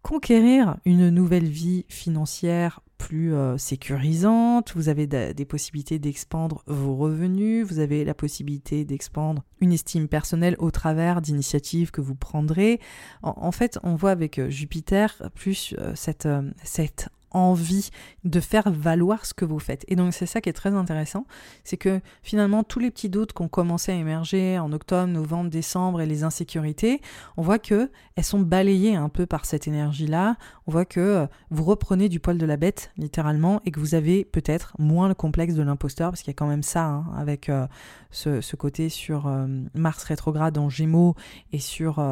conquérir 0.01 0.79
une 0.87 1.11
nouvelle 1.11 1.49
vie 1.49 1.85
financière 1.91 2.81
plus 3.03 3.35
euh, 3.35 3.59
sécurisante, 3.59 4.75
vous 4.77 4.89
avez 4.89 5.09
des 5.09 5.45
possibilités 5.45 5.99
d'expandre 5.99 6.63
vos 6.69 6.95
revenus, 6.95 7.67
vous 7.67 7.81
avez 7.81 8.05
la 8.05 8.15
possibilité 8.15 8.85
d'expandre 8.85 9.43
une 9.61 9.73
estime 9.73 10.07
personnelle 10.07 10.55
au 10.61 10.71
travers 10.71 11.21
d'initiatives 11.21 11.91
que 11.91 12.01
vous 12.01 12.15
prendrez. 12.15 12.79
En, 13.25 13.51
fait, 13.51 13.77
on 13.83 13.97
voit 13.97 14.13
avec 14.13 14.39
euh, 14.39 14.51
Jupiter 14.51 15.21
plus 15.35 15.75
euh, 15.79 15.93
cette, 15.97 16.29
cette 16.63 17.09
envie 17.33 17.91
de 18.25 18.41
faire 18.41 18.71
valoir 18.71 19.27
ce 19.27 19.35
que 19.35 19.45
vous 19.45 19.59
faites. 19.59 19.85
Et 19.89 19.97
donc 19.97 20.15
c'est 20.15 20.27
ça 20.27 20.41
qui 20.41 20.49
est 20.49 20.55
très 20.55 20.75
intéressant, 20.75 21.27
c'est 21.65 21.77
que 21.77 22.01
finalement 22.23 22.63
tous 22.63 22.79
les 22.79 22.91
petits 22.91 23.09
doutes 23.09 23.33
qui 23.33 23.43
ont 23.43 23.49
commencé 23.49 23.93
à 23.93 23.95
émerger 23.95 24.59
en 24.59 24.73
octobre, 24.73 25.09
novembre, 25.09 25.51
décembre 25.51 26.01
et 26.01 26.07
les 26.07 26.25
insécurités, 26.25 27.01
on 27.37 27.43
voit 27.43 27.59
que 27.59 27.91
elles 28.17 28.25
sont 28.25 28.41
balayées 28.41 28.95
un 28.95 29.09
peu 29.09 29.27
par 29.27 29.45
cette 29.45 29.67
énergie-là. 29.69 30.37
On 30.67 30.73
voit 30.73 30.85
que 30.85 31.01
euh, 31.01 31.27
vous 31.51 31.65
reprenez 31.65 32.09
du 32.09 32.21
poil 32.21 32.39
de 32.39 32.47
la 32.47 32.57
bête 32.57 32.93
littéralement 32.97 33.61
et 33.65 33.71
que 33.71 33.81
vous 33.81 33.95
avez 33.95 34.25
peut-être 34.25 34.75
moins 34.79 35.09
le 35.09 35.15
complexe 35.15 35.55
de 35.55 35.63
l'imposteur 35.63 36.11
parce 36.11 36.23
qu'il 36.23 36.31
y 36.31 36.37
a 36.37 36.39
quand 36.39 36.47
même 36.47 36.63
ça 36.63 36.85
hein, 36.85 37.07
avec 37.17 37.49
euh, 37.49 37.67
ce, 38.11 38.57
côté 38.57 38.89
sur 38.89 39.27
euh, 39.27 39.47
Mars 39.75 40.05
rétrograde 40.05 40.59
en 40.59 40.69
Gémeaux 40.69 41.15
et 41.53 41.59
sur 41.59 42.03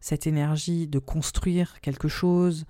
cette 0.00 0.26
énergie 0.26 0.86
de 0.86 0.98
construire 0.98 1.80
quelque 1.80 2.08
chose 2.08 2.66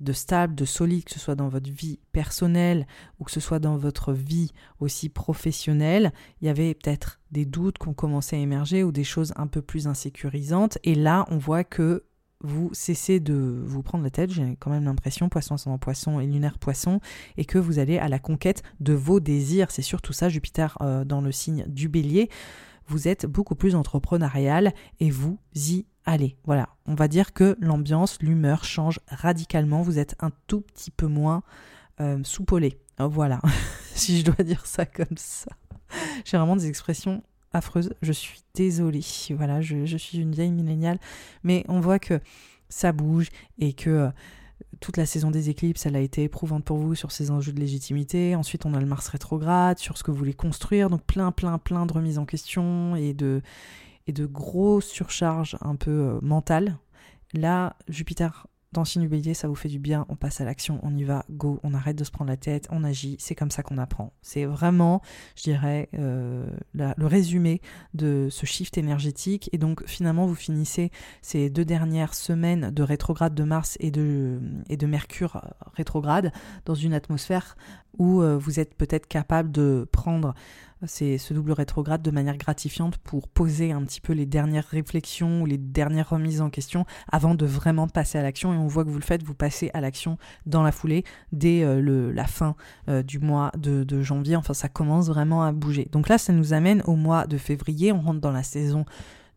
de 0.00 0.12
stable, 0.12 0.54
de 0.54 0.64
solide, 0.64 1.04
que 1.04 1.12
ce 1.12 1.20
soit 1.20 1.34
dans 1.34 1.48
votre 1.48 1.70
vie 1.70 1.98
personnelle 2.12 2.86
ou 3.18 3.24
que 3.24 3.30
ce 3.30 3.40
soit 3.40 3.58
dans 3.58 3.76
votre 3.76 4.12
vie 4.12 4.52
aussi 4.80 5.08
professionnelle, 5.08 6.12
il 6.40 6.46
y 6.46 6.50
avait 6.50 6.74
peut-être 6.74 7.20
des 7.30 7.44
doutes 7.44 7.78
qui 7.78 7.88
ont 7.88 7.94
commencé 7.94 8.36
à 8.36 8.38
émerger 8.38 8.82
ou 8.82 8.92
des 8.92 9.04
choses 9.04 9.32
un 9.36 9.46
peu 9.46 9.62
plus 9.62 9.86
insécurisantes. 9.86 10.78
Et 10.84 10.94
là, 10.94 11.26
on 11.30 11.38
voit 11.38 11.64
que 11.64 12.04
vous 12.42 12.70
cessez 12.72 13.20
de 13.20 13.62
vous 13.64 13.82
prendre 13.82 14.02
la 14.02 14.10
tête, 14.10 14.30
j'ai 14.30 14.56
quand 14.58 14.70
même 14.70 14.84
l'impression, 14.84 15.28
poisson 15.28 15.54
ascendant 15.56 15.78
poisson 15.78 16.20
et 16.20 16.26
lunaire 16.26 16.58
poisson, 16.58 17.00
et 17.36 17.44
que 17.44 17.58
vous 17.58 17.78
allez 17.78 17.98
à 17.98 18.08
la 18.08 18.18
conquête 18.18 18.62
de 18.80 18.94
vos 18.94 19.20
désirs. 19.20 19.70
C'est 19.70 19.82
surtout 19.82 20.14
ça, 20.14 20.28
Jupiter 20.28 20.78
euh, 20.80 21.04
dans 21.04 21.20
le 21.20 21.32
signe 21.32 21.66
du 21.68 21.88
bélier. 21.88 22.30
Vous 22.86 23.08
êtes 23.08 23.26
beaucoup 23.26 23.54
plus 23.54 23.74
entrepreneurial 23.74 24.72
et 25.00 25.10
vous 25.10 25.38
y 25.54 25.84
allez. 26.04 26.36
Voilà, 26.44 26.68
on 26.86 26.94
va 26.94 27.08
dire 27.08 27.32
que 27.32 27.56
l'ambiance, 27.60 28.18
l'humeur 28.20 28.64
change 28.64 29.00
radicalement. 29.08 29.82
Vous 29.82 29.98
êtes 29.98 30.16
un 30.20 30.30
tout 30.46 30.60
petit 30.60 30.90
peu 30.90 31.06
moins 31.06 31.42
euh, 32.00 32.18
soupolé. 32.24 32.78
Oh, 32.98 33.08
voilà, 33.08 33.40
si 33.94 34.18
je 34.18 34.24
dois 34.24 34.44
dire 34.44 34.66
ça 34.66 34.86
comme 34.86 35.16
ça. 35.16 35.50
J'ai 36.24 36.36
vraiment 36.36 36.56
des 36.56 36.68
expressions 36.68 37.22
affreuses. 37.52 37.94
Je 38.02 38.12
suis 38.12 38.42
désolée. 38.54 39.04
Voilà, 39.30 39.60
je, 39.60 39.96
suis 39.96 40.18
une 40.18 40.32
vieille 40.32 40.52
milléniale. 40.52 40.98
Mais 41.42 41.64
on 41.68 41.80
voit 41.80 41.98
que 41.98 42.20
ça 42.68 42.92
bouge 42.92 43.28
et 43.58 43.72
que 43.72 43.90
euh, 43.90 44.10
toute 44.80 44.96
la 44.96 45.06
saison 45.06 45.30
des 45.30 45.50
éclipses, 45.50 45.86
elle 45.86 45.96
a 45.96 46.00
été 46.00 46.22
éprouvante 46.22 46.64
pour 46.64 46.78
vous 46.78 46.94
sur 46.94 47.10
ces 47.10 47.30
enjeux 47.30 47.52
de 47.52 47.60
légitimité. 47.60 48.36
Ensuite, 48.36 48.66
on 48.66 48.74
a 48.74 48.80
le 48.80 48.86
Mars 48.86 49.08
rétrograde, 49.08 49.78
sur 49.78 49.98
ce 49.98 50.04
que 50.04 50.10
vous 50.10 50.18
voulez 50.18 50.34
construire. 50.34 50.90
Donc 50.90 51.02
plein, 51.04 51.32
plein, 51.32 51.58
plein 51.58 51.86
de 51.86 51.92
remises 51.92 52.18
en 52.18 52.26
question 52.26 52.96
et 52.96 53.12
de, 53.12 53.42
et 54.06 54.12
de 54.12 54.26
grosses 54.26 54.88
surcharges 54.88 55.56
un 55.60 55.76
peu 55.76 55.90
euh, 55.90 56.18
mentales. 56.22 56.76
Là, 57.32 57.76
Jupiter 57.88 58.46
dans 58.72 58.84
signe 58.84 59.08
bélier, 59.08 59.34
ça 59.34 59.48
vous 59.48 59.56
fait 59.56 59.68
du 59.68 59.80
bien, 59.80 60.06
on 60.08 60.14
passe 60.14 60.40
à 60.40 60.44
l'action, 60.44 60.78
on 60.84 60.96
y 60.96 61.02
va, 61.02 61.24
go, 61.28 61.58
on 61.64 61.74
arrête 61.74 61.96
de 61.96 62.04
se 62.04 62.12
prendre 62.12 62.30
la 62.30 62.36
tête, 62.36 62.68
on 62.70 62.84
agit, 62.84 63.16
c'est 63.18 63.34
comme 63.34 63.50
ça 63.50 63.64
qu'on 63.64 63.78
apprend. 63.78 64.12
C'est 64.22 64.44
vraiment, 64.44 65.02
je 65.34 65.42
dirais, 65.42 65.88
euh, 65.94 66.48
le 66.74 67.06
résumé 67.06 67.60
de 67.94 68.28
ce 68.30 68.46
shift 68.46 68.78
énergétique. 68.78 69.50
Et 69.52 69.58
donc 69.58 69.84
finalement, 69.86 70.26
vous 70.26 70.36
finissez 70.36 70.92
ces 71.20 71.50
deux 71.50 71.64
dernières 71.64 72.14
semaines 72.14 72.70
de 72.70 72.82
rétrograde 72.84 73.34
de 73.34 73.42
Mars 73.42 73.76
et 73.80 73.90
de, 73.90 74.38
Mercure 74.86 75.40
rétrograde 75.74 76.32
dans 76.64 76.74
une 76.74 76.94
atmosphère 76.94 77.56
où 77.98 78.22
euh, 78.22 78.36
vous 78.38 78.58
êtes 78.60 78.74
peut-être 78.74 79.06
capable 79.06 79.52
de 79.52 79.88
prendre 79.92 80.34
c'est 80.86 81.18
ce 81.18 81.34
double 81.34 81.52
rétrograde 81.52 82.02
de 82.02 82.10
manière 82.10 82.36
gratifiante 82.36 82.96
pour 82.98 83.28
poser 83.28 83.72
un 83.72 83.82
petit 83.84 84.00
peu 84.00 84.12
les 84.12 84.26
dernières 84.26 84.64
réflexions 84.64 85.42
ou 85.42 85.46
les 85.46 85.58
dernières 85.58 86.10
remises 86.10 86.40
en 86.40 86.50
question 86.50 86.86
avant 87.10 87.34
de 87.34 87.44
vraiment 87.44 87.88
passer 87.88 88.18
à 88.18 88.22
l'action. 88.22 88.54
Et 88.54 88.56
on 88.56 88.66
voit 88.66 88.84
que 88.84 88.90
vous 88.90 88.98
le 88.98 89.04
faites, 89.04 89.22
vous 89.22 89.34
passez 89.34 89.70
à 89.74 89.80
l'action 89.80 90.16
dans 90.46 90.62
la 90.62 90.72
foulée 90.72 91.04
dès 91.32 91.62
euh, 91.62 92.12
la 92.12 92.26
fin 92.26 92.56
euh, 92.88 93.02
du 93.02 93.18
mois 93.18 93.52
de, 93.58 93.84
de, 93.84 94.02
janvier. 94.02 94.36
Enfin, 94.36 94.54
ça 94.54 94.68
commence 94.68 95.08
vraiment 95.08 95.42
à 95.42 95.52
bouger. 95.52 95.88
Donc 95.92 96.08
là, 96.08 96.18
ça 96.18 96.32
nous 96.32 96.52
amène 96.52 96.82
au 96.86 96.96
mois 96.96 97.26
de 97.26 97.36
février. 97.36 97.92
On 97.92 98.00
rentre 98.00 98.20
dans 98.20 98.32
la 98.32 98.42
saison 98.42 98.84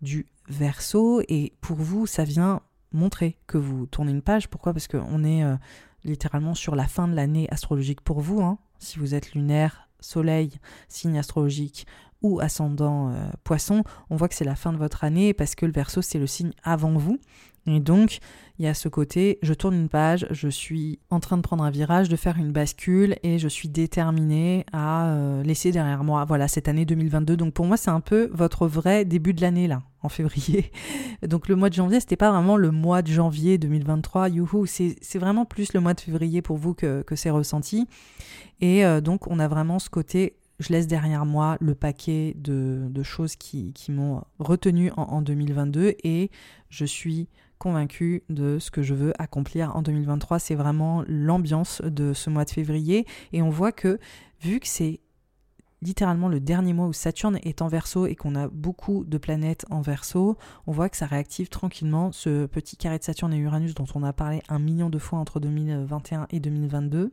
du 0.01 0.27
verso 0.47 1.21
et 1.27 1.53
pour 1.61 1.77
vous, 1.77 2.05
ça 2.05 2.23
vient 2.23 2.61
montrer 2.91 3.37
que 3.47 3.57
vous 3.57 3.85
tournez 3.85 4.11
une 4.11 4.21
page. 4.21 4.49
Pourquoi? 4.49 4.73
Parce 4.73 4.87
qu'on 4.87 5.23
est 5.23 5.43
euh, 5.43 5.55
littéralement 6.03 6.53
sur 6.53 6.75
la 6.75 6.85
fin 6.85 7.07
de 7.07 7.15
l'année 7.15 7.47
astrologique 7.49 8.01
pour 8.01 8.21
vous. 8.21 8.41
Hein. 8.41 8.59
Si 8.79 8.99
vous 8.99 9.15
êtes 9.15 9.33
lunaire, 9.33 9.89
soleil, 10.03 10.51
signe 10.89 11.17
astrologique 11.17 11.87
ou 12.23 12.39
ascendant 12.39 13.09
euh, 13.09 13.13
poisson, 13.43 13.83
on 14.09 14.15
voit 14.15 14.27
que 14.27 14.35
c'est 14.35 14.45
la 14.45 14.55
fin 14.55 14.73
de 14.73 14.77
votre 14.77 15.03
année 15.03 15.33
parce 15.33 15.55
que 15.55 15.65
le 15.65 15.71
verso 15.71 16.01
c'est 16.01 16.19
le 16.19 16.27
signe 16.27 16.51
avant 16.63 16.93
vous. 16.93 17.19
Et 17.65 17.79
donc, 17.79 18.19
il 18.59 18.65
y 18.65 18.67
a 18.67 18.73
ce 18.73 18.89
côté, 18.89 19.39
je 19.41 19.53
tourne 19.53 19.73
une 19.73 19.87
page, 19.87 20.27
je 20.31 20.49
suis 20.49 20.99
en 21.09 21.19
train 21.19 21.37
de 21.37 21.41
prendre 21.41 21.63
un 21.63 21.69
virage, 21.69 22.09
de 22.09 22.15
faire 22.15 22.37
une 22.37 22.51
bascule 22.51 23.15
et 23.23 23.39
je 23.39 23.47
suis 23.47 23.69
déterminée 23.69 24.65
à 24.73 25.07
euh, 25.07 25.43
laisser 25.43 25.71
derrière 25.71 26.03
moi, 26.03 26.25
voilà, 26.25 26.47
cette 26.47 26.67
année 26.67 26.85
2022. 26.85 27.37
Donc 27.37 27.53
pour 27.53 27.65
moi, 27.65 27.77
c'est 27.77 27.89
un 27.89 28.01
peu 28.01 28.29
votre 28.33 28.67
vrai 28.67 29.05
début 29.05 29.33
de 29.33 29.41
l'année 29.41 29.67
là, 29.67 29.81
en 30.01 30.09
février. 30.09 30.71
Donc 31.27 31.47
le 31.47 31.55
mois 31.55 31.69
de 31.69 31.75
janvier, 31.75 32.01
c'était 32.01 32.17
pas 32.17 32.31
vraiment 32.31 32.57
le 32.57 32.71
mois 32.71 33.01
de 33.01 33.07
janvier 33.07 33.57
2023, 33.57 34.29
youhou, 34.29 34.65
c'est 34.65 35.17
vraiment 35.17 35.45
plus 35.45 35.73
le 35.73 35.79
mois 35.79 35.93
de 35.93 36.01
février 36.01 36.41
pour 36.41 36.57
vous 36.57 36.73
que, 36.73 37.01
que 37.03 37.15
c'est 37.15 37.29
ressenti. 37.29 37.87
Et 38.59 38.85
euh, 38.85 39.01
donc, 39.01 39.27
on 39.27 39.39
a 39.39 39.47
vraiment 39.47 39.79
ce 39.79 39.89
côté, 39.89 40.35
je 40.59 40.71
laisse 40.71 40.87
derrière 40.87 41.25
moi 41.25 41.57
le 41.59 41.75
paquet 41.75 42.33
de, 42.37 43.03
choses 43.03 43.35
qui, 43.35 43.73
m'ont 43.89 44.23
retenu 44.39 44.91
en, 44.95 45.21
2022 45.21 45.95
et 46.03 46.31
je 46.69 46.85
suis 46.85 47.27
convaincue 47.57 48.23
de 48.29 48.59
ce 48.59 48.71
que 48.71 48.81
je 48.81 48.93
veux 48.93 49.13
accomplir 49.21 49.75
en 49.75 49.81
2023. 49.81 50.39
C'est 50.39 50.55
vraiment 50.55 51.03
l'ambiance 51.07 51.81
de 51.81 52.13
ce 52.13 52.29
mois 52.29 52.45
de 52.45 52.49
février. 52.49 53.05
Et 53.31 53.41
on 53.41 53.49
voit 53.49 53.71
que, 53.71 53.99
vu 54.41 54.59
que 54.59 54.67
c'est 54.67 54.99
littéralement 55.81 56.29
le 56.29 56.39
dernier 56.39 56.73
mois 56.73 56.87
où 56.87 56.93
Saturne 56.93 57.39
est 57.43 57.61
en 57.61 57.67
verso 57.67 58.05
et 58.05 58.15
qu'on 58.15 58.35
a 58.35 58.47
beaucoup 58.47 59.03
de 59.03 59.17
planètes 59.17 59.65
en 59.69 59.81
verso, 59.81 60.37
on 60.65 60.71
voit 60.71 60.89
que 60.89 60.97
ça 60.97 61.05
réactive 61.05 61.49
tranquillement 61.49 62.11
ce 62.11 62.45
petit 62.45 62.77
carré 62.77 62.99
de 62.99 63.03
Saturne 63.03 63.33
et 63.33 63.37
Uranus 63.37 63.75
dont 63.75 63.85
on 63.95 64.03
a 64.03 64.13
parlé 64.13 64.41
un 64.49 64.59
million 64.59 64.89
de 64.89 64.97
fois 64.97 65.19
entre 65.19 65.39
2021 65.39 66.27
et 66.31 66.39
2022. 66.39 67.11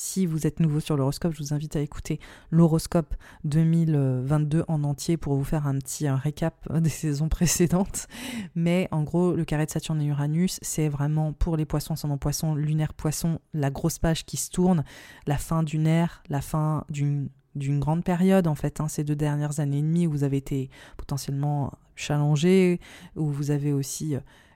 Si 0.00 0.26
vous 0.26 0.46
êtes 0.46 0.60
nouveau 0.60 0.78
sur 0.78 0.96
l'horoscope, 0.96 1.32
je 1.32 1.42
vous 1.42 1.52
invite 1.52 1.74
à 1.74 1.80
écouter 1.80 2.20
l'horoscope 2.52 3.16
2022 3.42 4.64
en 4.68 4.84
entier 4.84 5.16
pour 5.16 5.34
vous 5.34 5.42
faire 5.42 5.66
un 5.66 5.76
petit 5.76 6.08
récap 6.08 6.72
des 6.80 6.88
saisons 6.88 7.28
précédentes. 7.28 8.06
Mais 8.54 8.86
en 8.92 9.02
gros, 9.02 9.34
le 9.34 9.44
carré 9.44 9.66
de 9.66 9.72
Saturne 9.72 10.00
et 10.00 10.06
Uranus, 10.06 10.60
c'est 10.62 10.88
vraiment 10.88 11.32
pour 11.32 11.56
les 11.56 11.64
poissons, 11.64 11.96
sans 11.96 12.16
poisson, 12.16 12.54
lunaire 12.54 12.94
poisson, 12.94 13.40
la 13.54 13.70
grosse 13.70 13.98
page 13.98 14.24
qui 14.24 14.36
se 14.36 14.52
tourne, 14.52 14.84
la 15.26 15.36
fin 15.36 15.64
d'une 15.64 15.88
ère, 15.88 16.22
la 16.28 16.42
fin 16.42 16.84
d'une 16.88 17.28
grande 17.56 18.04
période 18.04 18.46
en 18.46 18.54
fait, 18.54 18.80
hein, 18.80 18.86
ces 18.86 19.02
deux 19.02 19.16
dernières 19.16 19.58
années 19.58 19.78
et 19.78 19.82
demie 19.82 20.06
où 20.06 20.12
vous 20.12 20.22
avez 20.22 20.36
été 20.36 20.70
potentiellement 20.96 21.72
challengé, 21.96 22.78
où 23.16 23.32
vous 23.32 23.50
avez 23.50 23.72
aussi 23.72 24.14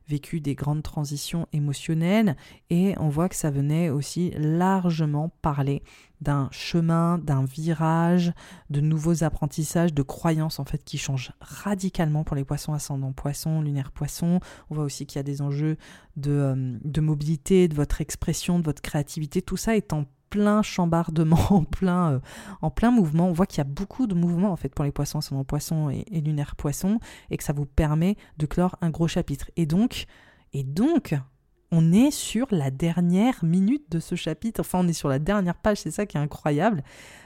vécu 0.08 0.40
des 0.40 0.54
grandes 0.54 0.82
transitions 0.82 1.46
émotionnelles 1.52 2.36
et 2.70 2.94
on 2.98 3.08
voit 3.08 3.28
que 3.28 3.36
ça 3.36 3.50
venait 3.50 3.90
aussi 3.90 4.32
largement 4.36 5.30
parler 5.42 5.82
d'un 6.20 6.48
chemin, 6.52 7.18
d'un 7.18 7.44
virage, 7.44 8.32
de 8.70 8.80
nouveaux 8.80 9.24
apprentissages, 9.24 9.92
de 9.92 10.02
croyances 10.02 10.60
en 10.60 10.64
fait 10.64 10.84
qui 10.84 10.96
changent 10.98 11.32
radicalement 11.40 12.22
pour 12.24 12.36
les 12.36 12.44
poissons 12.44 12.72
ascendant 12.72 13.12
poisson, 13.12 13.60
lunaire 13.60 13.90
poisson. 13.90 14.40
On 14.70 14.74
voit 14.74 14.84
aussi 14.84 15.04
qu'il 15.06 15.18
y 15.18 15.20
a 15.20 15.24
des 15.24 15.42
enjeux 15.42 15.76
de, 16.16 16.30
euh, 16.30 16.78
de 16.84 17.00
mobilité, 17.00 17.68
de 17.68 17.74
votre 17.74 18.00
expression, 18.00 18.58
de 18.58 18.64
votre 18.64 18.82
créativité. 18.82 19.42
Tout 19.42 19.56
ça 19.56 19.76
est 19.76 19.92
en 19.92 20.06
plein 20.32 20.62
chambardement, 20.62 21.38
en 21.50 21.64
plein, 21.64 22.12
euh, 22.12 22.20
en 22.62 22.70
plein 22.70 22.90
mouvement. 22.90 23.28
On 23.28 23.32
voit 23.32 23.46
qu'il 23.46 23.58
y 23.58 23.60
a 23.60 23.64
beaucoup 23.64 24.06
de 24.06 24.14
mouvements 24.14 24.50
en 24.50 24.56
fait 24.56 24.70
pour 24.74 24.84
les 24.84 24.92
poissons, 24.92 25.18
ascendant 25.18 25.44
poisson 25.44 25.90
et, 25.90 26.06
et 26.10 26.22
lunaire 26.22 26.56
poisson, 26.56 27.00
et 27.30 27.36
que 27.36 27.44
ça 27.44 27.52
vous 27.52 27.66
permet 27.66 28.16
de 28.38 28.46
clore 28.46 28.76
un 28.80 28.88
gros 28.88 29.08
chapitre. 29.08 29.50
Et 29.56 29.66
donc, 29.66 30.06
et 30.54 30.64
donc, 30.64 31.14
on 31.70 31.92
est 31.92 32.10
sur 32.10 32.46
la 32.50 32.70
dernière 32.70 33.44
minute 33.44 33.90
de 33.90 34.00
ce 34.00 34.14
chapitre, 34.14 34.60
enfin 34.60 34.80
on 34.80 34.88
est 34.88 34.94
sur 34.94 35.08
la 35.08 35.18
dernière 35.18 35.56
page, 35.56 35.78
c'est 35.78 35.90
ça 35.90 36.06
qui 36.06 36.16
est 36.16 36.20
incroyable, 36.20 36.82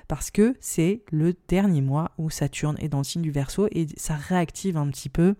parce 0.08 0.30
que 0.30 0.56
c'est 0.60 1.02
le 1.10 1.34
dernier 1.48 1.80
mois 1.80 2.10
où 2.18 2.28
Saturne 2.28 2.76
est 2.80 2.88
dans 2.88 2.98
le 2.98 3.04
signe 3.04 3.22
du 3.22 3.30
Verseau 3.30 3.68
et 3.70 3.86
ça 3.96 4.14
réactive 4.14 4.76
un 4.76 4.88
petit 4.88 5.08
peu 5.08 5.34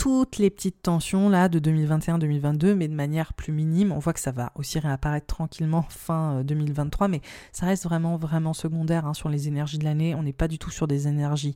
toutes 0.00 0.38
les 0.38 0.48
petites 0.48 0.80
tensions 0.80 1.28
là 1.28 1.50
de 1.50 1.58
2021-2022, 1.58 2.72
mais 2.72 2.88
de 2.88 2.94
manière 2.94 3.34
plus 3.34 3.52
minime. 3.52 3.92
On 3.92 3.98
voit 3.98 4.14
que 4.14 4.20
ça 4.20 4.32
va 4.32 4.50
aussi 4.54 4.78
réapparaître 4.78 5.26
tranquillement 5.26 5.82
fin 5.90 6.42
2023, 6.42 7.06
euh, 7.06 7.10
mais 7.10 7.20
ça 7.52 7.66
reste 7.66 7.84
vraiment 7.84 8.16
vraiment 8.16 8.54
secondaire 8.54 9.04
hein, 9.04 9.12
sur 9.12 9.28
les 9.28 9.46
énergies 9.46 9.76
de 9.76 9.84
l'année. 9.84 10.14
On 10.14 10.22
n'est 10.22 10.32
pas 10.32 10.48
du 10.48 10.58
tout 10.58 10.70
sur 10.70 10.88
des 10.88 11.06
énergies 11.06 11.54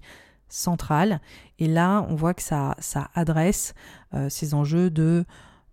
centrales. 0.50 1.22
Et 1.58 1.68
là, 1.68 2.06
on 2.10 2.16
voit 2.16 2.34
que 2.34 2.42
ça, 2.42 2.74
ça 2.80 3.08
adresse 3.14 3.72
euh, 4.12 4.28
ces 4.28 4.52
enjeux 4.52 4.90
de, 4.90 5.24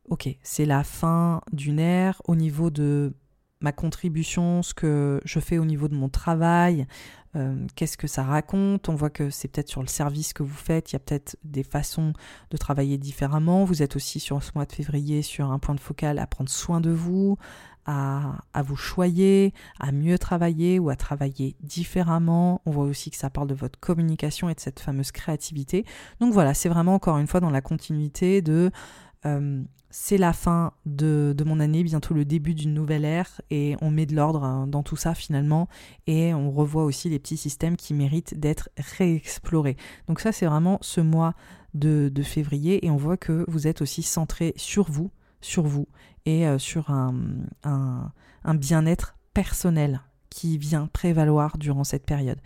ok, 0.07 0.29
c'est 0.41 0.65
la 0.65 0.85
fin 0.85 1.41
d'une 1.51 1.77
ère 1.77 2.21
au 2.23 2.37
niveau 2.37 2.69
de 2.69 3.13
ma 3.59 3.73
contribution, 3.73 4.63
ce 4.63 4.73
que 4.73 5.19
je 5.25 5.41
fais 5.41 5.57
au 5.57 5.65
niveau 5.65 5.89
de 5.89 5.95
mon 5.95 6.07
travail, 6.07 6.87
euh, 7.35 7.65
qu'est-ce 7.75 7.97
que 7.97 8.07
ça 8.07 8.23
raconte? 8.23 8.89
On 8.89 8.95
voit 8.95 9.09
que 9.09 9.29
c'est 9.29 9.47
peut-être 9.47 9.69
sur 9.69 9.81
le 9.81 9.87
service 9.87 10.33
que 10.33 10.43
vous 10.43 10.55
faites, 10.55 10.91
il 10.91 10.95
y 10.95 10.97
a 10.97 10.99
peut-être 10.99 11.37
des 11.43 11.63
façons 11.63 12.13
de 12.49 12.57
travailler 12.57 12.97
différemment. 12.97 13.63
Vous 13.63 13.81
êtes 13.81 13.95
aussi 13.95 14.19
sur 14.19 14.41
ce 14.43 14.51
mois 14.55 14.65
de 14.65 14.71
février 14.71 15.21
sur 15.21 15.51
un 15.51 15.59
point 15.59 15.75
de 15.75 15.79
focal 15.79 16.19
à 16.19 16.27
prendre 16.27 16.49
soin 16.49 16.81
de 16.81 16.91
vous, 16.91 17.37
à, 17.85 18.63
vous 18.63 18.75
choyer, 18.75 19.53
à 19.79 19.91
mieux 19.91 20.17
travailler 20.17 20.79
ou 20.79 20.89
à 20.89 20.95
travailler 20.95 21.55
différemment. 21.61 22.61
On 22.65 22.71
voit 22.71 22.85
aussi 22.85 23.11
que 23.11 23.17
ça 23.17 23.29
parle 23.29 23.47
de 23.47 23.55
votre 23.55 23.79
communication 23.79 24.49
et 24.49 24.53
de 24.53 24.59
cette 24.59 24.79
fameuse 24.79 25.11
créativité. 25.11 25.85
Donc 26.19 26.33
voilà, 26.33 26.53
c'est 26.53 26.69
vraiment 26.69 26.95
encore 26.95 27.17
une 27.17 27.27
fois 27.27 27.39
dans 27.39 27.49
la 27.49 27.61
continuité 27.61 28.41
de 28.41 28.71
euh, 29.25 29.63
c'est 29.91 30.17
la 30.17 30.33
fin 30.33 30.73
de, 30.85 31.35
mon 31.45 31.59
année, 31.59 31.83
bientôt 31.83 32.13
le 32.13 32.25
début 32.25 32.53
d'une 32.53 32.73
nouvelle 32.73 33.05
ère, 33.05 33.41
et 33.49 33.75
on 33.81 33.91
met 33.91 34.05
de 34.05 34.15
l'ordre 34.15 34.43
hein, 34.43 34.65
dans 34.67 34.83
tout 34.83 34.95
ça 34.95 35.13
finalement, 35.13 35.67
et 36.07 36.33
on 36.33 36.49
revoit 36.49 36.85
aussi 36.85 37.09
les 37.09 37.19
petits 37.19 37.37
systèmes 37.37 37.75
qui 37.75 37.93
méritent 37.93 38.39
d'être 38.39 38.69
réexplorés. 38.97 39.77
Donc 40.07 40.19
ça 40.19 40.31
c'est 40.31 40.45
vraiment 40.45 40.79
ce 40.81 41.01
mois 41.01 41.35
de, 41.73 42.11
février, 42.23 42.85
et 42.85 42.89
on 42.89 42.97
voit 42.97 43.17
que 43.17 43.45
vous 43.47 43.67
êtes 43.67 43.81
aussi 43.81 44.01
centré 44.01 44.53
sur 44.55 44.89
vous, 44.89 45.11
sur 45.41 45.63
vous, 45.63 45.87
et 46.25 46.47
euh, 46.47 46.57
sur 46.57 46.89
un, 46.89 47.13
un 47.63 48.55
bien-être 48.55 49.15
personnel 49.33 50.01
qui 50.29 50.57
vient 50.57 50.87
prévaloir 50.87 51.57
durant 51.57 51.83
cette 51.83 52.05
période. 52.05 52.39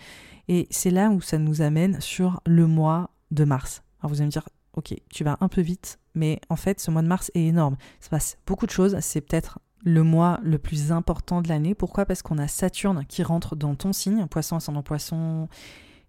Et 0.47 0.67
c'est 0.69 0.91
là 0.91 1.09
où 1.09 1.21
ça 1.21 1.37
nous 1.37 1.61
amène 1.61 1.99
sur 2.01 2.41
le 2.45 2.67
mois 2.67 3.11
de 3.31 3.45
mars. 3.45 3.83
Alors 3.99 4.11
vous 4.11 4.17
allez 4.17 4.27
me 4.27 4.31
dire, 4.31 4.47
ok, 4.75 4.95
tu 5.09 5.23
vas 5.23 5.37
un 5.41 5.47
peu 5.47 5.61
vite, 5.61 5.99
mais 6.13 6.39
en 6.49 6.55
fait, 6.55 6.79
ce 6.79 6.91
mois 6.91 7.01
de 7.01 7.07
mars 7.07 7.31
est 7.33 7.45
énorme. 7.45 7.77
Il 8.01 8.05
se 8.05 8.09
passe 8.09 8.37
beaucoup 8.45 8.65
de 8.65 8.71
choses. 8.71 8.97
C'est 9.01 9.21
peut-être 9.21 9.59
le 9.83 10.03
mois 10.03 10.39
le 10.43 10.57
plus 10.57 10.91
important 10.91 11.41
de 11.41 11.47
l'année. 11.47 11.75
Pourquoi? 11.75 12.05
Parce 12.05 12.21
qu'on 12.21 12.37
a 12.37 12.47
Saturne 12.47 13.05
qui 13.07 13.23
rentre 13.23 13.55
dans 13.55 13.75
ton 13.75 13.93
signe, 13.93 14.25
poisson, 14.27 14.55
ascendant 14.55 14.83
poisson 14.83 15.47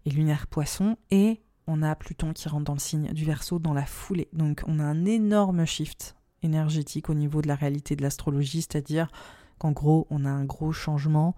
et 0.05 0.11
lunaire 0.11 0.47
poisson, 0.47 0.97
et 1.11 1.43
on 1.67 1.83
a 1.83 1.95
Pluton 1.95 2.33
qui 2.33 2.49
rentre 2.49 2.65
dans 2.65 2.75
le 2.75 2.79
signe 2.79 3.13
du 3.13 3.25
Verseau 3.25 3.59
dans 3.59 3.75
la 3.75 3.87
foulée. 3.87 4.29
Donc 4.33 4.63
on 4.67 4.79
a 4.79 4.85
un 4.85 5.05
énorme 5.05 5.65
shift 5.65 6.17
énergétique 6.43 7.11
au 7.11 7.15
niveau 7.15 7.43
de 7.43 7.49
la 7.49 7.57
réalité 7.57 7.97
de 7.97 8.03
l'astrologie, 8.03 8.63
c'est-à-dire 8.63 9.09
qu'en 9.59 9.73
gros, 9.73 10.07
on 10.11 10.25
a 10.25 10.31
un 10.31 10.45
gros 10.45 10.73
changement. 10.73 11.35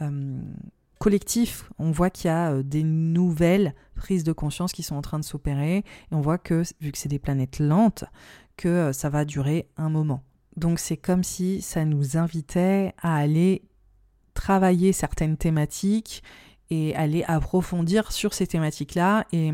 Euh, 0.00 0.40
collectif. 1.02 1.68
On 1.80 1.90
voit 1.90 2.10
qu'il 2.10 2.28
y 2.28 2.30
a 2.30 2.52
euh, 2.52 2.62
des 2.62 2.84
nouvelles 2.84 3.74
prises 3.96 4.22
de 4.22 4.32
conscience 4.32 4.72
qui 4.72 4.84
sont 4.84 4.94
en 4.94 5.02
train 5.02 5.18
de 5.18 5.24
s'opérer. 5.24 5.78
Et 5.78 5.84
on 6.12 6.20
voit 6.20 6.38
que, 6.38 6.62
vu 6.80 6.92
que 6.92 6.98
c'est 6.98 7.08
des 7.08 7.18
planètes 7.18 7.58
lentes, 7.58 8.04
que 8.56 8.68
euh, 8.68 8.92
ça 8.92 9.10
va 9.10 9.24
durer 9.24 9.68
un 9.76 9.90
moment. 9.90 10.22
Donc 10.56 10.78
c'est 10.78 10.96
comme 10.96 11.24
si 11.24 11.60
ça 11.60 11.84
nous 11.84 12.16
invitait 12.16 12.94
à 13.02 13.16
aller 13.16 13.62
travailler 14.34 14.92
certaines 14.92 15.36
thématiques 15.36 16.22
et 16.70 16.94
aller 16.94 17.24
approfondir 17.24 18.12
sur 18.12 18.32
ces 18.32 18.46
thématiques-là. 18.46 19.26
Et 19.32 19.50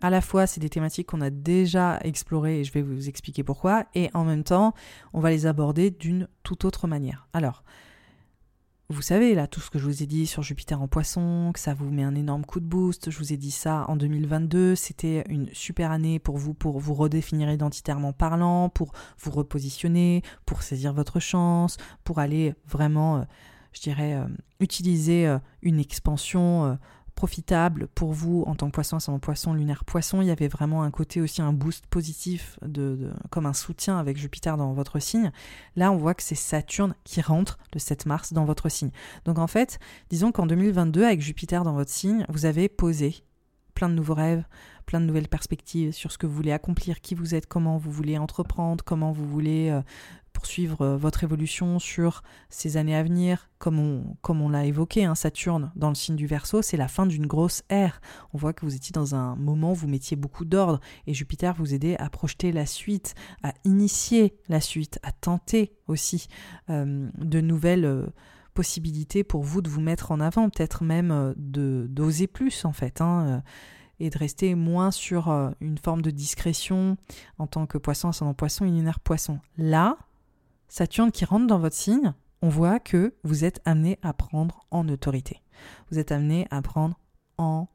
à 0.00 0.10
la 0.10 0.20
fois, 0.20 0.48
c'est 0.48 0.60
des 0.60 0.70
thématiques 0.70 1.06
qu'on 1.06 1.20
a 1.20 1.30
déjà 1.30 2.00
explorées 2.02 2.60
et 2.60 2.64
je 2.64 2.72
vais 2.72 2.82
vous 2.82 3.08
expliquer 3.08 3.44
pourquoi. 3.44 3.84
Et 3.94 4.10
en 4.12 4.24
même 4.24 4.42
temps, 4.42 4.74
on 5.12 5.20
va 5.20 5.30
les 5.30 5.46
aborder 5.46 5.92
d'une 5.92 6.26
toute 6.42 6.64
autre 6.64 6.88
manière. 6.88 7.28
Alors, 7.32 7.62
vous 8.90 9.02
savez, 9.02 9.36
là, 9.36 9.46
tout 9.46 9.60
ce 9.60 9.70
que 9.70 9.78
je 9.78 9.84
vous 9.84 10.02
ai 10.02 10.06
dit 10.06 10.26
sur 10.26 10.42
Jupiter 10.42 10.82
en 10.82 10.88
poisson, 10.88 11.52
que 11.54 11.60
ça 11.60 11.74
vous 11.74 11.88
met 11.90 12.02
un 12.02 12.16
énorme 12.16 12.44
coup 12.44 12.58
de 12.58 12.64
boost. 12.64 13.10
Je 13.10 13.18
vous 13.18 13.32
ai 13.32 13.36
dit 13.36 13.52
ça 13.52 13.84
en 13.86 13.94
2022. 13.94 14.74
C'était 14.74 15.22
une 15.28 15.48
super 15.52 15.92
année 15.92 16.18
pour 16.18 16.38
vous, 16.38 16.54
pour 16.54 16.80
vous 16.80 16.94
redéfinir 16.94 17.48
identitairement 17.52 18.12
parlant, 18.12 18.68
pour 18.68 18.92
vous 19.20 19.30
repositionner, 19.30 20.22
pour 20.44 20.64
saisir 20.64 20.92
votre 20.92 21.20
chance, 21.20 21.76
pour 22.02 22.18
aller 22.18 22.52
vraiment, 22.66 23.18
euh, 23.18 23.22
je 23.72 23.80
dirais, 23.80 24.14
euh, 24.14 24.26
utiliser 24.58 25.28
euh, 25.28 25.38
une 25.62 25.78
expansion 25.78 26.76
pour 27.94 28.12
vous 28.12 28.44
en 28.46 28.54
tant 28.54 28.66
que 28.68 28.72
poisson, 28.72 28.98
un 29.08 29.18
poisson, 29.18 29.54
lunaire 29.54 29.84
poisson. 29.84 30.20
Il 30.20 30.28
y 30.28 30.30
avait 30.30 30.48
vraiment 30.48 30.82
un 30.82 30.90
côté 30.90 31.20
aussi, 31.20 31.42
un 31.42 31.52
boost 31.52 31.86
positif, 31.86 32.58
de, 32.62 33.12
comme 33.30 33.46
un 33.46 33.52
soutien 33.52 33.98
avec 33.98 34.16
Jupiter 34.16 34.56
dans 34.56 34.72
votre 34.72 34.98
signe. 34.98 35.30
Là, 35.76 35.92
on 35.92 35.96
voit 35.96 36.14
que 36.14 36.22
c'est 36.22 36.34
Saturne 36.34 36.94
qui 37.04 37.20
rentre 37.20 37.58
le 37.74 37.80
7 37.80 38.06
mars 38.06 38.32
dans 38.32 38.44
votre 38.44 38.68
signe. 38.68 38.90
Donc 39.24 39.38
en 39.38 39.46
fait, 39.46 39.78
disons 40.10 40.32
qu'en 40.32 40.46
2022, 40.46 41.04
avec 41.04 41.20
Jupiter 41.20 41.64
dans 41.64 41.74
votre 41.74 41.90
signe, 41.90 42.24
vous 42.28 42.44
avez 42.44 42.68
posé 42.68 43.24
plein 43.74 43.88
de 43.88 43.94
nouveaux 43.94 44.14
rêves, 44.14 44.44
plein 44.86 45.00
de 45.00 45.06
nouvelles 45.06 45.28
perspectives 45.28 45.92
sur 45.92 46.12
ce 46.12 46.18
que 46.18 46.26
vous 46.26 46.34
voulez 46.34 46.52
accomplir, 46.52 47.00
qui 47.00 47.14
vous 47.14 47.34
êtes, 47.34 47.46
comment 47.46 47.78
vous 47.78 47.90
voulez 47.90 48.18
entreprendre, 48.18 48.84
comment 48.84 49.12
vous 49.12 49.26
voulez 49.26 49.70
euh, 49.70 49.80
poursuivre 50.40 50.80
euh, 50.80 50.96
votre 50.96 51.22
évolution 51.22 51.78
sur 51.78 52.22
ces 52.48 52.78
années 52.78 52.96
à 52.96 53.02
venir, 53.02 53.50
comme 53.58 53.78
on, 53.78 54.16
comme 54.22 54.40
on 54.40 54.48
l'a 54.48 54.64
évoqué, 54.64 55.04
hein, 55.04 55.14
Saturne 55.14 55.70
dans 55.76 55.90
le 55.90 55.94
signe 55.94 56.16
du 56.16 56.26
Verseau, 56.26 56.62
c'est 56.62 56.78
la 56.78 56.88
fin 56.88 57.04
d'une 57.04 57.26
grosse 57.26 57.62
ère. 57.68 58.00
On 58.32 58.38
voit 58.38 58.54
que 58.54 58.64
vous 58.64 58.74
étiez 58.74 58.92
dans 58.92 59.14
un 59.14 59.36
moment 59.36 59.72
où 59.72 59.74
vous 59.74 59.86
mettiez 59.86 60.16
beaucoup 60.16 60.46
d'ordre 60.46 60.80
et 61.06 61.12
Jupiter 61.12 61.54
vous 61.54 61.74
aidait 61.74 61.98
à 61.98 62.08
projeter 62.08 62.52
la 62.52 62.64
suite, 62.64 63.14
à 63.42 63.52
initier 63.64 64.34
la 64.48 64.62
suite, 64.62 64.98
à 65.02 65.12
tenter 65.12 65.74
aussi 65.88 66.28
euh, 66.70 67.10
de 67.18 67.40
nouvelles 67.42 67.84
euh, 67.84 68.06
possibilités 68.54 69.22
pour 69.22 69.42
vous 69.42 69.60
de 69.60 69.68
vous 69.68 69.82
mettre 69.82 70.10
en 70.10 70.20
avant, 70.20 70.48
peut-être 70.48 70.84
même 70.84 71.34
de 71.36 71.86
d'oser 71.90 72.26
plus 72.26 72.64
en 72.64 72.72
fait. 72.72 73.02
Hein, 73.02 73.42
et 74.02 74.08
de 74.08 74.16
rester 74.16 74.54
moins 74.54 74.90
sur 74.90 75.28
une 75.60 75.76
forme 75.76 76.00
de 76.00 76.10
discrétion 76.10 76.96
en 77.36 77.46
tant 77.46 77.66
que 77.66 77.76
poisson, 77.76 78.08
ascendant 78.08 78.32
poisson, 78.32 78.64
lunaire 78.64 78.98
poisson. 78.98 79.38
Là, 79.58 79.98
Saturne 80.70 81.10
qui 81.10 81.24
rentre 81.24 81.48
dans 81.48 81.58
votre 81.58 81.74
signe, 81.74 82.14
on 82.42 82.48
voit 82.48 82.78
que 82.78 83.12
vous 83.24 83.44
êtes 83.44 83.60
amené 83.64 83.98
à 84.02 84.12
prendre 84.12 84.64
en 84.70 84.88
autorité. 84.88 85.42
Vous 85.90 85.98
êtes 85.98 86.12
amené 86.12 86.46
à 86.52 86.62
prendre 86.62 86.96
en 87.38 87.66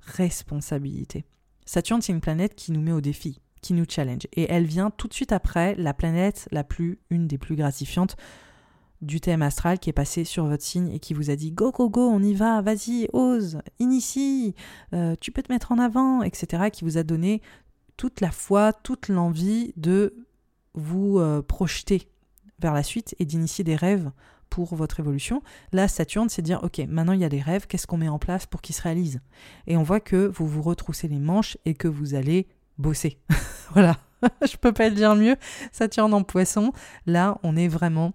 responsabilité. 0.00 1.24
Saturne, 1.64 2.02
c'est 2.02 2.12
une 2.12 2.20
planète 2.20 2.56
qui 2.56 2.72
nous 2.72 2.80
met 2.80 2.90
au 2.90 3.00
défi, 3.00 3.40
qui 3.62 3.72
nous 3.72 3.84
challenge. 3.88 4.26
Et 4.32 4.50
elle 4.50 4.64
vient 4.64 4.90
tout 4.90 5.06
de 5.06 5.14
suite 5.14 5.30
après 5.30 5.76
la 5.76 5.94
planète 5.94 6.48
la 6.50 6.64
plus, 6.64 6.98
une 7.08 7.28
des 7.28 7.38
plus 7.38 7.54
gratifiantes 7.54 8.16
du 9.00 9.20
thème 9.20 9.42
astral 9.42 9.78
qui 9.78 9.88
est 9.88 9.94
passé 9.94 10.24
sur 10.24 10.46
votre 10.46 10.64
signe 10.64 10.90
et 10.90 10.98
qui 10.98 11.14
vous 11.14 11.30
a 11.30 11.36
dit 11.36 11.52
go 11.52 11.70
go 11.70 11.88
go 11.88 12.10
on 12.10 12.22
y 12.22 12.34
va 12.34 12.60
vas-y 12.60 13.08
ose 13.14 13.62
initie 13.78 14.54
euh, 14.92 15.14
tu 15.18 15.32
peux 15.32 15.42
te 15.42 15.50
mettre 15.50 15.72
en 15.72 15.78
avant 15.78 16.20
etc 16.20 16.64
qui 16.70 16.84
vous 16.84 16.98
a 16.98 17.02
donné 17.02 17.40
toute 17.96 18.20
la 18.20 18.30
foi 18.30 18.74
toute 18.74 19.08
l'envie 19.08 19.72
de 19.78 20.26
vous 20.74 21.18
euh, 21.18 21.40
projeter 21.40 22.10
vers 22.60 22.74
la 22.74 22.82
suite 22.82 23.14
et 23.18 23.24
d'initier 23.24 23.64
des 23.64 23.76
rêves 23.76 24.10
pour 24.48 24.74
votre 24.74 25.00
évolution. 25.00 25.42
Là, 25.72 25.88
Saturne, 25.88 26.28
c'est 26.28 26.42
dire, 26.42 26.62
ok, 26.62 26.78
maintenant 26.88 27.12
il 27.12 27.20
y 27.20 27.24
a 27.24 27.28
des 27.28 27.40
rêves, 27.40 27.66
qu'est-ce 27.66 27.86
qu'on 27.86 27.96
met 27.96 28.08
en 28.08 28.18
place 28.18 28.46
pour 28.46 28.60
qu'ils 28.60 28.74
se 28.74 28.82
réalisent? 28.82 29.20
Et 29.66 29.76
on 29.76 29.82
voit 29.82 30.00
que 30.00 30.26
vous 30.34 30.46
vous 30.46 30.62
retroussez 30.62 31.08
les 31.08 31.20
manches 31.20 31.56
et 31.64 31.74
que 31.74 31.88
vous 31.88 32.14
allez 32.14 32.48
bosser. 32.76 33.18
voilà, 33.72 33.96
je 34.42 34.56
peux 34.56 34.72
pas 34.72 34.88
le 34.88 34.94
dire 34.94 35.14
mieux. 35.14 35.36
Saturne 35.72 36.12
en 36.12 36.22
poisson, 36.22 36.72
là, 37.06 37.38
on 37.42 37.56
est 37.56 37.68
vraiment 37.68 38.12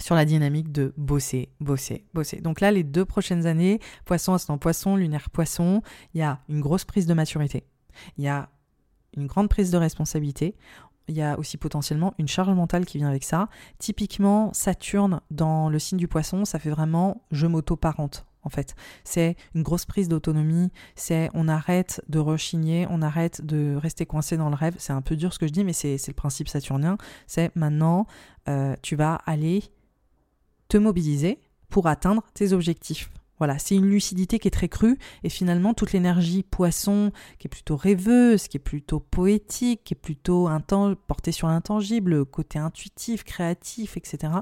sur 0.00 0.14
la 0.14 0.24
dynamique 0.24 0.70
de 0.70 0.94
bosser, 0.96 1.48
bosser, 1.60 2.04
bosser. 2.14 2.40
Donc 2.40 2.60
là, 2.60 2.70
les 2.70 2.84
deux 2.84 3.04
prochaines 3.04 3.46
années, 3.46 3.80
poisson, 4.04 4.34
ascendant 4.34 4.58
poisson, 4.58 4.94
lunaire 4.94 5.28
poisson, 5.30 5.82
il 6.14 6.20
y 6.20 6.22
a 6.22 6.38
une 6.48 6.60
grosse 6.60 6.84
prise 6.84 7.06
de 7.06 7.14
maturité. 7.14 7.64
Il 8.16 8.24
y 8.24 8.28
a 8.28 8.48
une 9.16 9.26
grande 9.26 9.48
prise 9.48 9.70
de 9.70 9.76
responsabilité 9.76 10.54
il 11.08 11.16
y 11.16 11.22
a 11.22 11.38
aussi 11.38 11.56
potentiellement 11.56 12.14
une 12.18 12.28
charge 12.28 12.54
mentale 12.54 12.84
qui 12.86 12.98
vient 12.98 13.08
avec 13.08 13.24
ça. 13.24 13.48
Typiquement, 13.78 14.52
Saturne 14.52 15.20
dans 15.30 15.68
le 15.68 15.78
signe 15.78 15.98
du 15.98 16.08
poisson, 16.08 16.44
ça 16.44 16.58
fait 16.58 16.70
vraiment 16.70 17.22
je 17.30 17.46
m'auto-parente 17.46 18.26
en 18.42 18.50
fait. 18.50 18.74
C'est 19.04 19.36
une 19.54 19.62
grosse 19.62 19.84
prise 19.84 20.08
d'autonomie, 20.08 20.70
c'est 20.94 21.28
on 21.34 21.48
arrête 21.48 22.02
de 22.08 22.18
rechigner, 22.18 22.86
on 22.90 23.02
arrête 23.02 23.44
de 23.44 23.76
rester 23.76 24.06
coincé 24.06 24.36
dans 24.36 24.48
le 24.48 24.54
rêve. 24.54 24.74
C'est 24.78 24.92
un 24.92 25.02
peu 25.02 25.16
dur 25.16 25.32
ce 25.32 25.38
que 25.38 25.46
je 25.46 25.52
dis, 25.52 25.64
mais 25.64 25.72
c'est 25.72 25.98
le 26.06 26.14
principe 26.14 26.48
saturnien. 26.48 26.96
C'est 27.26 27.54
maintenant, 27.56 28.06
euh, 28.48 28.74
tu 28.82 28.96
vas 28.96 29.16
aller 29.26 29.64
te 30.68 30.76
mobiliser 30.76 31.40
pour 31.68 31.86
atteindre 31.86 32.22
tes 32.34 32.52
objectifs. 32.52 33.10
Voilà, 33.38 33.58
c'est 33.58 33.76
une 33.76 33.88
lucidité 33.88 34.38
qui 34.38 34.48
est 34.48 34.52
très 34.52 34.68
crue 34.68 34.98
et 35.22 35.28
finalement 35.28 35.74
toute 35.74 35.92
l'énergie 35.92 36.42
poisson 36.42 37.12
qui 37.38 37.46
est 37.46 37.50
plutôt 37.50 37.76
rêveuse, 37.76 38.48
qui 38.48 38.56
est 38.56 38.60
plutôt 38.60 39.00
poétique, 39.00 39.84
qui 39.84 39.94
est 39.94 40.00
plutôt 40.00 40.48
portée 41.06 41.32
sur 41.32 41.48
l'intangible, 41.48 42.24
côté 42.26 42.58
intuitif, 42.58 43.24
créatif, 43.24 43.96
etc., 43.96 44.32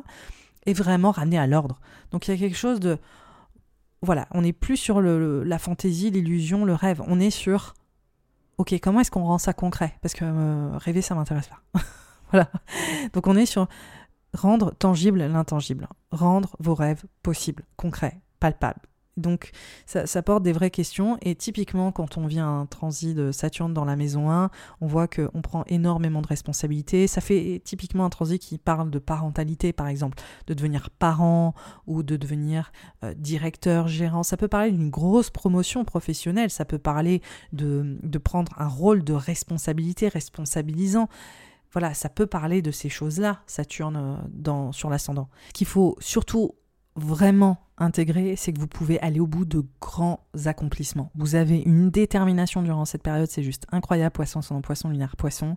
est 0.64 0.72
vraiment 0.72 1.12
ramenée 1.12 1.38
à 1.38 1.46
l'ordre. 1.46 1.78
Donc 2.10 2.26
il 2.26 2.32
y 2.32 2.34
a 2.34 2.38
quelque 2.38 2.56
chose 2.56 2.80
de... 2.80 2.98
Voilà, 4.02 4.26
on 4.32 4.42
n'est 4.42 4.52
plus 4.52 4.76
sur 4.76 5.00
la 5.00 5.58
fantaisie, 5.58 6.10
l'illusion, 6.10 6.64
le 6.64 6.74
rêve, 6.74 7.02
on 7.06 7.20
est 7.20 7.30
sur... 7.30 7.74
Ok, 8.58 8.74
comment 8.80 9.00
est-ce 9.00 9.10
qu'on 9.10 9.24
rend 9.24 9.38
ça 9.38 9.52
concret? 9.52 9.94
Parce 10.00 10.14
que 10.14 10.24
euh, 10.24 10.78
rêver, 10.78 11.02
ça 11.02 11.14
m'intéresse 11.14 11.48
pas. 11.48 11.80
voilà. 12.30 12.50
Donc 13.12 13.26
on 13.26 13.36
est 13.36 13.44
sur 13.44 13.68
rendre 14.32 14.72
tangible 14.74 15.18
l'intangible, 15.26 15.88
rendre 16.10 16.56
vos 16.58 16.74
rêves 16.74 17.04
possibles, 17.22 17.64
concrets, 17.76 18.20
Donc 19.16 19.52
ça, 19.86 20.22
porte 20.22 20.42
des 20.42 20.52
vraies 20.52 20.70
questions 20.70 21.16
et 21.22 21.34
typiquement 21.34 21.90
quand 21.90 22.18
on 22.18 22.26
vient 22.26 22.60
un 22.60 22.66
transit 22.66 23.16
de 23.16 23.32
Saturne 23.32 23.72
dans 23.72 23.86
la 23.86 23.96
maison 23.96 24.30
1, 24.30 24.50
on 24.82 24.86
voit 24.86 25.08
qu'on 25.08 25.40
prend 25.40 25.64
énormément 25.68 26.20
de 26.20 26.26
responsabilités. 26.26 27.06
Ça 27.06 27.22
fait 27.22 27.62
typiquement 27.64 28.04
un 28.04 28.10
transit 28.10 28.40
qui 28.40 28.58
parle 28.58 28.90
de 28.90 28.98
parentalité 28.98 29.72
par 29.72 29.88
exemple, 29.88 30.18
de 30.46 30.54
devenir 30.54 30.90
parent 30.90 31.54
ou 31.86 32.02
de 32.02 32.16
devenir 32.16 32.72
euh, 33.04 33.14
directeur, 33.14 33.88
gérant. 33.88 34.22
Ça 34.22 34.36
peut 34.36 34.48
parler 34.48 34.70
d'une 34.70 34.90
grosse 34.90 35.30
promotion 35.30 35.84
professionnelle, 35.86 36.50
ça 36.50 36.66
peut 36.66 36.78
parler 36.78 37.22
de, 37.54 37.96
de 38.02 38.18
prendre 38.18 38.52
un 38.58 38.68
rôle 38.68 39.02
de 39.02 39.14
responsabilité 39.14 40.08
responsabilisant 40.08 41.08
voilà, 41.72 41.92
ça 41.92 42.08
peut 42.08 42.26
parler 42.26 42.62
de 42.62 42.70
ces 42.70 42.88
choses-là, 42.88 43.42
Saturne 43.46 43.96
euh, 43.96 44.16
dans, 44.30 44.72
sur 44.72 44.88
l'ascendant. 44.88 45.28
Ce 45.48 45.52
qu'il 45.52 45.66
faut 45.66 45.94
surtout 46.00 46.54
vraiment 46.96 47.58
intégrer, 47.78 48.36
c'est 48.36 48.52
que 48.52 48.58
vous 48.58 48.66
pouvez 48.66 48.98
aller 49.00 49.20
au 49.20 49.26
bout 49.26 49.44
de 49.44 49.64
grands 49.80 50.26
accomplissements. 50.46 51.10
Vous 51.14 51.34
avez 51.34 51.58
une 51.58 51.90
détermination 51.90 52.62
durant 52.62 52.84
cette 52.84 53.02
période, 53.02 53.28
c'est 53.30 53.42
juste 53.42 53.66
incroyable, 53.70 54.12
poisson, 54.12 54.42
son 54.42 54.60
poisson, 54.62 54.88
lunaire, 54.88 55.16
poisson. 55.16 55.56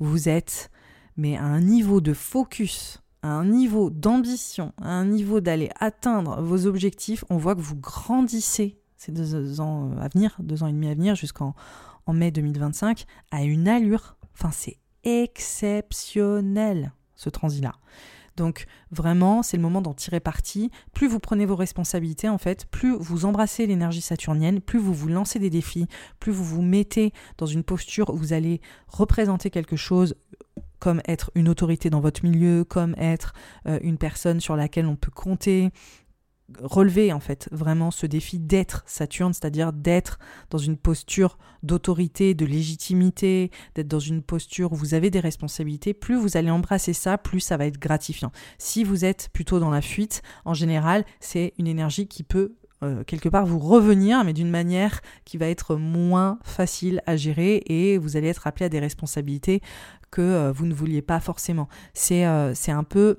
Vous 0.00 0.28
êtes, 0.28 0.70
mais 1.16 1.36
à 1.36 1.44
un 1.44 1.60
niveau 1.60 2.00
de 2.00 2.12
focus, 2.12 3.02
à 3.22 3.28
un 3.28 3.44
niveau 3.44 3.90
d'ambition, 3.90 4.72
à 4.82 4.90
un 4.90 5.04
niveau 5.04 5.40
d'aller 5.40 5.70
atteindre 5.78 6.42
vos 6.42 6.66
objectifs, 6.66 7.24
on 7.30 7.36
voit 7.36 7.54
que 7.54 7.60
vous 7.60 7.76
grandissez 7.76 8.78
ces 8.96 9.12
deux 9.12 9.60
ans 9.60 9.92
à 9.98 10.08
venir, 10.08 10.36
deux 10.40 10.62
ans 10.62 10.66
et 10.66 10.72
demi 10.72 10.88
à 10.88 10.94
venir, 10.94 11.14
jusqu'en 11.14 11.54
en 12.06 12.12
mai 12.12 12.30
2025, 12.30 13.06
à 13.30 13.42
une 13.44 13.68
allure, 13.68 14.16
enfin 14.34 14.50
c'est 14.52 14.78
exceptionnel 15.04 16.92
ce 17.14 17.30
transit-là. 17.30 17.72
Donc 18.40 18.64
vraiment, 18.90 19.42
c'est 19.42 19.58
le 19.58 19.62
moment 19.62 19.82
d'en 19.82 19.92
tirer 19.92 20.18
parti. 20.18 20.70
Plus 20.94 21.08
vous 21.08 21.20
prenez 21.20 21.44
vos 21.44 21.56
responsabilités, 21.56 22.26
en 22.30 22.38
fait, 22.38 22.64
plus 22.64 22.96
vous 22.98 23.26
embrassez 23.26 23.66
l'énergie 23.66 24.00
saturnienne, 24.00 24.62
plus 24.62 24.78
vous 24.78 24.94
vous 24.94 25.08
lancez 25.08 25.38
des 25.38 25.50
défis, 25.50 25.88
plus 26.20 26.32
vous 26.32 26.42
vous 26.42 26.62
mettez 26.62 27.12
dans 27.36 27.44
une 27.44 27.62
posture 27.62 28.08
où 28.08 28.16
vous 28.16 28.32
allez 28.32 28.62
représenter 28.88 29.50
quelque 29.50 29.76
chose 29.76 30.14
comme 30.78 31.02
être 31.06 31.30
une 31.34 31.50
autorité 31.50 31.90
dans 31.90 32.00
votre 32.00 32.24
milieu, 32.24 32.64
comme 32.64 32.94
être 32.96 33.34
euh, 33.66 33.78
une 33.82 33.98
personne 33.98 34.40
sur 34.40 34.56
laquelle 34.56 34.86
on 34.86 34.96
peut 34.96 35.10
compter, 35.10 35.68
relever 36.62 37.12
en 37.12 37.20
fait 37.20 37.48
vraiment 37.52 37.90
ce 37.90 38.06
défi 38.06 38.38
d'être 38.38 38.82
Saturne, 38.86 39.32
c'est-à-dire 39.32 39.72
d'être 39.72 40.18
dans 40.50 40.58
une 40.58 40.76
posture 40.76 41.38
d'autorité, 41.62 42.34
de 42.34 42.46
légitimité, 42.46 43.50
d'être 43.74 43.88
dans 43.88 43.98
une 43.98 44.22
posture 44.22 44.72
où 44.72 44.76
vous 44.76 44.94
avez 44.94 45.10
des 45.10 45.20
responsabilités, 45.20 45.94
plus 45.94 46.16
vous 46.16 46.36
allez 46.36 46.50
embrasser 46.50 46.92
ça, 46.92 47.18
plus 47.18 47.40
ça 47.40 47.56
va 47.56 47.66
être 47.66 47.78
gratifiant. 47.78 48.32
Si 48.58 48.84
vous 48.84 49.04
êtes 49.04 49.28
plutôt 49.32 49.60
dans 49.60 49.70
la 49.70 49.82
fuite, 49.82 50.22
en 50.44 50.54
général, 50.54 51.04
c'est 51.20 51.52
une 51.58 51.66
énergie 51.66 52.08
qui 52.08 52.22
peut 52.22 52.54
euh, 52.82 53.04
quelque 53.04 53.28
part 53.28 53.44
vous 53.44 53.58
revenir, 53.58 54.24
mais 54.24 54.32
d'une 54.32 54.50
manière 54.50 55.02
qui 55.26 55.36
va 55.36 55.46
être 55.48 55.76
moins 55.76 56.38
facile 56.42 57.02
à 57.06 57.14
gérer 57.14 57.62
et 57.66 57.98
vous 57.98 58.16
allez 58.16 58.28
être 58.28 58.46
appelé 58.46 58.66
à 58.66 58.68
des 58.70 58.80
responsabilités 58.80 59.60
que 60.10 60.22
euh, 60.22 60.52
vous 60.52 60.64
ne 60.64 60.72
vouliez 60.72 61.02
pas 61.02 61.20
forcément. 61.20 61.68
C'est 61.92 62.26
euh, 62.26 62.54
c'est 62.54 62.72
un 62.72 62.84
peu 62.84 63.18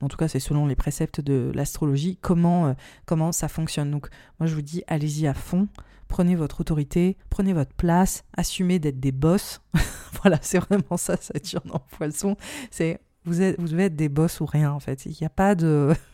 en 0.00 0.08
tout 0.08 0.16
cas 0.16 0.28
c'est 0.28 0.40
selon 0.40 0.66
les 0.66 0.76
préceptes 0.76 1.20
de 1.20 1.50
l'astrologie, 1.54 2.18
comment, 2.20 2.68
euh, 2.68 2.72
comment 3.06 3.32
ça 3.32 3.48
fonctionne. 3.48 3.90
Donc 3.90 4.08
moi 4.38 4.46
je 4.46 4.54
vous 4.54 4.62
dis, 4.62 4.82
allez-y 4.86 5.26
à 5.26 5.34
fond, 5.34 5.68
prenez 6.08 6.36
votre 6.36 6.60
autorité, 6.60 7.16
prenez 7.30 7.52
votre 7.52 7.74
place, 7.74 8.24
assumez 8.36 8.78
d'être 8.78 9.00
des 9.00 9.12
boss. 9.12 9.60
voilà, 10.22 10.38
c'est 10.42 10.58
vraiment 10.58 10.96
ça, 10.96 11.16
Saturne 11.16 11.70
en 11.72 11.78
poisson. 11.78 12.36
C'est 12.70 13.00
vous, 13.24 13.42
êtes, 13.42 13.60
vous 13.60 13.68
devez 13.68 13.84
être 13.84 13.96
des 13.96 14.08
boss 14.08 14.40
ou 14.40 14.46
rien 14.46 14.72
en 14.72 14.80
fait. 14.80 15.06
Il 15.06 15.16
n'y 15.20 15.26
a 15.26 15.30
pas 15.30 15.54
de... 15.54 15.92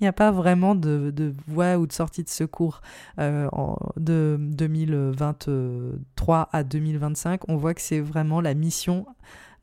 Il 0.00 0.06
a 0.06 0.12
pas 0.12 0.32
vraiment 0.32 0.74
de, 0.74 1.12
de, 1.14 1.32
voie 1.46 1.78
ou 1.78 1.86
de 1.86 1.92
sortie 1.92 2.24
de 2.24 2.28
secours 2.28 2.82
euh, 3.20 3.48
de 3.96 4.36
2023 4.40 6.48
à 6.52 6.64
2025. 6.64 7.48
On 7.48 7.56
voit 7.56 7.72
que 7.72 7.80
c'est 7.80 8.00
vraiment 8.00 8.40
la 8.40 8.54
mission 8.54 9.06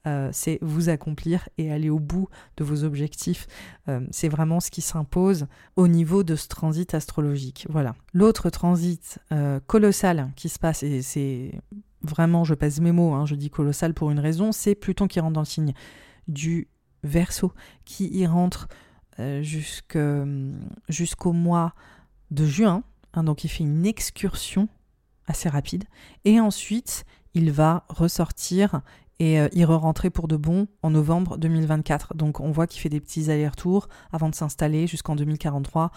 euh, 0.08 0.30
c'est 0.32 0.60
vous 0.62 0.88
accomplir 0.88 1.50
et 1.58 1.74
aller 1.74 1.90
au 1.90 2.00
bout 2.00 2.30
de 2.56 2.64
vos 2.64 2.86
objectifs. 2.86 3.48
Euh, 3.90 4.00
c'est 4.12 4.30
vraiment 4.30 4.62
ce 4.62 4.72
qui 4.72 4.82
s'impose 4.82 5.48
au 5.76 5.90
niveau 5.90 6.24
de 6.24 6.38
ce 6.38 6.48
transit 6.48 6.94
astrologique. 6.94 7.68
Voilà. 7.70 7.96
L'autre 8.14 8.50
transit 8.50 9.20
euh, 9.34 9.60
colossal 9.68 10.32
qui 10.38 10.48
se 10.48 10.58
passe, 10.58 10.84
et 10.84 11.02
c'est 11.02 11.52
vraiment, 12.02 12.46
je 12.46 12.54
pèse 12.54 12.80
mes 12.80 12.94
mots, 12.94 13.14
hein, 13.14 13.26
je 13.26 13.36
dis 13.36 13.50
colossal 13.50 13.94
pour 13.94 14.10
une 14.10 14.20
raison, 14.20 14.54
c'est 14.54 14.74
Pluton 14.74 15.08
qui 15.08 15.20
rentre 15.20 15.34
dans 15.34 15.42
le 15.42 15.46
signe 15.46 15.74
du 16.28 16.70
Verseau, 17.04 17.54
qui 17.86 18.08
y 18.08 18.26
rentre 18.26 18.68
jusqu'au 19.42 21.34
mois 21.34 21.74
de 22.32 22.46
juin. 22.46 22.84
Hein, 23.14 23.24
donc 23.24 23.44
il 23.44 23.50
fait 23.50 23.64
une 23.64 23.86
excursion 23.86 24.70
assez 25.28 25.50
rapide. 25.50 25.84
Et 26.26 26.40
ensuite, 26.40 27.06
il 27.34 27.52
va 27.52 27.86
ressortir 27.90 28.82
et 29.20 29.40
euh, 29.40 29.50
il 29.54 29.66
re-rentrer 29.66 30.10
pour 30.10 30.28
de 30.28 30.38
bon 30.38 30.68
en 30.82 30.90
novembre 30.90 31.38
2024. 31.38 32.16
Donc 32.16 32.40
on 32.40 32.52
voit 32.52 32.68
qu'il 32.68 32.82
fait 32.82 32.90
des 32.90 33.00
petits 33.00 33.30
allers-retours 33.30 33.88
avant 34.12 34.30
de 34.30 34.36
s'installer 34.36 34.88
jusqu'en 34.88 35.16
2043 35.16 35.92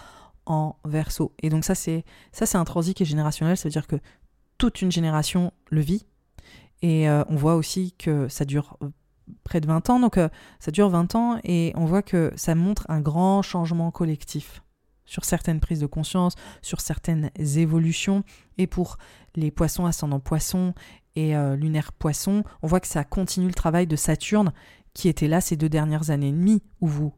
en 0.46 0.76
verso. 0.84 1.32
Et 1.40 1.48
donc 1.48 1.64
ça 1.64 1.74
c'est 1.74 2.04
ça 2.32 2.46
c'est 2.46 2.58
un 2.58 2.64
transit 2.64 2.96
qui 2.96 3.04
est 3.04 3.06
générationnel, 3.06 3.56
ça 3.56 3.68
veut 3.68 3.72
dire 3.72 3.86
que 3.86 3.96
toute 4.58 4.82
une 4.82 4.92
génération 4.92 5.52
le 5.70 5.80
vit. 5.80 6.06
Et 6.82 7.08
euh, 7.08 7.22
on 7.28 7.36
voit 7.36 7.54
aussi 7.54 7.94
que 7.96 8.26
ça 8.28 8.44
dure 8.44 8.76
euh, 8.82 8.88
près 9.44 9.60
de 9.60 9.68
20 9.68 9.88
ans, 9.90 10.00
donc 10.00 10.18
ça 10.58 10.70
dure 10.72 10.88
20 10.90 11.14
ans 11.14 11.38
et 11.44 11.72
on 11.76 11.84
voit 11.84 12.02
que 12.02 12.32
ça 12.34 12.56
montre 12.56 12.84
un 12.88 13.00
grand 13.00 13.40
changement 13.42 13.92
collectif 13.92 14.62
sur 15.04 15.24
certaines 15.24 15.60
prises 15.60 15.80
de 15.80 15.86
conscience, 15.86 16.34
sur 16.62 16.80
certaines 16.80 17.30
évolutions. 17.36 18.24
Et 18.58 18.66
pour 18.66 18.98
les 19.34 19.50
poissons 19.50 19.86
ascendant 19.86 20.20
poissons 20.20 20.74
et 21.16 21.36
euh, 21.36 21.56
lunaire 21.56 21.92
poisson, 21.92 22.44
on 22.62 22.66
voit 22.66 22.80
que 22.80 22.86
ça 22.86 23.04
continue 23.04 23.46
le 23.46 23.54
travail 23.54 23.86
de 23.86 23.96
Saturne 23.96 24.52
qui 24.94 25.08
était 25.08 25.28
là 25.28 25.40
ces 25.40 25.56
deux 25.56 25.68
dernières 25.68 26.10
années 26.10 26.28
et 26.28 26.32
demie 26.32 26.62
où 26.80 26.86
vous, 26.86 27.12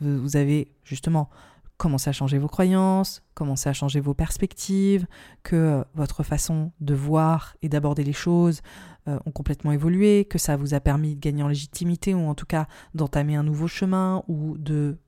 vous 0.00 0.36
avez 0.36 0.72
justement 0.84 1.30
commencé 1.78 2.08
à 2.08 2.12
changer 2.12 2.38
vos 2.38 2.48
croyances, 2.48 3.22
commencé 3.34 3.68
à 3.68 3.74
changer 3.74 4.00
vos 4.00 4.14
perspectives, 4.14 5.06
que 5.42 5.56
euh, 5.56 5.84
votre 5.94 6.22
façon 6.22 6.72
de 6.80 6.94
voir 6.94 7.54
et 7.60 7.68
d'aborder 7.68 8.04
les 8.04 8.14
choses 8.14 8.62
euh, 9.08 9.18
ont 9.26 9.30
complètement 9.30 9.72
évolué, 9.72 10.24
que 10.24 10.38
ça 10.38 10.56
vous 10.56 10.72
a 10.72 10.80
permis 10.80 11.14
de 11.16 11.20
gagner 11.20 11.42
en 11.42 11.48
légitimité 11.48 12.14
ou 12.14 12.26
en 12.26 12.34
tout 12.34 12.46
cas 12.46 12.66
d'entamer 12.94 13.36
un 13.36 13.42
nouveau 13.42 13.68
chemin 13.68 14.22
ou 14.28 14.56
de 14.58 14.98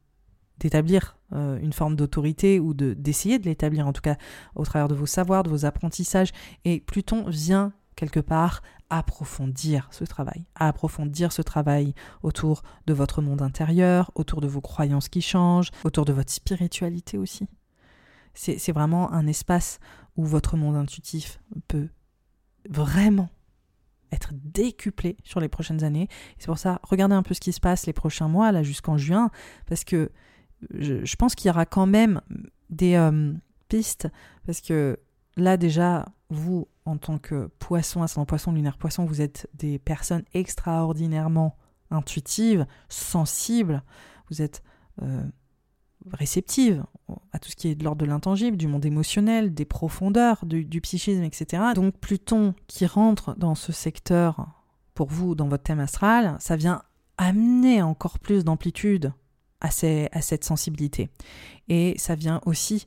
d'établir 0.59 1.17
une 1.31 1.73
forme 1.73 1.95
d'autorité 1.95 2.59
ou 2.59 2.75
de 2.75 2.93
d'essayer 2.95 3.39
de 3.39 3.45
l'établir 3.45 3.87
en 3.87 3.93
tout 3.93 4.01
cas 4.01 4.17
au 4.57 4.65
travers 4.65 4.89
de 4.89 4.95
vos 4.97 5.07
savoirs, 5.07 5.45
de 5.45 5.51
vos 5.51 5.67
apprentissages. 5.67 6.33
Et 6.65 6.81
Pluton 6.81 7.27
vient 7.29 7.73
quelque 7.99 8.21
part 8.21 8.63
approfondir 8.91 9.89
ce 9.91 10.05
travail, 10.05 10.47
approfondir 10.55 11.33
ce 11.33 11.43
travail 11.43 11.95
autour 12.23 12.63
de 12.87 12.95
votre 12.95 13.21
monde 13.21 13.43
intérieur, 13.43 14.13
autour 14.15 14.41
de 14.41 14.47
vos 14.47 14.61
croyances 14.61 15.09
qui 15.09 15.21
changent, 15.21 15.71
autour 15.85 16.05
de 16.05 16.13
votre 16.13 16.33
spiritualité 16.33 17.19
aussi. 17.19 17.49
C'est 18.35 18.73
vraiment 18.73 19.13
un 19.13 19.27
espace 19.27 19.81
où 20.17 20.25
votre 20.25 20.57
monde 20.57 20.77
intuitif 20.77 21.41
peut 21.67 21.89
vraiment 22.71 23.31
être 24.13 24.31
décuplé 24.33 25.17
sur 25.25 25.41
les 25.41 25.49
prochaines 25.49 25.83
années. 25.83 26.09
C'est 26.39 26.47
pour 26.47 26.59
ça, 26.59 26.81
regardez 26.85 27.17
un 27.17 27.25
peu 27.25 27.35
ce 27.35 27.41
qui 27.41 27.53
se 27.53 27.61
passe 27.61 27.85
les 27.85 27.93
prochains 27.93 28.29
mois, 28.29 28.53
là 28.53 28.63
jusqu'en 28.63 28.97
juin, 28.97 29.31
parce 29.67 29.83
que 29.83 30.13
je, 30.73 31.17
pense 31.17 31.35
qu'il 31.35 31.49
y 31.49 31.51
aura 31.51 31.67
quand 31.67 31.87
même 31.87 32.21
des 32.71 32.95
euh, 32.95 33.33
pistes, 33.69 34.09
parce 34.47 34.61
que 34.61 35.01
là 35.37 35.57
déjà, 35.57 36.07
vous, 36.31 36.69
en 36.89 36.97
tant 36.97 37.19
que 37.19 37.51
poisson, 37.59 38.03
ascendant 38.03 38.25
poisson, 38.25 38.53
lunaire 38.53 38.79
poisson, 38.79 39.05
vous 39.05 39.21
êtes 39.21 39.49
des 39.55 39.79
personnes 39.79 40.25
extraordinairement 40.33 41.57
intuitive, 41.91 42.67
sensible, 42.89 43.83
vous 44.31 44.41
êtes 44.43 44.63
euh, 45.03 45.23
réceptive 46.13 46.85
à 47.33 47.39
tout 47.39 47.51
ce 47.51 47.57
qui 47.57 47.69
est 47.69 47.75
de 47.75 47.85
l'ordre 47.85 48.01
de 48.01 48.07
l'intangible, 48.07 48.57
du 48.57 48.69
monde 48.69 48.87
émotionnel, 48.87 49.53
des 49.53 49.65
profondeurs, 49.65 50.45
du, 50.47 50.81
psychisme, 50.81 51.23
etc. 51.23 51.63
Donc 51.75 51.99
Pluton 51.99 52.55
qui 52.67 52.87
rentre 52.87 53.37
dans 53.37 53.55
ce 53.55 53.73
secteur 53.73 54.49
pour 54.95 55.09
vous, 55.09 55.35
dans 55.35 55.49
votre 55.49 55.65
thème 55.65 55.81
astral, 55.81 56.37
ça 56.41 56.57
vient 56.57 56.83
amener 57.19 57.83
encore 57.83 58.19
plus 58.19 58.45
d'amplitude 58.45 59.13
à 59.61 59.71
cette 59.71 60.45
sensibilité. 60.45 61.11
Et 61.69 61.95
ça 61.99 62.15
vient 62.15 62.41
aussi 62.47 62.87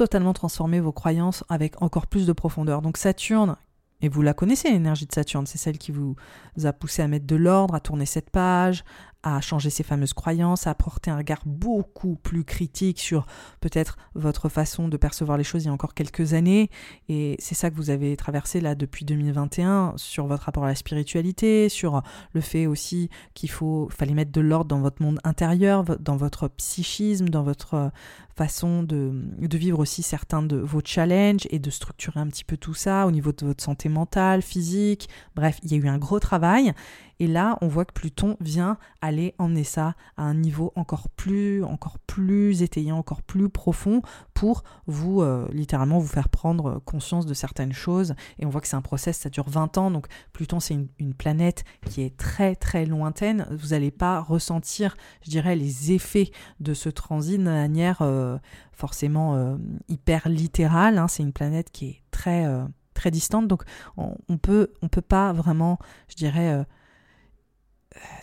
totalement 0.00 0.32
transformer 0.32 0.80
vos 0.80 0.92
croyances 0.92 1.44
avec 1.50 1.82
encore 1.82 2.06
plus 2.06 2.26
de 2.26 2.32
profondeur. 2.32 2.80
Donc 2.80 2.96
Saturne, 2.96 3.56
et 4.00 4.08
vous 4.08 4.22
la 4.22 4.32
connaissez, 4.32 4.70
l'énergie 4.70 5.04
de 5.04 5.12
Saturne, 5.12 5.46
c'est 5.46 5.58
celle 5.58 5.76
qui 5.76 5.92
vous 5.92 6.16
a 6.64 6.72
poussé 6.72 7.02
à 7.02 7.06
mettre 7.06 7.26
de 7.26 7.36
l'ordre, 7.36 7.74
à 7.74 7.80
tourner 7.80 8.06
cette 8.06 8.30
page, 8.30 8.82
à 9.22 9.40
changer 9.40 9.70
ces 9.70 9.82
fameuses 9.82 10.12
croyances, 10.12 10.66
à 10.66 10.74
porter 10.74 11.10
un 11.10 11.16
regard 11.16 11.42
beaucoup 11.44 12.16
plus 12.16 12.44
critique 12.44 12.98
sur 12.98 13.26
peut-être 13.60 13.98
votre 14.14 14.48
façon 14.48 14.88
de 14.88 14.96
percevoir 14.96 15.36
les 15.36 15.44
choses 15.44 15.64
il 15.64 15.66
y 15.66 15.70
a 15.70 15.72
encore 15.72 15.94
quelques 15.94 16.32
années. 16.32 16.70
Et 17.08 17.36
c'est 17.38 17.54
ça 17.54 17.70
que 17.70 17.76
vous 17.76 17.90
avez 17.90 18.16
traversé 18.16 18.60
là 18.60 18.74
depuis 18.74 19.04
2021 19.04 19.94
sur 19.96 20.26
votre 20.26 20.44
rapport 20.44 20.64
à 20.64 20.68
la 20.68 20.74
spiritualité, 20.74 21.68
sur 21.68 22.02
le 22.32 22.40
fait 22.40 22.66
aussi 22.66 23.10
qu'il 23.34 23.50
faut, 23.50 23.88
fallait 23.90 24.14
mettre 24.14 24.32
de 24.32 24.40
l'ordre 24.40 24.68
dans 24.68 24.80
votre 24.80 25.02
monde 25.02 25.18
intérieur, 25.24 25.84
dans 25.84 26.16
votre 26.16 26.48
psychisme, 26.48 27.28
dans 27.28 27.42
votre 27.42 27.90
façon 28.36 28.82
de, 28.82 29.10
de, 29.38 29.58
vivre 29.58 29.80
aussi 29.80 30.02
certains 30.02 30.42
de 30.42 30.56
vos 30.56 30.80
challenges 30.82 31.46
et 31.50 31.58
de 31.58 31.68
structurer 31.68 32.20
un 32.20 32.26
petit 32.28 32.44
peu 32.44 32.56
tout 32.56 32.72
ça 32.72 33.06
au 33.06 33.10
niveau 33.10 33.32
de 33.32 33.44
votre 33.44 33.62
santé 33.62 33.90
mentale, 33.90 34.40
physique. 34.40 35.10
Bref, 35.36 35.58
il 35.62 35.72
y 35.72 35.74
a 35.74 35.76
eu 35.76 35.88
un 35.88 35.98
gros 35.98 36.20
travail. 36.20 36.72
Et 37.20 37.26
là, 37.26 37.58
on 37.60 37.68
voit 37.68 37.84
que 37.84 37.92
Pluton 37.92 38.38
vient 38.40 38.78
aller 39.02 39.34
emmener 39.38 39.62
ça 39.62 39.94
à 40.16 40.22
un 40.22 40.34
niveau 40.34 40.72
encore 40.74 41.10
plus, 41.10 41.62
encore 41.62 41.98
plus 41.98 42.62
étayant, 42.62 42.96
encore 42.96 43.20
plus 43.20 43.50
profond 43.50 44.00
pour 44.32 44.64
vous, 44.86 45.20
euh, 45.20 45.46
littéralement, 45.52 45.98
vous 45.98 46.08
faire 46.08 46.30
prendre 46.30 46.80
conscience 46.86 47.26
de 47.26 47.34
certaines 47.34 47.74
choses. 47.74 48.14
Et 48.38 48.46
on 48.46 48.48
voit 48.48 48.62
que 48.62 48.68
c'est 48.68 48.76
un 48.76 48.80
process, 48.80 49.18
ça 49.18 49.28
dure 49.28 49.50
20 49.50 49.76
ans. 49.76 49.90
Donc 49.90 50.06
Pluton, 50.32 50.60
c'est 50.60 50.74
une, 50.74 50.88
planète 51.12 51.64
qui 51.84 52.00
est 52.00 52.16
très, 52.16 52.56
très 52.56 52.86
lointaine. 52.86 53.46
Vous 53.50 53.68
n'allez 53.68 53.90
pas 53.90 54.20
ressentir, 54.20 54.96
je 55.22 55.28
dirais, 55.28 55.56
les 55.56 55.92
effets 55.92 56.30
de 56.60 56.72
ce 56.72 56.88
transit 56.88 57.38
de 57.38 57.44
manière 57.44 58.00
euh, 58.00 58.38
forcément 58.72 59.34
euh, 59.34 59.56
hyper 59.88 60.26
littérale. 60.26 60.96
Hein. 60.96 61.08
C'est 61.08 61.22
une 61.22 61.34
planète 61.34 61.70
qui 61.70 61.86
est 61.88 62.02
très 62.10 62.46
très 62.94 63.10
distante, 63.10 63.48
donc 63.48 63.62
on, 63.96 64.14
on 64.28 64.36
peut 64.36 64.72
on 64.82 64.88
peut 64.88 65.00
pas 65.00 65.32
vraiment, 65.32 65.78
je 66.08 66.16
dirais, 66.16 66.64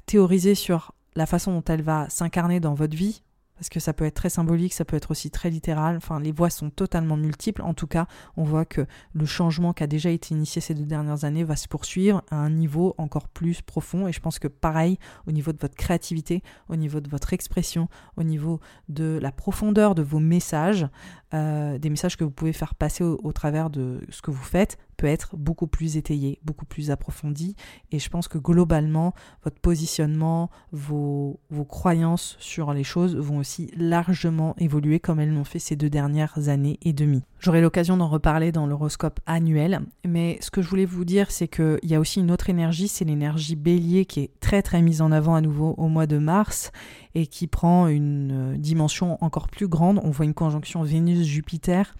théoriser 0.05 0.55
sur 0.55 0.93
la 1.15 1.25
façon 1.25 1.51
dont 1.51 1.63
elle 1.67 1.81
va 1.81 2.09
s'incarner 2.09 2.59
dans 2.59 2.73
votre 2.73 2.95
vie, 2.95 3.23
parce 3.57 3.69
que 3.69 3.79
ça 3.79 3.91
peut 3.91 4.05
être 4.05 4.13
très 4.13 4.29
symbolique, 4.29 4.73
ça 4.73 4.85
peut 4.85 4.95
être 4.95 5.11
aussi 5.11 5.31
très 5.31 5.49
littéral, 5.49 5.97
enfin 5.97 6.19
les 6.19 6.31
voies 6.31 6.49
sont 6.49 6.69
totalement 6.69 7.17
multiples, 7.17 7.63
en 7.63 7.73
tout 7.73 7.87
cas 7.87 8.05
on 8.37 8.43
voit 8.43 8.65
que 8.65 8.85
le 9.13 9.25
changement 9.25 9.73
qui 9.73 9.83
a 9.83 9.87
déjà 9.87 10.11
été 10.11 10.35
initié 10.35 10.61
ces 10.61 10.75
deux 10.75 10.85
dernières 10.85 11.25
années 11.25 11.43
va 11.43 11.55
se 11.55 11.67
poursuivre 11.67 12.23
à 12.29 12.35
un 12.35 12.51
niveau 12.51 12.93
encore 12.97 13.27
plus 13.27 13.61
profond, 13.61 14.07
et 14.07 14.13
je 14.13 14.19
pense 14.19 14.39
que 14.39 14.47
pareil 14.47 14.99
au 15.25 15.31
niveau 15.31 15.51
de 15.51 15.57
votre 15.59 15.75
créativité, 15.75 16.43
au 16.69 16.75
niveau 16.75 16.99
de 16.99 17.09
votre 17.09 17.33
expression, 17.33 17.89
au 18.15 18.23
niveau 18.23 18.59
de 18.89 19.17
la 19.19 19.31
profondeur 19.31 19.95
de 19.95 20.03
vos 20.03 20.19
messages, 20.19 20.87
euh, 21.33 21.79
des 21.79 21.89
messages 21.89 22.15
que 22.15 22.23
vous 22.23 22.31
pouvez 22.31 22.53
faire 22.53 22.75
passer 22.75 23.03
au, 23.03 23.31
travers 23.33 23.69
de 23.69 24.01
ce 24.09 24.21
que 24.21 24.31
vous 24.31 24.43
faites 24.43 24.77
peut 24.97 25.07
être 25.07 25.37
beaucoup 25.37 25.67
plus 25.67 25.95
étayé, 25.95 26.39
beaucoup 26.43 26.65
plus 26.65 26.91
approfondi. 26.91 27.55
Et 27.91 27.99
je 27.99 28.09
pense 28.09 28.27
que 28.27 28.37
globalement, 28.37 29.13
votre 29.43 29.59
positionnement, 29.59 30.49
vos, 30.71 31.39
vos 31.49 31.65
croyances 31.65 32.35
sur 32.39 32.73
les 32.73 32.83
choses 32.83 33.15
vont 33.15 33.37
aussi 33.37 33.71
largement 33.77 34.55
évoluer 34.57 34.99
comme 34.99 35.19
elles 35.19 35.33
l'ont 35.33 35.43
fait 35.43 35.59
ces 35.59 35.75
deux 35.75 35.89
dernières 35.89 36.49
années 36.49 36.79
et 36.81 36.93
demie. 36.93 37.23
J'aurai 37.39 37.61
l'occasion 37.61 37.97
d'en 37.97 38.09
reparler 38.09 38.51
dans 38.51 38.65
l'horoscope 38.65 39.19
annuel, 39.27 39.81
mais 40.05 40.39
ce 40.41 40.49
que 40.49 40.63
je 40.63 40.69
voulais 40.69 40.85
vous 40.85 41.05
dire, 41.05 41.29
c'est 41.29 41.47
qu'il 41.47 41.77
y 41.83 41.93
a 41.93 41.99
aussi 41.99 42.19
une 42.19 42.31
autre 42.31 42.49
énergie, 42.49 42.87
c'est 42.87 43.05
l'énergie 43.05 43.55
bélier 43.55 44.05
qui 44.05 44.21
est 44.21 44.31
très 44.39 44.63
très 44.63 44.81
mise 44.81 45.01
en 45.01 45.11
avant 45.11 45.35
à 45.35 45.41
nouveau 45.41 45.75
au 45.77 45.87
mois 45.87 46.07
de 46.07 46.17
mars 46.17 46.71
et 47.13 47.27
qui 47.27 47.45
prend 47.47 47.87
une 47.87 48.53
euh, 48.53 48.57
dimension 48.57 49.23
encore 49.23 49.47
plus 49.47 49.67
grande. 49.67 49.99
On 50.03 50.09
voit 50.09 50.25
une 50.25 50.33
conjonction 50.33 50.81
Vénus-Jupiter 50.81 51.95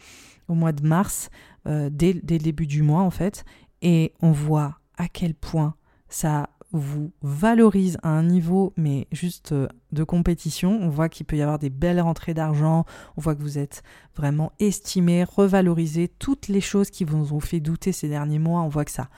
au 0.48 0.53
mois 0.53 0.72
de 0.72 0.86
mars, 0.86 1.30
euh, 1.68 1.89
dès, 1.91 2.14
le 2.14 2.22
début 2.22 2.68
du 2.68 2.81
mois 2.81 3.02
en 3.02 3.10
fait, 3.10 3.45
et 3.81 4.14
on 4.22 4.31
voit 4.31 4.80
à 4.98 5.07
quel 5.07 5.34
point 5.34 5.76
ça 6.10 6.49
vous 6.73 7.11
valorise 7.22 7.98
à 8.03 8.10
un 8.10 8.23
niveau, 8.23 8.73
mais 8.76 9.07
juste 9.11 9.53
euh, 9.53 9.68
de 9.91 10.03
compétition. 10.03 10.77
On 10.81 10.89
voit 10.89 11.07
qu'il 11.10 11.26
peut 11.26 11.38
y 11.38 11.41
avoir 11.41 11.60
des 11.60 11.69
belles 11.69 12.02
rentrées 12.02 12.34
d'argent, 12.34 12.85
on 13.15 13.22
voit 13.22 13.35
que 13.35 13.41
vous 13.41 13.57
êtes 13.57 13.84
vraiment 14.15 14.52
estimé, 14.60 15.23
revalorisé, 15.23 16.07
toutes 16.07 16.48
les 16.48 16.61
choses 16.61 16.89
qui 16.89 17.06
vous 17.06 17.34
ont 17.34 17.39
fait 17.39 17.60
douter 17.60 17.91
ces 17.91 18.10
derniers 18.10 18.39
mois, 18.39 18.61
on 18.61 18.69
voit 18.69 18.85
que 18.85 18.91
ça... 18.91 19.10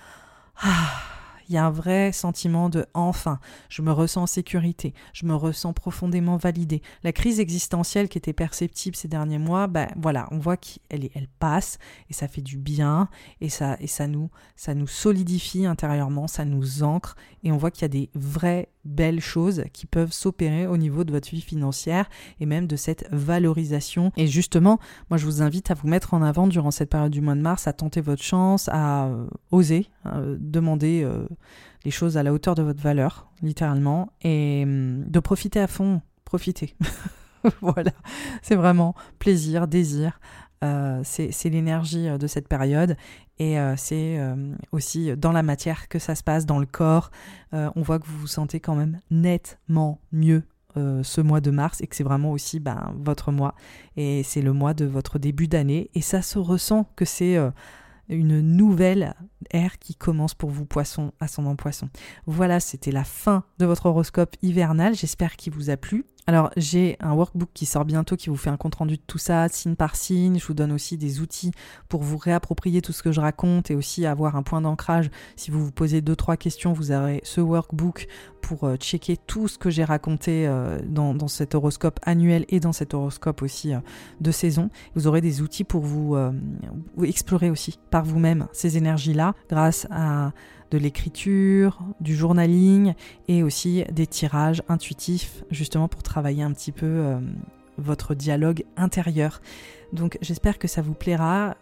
Ah, 0.62 1.19
il 1.50 1.56
y 1.56 1.58
a 1.58 1.66
un 1.66 1.72
vrai 1.72 2.12
sentiment 2.12 2.70
de 2.70 2.86
enfin, 2.94 3.40
je 3.70 3.82
me 3.82 3.92
ressens 3.92 4.24
en 4.24 4.28
sécurité, 4.28 4.94
je 5.14 5.26
me 5.26 5.36
ressens 5.36 5.74
profondément 5.74 6.38
validé. 6.38 6.82
La 7.04 7.12
crise 7.12 7.40
existentielle 7.40 8.08
qui 8.08 8.20
était 8.20 8.34
perceptible 8.34 8.96
ces 8.96 9.08
derniers 9.08 9.40
mois, 9.40 9.68
ben 9.68 9.88
voilà, 9.98 10.28
on 10.32 10.38
voit 10.38 10.58
qu'elle 10.58 11.10
elle 11.16 11.28
passe 11.40 11.80
et 12.10 12.14
ça 12.14 12.28
fait 12.28 12.42
du 12.42 12.58
bien 12.58 13.10
et 13.42 13.50
ça 13.50 13.78
et 13.80 13.88
ça 13.88 14.08
nous 14.08 14.30
ça 14.56 14.76
nous 14.76 14.88
solidifie 14.88 15.66
intérieurement, 15.66 16.28
ça 16.28 16.46
nous 16.46 16.84
ancre 16.84 17.16
et 17.44 17.52
on 17.52 17.58
voit 17.58 17.72
qu'il 17.72 17.82
y 17.82 17.86
a 17.86 17.90
des 17.90 18.10
vraies 18.14 18.70
belles 18.90 19.22
choses 19.22 19.64
qui 19.74 19.86
peuvent 19.86 20.12
s'opérer 20.12 20.68
au 20.68 20.78
niveau 20.78 21.04
de 21.04 21.12
votre 21.12 21.30
vie 21.30 21.42
financière 21.42 22.10
et 22.40 22.46
même 22.46 22.68
de 22.68 22.76
cette 22.76 23.08
valorisation. 23.12 24.12
Et 24.18 24.28
justement, 24.28 24.80
moi 25.10 25.18
je 25.18 25.26
vous 25.26 25.42
invite 25.42 25.72
à 25.72 25.74
vous 25.74 25.88
mettre 25.88 26.14
en 26.14 26.22
avant 26.22 26.48
durant 26.48 26.72
cette 26.72 26.90
période 26.90 27.12
du 27.12 27.22
mois 27.22 27.36
de 27.36 27.42
mars, 27.42 27.68
à 27.68 27.74
tenter 27.74 28.02
votre 28.02 28.24
chance, 28.24 28.70
à 28.70 29.08
euh, 29.08 29.28
oser 29.52 29.90
euh, 30.06 30.38
demander 30.40 31.04
euh, 31.04 31.28
les 31.86 31.92
choses 31.92 32.18
à 32.18 32.24
la 32.24 32.34
hauteur 32.34 32.56
de 32.56 32.64
votre 32.64 32.82
valeur, 32.82 33.30
littéralement, 33.42 34.12
et 34.22 34.64
hum, 34.64 35.06
de 35.06 35.20
profiter 35.20 35.60
à 35.60 35.68
fond, 35.68 36.02
profiter. 36.26 36.76
voilà, 37.62 37.92
c'est 38.42 38.56
vraiment 38.56 38.96
plaisir, 39.20 39.68
désir. 39.68 40.20
C'est 40.62 41.50
l'énergie 41.50 42.08
de 42.18 42.28
cette 42.28 42.48
période 42.48 42.98
et 43.38 43.58
c'est 43.78 44.20
aussi 44.72 45.16
dans 45.16 45.32
la 45.32 45.44
matière 45.44 45.88
que 45.88 46.00
ça 46.00 46.16
se 46.16 46.24
passe, 46.24 46.46
dans 46.46 46.60
le 46.60 46.66
corps. 46.66 47.12
on 47.54 47.82
voit 47.82 48.00
que 48.00 48.06
vous 48.08 48.20
vous 48.20 48.28
sentez 48.28 48.60
quand 48.60 48.76
même 48.76 49.00
nettement 49.12 50.02
mieux 50.12 50.44
ce 50.76 51.22
mois 51.22 51.42
de 51.42 51.52
mars 51.52 51.82
et 51.82 51.88
que 51.88 51.96
c'est 51.96 52.04
vraiment 52.04 52.32
aussi 52.32 52.60
ben, 52.60 52.94
votre 52.98 53.32
mois 53.32 53.56
et 53.96 54.24
c'est 54.24 54.42
le 54.42 54.54
mois 54.54 54.74
de 54.74 54.86
votre 54.86 55.18
début 55.18 55.48
d'année 55.48 55.90
et 55.96 56.02
ça 56.02 56.22
se 56.22 56.38
ressent 56.38 56.90
que 56.96 57.06
c'est 57.06 57.38
une 58.10 58.42
nouvelle 58.42 59.14
ère 59.52 59.78
qui 59.80 59.96
commence 59.96 60.34
pour 60.34 60.50
vous, 60.50 60.66
poisson, 60.66 61.12
ascendant 61.20 61.56
poisson. 61.56 61.90
Voilà, 62.26 62.60
c'était 62.60 62.92
la 62.92 63.04
fin 63.04 63.44
de 63.60 63.66
votre 63.66 63.86
horoscope 63.86 64.36
hivernal. 64.42 64.96
J'espère 64.96 65.36
qu'il 65.36 65.54
vous 65.54 65.70
a 65.70 65.78
plu. 65.78 66.06
Alors, 66.30 66.52
j'ai 66.56 66.96
un 67.00 67.14
workbook 67.14 67.50
qui 67.56 67.66
sort 67.66 67.86
bientôt 67.86 68.16
qui 68.16 68.30
vous 68.30 68.36
fait 68.36 68.52
un 68.52 68.56
compte 68.56 68.76
rendu 68.76 68.98
de 68.98 69.02
tout 69.02 69.18
ça, 69.18 69.50
signe 69.50 69.74
par 69.74 69.96
signe. 69.96 70.38
Je 70.38 70.46
vous 70.46 70.54
donne 70.54 70.72
aussi 70.72 70.96
des 70.96 71.22
outils 71.22 71.50
pour 71.88 72.04
vous 72.04 72.18
réapproprier 72.18 72.84
tout 72.84 72.94
ce 72.94 73.02
que 73.02 73.12
je 73.12 73.20
raconte 73.20 73.72
et 73.72 73.76
aussi 73.76 74.06
avoir 74.06 74.36
un 74.36 74.44
point 74.44 74.62
d'ancrage. 74.62 75.10
Si 75.36 75.50
vous 75.50 75.66
vous 75.66 75.72
posez 75.72 76.02
deux, 76.02 76.16
trois 76.16 76.38
questions, 76.38 76.72
vous 76.72 76.92
aurez 76.92 77.22
ce 77.24 77.42
workbook 77.42 78.06
pour 78.44 78.66
euh, 78.66 78.76
checker 78.76 79.18
tout 79.18 79.48
ce 79.48 79.58
que 79.58 79.72
j'ai 79.72 79.84
raconté 79.84 80.48
euh, 80.48 80.78
dans, 80.86 81.28
cet 81.28 81.56
horoscope 81.56 82.00
annuel 82.04 82.46
et 82.50 82.60
dans 82.60 82.74
cet 82.74 82.94
horoscope 82.94 83.42
aussi 83.42 83.74
euh, 83.74 83.80
de 84.22 84.30
saison. 84.30 84.70
Vous 84.94 85.08
aurez 85.08 85.22
des 85.22 85.42
outils 85.42 85.64
pour 85.64 85.82
vous, 85.82 86.16
vous 86.96 87.06
explorer 87.06 87.50
aussi 87.50 87.80
par 87.90 88.04
vous-même 88.04 88.48
ces 88.54 88.78
énergies-là 88.78 89.34
grâce 89.50 89.88
à 89.90 90.32
de 90.72 90.78
l'écriture, 90.78 91.80
du 92.00 92.16
journaling 92.16 92.94
et 93.28 93.44
aussi 93.44 93.84
des 93.92 94.08
tirages 94.08 94.62
intuitifs 94.68 95.44
justement 95.52 95.88
pour 95.88 96.04
travailler 96.04 96.44
un 96.44 96.52
petit 96.52 96.72
peu 96.72 96.86
euh, 96.86 97.20
votre 97.78 98.16
dialogue 98.16 98.64
intérieur. 98.78 99.42
Donc 99.94 100.18
j'espère 100.22 100.60
que 100.60 100.68
ça 100.68 100.82
vous 100.82 100.94
plaira. 100.94 101.56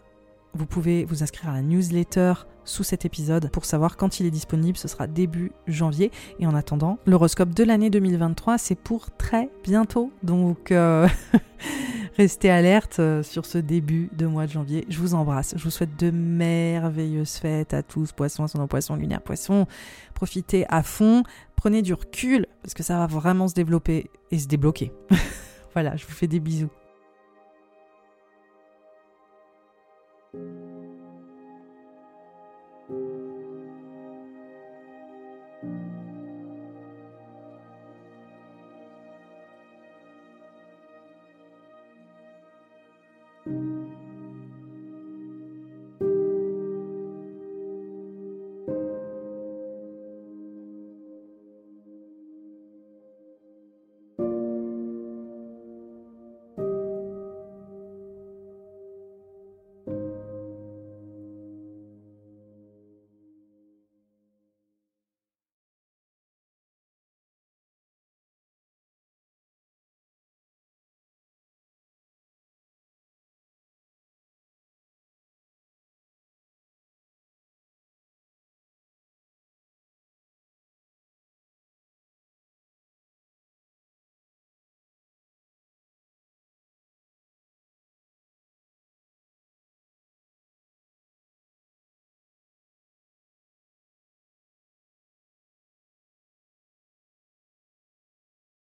Vous 0.54 0.66
pouvez 0.66 1.04
vous 1.04 1.22
inscrire 1.22 1.50
à 1.50 1.54
la 1.54 1.62
newsletter 1.62 2.34
sous 2.64 2.82
cet 2.82 3.04
épisode 3.04 3.50
pour 3.50 3.64
savoir 3.64 3.96
quand 3.96 4.20
il 4.20 4.26
est 4.26 4.30
disponible. 4.30 4.76
Ce 4.76 4.88
sera 4.88 5.06
début 5.06 5.52
janvier. 5.66 6.10
Et 6.38 6.46
en 6.46 6.54
attendant, 6.54 6.98
l'horoscope 7.06 7.54
de 7.54 7.64
l'année 7.64 7.90
2023, 7.90 8.58
c'est 8.58 8.74
pour 8.74 9.10
très 9.16 9.48
bientôt. 9.64 10.12
Donc 10.22 10.72
euh, 10.72 11.08
restez 12.18 12.50
alerte 12.50 12.98
euh, 12.98 13.22
sur 13.22 13.46
ce 13.46 13.58
début 13.58 14.10
de 14.12 14.26
mois 14.26 14.46
de 14.46 14.50
janvier. 14.50 14.84
Je 14.88 14.98
vous 14.98 15.14
embrasse. 15.14 15.54
Je 15.56 15.62
vous 15.62 15.70
souhaite 15.70 15.96
de 15.98 16.10
merveilleuses 16.10 17.36
fêtes 17.36 17.72
à 17.72 17.84
tous, 17.84 18.10
poissons, 18.10 18.42
ascendant 18.42 18.66
poisson, 18.66 18.96
lunaire 18.96 19.22
poisson. 19.22 19.66
Profitez 20.14 20.66
à 20.68 20.82
fond. 20.82 21.22
Prenez 21.54 21.80
du 21.80 21.94
recul 21.94 22.46
parce 22.62 22.74
que 22.74 22.82
ça 22.82 22.98
va 22.98 23.06
vraiment 23.06 23.46
se 23.46 23.54
développer 23.54 24.10
et 24.32 24.38
se 24.38 24.48
débloquer. 24.48 24.92
voilà, 25.74 25.96
je 25.96 26.04
vous 26.04 26.12
fais 26.12 26.26
des 26.26 26.40
bisous. 26.40 26.70